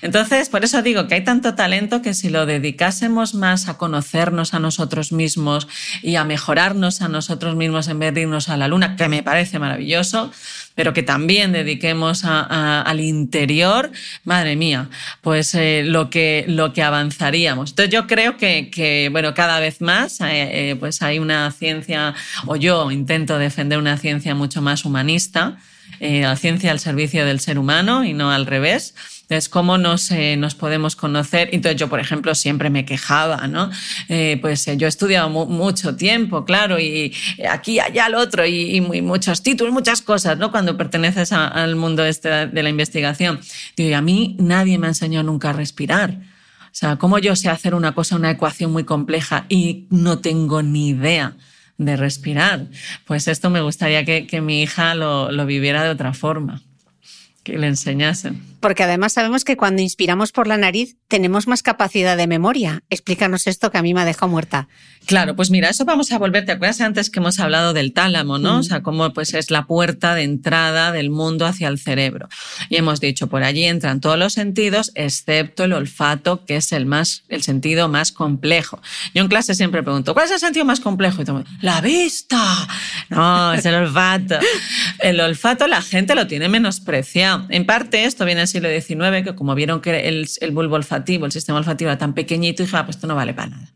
Entonces, 0.03 0.51
por 0.51 0.65
eso 0.65 0.83
digo 0.83 1.09
que 1.09 1.15
hay 1.15 1.25
tanto 1.25 1.55
talento 1.55 2.03
que 2.03 2.13
si 2.13 2.29
lo 2.29 2.45
dedicásemos 2.45 3.33
más 3.33 3.71
a 3.71 3.79
conocernos 3.79 4.53
a 4.53 4.59
nosotros 4.59 5.13
mismos 5.13 5.67
y 6.03 6.17
a 6.17 6.25
mejorarnos 6.27 7.01
a 7.01 7.06
nosotros 7.09 7.57
mismos 7.57 7.89
en 7.89 7.99
vez 7.99 8.15
de 8.15 8.23
irnos 8.23 8.49
a 8.49 8.57
la 8.57 8.69
luna, 8.69 8.97
que 8.97 9.09
me 9.09 9.23
parece 9.23 9.59
maravilloso, 9.59 10.33
pero 10.75 10.93
que 10.93 11.03
también 11.03 11.53
dediquemos 11.53 12.25
al 12.25 13.01
interior, 13.01 13.91
madre 14.25 14.57
mía, 14.57 14.89
pues 15.23 15.55
eh, 15.55 15.83
lo, 15.85 16.11
que, 16.11 16.45
lo 16.49 16.73
que 16.73 16.83
avanzaríamos. 16.83 17.71
Entonces 17.71 17.93
yo 17.93 18.07
creo 18.07 18.37
que, 18.37 19.09
bueno, 19.11 19.35
cada 19.35 19.59
vez 19.59 19.81
más 19.81 20.21
eh, 20.21 20.71
eh, 20.71 20.77
pues 20.79 21.03
hay 21.03 21.19
una 21.19 21.51
ciencia, 21.51 22.15
o 22.47 22.57
yo 22.57 22.91
intento 22.91 23.39
defender 23.39 23.79
una 23.79 23.97
ciencia 23.97 24.35
mucho 24.35 24.61
más 24.63 24.85
humanista, 24.85 25.57
la 25.99 26.37
ciencia 26.37 26.73
al 26.73 26.81
servicio 26.81 27.25
del 27.25 27.41
ser 27.41 27.59
humano 27.59 28.05
y 28.05 28.13
no 28.13 28.31
al 28.31 28.45
revés 28.45 28.95
entonces, 29.29 29.49
¿cómo 29.49 29.77
nos, 29.77 30.13
eh, 30.13 30.37
nos 30.37 30.55
podemos 30.55 30.95
conocer? 30.95 31.49
Entonces, 31.51 31.81
yo, 31.81 31.89
por 31.89 31.99
ejemplo, 31.99 32.33
siempre 32.37 32.71
me 32.71 32.85
quejaba, 32.85 33.49
¿no? 33.49 33.73
Eh, 34.09 34.39
pues 34.41 34.69
eh, 34.69 34.77
yo 34.77 34.87
he 34.87 34.89
estudiado 34.89 35.29
mucho 35.29 35.97
tiempo, 35.97 36.45
claro, 36.45 36.79
y 36.79 37.13
aquí, 37.51 37.81
allá, 37.81 38.05
al 38.05 38.15
otro, 38.15 38.47
y, 38.47 38.81
muchos 38.81 39.43
títulos, 39.43 39.73
muchas 39.73 40.01
cosas, 40.01 40.39
¿no? 40.39 40.53
Cuando 40.53 40.77
perteneces 40.77 41.33
al 41.33 41.75
mundo 41.75 42.05
este 42.05 42.47
de 42.47 42.63
la 42.63 42.69
investigación. 42.69 43.41
Digo, 43.77 43.91
y 43.91 43.95
a 43.95 44.01
mí 44.01 44.37
nadie 44.39 44.79
me 44.79 44.87
ha 44.87 44.91
enseñado 44.91 45.25
nunca 45.25 45.51
a 45.51 45.55
respirar. 45.55 46.21
O 46.67 46.79
sea, 46.79 46.95
¿cómo 46.95 47.19
yo 47.19 47.35
sé 47.35 47.49
hacer 47.49 47.75
una 47.75 47.97
cosa, 47.97 48.15
una 48.15 48.31
ecuación 48.31 48.71
muy 48.71 48.85
compleja 48.85 49.47
y 49.49 49.89
no 49.91 50.21
tengo 50.21 50.63
ni 50.63 50.91
idea? 50.91 51.35
de 51.79 51.95
respirar. 51.95 52.69
Pues 53.05 53.29
esto 53.29 53.51
me 53.51 53.61
gustaría 53.61 54.03
que, 54.07 54.41
mi 54.41 54.63
hija 54.63 54.95
lo 54.95 55.45
viviera 55.45 55.85
de 55.85 55.91
otra 55.91 56.15
forma, 56.15 56.63
que 57.47 57.57
le 57.57 57.69
enseñasen 57.69 58.57
porque 58.67 58.83
además 58.83 59.13
sabemos 59.13 59.45
que 59.45 59.57
cuando 59.57 59.81
inspiramos 59.81 60.33
por 60.33 60.49
la 60.49 60.57
nariz 60.57 60.97
tenemos 61.07 61.47
más 61.47 61.63
capacidad 61.63 62.17
de 62.17 62.27
memoria. 62.27 62.83
Explícanos 62.91 63.47
esto 63.47 63.71
que 63.71 63.79
a 63.79 63.83
mí 63.83 63.95
me 63.95 64.01
ha 64.01 64.05
dejado 64.05 64.29
muerta. 64.29 64.67
Claro, 65.07 65.37
pues 65.37 65.51
mira, 65.51 65.69
eso 65.69 65.85
vamos 65.85 66.11
a 66.11 66.19
volver. 66.19 66.47
¿Te 66.47 66.51
acuerdas 66.51 66.81
antes 66.81 67.09
que 67.09 67.21
hemos 67.21 67.39
hablado 67.39 67.75
del 67.75 67.93
tálamo, 67.93 68.39
no? 68.39 68.59
O 68.59 68.63
sea, 68.65 68.83
cómo 68.83 69.13
pues 69.13 69.35
es 69.35 69.53
la 69.53 69.67
puerta 69.67 70.17
de 70.17 70.25
entrada 70.25 70.91
del 70.91 71.11
mundo 71.11 71.47
hacia 71.47 71.69
el 71.69 71.79
cerebro. 71.79 72.29
Y 72.69 72.75
hemos 72.75 72.99
dicho, 72.99 73.29
por 73.29 73.45
allí 73.45 73.65
entran 73.65 74.01
todos 74.01 74.19
los 74.19 74.33
sentidos, 74.33 74.91
excepto 74.97 75.63
el 75.63 75.73
olfato, 75.73 76.45
que 76.45 76.57
es 76.57 76.73
el 76.73 76.87
más, 76.87 77.23
el 77.29 77.45
sentido 77.45 77.89
más 77.89 78.11
complejo. 78.11 78.83
Yo 79.15 79.23
en 79.23 79.29
clase 79.29 79.55
siempre 79.55 79.85
pregunto, 79.85 80.13
¿cuál 80.13 80.27
es 80.27 80.33
el 80.33 80.41
sentido 80.41 80.65
más 80.65 80.81
complejo? 80.81 81.23
Y 81.23 81.25
todo, 81.25 81.45
la 81.61 81.81
vista. 81.81 82.67
No, 83.11 83.53
es 83.53 83.65
el 83.65 83.77
olfato. 83.77 84.41
El 84.99 85.21
olfato 85.21 85.67
la 85.67 85.83
gente 85.83 86.15
lo 86.15 86.27
tiene 86.27 86.49
menospreciado. 86.49 87.36
En 87.49 87.67
parte 87.67 88.05
esto 88.05 88.25
viene 88.25 88.43
a 88.43 88.47
siglo 88.47 88.69
XIX, 88.69 89.25
que 89.25 89.35
como 89.35 89.55
vieron 89.55 89.81
que 89.81 90.09
el, 90.09 90.29
el 90.41 90.51
bulbo 90.51 90.77
olfativo, 90.77 91.27
el 91.27 91.33
sistema 91.33 91.59
olfativo 91.59 91.91
era 91.91 91.99
tan 91.99 92.15
pequeñito, 92.15 92.63
dije, 92.63 92.77
ah, 92.77 92.85
pues 92.85 92.97
esto 92.97 93.07
no 93.07 93.15
vale 93.15 93.35
para 93.35 93.49
nada. 93.51 93.73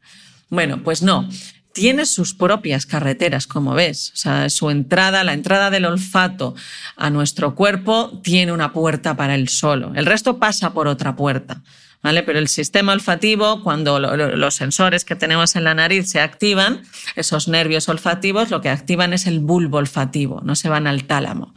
Bueno, 0.49 0.83
pues 0.83 1.03
no. 1.03 1.29
Tiene 1.73 2.05
sus 2.05 2.35
propias 2.35 2.85
carreteras, 2.85 3.47
como 3.47 3.75
ves. 3.75 4.11
O 4.15 4.17
sea, 4.17 4.51
su 4.51 4.71
entrada, 4.71 5.23
la 5.23 5.33
entrada 5.33 5.71
del 5.71 5.85
olfato 5.85 6.55
a 6.97 7.11
nuestro 7.11 7.55
cuerpo 7.55 8.21
tiene 8.25 8.53
una 8.53 8.73
puerta 8.73 9.17
para 9.17 9.37
él 9.37 9.49
solo. 9.49 9.93
El 9.95 10.07
resto 10.07 10.39
pasa 10.39 10.73
por 10.73 10.89
otra 10.89 11.15
puerta. 11.15 11.63
Pero 12.03 12.39
el 12.39 12.49
sistema 12.49 12.93
olfativo, 12.93 13.63
cuando 13.63 13.99
los 13.99 14.55
sensores 14.55 15.05
que 15.05 15.17
tenemos 15.17 15.55
en 15.55 15.65
la 15.65 15.75
nariz 15.75 16.09
se 16.09 16.21
activan, 16.21 16.83
esos 17.15 17.47
nervios 17.47 17.91
olfativos 17.91 18.51
lo 18.51 18.63
que 18.63 18.71
activan 18.71 19.13
es 19.13 19.27
el 19.27 19.41
bulbo 19.41 19.77
olfativo, 19.77 20.41
no 20.43 20.57
se 20.57 20.71
van 20.71 20.87
al 20.87 21.05
tálamo. 21.05 21.55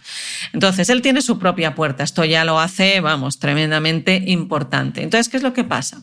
Entonces, 0.52 0.90
él 0.90 1.02
tiene 1.02 1.22
su 1.22 1.40
propia 1.40 1.76
puerta. 1.76 2.04
Esto 2.04 2.26
ya 2.26 2.44
lo 2.44 2.60
hace, 2.60 3.00
vamos, 3.00 3.40
tremendamente 3.40 4.22
importante. 4.28 5.02
Entonces, 5.02 5.30
¿qué 5.30 5.38
es 5.38 5.44
lo 5.44 5.54
que 5.54 5.64
pasa? 5.64 6.02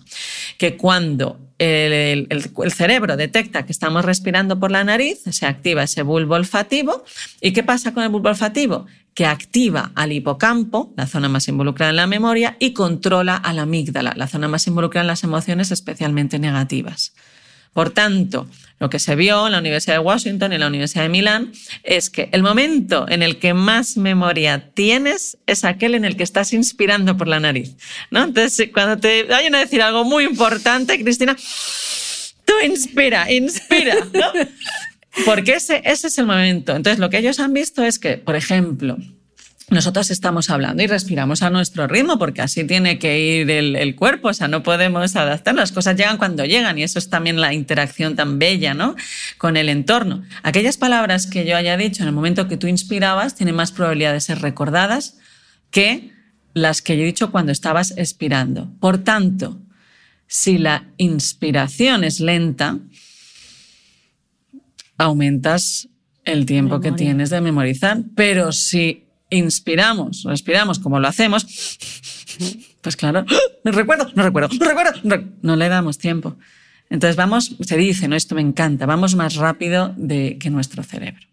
Que 0.57 0.79
cuando 0.79 1.39
el, 1.59 2.27
el, 2.31 2.73
cerebro 2.73 3.19
detecta 3.19 3.67
que 3.67 3.73
estamos 3.73 4.07
respirando 4.07 4.59
por 4.59 4.71
la 4.71 4.83
nariz, 4.85 5.21
se 5.31 5.45
activa 5.45 5.83
ese 5.83 6.01
bulbo 6.01 6.37
olfativo. 6.37 7.05
¿Y 7.43 7.53
qué 7.53 7.63
pasa 7.63 7.93
con 7.93 8.05
el 8.05 8.09
bulbo 8.09 8.31
olfativo? 8.31 8.87
Que 9.15 9.27
activa 9.27 9.93
al 9.95 10.13
hipocampo, 10.13 10.93
la 10.97 11.07
zona 11.07 11.29
más 11.29 11.49
involucrada 11.49 11.91
en 11.91 11.97
la 11.97 12.07
memoria, 12.07 12.57
y 12.59 12.73
controla 12.73 13.37
a 13.37 13.53
la 13.53 13.63
amígdala, 13.63 14.15
la 14.17 14.29
zona 14.29 14.49
más 14.49 14.67
involucrada 14.67 15.03
en 15.03 15.09
las 15.09 15.25
emociones 15.25 15.71
especialmente 15.71 16.39
negativas. 16.39 17.13
Por 17.73 17.91
tanto, 17.91 18.49
lo 18.81 18.91
que 18.91 18.99
se 18.99 19.15
vio 19.15 19.47
en 19.47 19.53
la 19.53 19.59
Universidad 19.59 19.97
de 19.97 20.01
Washington 20.01 20.51
y 20.51 20.55
en 20.57 20.61
la 20.61 20.67
Universidad 20.67 21.05
de 21.05 21.09
Milán 21.09 21.53
es 21.85 22.11
que 22.11 22.29
el 22.33 22.43
momento 22.43 23.07
en 23.09 23.23
el 23.23 23.39
que 23.39 23.55
más 23.55 23.97
memoria 23.97 24.71
tienes 24.75 25.39
es 25.47 25.65
aquel 25.65 25.95
en 25.95 26.05
el 26.05 26.17
que 26.17 26.25
estás 26.25 26.53
inspirando 26.53 27.17
por 27.17 27.29
la 27.29 27.39
nariz. 27.39 27.77
¿no? 28.11 28.25
Entonces, 28.25 28.71
cuando 28.73 28.97
te 28.97 29.25
vayan 29.25 29.55
a 29.55 29.61
decir 29.61 29.83
algo 29.83 30.05
muy 30.05 30.25
importante, 30.25 31.01
Cristina, 31.01 31.37
tú 32.45 32.55
inspira, 32.65 33.31
inspira. 33.31 33.97
¿no? 34.13 34.33
Porque 35.25 35.55
ese, 35.55 35.83
ese 35.85 36.07
es 36.07 36.19
el 36.19 36.27
momento. 36.27 36.75
Entonces, 36.75 36.99
lo 36.99 37.11
que 37.11 37.19
ellos 37.19 37.41
han 37.41 37.53
visto 37.53 37.83
es 37.83 37.99
que, 37.99 38.17
por 38.17 38.37
ejemplo, 38.37 38.97
nosotros 39.71 40.11
estamos 40.11 40.51
hablando 40.51 40.83
y 40.83 40.89
respiramos 40.89 41.43
a 41.43 41.51
nuestro 41.51 41.87
ritmo, 41.87 42.19
porque 42.19 42.43
así 42.43 42.65
tiene 42.65 42.99
que 42.99 43.21
ir 43.21 43.51
el, 43.51 43.95
cuerpo, 43.95 44.29
o 44.29 44.35
sea, 44.35 44.49
no 44.49 44.65
podemos 44.65 45.15
adaptar, 45.15 45.55
las 45.55 45.71
cosas 45.71 45.97
llegan 45.97 46.19
cuando 46.19 46.45
llegan 46.45 46.77
y 46.77 46.83
eso 46.83 46.99
es 46.99 47.09
también 47.09 47.41
la 47.41 47.55
interacción 47.55 48.17
tan 48.17 48.41
bella, 48.41 48.75
¿no? 48.75 48.97
Con 49.39 49.57
el 49.57 49.69
entorno. 49.69 50.25
Aquellas 50.43 50.77
palabras 50.77 51.29
que 51.29 51.47
yo 51.47 51.57
haya 51.57 51.77
dicho 51.77 52.03
en 52.03 52.09
el 52.09 52.15
momento 52.15 52.49
que 52.49 52.57
tú 52.57 52.67
inspirabas 52.67 53.37
tienen 53.37 53.55
más 53.55 53.71
probabilidad 53.71 54.13
de 54.13 54.21
ser 54.21 54.41
recordadas 54.41 55.19
que 55.71 56.13
las 56.53 56.83
que 56.83 56.97
yo 56.97 57.05
he 57.05 57.07
dicho 57.07 57.31
cuando 57.31 57.53
estabas 57.53 57.95
expirando. 57.97 58.73
Por 58.81 58.99
tanto, 58.99 59.61
si 60.27 60.59
la 60.59 60.89
inspiración 60.97 62.03
es 62.03 62.19
lenta, 62.19 62.79
aumentas 65.01 65.89
el 66.25 66.45
tiempo 66.45 66.81
que 66.81 66.93
tienes 66.93 67.31
de 67.31 67.41
memorizar. 67.41 68.03
Pero 68.15 68.53
si 68.53 69.07
inspiramos, 69.31 70.25
respiramos 70.25 70.79
como 70.79 71.01
lo 71.01 71.09
hacemos, 71.09 71.79
pues 72.83 72.97
claro, 72.97 73.25
no 73.65 73.73
recuerdo, 73.73 74.11
no 74.15 74.23
recuerdo, 74.23 74.49
no 74.59 74.67
recuerdo, 74.67 75.25
no, 75.43 75.57
le 75.57 75.69
damos 75.69 75.99
tiempo. 75.99 76.37
Entonces 76.91 77.17
vamos, 77.17 77.57
se 77.61 77.77
dice, 77.77 78.09
no, 78.09 78.17
esto 78.17 78.35
me 78.35 78.43
encanta, 78.43 78.85
vamos 78.85 79.15
más 79.15 79.37
rápido 79.37 79.95
de, 79.97 80.37
que 80.39 80.51
nuestro 80.51 80.83
cerebro. 80.83 81.27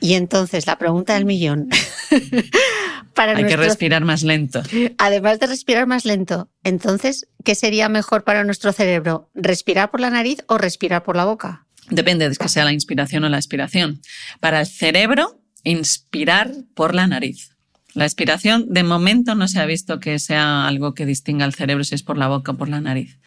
Y 0.00 0.14
entonces 0.14 0.66
la 0.66 0.76
pregunta 0.76 1.14
del 1.14 1.24
millón. 1.24 1.68
para 3.14 3.36
Hay 3.36 3.46
que 3.46 3.56
respirar 3.56 4.04
más 4.04 4.24
lento. 4.24 4.60
Además 4.98 5.38
de 5.38 5.46
respirar 5.46 5.86
más 5.86 6.04
lento, 6.04 6.48
entonces, 6.64 7.28
¿qué 7.44 7.54
sería 7.54 7.88
mejor 7.88 8.24
para 8.24 8.42
nuestro 8.42 8.72
cerebro? 8.72 9.30
¿Respirar 9.34 9.90
por 9.90 10.00
la 10.00 10.10
nariz 10.10 10.38
o 10.48 10.58
respirar 10.58 11.04
por 11.04 11.16
la 11.16 11.24
boca? 11.26 11.64
Depende 11.90 12.28
de 12.28 12.36
que 12.36 12.48
sea 12.48 12.64
la 12.64 12.72
inspiración 12.72 13.24
o 13.24 13.28
la 13.28 13.36
expiración. 13.36 14.00
Para 14.40 14.60
el 14.60 14.66
cerebro, 14.66 15.40
inspirar 15.64 16.52
por 16.74 16.94
la 16.94 17.06
nariz. 17.06 17.50
La 17.94 18.04
expiración, 18.04 18.66
de 18.70 18.82
momento, 18.82 19.34
no 19.34 19.46
se 19.46 19.60
ha 19.60 19.66
visto 19.66 20.00
que 20.00 20.18
sea 20.18 20.66
algo 20.66 20.94
que 20.94 21.06
distinga 21.06 21.44
al 21.44 21.54
cerebro 21.54 21.84
si 21.84 21.94
es 21.94 22.02
por 22.02 22.18
la 22.18 22.28
boca 22.28 22.52
o 22.52 22.56
por 22.56 22.68
la 22.68 22.80
nariz. 22.80 23.18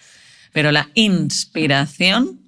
Pero 0.52 0.72
la 0.72 0.90
inspiración, 0.94 2.42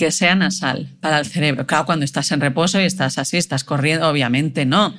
que 0.00 0.10
sea 0.10 0.34
nasal 0.34 0.96
para 1.00 1.18
el 1.18 1.26
cerebro. 1.26 1.66
Claro, 1.66 1.84
cuando 1.84 2.06
estás 2.06 2.32
en 2.32 2.40
reposo 2.40 2.80
y 2.80 2.84
estás 2.84 3.18
así, 3.18 3.36
estás 3.36 3.64
corriendo, 3.64 4.08
obviamente 4.08 4.64
no. 4.64 4.94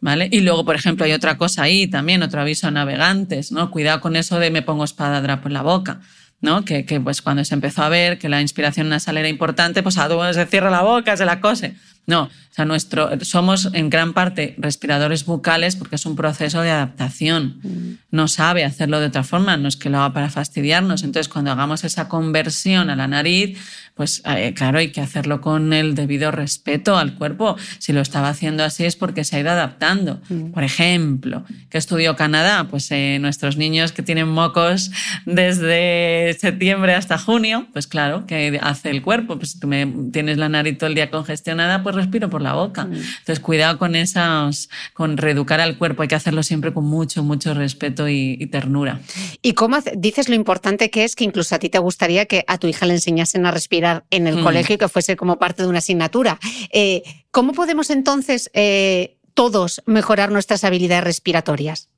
¿Vale? 0.00 0.28
Y 0.30 0.40
luego, 0.40 0.66
por 0.66 0.76
ejemplo, 0.76 1.06
hay 1.06 1.12
otra 1.12 1.38
cosa 1.38 1.62
ahí 1.62 1.86
también, 1.86 2.22
otro 2.22 2.42
aviso 2.42 2.66
a 2.66 2.70
navegantes, 2.70 3.52
¿no? 3.52 3.70
Cuidado 3.70 4.02
con 4.02 4.16
eso 4.16 4.38
de 4.38 4.50
me 4.50 4.60
pongo 4.60 4.84
espadadra 4.84 5.40
por 5.40 5.50
la 5.50 5.62
boca. 5.62 6.02
¿No? 6.44 6.64
Que, 6.64 6.84
que, 6.84 7.00
pues 7.00 7.22
cuando 7.22 7.44
se 7.44 7.54
empezó 7.54 7.82
a 7.82 7.88
ver 7.88 8.18
que 8.18 8.28
la 8.28 8.40
inspiración 8.40 8.88
nasal 8.88 9.16
era 9.16 9.28
importante, 9.28 9.82
pues 9.82 9.98
a 9.98 10.08
se 10.32 10.46
cierra 10.46 10.70
la 10.70 10.82
boca, 10.82 11.16
se 11.16 11.24
la 11.24 11.40
cose. 11.40 11.74
No, 12.06 12.24
o 12.24 12.54
sea, 12.54 12.66
nuestro, 12.66 13.10
somos 13.22 13.70
en 13.72 13.90
gran 13.90 14.12
parte 14.12 14.54
respiradores 14.58 15.24
bucales 15.24 15.74
porque 15.74 15.96
es 15.96 16.06
un 16.06 16.16
proceso 16.16 16.60
de 16.60 16.70
adaptación. 16.70 17.60
Mm. 17.62 17.98
No 18.10 18.28
sabe 18.28 18.64
hacerlo 18.64 19.00
de 19.00 19.06
otra 19.06 19.24
forma, 19.24 19.56
no 19.56 19.68
es 19.68 19.76
que 19.76 19.90
lo 19.90 19.98
haga 19.98 20.12
para 20.12 20.30
fastidiarnos. 20.30 21.02
Entonces, 21.02 21.28
cuando 21.32 21.50
hagamos 21.50 21.82
esa 21.82 22.08
conversión 22.08 22.90
a 22.90 22.96
la 22.96 23.08
nariz, 23.08 23.58
pues 23.94 24.22
eh, 24.26 24.54
claro, 24.54 24.78
hay 24.78 24.90
que 24.90 25.00
hacerlo 25.00 25.40
con 25.40 25.72
el 25.72 25.94
debido 25.94 26.30
respeto 26.30 26.96
al 26.96 27.14
cuerpo. 27.14 27.56
Si 27.78 27.92
lo 27.92 28.00
estaba 28.00 28.28
haciendo 28.28 28.64
así 28.64 28.84
es 28.84 28.96
porque 28.96 29.24
se 29.24 29.36
ha 29.36 29.40
ido 29.40 29.50
adaptando. 29.50 30.20
Mm. 30.28 30.50
Por 30.50 30.64
ejemplo, 30.64 31.44
¿qué 31.70 31.78
estudió 31.78 32.16
Canadá? 32.16 32.68
Pues 32.68 32.90
eh, 32.90 33.18
nuestros 33.20 33.56
niños 33.56 33.92
que 33.92 34.02
tienen 34.02 34.28
mocos 34.28 34.90
desde 35.26 36.36
septiembre 36.40 36.94
hasta 36.94 37.18
junio, 37.18 37.66
pues 37.72 37.86
claro, 37.86 38.26
¿qué 38.26 38.58
hace 38.62 38.90
el 38.90 39.00
cuerpo? 39.02 39.38
Pues 39.38 39.52
si 39.52 39.60
tú 39.60 39.68
me 39.68 39.86
tienes 40.12 40.38
la 40.38 40.48
nariz 40.48 40.76
todo 40.76 40.88
el 40.88 40.94
día 40.94 41.10
congestionada, 41.10 41.82
pues 41.82 41.93
respiro 41.94 42.30
por 42.30 42.42
la 42.42 42.54
boca. 42.54 42.84
Mm. 42.84 42.94
Entonces, 42.94 43.40
cuidado 43.40 43.78
con 43.78 43.94
esas, 43.94 44.68
con 44.92 45.16
reeducar 45.16 45.60
al 45.60 45.78
cuerpo. 45.78 46.02
Hay 46.02 46.08
que 46.08 46.14
hacerlo 46.14 46.42
siempre 46.42 46.72
con 46.72 46.84
mucho, 46.84 47.22
mucho 47.22 47.54
respeto 47.54 48.08
y, 48.08 48.44
ternura. 48.50 49.00
¿Y 49.42 49.54
cómo 49.54 49.78
dices 49.96 50.28
lo 50.28 50.34
importante 50.34 50.90
que 50.90 51.04
es 51.04 51.16
que 51.16 51.24
incluso 51.24 51.54
a 51.54 51.58
ti 51.58 51.70
te 51.70 51.78
gustaría 51.78 52.26
que 52.26 52.44
a 52.46 52.58
tu 52.58 52.66
hija 52.66 52.86
le 52.86 52.94
enseñasen 52.94 53.46
a 53.46 53.50
respirar? 53.50 54.04
en 54.10 54.26
el 54.26 54.38
mm. 54.38 54.42
colegio 54.42 54.74
y 54.74 54.78
que 54.78 54.88
fuese 54.88 55.16
como 55.16 55.38
parte 55.38 55.62
de 55.62 55.68
una 55.68 55.78
asignatura. 55.78 56.38
Eh, 56.72 57.02
¿Cómo 57.30 57.52
podemos 57.52 57.90
entonces 57.90 58.50
eh, 58.54 59.16
todos 59.34 59.82
mejorar 59.86 60.30
nuestras 60.30 60.64
habilidades 60.64 61.04
respiratorias? 61.04 61.88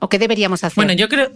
¿O 0.00 0.08
qué 0.08 0.18
deberíamos 0.18 0.64
hacer? 0.64 0.76
Bueno, 0.76 0.92
yo 0.92 1.08
creo, 1.08 1.30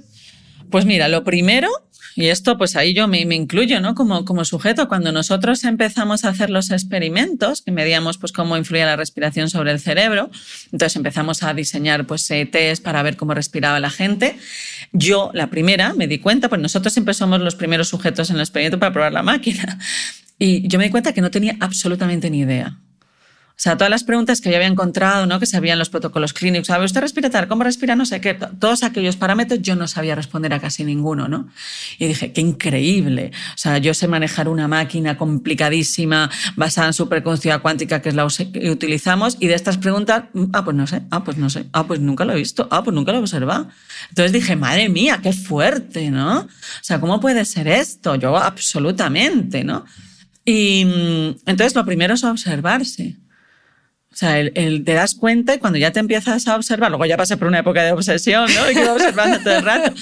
pues 0.70 0.84
mira, 0.84 1.08
lo 1.08 1.24
primero, 1.24 1.68
y 2.16 2.28
esto 2.28 2.56
pues 2.56 2.76
ahí 2.76 2.94
yo 2.94 3.06
me, 3.08 3.20
incluyo, 3.20 3.80
¿no? 3.80 3.94
Como, 3.94 4.24
como 4.24 4.44
sujeto, 4.46 4.88
cuando 4.88 5.12
nosotros 5.12 5.62
empezamos 5.64 6.24
a 6.24 6.30
hacer 6.30 6.48
los 6.48 6.70
experimentos, 6.70 7.60
que 7.60 7.72
medíamos 7.72 8.16
pues 8.16 8.32
cómo 8.32 8.56
influía 8.56 8.86
la 8.86 8.96
respiración 8.96 9.50
sobre 9.50 9.70
el 9.70 9.80
cerebro, 9.80 10.30
entonces 10.72 10.96
empezamos 10.96 11.42
a 11.42 11.52
diseñar 11.52 12.06
pues 12.06 12.30
eh, 12.30 12.46
test 12.46 12.82
para 12.82 13.02
ver 13.02 13.18
cómo 13.18 13.34
respiraba 13.34 13.80
la 13.80 13.90
gente. 13.90 14.38
Yo, 14.92 15.30
la 15.34 15.48
primera, 15.50 15.92
me 15.92 16.06
di 16.06 16.18
cuenta, 16.18 16.48
pues 16.48 16.60
nosotros 16.60 16.94
siempre 16.94 17.12
somos 17.12 17.40
los 17.40 17.54
primeros 17.54 17.88
sujetos 17.88 18.30
en 18.30 18.36
el 18.36 18.42
experimento 18.42 18.78
para 18.78 18.92
probar 18.94 19.12
la 19.12 19.22
máquina. 19.22 19.78
Y 20.38 20.66
yo 20.68 20.78
me 20.78 20.84
di 20.84 20.90
cuenta 20.90 21.12
que 21.12 21.20
no 21.20 21.30
tenía 21.30 21.56
absolutamente 21.60 22.30
ni 22.30 22.40
idea. 22.40 22.78
O 23.56 23.58
sea, 23.58 23.78
todas 23.78 23.90
las 23.90 24.04
preguntas 24.04 24.42
que 24.42 24.50
yo 24.50 24.56
había 24.56 24.68
encontrado, 24.68 25.24
¿no? 25.24 25.40
que 25.40 25.46
sabían 25.46 25.78
los 25.78 25.88
protocolos 25.88 26.34
clínicos, 26.34 26.66
¿sabe 26.66 26.84
usted 26.84 27.00
respirar? 27.00 27.48
¿Cómo 27.48 27.64
respira? 27.64 27.96
No 27.96 28.04
sé 28.04 28.20
qué. 28.20 28.34
Todos 28.34 28.82
aquellos 28.82 29.16
parámetros 29.16 29.62
yo 29.62 29.76
no 29.76 29.88
sabía 29.88 30.14
responder 30.14 30.52
a 30.52 30.60
casi 30.60 30.84
ninguno, 30.84 31.26
¿no? 31.26 31.48
Y 31.98 32.06
dije, 32.06 32.32
qué 32.32 32.42
increíble. 32.42 33.30
O 33.54 33.58
sea, 33.58 33.78
yo 33.78 33.94
sé 33.94 34.08
manejar 34.08 34.50
una 34.50 34.68
máquina 34.68 35.16
complicadísima 35.16 36.30
basada 36.54 36.88
en 36.88 36.92
superconductividad 36.92 37.62
cuántica, 37.62 38.02
que 38.02 38.10
es 38.10 38.14
la 38.14 38.28
que 38.52 38.70
utilizamos, 38.70 39.38
y 39.40 39.46
de 39.46 39.54
estas 39.54 39.78
preguntas, 39.78 40.24
ah, 40.52 40.62
pues 40.62 40.76
no 40.76 40.86
sé, 40.86 41.02
ah, 41.10 41.24
pues 41.24 41.38
no 41.38 41.48
sé, 41.48 41.64
ah, 41.72 41.86
pues 41.86 41.98
nunca 42.00 42.26
lo 42.26 42.34
he 42.34 42.36
visto, 42.36 42.68
ah, 42.70 42.84
pues 42.84 42.94
nunca 42.94 43.12
lo 43.12 43.18
he 43.18 43.20
observado. 43.22 43.70
Entonces 44.10 44.32
dije, 44.32 44.54
madre 44.54 44.90
mía, 44.90 45.20
qué 45.22 45.32
fuerte, 45.32 46.10
¿no? 46.10 46.40
O 46.40 46.48
sea, 46.82 47.00
¿cómo 47.00 47.20
puede 47.20 47.46
ser 47.46 47.68
esto? 47.68 48.16
Yo 48.16 48.36
absolutamente, 48.36 49.64
¿no? 49.64 49.86
Y 50.44 50.84
mm, 50.84 51.48
entonces 51.48 51.74
lo 51.74 51.86
primero 51.86 52.12
es 52.14 52.22
observarse. 52.22 53.16
O 54.16 54.18
sea, 54.18 54.40
el, 54.40 54.82
te 54.82 54.94
das 54.94 55.14
cuenta 55.14 55.54
y 55.54 55.58
cuando 55.58 55.78
ya 55.78 55.92
te 55.92 56.00
empiezas 56.00 56.48
a 56.48 56.56
observar, 56.56 56.90
luego 56.90 57.04
ya 57.04 57.18
pasé 57.18 57.36
por 57.36 57.48
una 57.48 57.58
época 57.58 57.82
de 57.82 57.92
obsesión, 57.92 58.46
¿no? 58.46 58.70
Y 58.70 58.74
quedo 58.74 58.94
observando 58.94 59.40
todo 59.40 59.58
el 59.58 59.62
rato. 59.62 59.92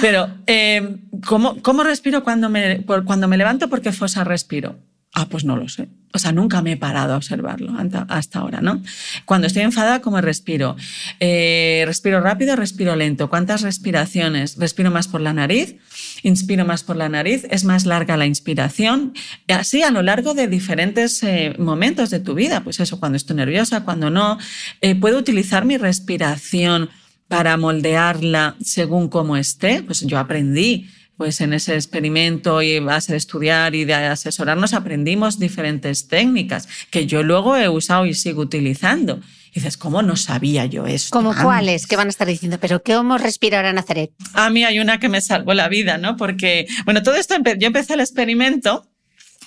Pero, 0.00 0.28
eh, 0.46 0.98
¿cómo, 1.26 1.60
¿cómo, 1.60 1.82
respiro 1.82 2.22
cuando 2.22 2.48
me, 2.48 2.84
cuando 2.84 3.26
me 3.26 3.36
levanto? 3.36 3.68
¿Por 3.68 3.80
qué 3.80 3.90
fosa 3.90 4.22
respiro? 4.22 4.76
Ah, 5.12 5.26
pues 5.28 5.44
no 5.44 5.56
lo 5.56 5.68
sé. 5.68 5.88
O 6.12 6.18
sea, 6.18 6.30
nunca 6.32 6.62
me 6.62 6.72
he 6.72 6.76
parado 6.76 7.14
a 7.14 7.16
observarlo 7.16 7.72
hasta 8.08 8.38
ahora, 8.40 8.60
¿no? 8.60 8.80
Cuando 9.24 9.46
estoy 9.48 9.62
enfadada, 9.62 10.00
¿cómo 10.00 10.20
respiro? 10.20 10.76
Eh, 11.18 11.82
respiro 11.86 12.20
rápido, 12.20 12.54
respiro 12.54 12.94
lento. 12.94 13.28
¿Cuántas 13.28 13.62
respiraciones? 13.62 14.56
Respiro 14.56 14.90
más 14.90 15.08
por 15.08 15.20
la 15.20 15.32
nariz, 15.32 15.76
inspiro 16.22 16.64
más 16.64 16.84
por 16.84 16.96
la 16.96 17.08
nariz, 17.08 17.44
es 17.50 17.64
más 17.64 17.86
larga 17.86 18.16
la 18.16 18.26
inspiración. 18.26 19.12
Así 19.48 19.82
a 19.82 19.90
lo 19.90 20.02
largo 20.02 20.34
de 20.34 20.46
diferentes 20.46 21.22
eh, 21.24 21.54
momentos 21.58 22.10
de 22.10 22.20
tu 22.20 22.34
vida, 22.34 22.62
pues 22.62 22.78
eso, 22.78 23.00
cuando 23.00 23.16
estoy 23.16 23.36
nerviosa, 23.36 23.84
cuando 23.84 24.10
no. 24.10 24.38
Eh, 24.80 24.94
puedo 24.94 25.18
utilizar 25.18 25.64
mi 25.64 25.76
respiración 25.76 26.88
para 27.26 27.56
moldearla 27.56 28.56
según 28.60 29.08
cómo 29.08 29.36
esté. 29.36 29.82
Pues 29.82 30.00
yo 30.00 30.18
aprendí 30.18 30.88
pues 31.20 31.42
en 31.42 31.52
ese 31.52 31.74
experimento 31.74 32.62
y 32.62 32.80
de 32.80 33.14
estudiar 33.14 33.74
y 33.74 33.84
de 33.84 33.92
asesorarnos 33.92 34.72
aprendimos 34.72 35.38
diferentes 35.38 36.08
técnicas 36.08 36.66
que 36.90 37.04
yo 37.04 37.22
luego 37.22 37.58
he 37.58 37.68
usado 37.68 38.06
y 38.06 38.14
sigo 38.14 38.40
utilizando. 38.40 39.20
Y 39.50 39.56
dices, 39.56 39.76
¿cómo 39.76 40.00
no 40.00 40.16
sabía 40.16 40.64
yo 40.64 40.86
esto? 40.86 41.10
¿Cómo 41.10 41.34
cuáles? 41.34 41.86
¿Qué 41.86 41.96
van 41.96 42.06
a 42.06 42.08
estar 42.08 42.26
diciendo? 42.26 42.56
¿Pero 42.58 42.82
qué 42.82 42.94
vamos 42.94 43.20
a 43.20 43.24
respirar 43.24 43.66
a 43.66 43.74
Nazaret? 43.74 44.12
A 44.32 44.48
mí 44.48 44.64
hay 44.64 44.80
una 44.80 44.98
que 44.98 45.10
me 45.10 45.20
salvó 45.20 45.52
la 45.52 45.68
vida, 45.68 45.98
¿no? 45.98 46.16
Porque, 46.16 46.66
bueno, 46.86 47.02
todo 47.02 47.16
esto, 47.16 47.34
yo 47.58 47.66
empecé 47.66 47.92
el 47.92 48.00
experimento 48.00 48.89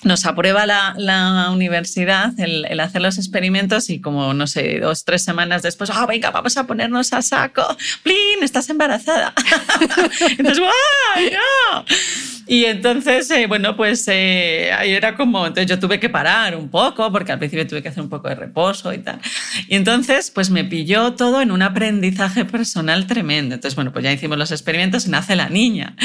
nos 0.03 0.25
aprueba 0.25 0.65
la, 0.65 0.93
la 0.97 1.49
universidad 1.51 2.33
el, 2.39 2.79
hacer 2.79 3.01
los 3.01 3.17
experimentos 3.17 3.89
y 3.89 4.01
como, 4.01 4.33
no 4.33 4.47
sé, 4.47 4.79
dos, 4.79 5.05
tres 5.05 5.23
semanas 5.23 5.61
después, 5.61 5.89
ah, 5.93 6.05
venga, 6.05 6.31
vamos 6.31 6.57
a 6.57 6.65
ponernos 6.65 7.13
a 7.13 7.21
saco, 7.21 7.65
¡plin! 8.03 8.41
Estás 8.41 8.69
embarazada. 8.69 9.33
entonces, 10.37 10.59
¡guau! 10.59 11.85
Y 12.45 12.65
entonces, 12.65 13.29
eh, 13.31 13.47
bueno, 13.47 13.75
pues 13.77 14.05
eh, 14.07 14.71
ahí 14.77 14.91
era 14.91 15.15
como, 15.15 15.47
entonces 15.47 15.67
yo 15.67 15.79
tuve 15.79 15.99
que 15.99 16.09
parar 16.09 16.55
un 16.55 16.69
poco, 16.69 17.11
porque 17.11 17.31
al 17.31 17.39
principio 17.39 17.65
tuve 17.65 17.81
que 17.81 17.89
hacer 17.89 18.03
un 18.03 18.09
poco 18.09 18.27
de 18.27 18.35
reposo 18.35 18.93
y 18.93 18.97
tal. 18.99 19.19
Y 19.67 19.75
entonces, 19.75 20.29
pues 20.31 20.49
me 20.49 20.65
pilló 20.65 21.13
todo 21.13 21.41
en 21.41 21.51
un 21.51 21.61
aprendizaje 21.61 22.45
personal 22.45 23.07
tremendo. 23.07 23.55
Entonces, 23.55 23.75
bueno, 23.75 23.93
pues 23.93 24.03
ya 24.03 24.11
hicimos 24.11 24.37
los 24.37 24.51
experimentos 24.51 25.05
y 25.05 25.09
nace 25.09 25.35
la 25.35 25.49
niña. 25.49 25.95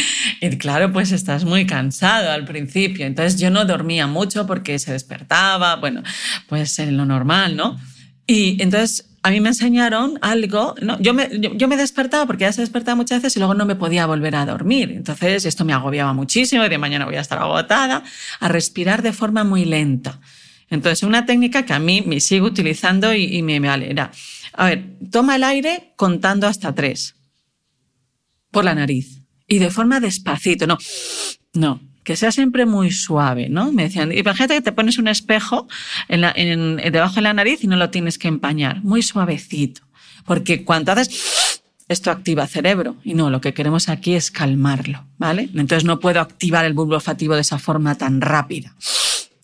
Y 0.41 0.57
claro, 0.59 0.93
pues 0.93 1.13
estás 1.13 1.45
muy 1.45 1.67
cansado 1.67 2.31
al 2.31 2.45
principio. 2.45 3.07
Entonces 3.07 3.41
yo 3.41 3.51
no 3.51 3.65
dormía 3.65 4.07
mucho 4.07 4.47
porque 4.47 4.79
se 4.79 4.93
despertaba, 4.93 5.77
bueno, 5.77 6.03
pues 6.49 6.79
en 6.79 6.97
lo 6.97 7.05
normal, 7.05 7.57
¿no? 7.57 7.79
Y 8.27 8.63
entonces 8.63 9.09
a 9.29 9.31
mí 9.31 9.41
me 9.41 9.51
enseñaron 9.51 10.19
algo, 10.23 10.75
¿no? 10.81 10.99
yo, 11.01 11.13
me, 11.13 11.29
yo, 11.39 11.69
me 11.69 11.77
despertaba 11.77 12.25
porque 12.25 12.43
ya 12.45 12.53
se 12.53 12.63
despertaba 12.63 12.95
muchas 12.95 13.21
veces 13.21 13.37
y 13.37 13.41
luego 13.41 13.53
no 13.53 13.67
me 13.67 13.77
podía 13.77 14.07
volver 14.07 14.35
a 14.35 14.47
dormir. 14.47 14.91
Entonces 14.91 15.45
esto 15.45 15.67
me 15.67 15.75
agobiaba 15.75 16.15
muchísimo 16.15 16.65
y 16.65 16.69
de 16.71 16.79
mañana 16.79 17.05
voy 17.05 17.17
a 17.17 17.21
estar 17.21 17.39
agotada, 17.39 18.03
a 18.41 18.49
respirar 18.49 19.03
de 19.03 19.13
forma 19.13 19.45
muy 19.45 19.67
lenta. 19.67 20.19
Entonces 20.71 21.03
una 21.03 21.27
técnica 21.27 21.67
que 21.67 21.75
a 21.75 21.79
mí 21.79 22.03
me 22.07 22.21
sigo 22.21 22.47
utilizando 22.47 23.13
y, 23.13 23.43
me 23.43 23.61
vale 23.61 23.91
era, 23.91 24.11
a 24.55 24.65
ver, 24.65 24.97
toma 25.11 25.37
el 25.37 25.45
aire 25.45 25.93
contando 25.97 26.47
hasta 26.47 26.75
tres 26.75 27.15
por 28.51 28.65
la 28.65 28.75
nariz 28.75 29.21
y 29.47 29.59
de 29.59 29.69
forma 29.69 30.01
despacito, 30.01 30.67
no, 30.67 30.79
no, 31.53 31.83
que 32.09 32.17
sea 32.17 32.33
siempre 32.33 32.65
muy 32.65 32.91
suave, 32.91 33.51
¿no? 33.51 33.71
Me 33.71 33.83
decían, 33.83 34.13
imagínate 34.13 34.55
que 34.55 34.63
te 34.63 34.73
pones 34.73 34.97
un 34.97 35.09
espejo 35.09 35.69
en 36.09 36.77
debajo 36.91 37.17
de 37.17 37.21
la 37.21 37.35
nariz 37.35 37.63
y 37.63 37.67
no 37.67 37.77
lo 37.77 37.91
tienes 37.91 38.17
que 38.17 38.29
empañar, 38.29 38.83
muy 38.83 39.03
suavecito. 39.03 39.83
Porque 40.25 40.65
cuando 40.65 40.93
haces 40.93 41.61
esto 41.87 42.11
activa 42.11 42.47
cerebro 42.47 42.97
y 43.05 43.13
no, 43.13 43.29
lo 43.29 43.43
que 43.43 43.53
queremos 43.53 43.91
aquí 43.91 44.15
es 44.15 44.31
calmarlo, 44.31 45.05
¿vale? 45.19 45.51
Entonces 45.55 45.85
no 45.85 46.01
puedo 46.01 46.23
activar 46.23 46.65
el 46.65 46.73
bulbo 46.73 46.95
olfativo 46.95 47.35
de 47.35 47.43
esa 47.43 47.59
forma 47.59 47.95
tan 47.97 48.23
rápida. 48.23 48.75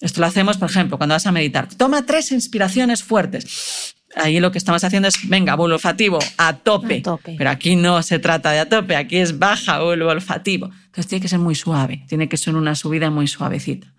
Esto 0.01 0.23
lo 0.23 0.27
hacemos, 0.27 0.57
por 0.57 0.71
ejemplo, 0.71 0.97
cuando 0.97 1.15
vas 1.15 1.27
a 1.27 1.33
meditar. 1.33 1.69
Toma 1.69 2.07
tres 2.07 2.33
inspiraciones 2.33 3.03
fuertes. 3.03 3.94
Ahí 4.17 4.39
lo 4.41 4.53
que 4.53 4.59
estamos 4.59 4.85
haciendo 4.85 5.09
es, 5.09 5.29
venga, 5.29 5.57
bulbo 5.57 5.75
olfativo, 5.75 6.19
a 6.39 6.57
tope. 6.57 6.99
A 6.99 7.03
tope. 7.03 7.35
Pero 7.37 7.51
aquí 7.51 7.77
no 7.77 8.03
se 8.03 8.19
trata 8.19 8.53
de 8.53 8.61
a 8.61 8.69
tope, 8.69 8.95
aquí 8.97 9.17
es 9.17 9.39
baja 9.39 9.81
bulbo 9.81 10.09
olfativo. 10.09 10.71
Entonces 10.87 11.09
tiene 11.09 11.23
que 11.23 11.29
ser 11.29 11.41
muy 11.41 11.55
suave, 11.55 12.05
tiene 12.09 12.29
que 12.29 12.37
ser 12.37 12.55
una 12.55 12.75
subida 12.75 13.11
muy 13.11 13.27
suavecita. 13.27 13.93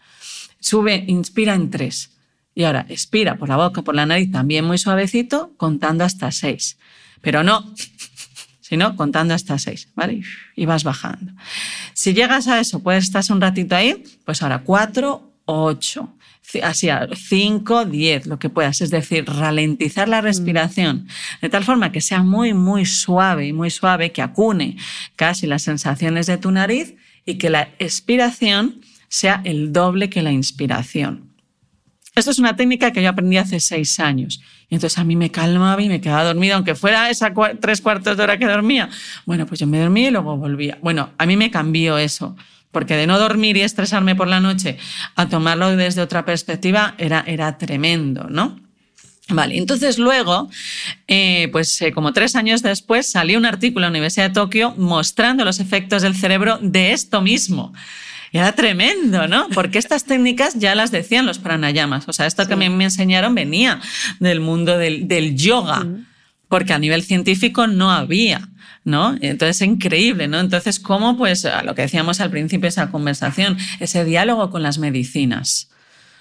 Sube, 0.60 1.04
inspira 1.08 1.54
en 1.54 1.70
tres. 1.70 2.12
Y 2.56 2.64
ahora 2.64 2.86
expira 2.88 3.36
por 3.36 3.50
la 3.50 3.58
boca, 3.58 3.82
por 3.82 3.96
la 3.96 4.06
nariz, 4.06 4.32
también 4.32 4.64
muy 4.64 4.78
suavecito, 4.78 5.52
contando 5.58 6.06
hasta 6.06 6.32
seis. 6.32 6.78
Pero 7.20 7.44
no, 7.44 7.74
sino 8.62 8.96
contando 8.96 9.34
hasta 9.34 9.60
seis, 9.60 9.90
¿vale? 9.94 10.22
Y 10.56 10.66
vas 10.66 10.86
bajando. 10.86 11.34
Si 11.94 12.14
llegas 12.14 12.48
a 12.48 12.62
eso, 12.62 12.82
puedes 12.82 13.04
estar 13.04 13.24
un 13.30 13.42
ratito 13.42 13.76
ahí, 13.76 14.04
pues 14.24 14.42
ahora 14.42 14.60
cuatro, 14.64 15.34
ocho, 15.44 16.16
así, 16.64 16.90
cinco, 17.16 17.86
diez, 17.86 18.26
lo 18.26 18.40
que 18.40 18.50
puedas. 18.50 18.82
Es 18.82 18.90
decir, 18.90 19.26
ralentizar 19.26 20.08
la 20.08 20.22
respiración 20.22 21.08
de 21.42 21.50
tal 21.50 21.64
forma 21.64 21.92
que 21.92 22.02
sea 22.02 22.24
muy, 22.24 22.54
muy 22.54 22.86
suave 22.86 23.48
y 23.48 23.54
muy 23.54 23.70
suave, 23.70 24.12
que 24.12 24.22
acune 24.22 24.78
casi 25.16 25.48
las 25.48 25.64
sensaciones 25.64 26.26
de 26.28 26.38
tu 26.38 26.52
nariz 26.52 26.96
y 27.26 27.36
que 27.38 27.50
la 27.50 27.70
expiración 27.80 28.82
sea 29.08 29.42
el 29.44 29.74
doble 29.74 30.10
que 30.10 30.22
la 30.22 30.32
inspiración. 30.32 31.36
Esto 32.16 32.32
es 32.32 32.40
una 32.40 32.56
técnica 32.56 32.92
que 32.92 33.04
yo 33.04 33.10
aprendí 33.10 33.36
hace 33.38 33.60
seis 33.60 34.00
años. 34.00 34.42
Y 34.70 34.76
entonces 34.76 34.98
a 34.98 35.04
mí 35.04 35.16
me 35.16 35.32
calmaba 35.32 35.82
y 35.82 35.90
me 35.90 36.00
quedaba 36.00 36.24
dormida, 36.24 36.56
aunque 36.56 36.74
fuera 36.74 37.10
esa 37.10 37.34
tres 37.60 37.82
cuartos 37.82 38.16
de 38.16 38.24
hora 38.24 38.40
que 38.40 38.46
dormía. 38.46 38.90
Bueno, 39.26 39.46
pues 39.46 39.60
yo 39.60 39.68
me 39.68 39.80
dormía 39.80 40.08
y 40.08 40.12
luego 40.12 40.38
volvía. 40.38 40.78
Bueno, 40.82 41.12
a 41.18 41.26
mí 41.26 41.36
me 41.36 41.52
cambió 41.52 41.98
eso, 41.98 42.36
porque 42.76 42.98
de 42.98 43.08
no 43.08 43.18
dormir 43.18 43.56
y 43.56 43.62
estresarme 43.62 44.18
por 44.18 44.28
la 44.28 44.42
noche 44.42 44.78
a 45.16 45.30
tomarlo 45.30 45.74
desde 45.78 46.02
otra 46.02 46.26
perspectiva 46.26 46.94
era, 46.98 47.24
era 47.26 47.58
tremendo, 47.58 48.28
¿no? 48.30 48.60
Vale, 49.30 49.58
entonces 49.58 49.98
luego, 49.98 50.50
eh, 51.08 51.48
pues 51.54 51.82
eh, 51.82 51.94
como 51.94 52.12
tres 52.12 52.36
años 52.36 52.62
después, 52.62 53.10
salió 53.10 53.38
un 53.38 53.46
artículo 53.46 53.86
en 53.86 53.94
la 53.94 53.96
Universidad 53.98 54.28
de 54.28 54.34
Tokio 54.34 54.74
mostrando 54.76 55.46
los 55.46 55.62
efectos 55.62 56.02
del 56.02 56.18
cerebro 56.18 56.60
de 56.62 56.92
esto 56.92 57.22
mismo. 57.22 57.74
Y 58.34 58.40
era 58.40 58.52
tremendo, 58.52 59.26
¿no? 59.30 59.48
Porque 59.54 59.80
estas 59.80 60.04
técnicas 60.04 60.56
ya 60.56 60.76
las 60.76 60.92
decían 60.92 61.26
los 61.26 61.40
pranayamas. 61.40 62.10
O 62.10 62.12
sea, 62.12 62.26
esto 62.26 62.46
que 62.46 62.58
me, 62.58 62.70
me 62.70 62.84
enseñaron 62.84 63.36
venía 63.36 63.80
del 64.20 64.42
mundo 64.42 64.78
del, 64.78 65.08
del 65.08 65.38
yoga, 65.38 65.88
porque 66.50 66.74
a 66.74 66.78
nivel 66.78 67.04
científico 67.04 67.68
no 67.68 67.90
había. 67.90 68.50
¿No? 68.86 69.18
Entonces 69.20 69.62
es 69.62 69.68
increíble, 69.68 70.28
¿no? 70.28 70.40
Entonces, 70.40 70.80
¿cómo? 70.80 71.18
Pues 71.18 71.44
a 71.44 71.64
lo 71.64 71.76
que 71.76 71.82
decíamos 71.82 72.22
al 72.22 72.30
principio 72.30 72.62
de 72.62 72.70
esa 72.70 72.92
conversación, 72.92 73.58
ese 73.80 74.06
diálogo 74.06 74.52
con 74.52 74.64
las 74.64 74.78
medicinas. 74.78 75.70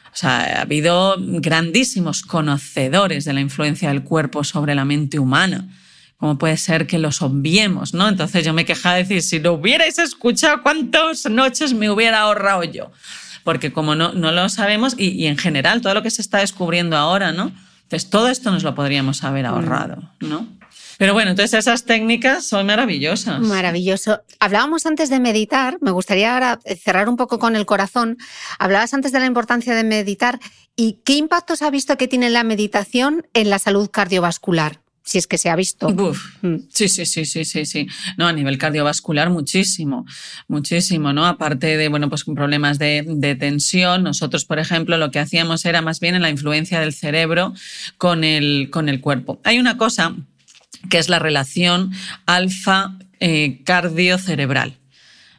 O 0.07 0.17
sea, 0.17 0.59
ha 0.59 0.63
habido 0.63 1.17
grandísimos 1.19 2.23
conocedores 2.23 3.25
de 3.27 3.35
la 3.35 3.41
influencia 3.41 3.91
del 3.91 4.03
cuerpo 4.03 4.45
sobre 4.45 4.75
la 4.75 4.85
mente 4.85 5.19
humana. 5.19 5.69
¿Cómo 6.17 6.39
puede 6.39 6.57
ser 6.57 6.87
que 6.87 6.99
los 6.99 7.21
obviemos, 7.21 7.93
no? 7.93 8.09
Entonces 8.09 8.45
yo 8.45 8.55
me 8.55 8.65
quejaba 8.65 8.95
de 8.95 9.03
decir, 9.03 9.23
si 9.23 9.41
lo 9.41 9.55
hubierais 9.55 9.99
escuchado, 9.99 10.63
¿cuántas 10.63 11.27
noches 11.27 11.75
me 11.75 11.91
hubiera 11.91 12.21
ahorrado 12.21 12.65
yo? 12.65 12.93
Porque 13.43 13.73
como 13.73 13.95
no, 13.95 14.15
no 14.15 14.33
lo 14.33 14.49
sabemos, 14.49 14.95
y, 14.97 15.09
y 15.09 15.27
en 15.27 15.37
general 15.37 15.83
todo 15.83 15.93
lo 15.93 16.03
que 16.03 16.11
se 16.11 16.23
está 16.23 16.39
descubriendo 16.39 16.97
ahora, 16.97 17.33
¿no? 17.33 17.53
Entonces 17.83 18.09
todo 18.09 18.29
esto 18.29 18.51
nos 18.51 18.63
lo 18.63 18.75
podríamos 18.75 19.23
haber 19.23 19.45
ahorrado, 19.45 20.11
¿no? 20.21 20.49
Pero 20.99 21.13
bueno, 21.13 21.31
entonces 21.31 21.59
esas 21.59 21.85
técnicas 21.85 22.45
son 22.45 22.67
maravillosas. 22.67 23.41
Maravilloso. 23.41 24.21
Hablábamos 24.41 24.87
antes 24.87 25.11
de 25.11 25.21
meditar, 25.21 25.79
me 25.81 25.91
gustaría 25.91 26.35
ahora 26.35 26.61
cerrar 26.83 27.09
un 27.09 27.17
poco 27.17 27.39
con 27.39 27.57
el 27.57 27.67
corazón. 27.67 28.19
Hablabas 28.59 28.95
antes 28.95 29.13
de 29.13 29.21
la 29.21 29.27
importancia 29.27 29.75
de 29.75 29.85
meditar 29.85 30.41
y 30.77 31.01
qué 31.05 31.15
impactos 31.17 31.63
ha 31.63 31.71
visto 31.71 31.97
que 31.97 32.09
tiene 32.09 32.31
la 32.31 32.45
meditación 32.45 33.27
en 33.35 33.51
la 33.51 33.59
salud 33.59 33.91
cardiovascular 33.91 34.81
si 35.05 35.19
es 35.19 35.27
que 35.27 35.37
se 35.37 35.51
ha 35.51 35.57
visto. 35.57 35.89
Uf, 35.89 36.19
sí, 36.71 36.89
sí, 36.89 37.05
sí, 37.05 37.27
sí, 37.27 37.45
sí, 37.45 37.67
sí. 37.67 37.87
No, 38.17 38.27
a 38.27 38.33
nivel 38.33 38.57
cardiovascular 38.57 39.29
muchísimo, 39.29 40.07
muchísimo, 40.49 41.13
¿no? 41.13 41.27
Aparte 41.27 41.77
de, 41.77 41.89
bueno, 41.89 42.09
pues 42.09 42.25
con 42.25 42.35
problemas 42.35 42.79
de, 42.79 43.05
de, 43.07 43.35
tensión, 43.35 44.03
nosotros, 44.03 44.47
por 44.47 44.59
ejemplo, 44.59 44.97
lo 44.97 45.11
que 45.11 45.19
hacíamos 45.19 45.67
era 45.67 45.83
más 45.83 46.01
bien 46.01 46.15
en 46.15 46.23
la 46.23 46.31
influencia 46.31 46.81
del 46.81 46.95
cerebro 46.95 47.53
con 47.99 48.25
el, 48.25 48.71
con 48.71 48.89
el 48.89 49.03
cuerpo. 49.03 49.41
Hay 49.45 49.59
una 49.59 49.77
cosa 49.77 50.17
que 50.91 50.99
es 50.99 51.09
la 51.09 51.19
relación 51.19 51.93
alfa 52.27 52.99
eh. 53.21 53.63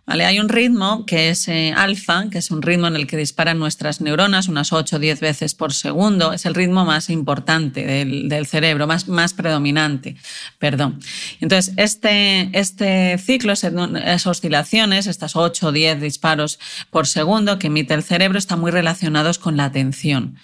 ¿Vale? 0.08 0.26
Hay 0.26 0.40
un 0.40 0.50
ritmo 0.50 1.04
que 1.08 1.30
es 1.30 1.48
eh, 1.48 1.74
alfa, 1.76 2.30
que 2.30 2.38
es 2.38 2.52
un 2.52 2.62
ritmo 2.62 2.86
en 2.86 2.96
el 2.96 3.08
que 3.08 3.18
disparan 3.18 3.58
nuestras 3.58 4.02
neuronas 4.02 4.48
unas 4.48 4.72
8 4.72 4.98
o 4.98 5.00
10 5.00 5.20
veces 5.20 5.56
por 5.56 5.74
segundo. 5.74 6.32
Es 6.32 6.46
el 6.46 6.54
ritmo 6.54 6.86
más 6.86 7.10
importante 7.10 7.86
del, 7.86 8.46
cerebro, 8.46 8.86
más, 8.86 9.08
más, 9.08 9.34
predominante. 9.34 10.16
Perdón. 10.60 11.00
Entonces, 11.42 11.74
este, 11.78 12.52
este 12.54 13.18
ciclo, 13.18 13.54
esas 13.54 14.28
oscilaciones, 14.28 15.08
estas 15.08 15.36
8 15.36 15.68
o 15.68 15.72
10 15.72 16.00
disparos 16.00 16.60
por 16.92 17.08
segundo 17.08 17.58
que 17.58 17.68
emite 17.68 17.96
el 17.96 18.04
cerebro, 18.04 18.38
están 18.38 18.60
muy 18.60 18.70
relacionados 18.70 19.40
con 19.40 19.58
la 19.58 19.66
atención. 19.66 20.38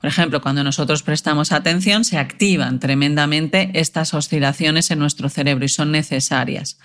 Por 0.00 0.08
ejemplo, 0.08 0.40
cuando 0.40 0.62
nosotros 0.62 1.02
prestamos 1.02 1.50
atención, 1.50 2.04
se 2.04 2.18
activan 2.18 2.78
tremendamente 2.78 3.70
estas 3.74 4.14
oscilaciones 4.14 4.90
en 4.90 5.00
nuestro 5.00 5.28
cerebro 5.28 5.64
y 5.64 5.68
son 5.68 5.90
necesarias. 5.90 6.78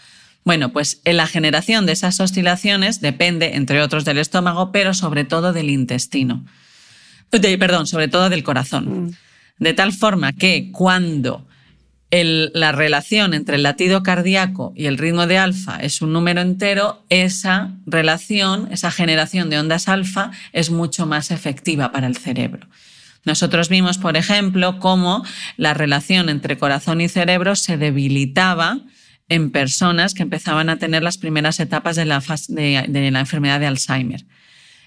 Bueno, 0.44 0.74
pues 0.74 1.00
en 1.06 1.18
la 1.18 1.28
generación 1.28 1.86
de 1.86 1.94
esas 1.94 2.20
oscilaciones 2.20 3.02
depende, 3.02 3.56
entre 3.56 3.82
otros, 3.82 4.04
del 4.04 4.18
estómago, 4.18 4.72
pero 4.72 4.94
sobre 4.94 5.24
todo 5.24 5.54
del 5.54 5.70
intestino. 5.70 6.46
perdón, 7.30 7.88
sobre 7.88 8.08
todo 8.08 8.30
del 8.30 8.44
corazón. 8.44 9.06
Mm. 9.06 9.12
De 9.60 9.74
tal 9.74 9.94
forma 9.94 10.34
que 10.34 10.72
cuando 10.72 11.48
la 12.12 12.72
relación 12.72 13.34
entre 13.34 13.56
el 13.56 13.64
latido 13.64 14.04
cardíaco 14.04 14.72
y 14.76 14.86
el 14.86 15.00
ritmo 15.00 15.26
de 15.26 15.40
alfa 15.40 15.78
es 15.78 16.02
un 16.02 16.14
número 16.14 16.42
entero, 16.42 17.04
esa 17.10 17.72
relación, 17.88 18.68
esa 18.72 18.92
generación 18.92 19.50
de 19.50 19.58
ondas 19.58 19.88
alfa 19.88 20.32
es 20.52 20.70
mucho 20.70 21.08
más 21.08 21.32
efectiva 21.32 21.92
para 21.92 22.06
el 22.06 22.18
cerebro. 22.18 22.68
Nosotros 23.26 23.70
vimos, 23.70 23.98
por 23.98 24.18
ejemplo, 24.18 24.80
cómo 24.80 25.24
la 25.56 25.74
relación 25.74 26.30
entre 26.30 26.58
corazón 26.58 27.00
y 27.02 27.08
cerebro 27.08 27.56
se 27.56 27.78
debilitaba 27.78 28.80
en 29.30 29.52
personas 29.52 30.14
que 30.14 30.24
empezaban 30.24 30.70
a 30.70 30.78
tener 30.78 31.04
las 31.04 31.18
primeras 31.18 31.60
etapas 31.60 31.96
de 31.96 32.06
la, 32.06 33.20
enfermedad 33.20 33.60
de 33.60 33.68
Alzheimer. 33.68 34.26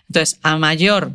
Entonces, 0.08 0.38
a 0.42 0.56
mayor 0.58 1.12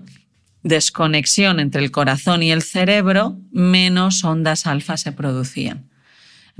desconexión 0.63 1.59
entre 1.59 1.83
el 1.83 1.91
corazón 1.91 2.43
y 2.43 2.51
el 2.51 2.63
cerebro, 2.63 3.39
menos 3.51 4.23
ondas 4.23 4.65
alfa 4.65 4.97
se 4.97 5.11
producían. 5.11 5.90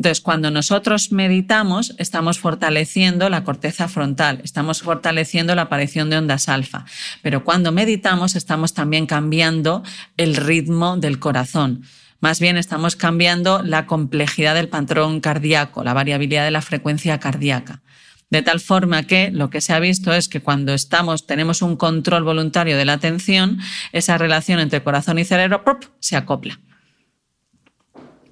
Entonces, 0.01 0.21
cuando 0.21 0.49
nosotros 0.49 1.11
meditamos, 1.11 1.93
estamos 1.99 2.39
fortaleciendo 2.39 3.29
la 3.29 3.43
corteza 3.43 3.87
frontal, 3.87 4.41
estamos 4.43 4.81
fortaleciendo 4.81 5.53
la 5.53 5.61
aparición 5.61 6.09
de 6.09 6.17
ondas 6.17 6.49
alfa, 6.49 6.85
pero 7.21 7.43
cuando 7.43 7.71
meditamos 7.71 8.35
estamos 8.35 8.73
también 8.73 9.05
cambiando 9.05 9.83
el 10.17 10.37
ritmo 10.37 10.97
del 10.97 11.19
corazón. 11.19 11.83
Más 12.19 12.39
bien 12.39 12.57
estamos 12.57 12.95
cambiando 12.95 13.61
la 13.61 13.85
complejidad 13.85 14.55
del 14.55 14.69
patrón 14.69 15.19
cardíaco, 15.19 15.83
la 15.83 15.93
variabilidad 15.93 16.45
de 16.45 16.51
la 16.51 16.63
frecuencia 16.63 17.19
cardíaca. 17.19 17.83
De 18.31 18.41
tal 18.41 18.59
forma 18.59 19.03
que 19.03 19.29
lo 19.29 19.51
que 19.51 19.61
se 19.61 19.71
ha 19.71 19.79
visto 19.79 20.11
es 20.13 20.27
que 20.27 20.41
cuando 20.41 20.73
estamos, 20.73 21.27
tenemos 21.27 21.61
un 21.61 21.75
control 21.75 22.23
voluntario 22.23 22.75
de 22.75 22.85
la 22.85 22.93
atención, 22.93 23.59
esa 23.91 24.17
relación 24.17 24.59
entre 24.59 24.81
corazón 24.81 25.19
y 25.19 25.25
cerebro 25.25 25.63
se 25.99 26.17
acopla. 26.17 26.57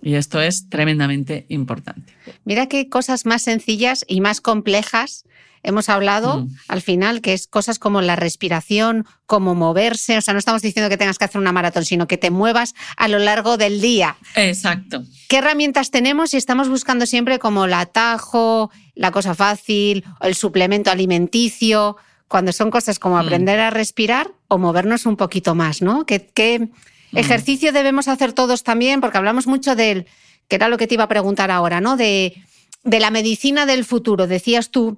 Y 0.02 0.16
esto 0.16 0.42
es 0.42 0.70
tremendamente 0.70 1.46
importante. 1.50 2.14
Mira 2.46 2.68
qué 2.68 2.90
cosas 2.90 3.26
más 3.26 3.42
sencillas 3.42 4.06
y 4.08 4.22
más 4.22 4.42
complejas 4.42 5.26
hemos 5.64 5.90
hablado 5.90 6.42
mm. 6.42 6.56
al 6.68 6.82
final, 6.82 7.22
que 7.22 7.34
es 7.34 7.48
cosas 7.48 7.80
como 7.80 8.02
la 8.02 8.16
respiración, 8.16 9.06
como 9.26 9.56
moverse. 9.56 10.18
O 10.18 10.22
sea, 10.22 10.34
no 10.34 10.40
estamos 10.40 10.62
diciendo 10.62 10.90
que 10.90 10.98
tengas 10.98 11.18
que 11.18 11.26
hacer 11.26 11.40
una 11.40 11.52
maratón, 11.52 11.86
sino 11.86 12.08
que 12.08 12.18
te 12.18 12.32
muevas 12.32 12.76
a 12.98 13.08
lo 13.08 13.20
largo 13.20 13.58
del 13.58 13.82
día. 13.82 14.18
Exacto. 14.36 15.04
¿Qué 15.28 15.38
herramientas 15.38 15.92
tenemos 15.92 16.34
y 16.34 16.38
estamos 16.38 16.70
buscando 16.70 17.06
siempre 17.06 17.40
como 17.40 17.66
el 17.66 17.74
atajo, 17.74 18.72
la 18.96 19.12
cosa 19.12 19.36
fácil, 19.36 20.04
el 20.22 20.36
suplemento 20.36 20.92
alimenticio? 20.92 21.98
Cuando 22.28 22.52
son 22.52 22.70
cosas 22.70 23.00
como 23.00 23.16
mm. 23.16 23.20
aprender 23.20 23.60
a 23.60 23.70
respirar 23.70 24.32
o 24.48 24.58
movernos 24.58 25.06
un 25.06 25.18
poquito 25.18 25.56
más, 25.56 25.82
¿no? 25.82 26.06
¿Qué, 26.06 26.60
mm. 26.60 26.70
Ejercicio 27.14 27.72
debemos 27.72 28.08
hacer 28.08 28.34
todos 28.34 28.64
también? 28.64 29.02
Porque 29.02 29.18
hablamos 29.18 29.48
mucho 29.48 29.76
del, 29.76 30.06
que 30.48 30.56
era 30.56 30.70
lo 30.70 30.78
que 30.78 30.88
te 30.88 30.96
iba 30.96 31.06
a 31.06 31.10
preguntar 31.10 31.52
ahora, 31.52 31.82
¿no? 31.82 31.98
De, 31.98 32.36
de 32.84 33.00
la 33.00 33.12
medicina 33.12 33.66
del 33.66 33.86
futuro. 33.86 34.28
Decías 34.28 34.70
tú 34.70 34.98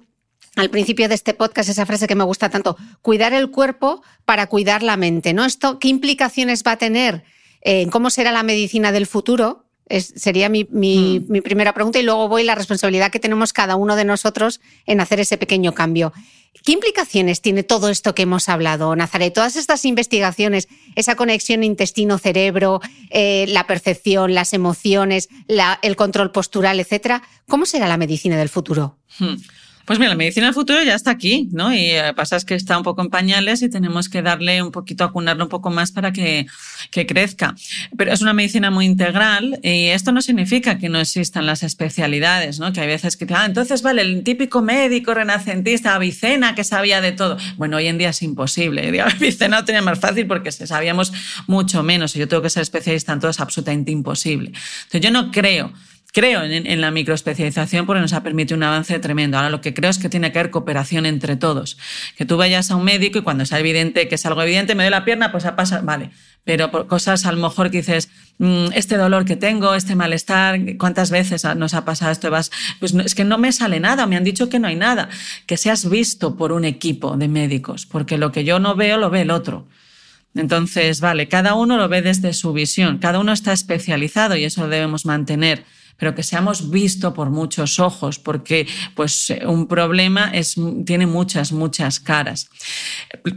al 0.56 0.70
principio 0.70 1.08
de 1.08 1.14
este 1.14 1.34
podcast 1.34 1.68
esa 1.68 1.86
frase 1.86 2.06
que 2.06 2.14
me 2.14 2.24
gusta 2.24 2.50
tanto, 2.50 2.76
cuidar 3.00 3.32
el 3.32 3.50
cuerpo 3.50 4.02
para 4.24 4.48
cuidar 4.48 4.82
la 4.82 4.96
mente, 4.96 5.32
¿no? 5.32 5.44
Esto, 5.44 5.78
¿qué 5.78 5.88
implicaciones 5.88 6.62
va 6.66 6.72
a 6.72 6.76
tener 6.76 7.24
en 7.62 7.90
cómo 7.90 8.10
será 8.10 8.32
la 8.32 8.42
medicina 8.42 8.92
del 8.92 9.06
futuro? 9.06 9.64
sería 10.00 10.48
mi, 10.48 10.64
mm. 10.64 11.30
mi, 11.30 11.40
primera 11.42 11.74
pregunta 11.74 11.98
y 11.98 12.02
luego 12.02 12.28
voy 12.28 12.44
la 12.44 12.54
responsabilidad 12.54 13.10
que 13.10 13.18
tenemos 13.18 13.52
cada 13.52 13.76
uno 13.76 13.94
de 13.96 14.04
nosotros 14.04 14.60
en 14.86 15.00
hacer 15.00 15.20
ese 15.20 15.36
pequeño 15.36 15.74
cambio. 15.74 16.12
¿Qué 16.64 16.72
implicaciones 16.72 17.40
tiene 17.40 17.62
todo 17.62 17.88
esto 17.88 18.14
que 18.14 18.22
hemos 18.22 18.48
hablado, 18.48 18.94
Nazaret? 18.94 19.32
Todas 19.32 19.56
estas 19.56 19.84
investigaciones, 19.84 20.68
esa 20.94 21.16
conexión 21.16 21.64
intestino-cerebro, 21.64 22.80
eh, 23.10 23.46
la 23.48 23.66
percepción, 23.66 24.34
las 24.34 24.52
emociones, 24.52 25.28
el 25.48 25.96
control 25.96 26.30
postural, 26.30 26.78
etcétera. 26.78 27.22
¿Cómo 27.48 27.66
será 27.66 27.88
la 27.88 27.96
medicina 27.96 28.36
del 28.36 28.48
futuro? 28.48 28.98
Hmm. 29.18 29.36
Pues 29.84 29.98
mira, 29.98 30.10
la 30.10 30.16
medicina 30.16 30.46
del 30.46 30.54
futuro 30.54 30.82
ya 30.82 30.94
está 30.94 31.10
aquí, 31.10 31.48
¿no? 31.52 31.74
Y 31.74 31.90
eh, 31.90 32.12
pasa 32.14 32.36
es 32.36 32.44
que 32.44 32.54
está 32.54 32.78
un 32.78 32.84
poco 32.84 33.02
en 33.02 33.08
pañales 33.08 33.62
y 33.62 33.68
tenemos 33.68 34.08
que 34.08 34.22
darle 34.22 34.62
un 34.62 34.70
poquito, 34.70 35.02
acunarlo 35.02 35.44
un 35.44 35.50
poco 35.50 35.70
más 35.70 35.90
para 35.90 36.12
que, 36.12 36.46
que 36.90 37.04
crezca. 37.06 37.54
Pero 37.96 38.12
es 38.12 38.20
una 38.20 38.32
medicina 38.32 38.70
muy 38.70 38.86
integral 38.86 39.58
y 39.62 39.86
esto 39.88 40.12
no 40.12 40.22
significa 40.22 40.78
que 40.78 40.88
no 40.88 41.00
existan 41.00 41.46
las 41.46 41.64
especialidades, 41.64 42.60
¿no? 42.60 42.72
Que 42.72 42.80
hay 42.80 42.86
veces 42.86 43.16
que, 43.16 43.26
ah, 43.34 43.44
entonces 43.44 43.82
vale, 43.82 44.02
el 44.02 44.22
típico 44.22 44.62
médico 44.62 45.14
renacentista, 45.14 45.96
Avicena, 45.96 46.54
que 46.54 46.62
sabía 46.62 47.00
de 47.00 47.12
todo. 47.12 47.36
Bueno, 47.56 47.78
hoy 47.78 47.88
en 47.88 47.98
día 47.98 48.10
es 48.10 48.22
imposible. 48.22 49.00
Avicena 49.00 49.58
lo 49.58 49.64
tenía 49.64 49.82
más 49.82 49.98
fácil 49.98 50.26
porque 50.26 50.52
sabíamos 50.52 51.12
mucho 51.46 51.82
menos 51.82 52.14
y 52.14 52.20
yo 52.20 52.28
tengo 52.28 52.42
que 52.42 52.50
ser 52.50 52.62
especialista 52.62 53.12
en 53.12 53.20
todo, 53.20 53.30
es 53.30 53.40
absolutamente 53.40 53.90
imposible. 53.90 54.52
Entonces 54.84 55.00
yo 55.00 55.10
no 55.10 55.30
creo 55.32 55.72
creo 56.12 56.42
en, 56.44 56.80
la 56.80 56.90
microespecialización 56.90 57.86
porque 57.86 58.00
nos 58.00 58.12
ha 58.12 58.22
permitido 58.22 58.56
un 58.56 58.62
avance 58.62 58.98
tremendo. 58.98 59.38
Ahora 59.38 59.48
lo 59.50 59.62
que 59.62 59.72
creo 59.72 59.90
es 59.90 59.98
que 59.98 60.10
tiene 60.10 60.30
que 60.30 60.38
haber 60.38 60.50
cooperación 60.50 61.06
entre 61.06 61.36
todos. 61.36 61.78
Que 62.16 62.26
tú 62.26 62.36
vayas 62.36 62.70
a 62.70 62.76
un 62.76 62.84
médico 62.84 63.18
y 63.18 63.22
cuando 63.22 63.46
sea 63.46 63.58
evidente 63.58 64.08
que 64.08 64.16
es 64.16 64.26
algo 64.26 64.42
evidente, 64.42 64.74
me 64.74 64.84
doy 64.84 64.90
la 64.90 65.04
pierna, 65.04 65.32
pues 65.32 65.46
a 65.46 65.56
pasar, 65.56 65.84
vale. 65.84 66.10
Pero 66.44 66.70
por 66.70 66.86
cosas 66.86 67.24
a 67.24 67.32
lo 67.32 67.38
mejor 67.38 67.70
que 67.70 67.78
dices, 67.78 68.10
mm, 68.38 68.66
este 68.74 68.96
dolor 68.98 69.24
que 69.24 69.36
tengo, 69.36 69.74
este 69.74 69.94
malestar, 69.94 70.60
¿cuántas 70.76 71.10
veces 71.10 71.44
nos 71.56 71.72
ha 71.72 71.84
pasado 71.84 72.12
esto? 72.12 72.30
Vas, 72.30 72.50
pues 72.78 72.94
es 72.94 73.14
que 73.14 73.24
no 73.24 73.38
me 73.38 73.50
sale 73.50 73.80
nada, 73.80 74.06
me 74.06 74.16
han 74.16 74.24
dicho 74.24 74.50
que 74.50 74.58
no 74.58 74.68
hay 74.68 74.76
nada. 74.76 75.08
Que 75.46 75.56
seas 75.56 75.88
visto 75.88 76.36
por 76.36 76.52
un 76.52 76.66
equipo 76.66 77.16
de 77.16 77.28
médicos, 77.28 77.86
porque 77.86 78.18
lo 78.18 78.32
que 78.32 78.44
yo 78.44 78.58
no 78.58 78.76
veo 78.76 78.98
lo 78.98 79.08
ve 79.08 79.22
el 79.22 79.30
otro. 79.30 79.66
Entonces, 80.34 81.00
vale, 81.00 81.28
cada 81.28 81.54
uno 81.54 81.76
lo 81.78 81.88
ve 81.88 82.02
desde 82.02 82.34
su 82.34 82.52
visión, 82.52 82.98
cada 82.98 83.18
uno 83.18 83.32
está 83.32 83.52
especializado 83.52 84.36
y 84.36 84.44
eso 84.44 84.62
lo 84.62 84.68
debemos 84.68 85.06
mantener 85.06 85.64
pero 86.02 86.16
que 86.16 86.24
seamos 86.24 86.68
visto 86.68 87.14
por 87.14 87.30
muchos 87.30 87.78
ojos, 87.78 88.18
porque 88.18 88.66
pues, 88.96 89.32
un 89.46 89.68
problema 89.68 90.32
es, 90.34 90.56
tiene 90.84 91.06
muchas, 91.06 91.52
muchas 91.52 92.00
caras. 92.00 92.50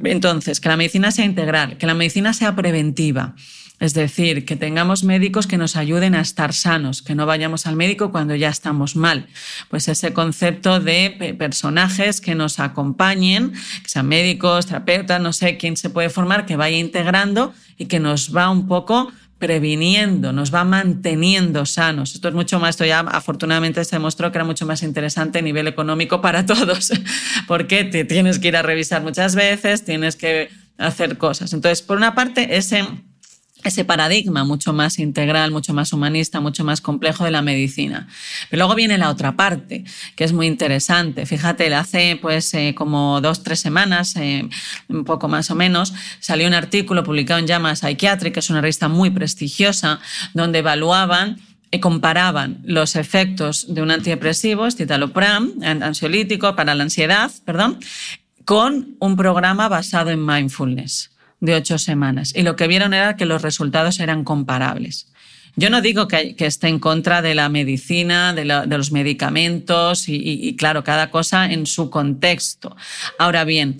Entonces, 0.03 0.59
que 0.59 0.69
la 0.69 0.75
medicina 0.75 1.11
sea 1.11 1.25
integral, 1.25 1.77
que 1.77 1.85
la 1.85 1.93
medicina 1.93 2.33
sea 2.33 2.55
preventiva. 2.55 3.35
Es 3.79 3.93
decir, 3.93 4.45
que 4.45 4.55
tengamos 4.55 5.03
médicos 5.03 5.45
que 5.45 5.57
nos 5.59 5.75
ayuden 5.75 6.15
a 6.15 6.21
estar 6.21 6.53
sanos, 6.53 7.03
que 7.03 7.13
no 7.13 7.27
vayamos 7.27 7.67
al 7.67 7.75
médico 7.75 8.11
cuando 8.11 8.33
ya 8.33 8.49
estamos 8.49 8.95
mal. 8.95 9.27
Pues 9.69 9.87
ese 9.87 10.11
concepto 10.13 10.79
de 10.79 11.35
personajes 11.37 12.19
que 12.19 12.33
nos 12.33 12.59
acompañen, 12.59 13.51
que 13.83 13.89
sean 13.89 14.07
médicos, 14.07 14.65
terapeutas, 14.65 15.21
no 15.21 15.33
sé 15.33 15.57
quién 15.57 15.77
se 15.77 15.91
puede 15.91 16.09
formar, 16.09 16.47
que 16.47 16.55
vaya 16.55 16.77
integrando 16.77 17.53
y 17.77 17.85
que 17.85 17.99
nos 17.99 18.35
va 18.35 18.49
un 18.49 18.67
poco 18.67 19.11
previniendo, 19.37 20.31
nos 20.31 20.53
va 20.53 20.63
manteniendo 20.63 21.65
sanos. 21.65 22.15
Esto 22.15 22.29
es 22.29 22.33
mucho 22.33 22.59
más, 22.59 22.71
esto 22.71 22.85
ya 22.85 22.99
afortunadamente 22.99 23.83
se 23.83 23.95
demostró 23.95 24.31
que 24.31 24.37
era 24.37 24.45
mucho 24.45 24.65
más 24.65 24.81
interesante 24.81 25.39
a 25.39 25.41
nivel 25.41 25.67
económico 25.67 26.21
para 26.21 26.45
todos, 26.47 26.91
porque 27.47 27.83
te 27.83 28.05
tienes 28.05 28.39
que 28.39 28.47
ir 28.49 28.57
a 28.57 28.61
revisar 28.61 29.01
muchas 29.01 29.35
veces, 29.35 29.83
tienes 29.83 30.15
que 30.15 30.49
hacer 30.77 31.17
cosas. 31.17 31.53
Entonces, 31.53 31.81
por 31.81 31.97
una 31.97 32.15
parte, 32.15 32.57
ese 32.57 32.85
ese 33.69 33.85
paradigma 33.85 34.43
mucho 34.43 34.73
más 34.73 34.99
integral, 34.99 35.51
mucho 35.51 35.73
más 35.73 35.93
humanista, 35.93 36.39
mucho 36.39 36.63
más 36.63 36.81
complejo 36.81 37.23
de 37.23 37.31
la 37.31 37.41
medicina. 37.41 38.07
Pero 38.49 38.61
luego 38.61 38.75
viene 38.75 38.97
la 38.97 39.09
otra 39.09 39.35
parte, 39.35 39.83
que 40.15 40.23
es 40.23 40.33
muy 40.33 40.47
interesante. 40.47 41.25
Fíjate, 41.25 41.73
hace 41.73 42.17
pues 42.21 42.53
eh, 42.53 42.73
como 42.75 43.21
dos, 43.21 43.43
tres 43.43 43.59
semanas, 43.59 44.15
eh, 44.15 44.47
un 44.87 45.03
poco 45.03 45.27
más 45.27 45.49
o 45.51 45.55
menos, 45.55 45.93
salió 46.19 46.47
un 46.47 46.53
artículo 46.53 47.03
publicado 47.03 47.39
en 47.39 47.47
Llama 47.47 47.75
Psychiatric, 47.75 48.33
que 48.33 48.39
es 48.39 48.49
una 48.49 48.61
revista 48.61 48.87
muy 48.87 49.09
prestigiosa, 49.09 49.99
donde 50.33 50.59
evaluaban 50.59 51.39
y 51.71 51.79
comparaban 51.79 52.59
los 52.63 52.95
efectos 52.95 53.73
de 53.73 53.81
un 53.81 53.91
antidepresivo, 53.91 54.69
citalopram, 54.69 55.53
ansiolítico 55.63 56.55
para 56.55 56.75
la 56.75 56.83
ansiedad, 56.83 57.31
perdón, 57.43 57.79
con 58.45 58.95
un 58.99 59.15
programa 59.15 59.67
basado 59.67 60.11
en 60.11 60.23
mindfulness 60.23 61.14
de 61.45 61.55
ocho 61.55 61.77
semanas. 61.77 62.33
Y 62.35 62.41
lo 62.41 62.55
que 62.55 62.67
vieron 62.67 62.93
era 62.93 63.15
que 63.15 63.25
los 63.25 63.41
resultados 63.41 63.99
eran 63.99 64.23
comparables. 64.23 65.07
Yo 65.55 65.69
no 65.69 65.81
digo 65.81 66.07
que, 66.07 66.35
esté 66.37 66.67
en 66.67 66.79
contra 66.79 67.21
de 67.21 67.33
la 67.33 67.47
medicina, 67.47 68.33
de, 68.33 68.43
los 68.45 68.91
medicamentos 68.91 70.05
y, 70.07 70.55
claro, 70.57 70.83
cada 70.83 71.11
cosa 71.11 71.45
en 71.45 71.65
su 71.65 71.89
contexto. 71.89 72.75
Ahora 73.17 73.45
bien, 73.45 73.79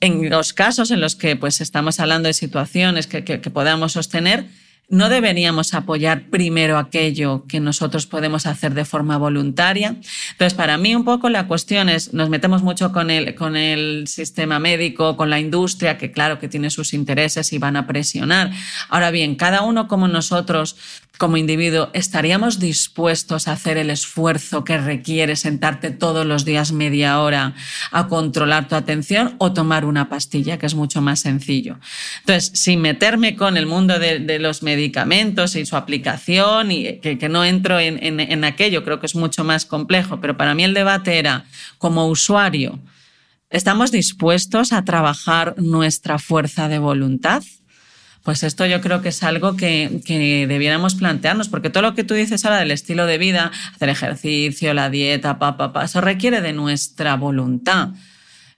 en 0.00 0.28
los 0.28 0.52
casos 0.52 0.90
en 0.90 1.00
los 1.00 1.16
que 1.16 1.36
pues, 1.36 1.62
estamos 1.62 1.98
hablando 1.98 2.26
de 2.26 2.34
situaciones 2.34 3.06
que, 3.06 3.24
que 3.24 3.38
podamos 3.50 3.92
sostener, 3.92 4.44
¿No 4.88 5.08
deberíamos 5.08 5.72
apoyar 5.72 6.28
primero 6.28 6.76
aquello 6.76 7.46
que 7.48 7.58
nosotros 7.58 8.06
podemos 8.06 8.44
hacer 8.46 8.74
de 8.74 8.84
forma 8.84 9.16
voluntaria? 9.16 9.96
Entonces, 10.32 10.54
para 10.54 10.76
mí 10.76 10.94
un 10.94 11.04
poco 11.04 11.30
la 11.30 11.46
cuestión 11.46 11.88
es, 11.88 12.12
nos 12.12 12.28
metemos 12.28 12.62
mucho 12.62 12.92
con 12.92 13.10
el, 13.10 13.34
con 13.34 13.56
el 13.56 14.06
sistema 14.08 14.58
médico, 14.58 15.16
con 15.16 15.30
la 15.30 15.40
industria, 15.40 15.96
que 15.96 16.12
claro 16.12 16.38
que 16.38 16.48
tiene 16.48 16.68
sus 16.68 16.92
intereses 16.92 17.52
y 17.54 17.58
van 17.58 17.76
a 17.76 17.86
presionar. 17.86 18.50
Ahora 18.90 19.10
bien, 19.10 19.36
cada 19.36 19.62
uno 19.62 19.88
como 19.88 20.06
nosotros 20.06 20.76
como 21.18 21.36
individuo, 21.36 21.90
¿estaríamos 21.92 22.58
dispuestos 22.58 23.46
a 23.46 23.52
hacer 23.52 23.76
el 23.76 23.90
esfuerzo 23.90 24.64
que 24.64 24.78
requiere 24.78 25.36
sentarte 25.36 25.90
todos 25.90 26.26
los 26.26 26.44
días 26.44 26.72
media 26.72 27.20
hora 27.20 27.54
a 27.92 28.08
controlar 28.08 28.66
tu 28.66 28.74
atención 28.74 29.36
o 29.38 29.52
tomar 29.52 29.84
una 29.84 30.08
pastilla, 30.08 30.58
que 30.58 30.66
es 30.66 30.74
mucho 30.74 31.00
más 31.00 31.20
sencillo? 31.20 31.78
Entonces, 32.20 32.50
sin 32.58 32.80
meterme 32.80 33.36
con 33.36 33.56
el 33.56 33.66
mundo 33.66 33.98
de, 34.00 34.38
los 34.40 34.64
medicamentos 34.74 35.54
y 35.54 35.64
su 35.64 35.76
aplicación, 35.76 36.72
y 36.72 36.98
que, 36.98 37.28
no 37.28 37.44
entro 37.44 37.78
en, 37.78 38.44
aquello, 38.44 38.84
creo 38.84 38.98
que 38.98 39.06
es 39.06 39.14
mucho 39.14 39.44
más 39.44 39.64
complejo, 39.66 40.20
pero 40.20 40.36
para 40.36 40.54
mí 40.54 40.64
el 40.64 40.74
debate 40.74 41.18
era, 41.18 41.44
como 41.78 42.08
usuario, 42.08 42.80
¿estamos 43.50 43.92
dispuestos 43.92 44.72
a 44.72 44.84
trabajar 44.84 45.54
nuestra 45.58 46.18
fuerza 46.18 46.68
de 46.68 46.78
voluntad? 46.78 47.42
Pues 48.24 48.42
esto 48.42 48.66
yo 48.66 48.80
creo 48.80 49.00
que 49.02 49.10
es 49.10 49.22
algo 49.22 49.54
que, 49.56 50.02
debiéramos 50.48 50.94
plantearnos, 50.96 51.48
porque 51.48 51.70
todo 51.70 51.82
lo 51.82 51.94
que 51.94 52.04
tú 52.04 52.14
dices 52.14 52.44
ahora 52.44 52.58
del 52.58 52.72
estilo 52.72 53.06
de 53.06 53.18
vida, 53.18 53.52
hacer 53.74 53.88
ejercicio, 53.90 54.74
la 54.74 54.90
dieta, 54.90 55.38
pa, 55.38 55.56
pa, 55.56 55.84
eso 55.84 56.00
requiere 56.00 56.40
de 56.40 56.52
nuestra 56.52 57.16
voluntad. 57.16 57.90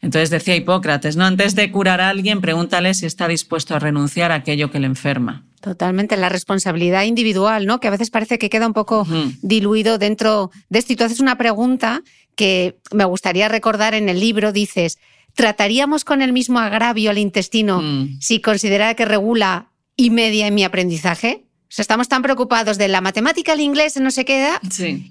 Entonces 0.00 0.30
decía 0.30 0.54
Hipócrates, 0.54 1.16
¿no? 1.16 1.24
Antes 1.24 1.54
de 1.56 1.70
curar 1.72 2.00
a 2.00 2.10
alguien, 2.10 2.40
pregúntale 2.40 2.94
si 2.94 3.06
está 3.06 3.26
dispuesto 3.28 3.74
a 3.74 3.80
renunciar 3.80 4.30
a 4.30 4.36
aquello 4.36 4.70
que 4.70 4.78
le 4.78 4.86
enferma. 4.86 5.45
Totalmente, 5.60 6.16
la 6.16 6.28
responsabilidad 6.28 7.04
individual, 7.04 7.66
¿no? 7.66 7.80
Que 7.80 7.88
a 7.88 7.90
veces 7.90 8.10
parece 8.10 8.38
que 8.38 8.50
queda 8.50 8.66
un 8.66 8.72
poco 8.72 9.06
diluido 9.42 9.98
dentro 9.98 10.50
de 10.68 10.78
esto. 10.78 10.92
Y 10.92 10.96
tú 10.96 11.04
haces 11.04 11.20
una 11.20 11.38
pregunta 11.38 12.02
que 12.34 12.78
me 12.92 13.04
gustaría 13.04 13.48
recordar 13.48 13.94
en 13.94 14.08
el 14.08 14.20
libro, 14.20 14.52
dices, 14.52 14.98
¿trataríamos 15.34 16.04
con 16.04 16.22
el 16.22 16.32
mismo 16.32 16.58
agravio 16.58 17.10
al 17.10 17.18
intestino 17.18 17.80
mm. 17.82 18.20
si 18.20 18.40
considerara 18.40 18.94
que 18.94 19.06
regula 19.06 19.72
y 19.96 20.10
media 20.10 20.46
en 20.46 20.54
mi 20.54 20.64
aprendizaje? 20.64 21.46
O 21.62 21.72
sea, 21.76 21.82
estamos 21.82 22.08
tan 22.08 22.22
preocupados 22.22 22.78
de 22.78 22.88
la 22.88 23.00
matemática, 23.00 23.54
el 23.54 23.60
inglés, 23.60 23.96
no 23.96 24.10
se 24.10 24.24
queda, 24.24 24.60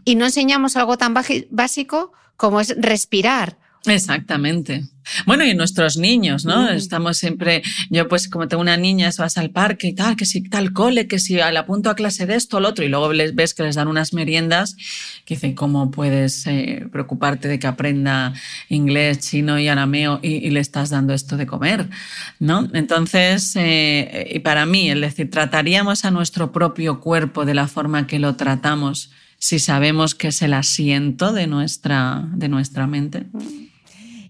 y 0.06 0.16
no 0.16 0.26
enseñamos 0.26 0.78
algo 0.78 0.98
tan 0.98 1.14
básico 1.50 2.14
como 2.38 2.62
es 2.62 2.76
respirar 2.78 3.58
Exactamente. 3.88 4.84
Bueno, 5.28 5.46
y 5.46 5.54
nuestros 5.54 5.98
niños, 5.98 6.46
¿no? 6.46 6.68
Estamos 6.70 7.18
siempre, 7.18 7.62
yo 7.92 8.08
pues 8.08 8.28
como 8.28 8.48
tengo 8.48 8.62
una 8.62 8.76
niña, 8.76 9.12
vas 9.18 9.38
al 9.38 9.52
parque 9.52 9.88
y 9.88 9.94
tal, 9.94 10.16
que 10.16 10.26
si 10.26 10.42
tal 10.42 10.74
cole, 10.74 11.08
que 11.08 11.20
si 11.20 11.40
al 11.40 11.56
apunto 11.58 11.92
a 11.92 11.96
clase 11.96 12.26
de 12.26 12.36
esto, 12.36 12.60
lo 12.60 12.70
otro, 12.70 12.84
y 12.84 12.90
luego 12.90 13.14
les, 13.14 13.36
ves 13.36 13.54
que 13.54 13.64
les 13.64 13.76
dan 13.76 13.88
unas 13.88 14.14
meriendas, 14.14 14.76
que 15.26 15.36
dicen, 15.36 15.54
¿cómo 15.54 15.92
puedes 15.92 16.48
eh, 16.48 16.88
preocuparte 16.92 17.48
de 17.48 17.60
que 17.60 17.68
aprenda 17.68 18.34
inglés, 18.70 19.20
chino 19.20 19.60
y 19.60 19.68
arameo 19.68 20.20
y, 20.24 20.50
le 20.50 20.60
estás 20.60 20.90
dando 20.90 21.14
esto 21.14 21.38
de 21.38 21.46
comer? 21.46 21.88
¿No? 22.40 22.68
Entonces, 22.74 23.56
eh, 23.56 24.32
y 24.34 24.40
para 24.40 24.66
mí, 24.66 24.90
es 24.90 25.00
decir, 25.00 25.30
trataríamos 25.30 26.04
a 26.06 26.12
nuestro 26.12 26.52
propio 26.52 27.00
cuerpo 27.00 27.46
de 27.46 27.54
la 27.54 27.68
forma 27.68 28.08
que 28.08 28.18
lo 28.18 28.36
tratamos 28.36 29.12
si 29.38 29.60
sabemos 29.60 30.16
que 30.16 30.30
es 30.30 30.42
el 30.42 30.54
asiento 30.54 31.32
de 31.32 31.46
nuestra, 31.46 32.28
de 32.34 32.50
nuestra 32.50 32.88
mente. 32.88 33.26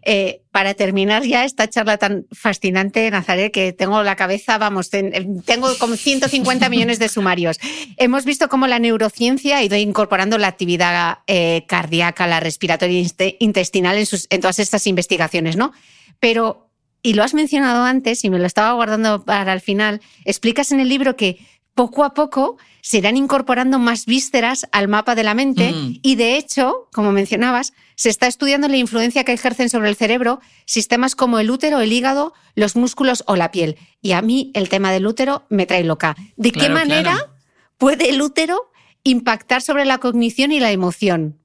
Eh, 0.08 0.44
para 0.52 0.76
terminar 0.76 1.24
ya 1.24 1.46
esta 1.46 1.68
charla 1.68 1.98
tan 1.98 2.28
fascinante, 2.32 3.10
Nazaret, 3.10 3.52
que 3.52 3.74
tengo 3.74 4.04
la 4.04 4.16
cabeza, 4.16 4.60
vamos, 4.60 4.92
tengo 4.92 5.76
como 5.80 5.96
150 5.96 6.70
millones 6.70 7.00
de 7.00 7.10
sumarios. 7.10 7.60
Hemos 7.98 8.24
visto 8.24 8.48
cómo 8.48 8.68
la 8.68 8.78
neurociencia 8.78 9.58
ha 9.58 9.64
ido 9.64 9.76
incorporando 9.76 10.38
la 10.38 10.48
actividad 10.48 11.18
eh, 11.26 11.66
cardíaca, 11.68 12.28
la 12.28 12.40
respiratoria 12.40 13.04
intestinal 13.40 13.98
en, 13.98 14.06
sus, 14.06 14.28
en 14.30 14.42
todas 14.42 14.60
estas 14.60 14.86
investigaciones, 14.86 15.56
¿no? 15.56 15.72
Pero, 16.20 16.70
y 17.02 17.14
lo 17.14 17.24
has 17.24 17.34
mencionado 17.34 17.84
antes 17.84 18.24
y 18.24 18.30
me 18.30 18.38
lo 18.38 18.46
estaba 18.46 18.74
guardando 18.74 19.26
para 19.26 19.54
el 19.54 19.62
final, 19.62 20.02
explicas 20.24 20.72
en 20.72 20.82
el 20.82 20.88
libro 20.88 21.16
que 21.16 21.40
poco 21.76 22.04
a 22.04 22.14
poco 22.14 22.58
se 22.82 22.98
irán 23.00 23.18
incorporando 23.18 23.80
más 23.80 24.06
vísceras 24.06 24.66
al 24.72 24.88
mapa 24.88 25.14
de 25.14 25.24
la 25.24 25.34
mente 25.34 25.72
Mm. 25.72 26.00
y 26.02 26.16
de 26.16 26.38
hecho, 26.38 26.88
como 26.94 27.12
mencionabas, 27.12 27.74
se 27.96 28.10
está 28.10 28.28
estudiando 28.28 28.68
la 28.68 28.78
influencia 28.78 29.24
que 29.24 29.34
ejercen 29.34 29.70
sobre 29.70 29.90
el 29.90 29.96
cerebro 29.96 30.40
sistemas 30.66 31.16
como 31.16 31.38
el 31.40 31.52
útero, 31.52 31.80
el 31.82 31.92
hígado, 31.92 32.34
los 32.56 32.76
músculos 32.76 33.24
o 33.28 33.36
la 33.36 33.52
piel. 33.52 33.78
Y 34.02 34.14
a 34.14 34.22
mí 34.22 34.52
el 34.54 34.70
tema 34.70 34.92
del 34.92 35.06
útero 35.06 35.46
me 35.50 35.66
trae 35.66 35.84
loca. 35.84 36.16
¿De 36.38 36.52
qué 36.52 36.70
manera 36.70 37.14
claro. 37.14 37.34
puede 37.78 38.10
el 38.10 38.22
útero 38.22 38.72
impactar 39.04 39.62
sobre 39.62 39.86
la 39.86 39.98
cognición 39.98 40.52
y 40.52 40.60
la 40.60 40.72
emoción? 40.72 41.40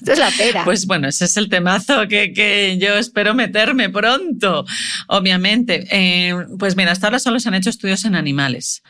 Esto 0.00 0.12
es 0.12 0.18
la 0.18 0.30
pera. 0.30 0.64
Pues 0.64 0.86
bueno, 0.86 1.08
ese 1.08 1.26
es 1.26 1.36
el 1.36 1.50
temazo 1.50 2.08
que, 2.08 2.32
que 2.32 2.78
yo 2.80 2.94
espero 2.96 3.34
meterme 3.34 3.90
pronto, 3.90 4.64
obviamente. 5.08 5.86
Eh, 5.90 6.34
pues 6.58 6.74
mira, 6.76 6.92
hasta 6.92 7.06
ahora 7.08 7.18
solo 7.18 7.38
se 7.40 7.48
han 7.48 7.54
hecho 7.54 7.68
estudios 7.70 8.04
en 8.06 8.14
animales. 8.14 8.82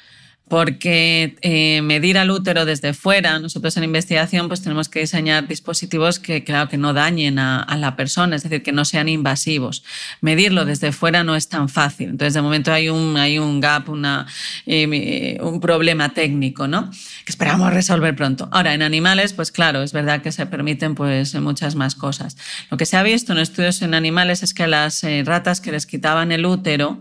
Porque 0.51 1.36
eh, 1.43 1.81
medir 1.81 2.18
al 2.18 2.32
útero 2.32 2.64
desde 2.64 2.93
fuera, 2.93 3.39
nosotros 3.39 3.77
en 3.77 3.85
investigación 3.85 4.48
pues 4.48 4.62
tenemos 4.62 4.89
que 4.89 4.98
diseñar 4.98 5.47
dispositivos 5.47 6.18
que, 6.18 6.43
claro, 6.43 6.68
que 6.68 6.77
no 6.77 6.93
dañen 6.93 7.39
a, 7.39 7.64
la 7.77 7.94
persona, 7.94 8.35
es 8.35 8.43
decir, 8.43 8.64
que 8.64 8.72
no 8.72 8.85
sean 8.85 9.09
invasivos. 9.09 9.85
Medirlo 10.20 10.64
desde 10.64 10.90
fuera 10.90 11.22
no 11.22 11.36
es 11.36 11.48
tan 11.48 11.68
fácil. 11.68 12.10
Entonces, 12.10 12.35
de 12.35 12.43
momento 12.43 12.72
hay 12.72 12.89
un, 12.89 13.16
hay 13.16 13.39
un 13.39 13.60
gap, 13.60 13.89
una, 13.89 14.27
eh, 14.66 15.39
un 15.40 15.60
problema 15.60 16.09
técnico, 16.14 16.66
¿no? 16.66 16.90
Que 16.90 17.31
esperamos 17.31 17.72
resolver 17.72 18.16
pronto. 18.16 18.48
Ahora, 18.51 18.74
en 18.74 18.82
animales, 18.82 19.32
pues 19.32 19.52
claro, 19.52 19.85
es 19.85 19.93
verdad 19.93 20.20
que 20.20 20.32
se 20.32 20.47
permiten 20.47 20.97
pues 20.97 21.32
muchas 21.36 21.77
más 21.77 21.94
cosas. 21.94 22.36
Lo 22.72 22.77
que 22.77 22.86
se 22.86 22.97
ha 22.97 23.05
visto 23.05 23.32
en 23.32 23.39
estudios 23.39 23.82
en 23.82 23.94
animales 23.94 24.43
es 24.43 24.52
que 24.52 24.66
las 24.66 25.05
eh, 25.05 25.22
ratas 25.24 25.60
que 25.60 25.70
les 25.70 25.86
quitaban 25.86 26.32
el 26.32 26.44
útero, 26.44 27.01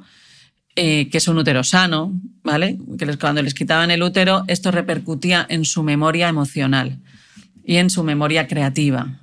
eh, 0.82 1.10
que 1.10 1.18
es 1.18 1.28
un 1.28 1.38
útero 1.38 1.62
sano, 1.64 2.14
¿vale? 2.42 2.78
Que 2.98 3.06
les- 3.06 3.18
cuando 3.18 3.42
les 3.42 3.54
quitaban 3.54 3.92
el 3.92 4.02
útero, 4.02 4.44
esto 4.48 4.72
repercutía 4.72 5.46
en 5.50 5.66
su 5.66 5.84
memoria 5.84 6.30
emocional 6.30 6.98
y 7.66 7.76
en 7.78 7.90
su 7.90 8.02
memoria 8.04 8.48
creativa. 8.48 9.20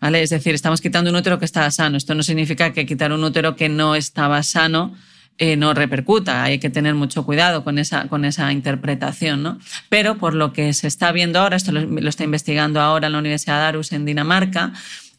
¿Vale? 0.00 0.22
Es 0.22 0.30
decir, 0.30 0.54
estamos 0.54 0.80
quitando 0.80 1.10
un 1.10 1.16
útero 1.16 1.38
que 1.38 1.44
estaba 1.44 1.70
sano. 1.70 1.96
Esto 1.98 2.14
no 2.14 2.22
significa 2.22 2.72
que 2.72 2.86
quitar 2.86 3.12
un 3.12 3.22
útero 3.24 3.56
que 3.56 3.68
no 3.68 3.94
estaba 3.94 4.42
sano 4.42 4.94
eh, 5.38 5.56
no 5.56 5.74
repercuta. 5.74 6.44
Hay 6.44 6.58
que 6.58 6.70
tener 6.70 6.94
mucho 6.94 7.24
cuidado 7.26 7.62
con 7.62 7.78
esa, 7.78 8.08
con 8.08 8.24
esa 8.24 8.50
interpretación. 8.52 9.42
¿no? 9.42 9.58
Pero 9.90 10.16
por 10.16 10.32
lo 10.34 10.52
que 10.54 10.72
se 10.72 10.86
está 10.86 11.12
viendo 11.12 11.38
ahora, 11.40 11.56
esto 11.56 11.72
lo, 11.72 12.08
está 12.08 12.24
investigando 12.24 12.80
ahora 12.80 13.10
la 13.10 13.18
Universidad 13.18 13.58
de 13.58 13.64
Aarhus 13.66 13.92
en 13.92 14.04
Dinamarca, 14.06 14.72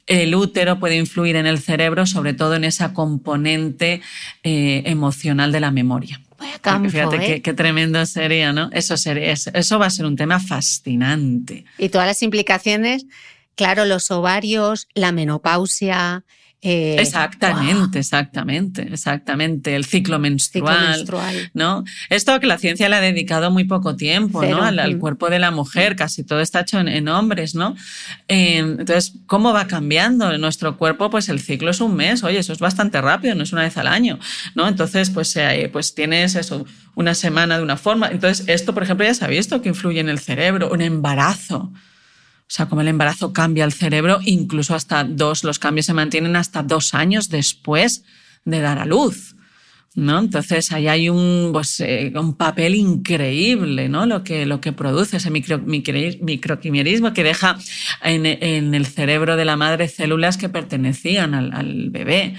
el 0.07 0.33
útero 0.35 0.79
puede 0.79 0.95
influir 0.95 1.35
en 1.35 1.45
el 1.45 1.59
cerebro, 1.59 2.05
sobre 2.05 2.33
todo 2.33 2.55
en 2.55 2.63
esa 2.63 2.93
componente 2.93 4.01
eh, 4.43 4.83
emocional 4.85 5.51
de 5.51 5.59
la 5.59 5.71
memoria. 5.71 6.21
Vaya 6.39 6.59
campo, 6.59 6.89
Fíjate 6.89 7.15
¿eh? 7.17 7.19
qué, 7.19 7.41
qué 7.41 7.53
tremendo 7.53 8.05
sería, 8.05 8.53
¿no? 8.53 8.69
Eso, 8.71 8.95
sería, 8.95 9.31
eso, 9.31 9.51
eso 9.53 9.79
va 9.79 9.87
a 9.87 9.89
ser 9.89 10.05
un 10.05 10.15
tema 10.15 10.39
fascinante. 10.39 11.65
Y 11.77 11.89
todas 11.89 12.07
las 12.07 12.21
implicaciones, 12.23 13.05
claro, 13.55 13.85
los 13.85 14.09
ovarios, 14.11 14.87
la 14.93 15.11
menopausia. 15.11 16.23
Eh, 16.63 16.95
Exactamente, 16.99 17.99
exactamente, 17.99 18.81
exactamente. 18.91 19.75
El 19.75 19.85
ciclo 19.85 20.17
menstrual. 20.17 20.75
Ciclo 20.75 20.89
menstrual. 20.89 21.51
¿no? 21.53 21.83
Esto 22.09 22.39
que 22.39 22.47
la 22.47 22.57
ciencia 22.57 22.89
le 22.89 22.95
ha 22.95 23.01
dedicado 23.01 23.51
muy 23.51 23.63
poco 23.65 23.95
tiempo, 23.95 24.41
Cero. 24.41 24.57
¿no? 24.57 24.63
Al, 24.63 24.79
al 24.79 24.95
Mm. 24.95 24.99
cuerpo 24.99 25.29
de 25.29 25.37
la 25.39 25.51
mujer, 25.51 25.95
casi 25.95 26.23
todo 26.23 26.39
está 26.41 26.61
hecho 26.61 26.79
en, 26.79 26.87
en 26.87 27.07
hombres, 27.09 27.53
¿no? 27.53 27.75
Eh, 28.27 28.57
entonces, 28.57 29.13
¿cómo 29.27 29.53
va 29.53 29.67
cambiando 29.67 30.31
en 30.33 30.41
nuestro 30.41 30.77
cuerpo? 30.77 31.09
Pues 31.11 31.29
el 31.29 31.39
ciclo 31.39 31.69
es 31.69 31.79
un 31.79 31.95
mes, 31.95 32.23
oye, 32.23 32.39
eso 32.39 32.53
es 32.53 32.59
bastante 32.59 32.99
rápido, 33.01 33.35
no 33.35 33.43
es 33.43 33.53
una 33.53 33.61
vez 33.61 33.77
al 33.77 33.87
año, 33.87 34.17
¿no? 34.55 34.67
Entonces, 34.67 35.09
pues, 35.11 35.35
eh, 35.37 35.69
pues 35.71 35.93
tienes 35.93 36.33
eso, 36.35 36.65
una 36.95 37.13
semana 37.13 37.57
de 37.57 37.63
una 37.63 37.77
forma. 37.77 38.07
Entonces, 38.07 38.47
esto, 38.47 38.73
por 38.73 38.81
ejemplo, 38.81 39.05
ya 39.05 39.13
se 39.13 39.23
ha 39.23 39.27
visto 39.27 39.61
que 39.61 39.69
influye 39.69 39.99
en 39.99 40.09
el 40.09 40.17
cerebro, 40.19 40.71
un 40.71 40.81
embarazo. 40.81 41.71
O 42.49 42.49
sea, 42.49 42.67
como 42.67 42.79
el 42.81 42.87
embarazo 42.87 43.33
cambia 43.33 43.65
el 43.65 43.73
cerebro, 43.73 44.19
incluso 44.23 44.73
hasta 44.73 45.03
dos, 45.03 45.43
los 45.43 45.59
cambios 45.59 45.85
se 45.85 45.93
mantienen 45.93 46.35
hasta 46.37 46.63
dos 46.63 46.93
años 46.93 47.29
después 47.29 48.03
de 48.45 48.61
dar 48.61 48.79
a 48.79 48.85
luz. 48.85 49.35
¿no? 49.95 50.19
Entonces 50.19 50.71
ahí 50.71 50.87
hay 50.87 51.09
un, 51.09 51.49
pues, 51.51 51.79
eh, 51.79 52.13
un 52.15 52.35
papel 52.37 52.75
increíble, 52.75 53.89
¿no? 53.89 54.05
Lo 54.05 54.23
que, 54.23 54.45
lo 54.45 54.61
que 54.61 54.71
produce 54.71 55.17
ese 55.17 55.31
micro, 55.31 55.57
micro- 55.59 56.19
microquimerismo 56.21 57.13
que 57.13 57.23
deja 57.23 57.57
en, 58.03 58.27
en 58.27 58.75
el 58.75 58.85
cerebro 58.85 59.35
de 59.35 59.45
la 59.45 59.57
madre 59.57 59.87
células 59.87 60.37
que 60.37 60.49
pertenecían 60.49 61.33
al, 61.33 61.51
al 61.51 61.89
bebé. 61.89 62.35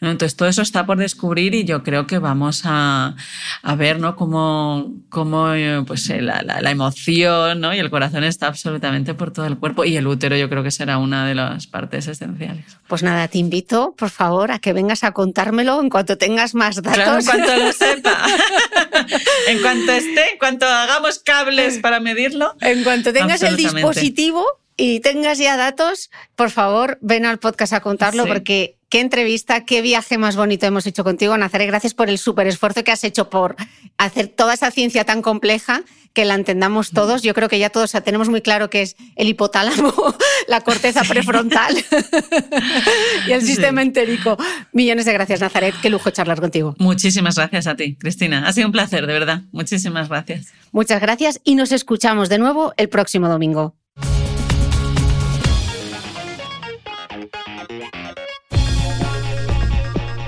¿No? 0.00 0.10
Entonces 0.10 0.36
todo 0.36 0.48
eso 0.48 0.62
está 0.62 0.86
por 0.86 0.98
descubrir 0.98 1.54
y 1.54 1.64
yo 1.64 1.82
creo 1.82 2.06
que 2.06 2.18
vamos 2.18 2.62
a, 2.64 3.14
a 3.62 3.74
ver 3.74 4.00
¿no? 4.00 4.16
cómo, 4.16 4.92
cómo 5.08 5.52
eh, 5.54 5.82
pues, 5.86 6.08
eh, 6.10 6.20
la, 6.22 6.42
la- 6.42 6.60
la 6.60 6.70
emoción 6.70 7.60
¿no? 7.60 7.74
y 7.74 7.78
el 7.78 7.90
corazón 7.90 8.24
está 8.24 8.46
absolutamente 8.46 9.14
por 9.14 9.32
todo 9.32 9.46
el 9.46 9.58
cuerpo 9.58 9.84
y 9.84 9.96
el 9.96 10.06
útero 10.06 10.36
yo 10.36 10.48
creo 10.48 10.62
que 10.62 10.70
será 10.70 10.98
una 10.98 11.26
de 11.26 11.34
las 11.34 11.66
partes 11.66 12.06
esenciales. 12.08 12.64
Pues 12.88 13.02
nada, 13.02 13.28
te 13.28 13.38
invito, 13.38 13.94
por 13.96 14.10
favor, 14.10 14.50
a 14.52 14.58
que 14.58 14.72
vengas 14.72 15.04
a 15.04 15.12
contármelo 15.12 15.80
en 15.80 15.88
cuanto 15.90 16.16
tengas 16.18 16.54
más 16.54 16.76
datos. 16.82 16.94
Claro, 16.94 17.18
en 17.20 17.24
cuanto 17.24 17.56
lo 17.56 17.72
sepa. 17.72 18.16
en 19.48 19.60
cuanto 19.60 19.92
esté, 19.92 20.32
en 20.32 20.38
cuanto 20.38 20.66
hagamos 20.66 21.18
cables 21.20 21.78
para 21.78 22.00
medirlo. 22.00 22.54
En 22.60 22.82
cuanto 22.84 23.12
tengas 23.12 23.42
el 23.42 23.56
dispositivo 23.56 24.44
y 24.76 25.00
tengas 25.00 25.38
ya 25.38 25.56
datos, 25.56 26.10
por 26.36 26.50
favor, 26.50 26.98
ven 27.00 27.26
al 27.26 27.38
podcast 27.38 27.72
a 27.74 27.80
contarlo 27.80 28.24
Sí. 28.24 28.28
porque 28.28 28.76
qué 28.90 29.00
entrevista, 29.00 29.64
qué 29.64 29.80
viaje 29.80 30.18
más 30.18 30.36
bonito 30.36 30.66
hemos 30.66 30.86
hecho 30.86 31.04
contigo, 31.04 31.38
Nazaret. 31.38 31.68
Gracias 31.68 31.94
por 31.94 32.10
el 32.10 32.18
súper 32.18 32.46
esfuerzo 32.48 32.84
que 32.84 32.90
has 32.92 33.02
hecho 33.04 33.30
por 33.30 33.56
hacer 33.96 34.28
toda 34.28 34.52
esa 34.52 34.70
ciencia 34.70 35.04
tan 35.04 35.22
compleja 35.22 35.82
que 36.12 36.24
la 36.24 36.34
entendamos 36.34 36.90
todos. 36.90 37.22
Yo 37.22 37.32
creo 37.32 37.48
que 37.48 37.60
ya 37.60 37.70
todos 37.70 37.92
tenemos 38.04 38.28
muy 38.28 38.42
claro 38.42 38.68
que 38.68 38.82
es 38.82 38.96
el 39.14 39.28
hipotálamo, 39.28 39.94
la 40.48 40.60
corteza 40.62 41.02
prefrontal 41.04 41.76
y 43.28 43.32
el 43.32 43.40
Sí. 43.42 43.46
sistema 43.46 43.80
entérico. 43.82 44.36
Millones 44.72 45.04
de 45.04 45.12
gracias, 45.12 45.40
Nazaret. 45.40 45.74
Qué 45.80 45.88
lujo 45.88 46.10
charlar 46.10 46.40
contigo. 46.40 46.74
Muchísimas 46.78 47.36
gracias 47.36 47.68
a 47.68 47.76
ti, 47.76 47.94
Cristina. 47.94 48.46
Ha 48.48 48.52
sido 48.52 48.66
un 48.66 48.72
placer, 48.72 49.06
de 49.06 49.12
verdad. 49.12 49.42
Muchísimas 49.52 50.08
gracias. 50.08 50.48
Muchas 50.72 51.00
gracias 51.00 51.40
y 51.44 51.54
nos 51.54 51.70
escuchamos 51.70 52.28
de 52.28 52.38
nuevo 52.38 52.72
el 52.76 52.88
próximo 52.88 53.28
domingo. 53.28 53.76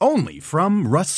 Only 0.00 0.38
from 0.38 0.86
Rust 0.86 1.16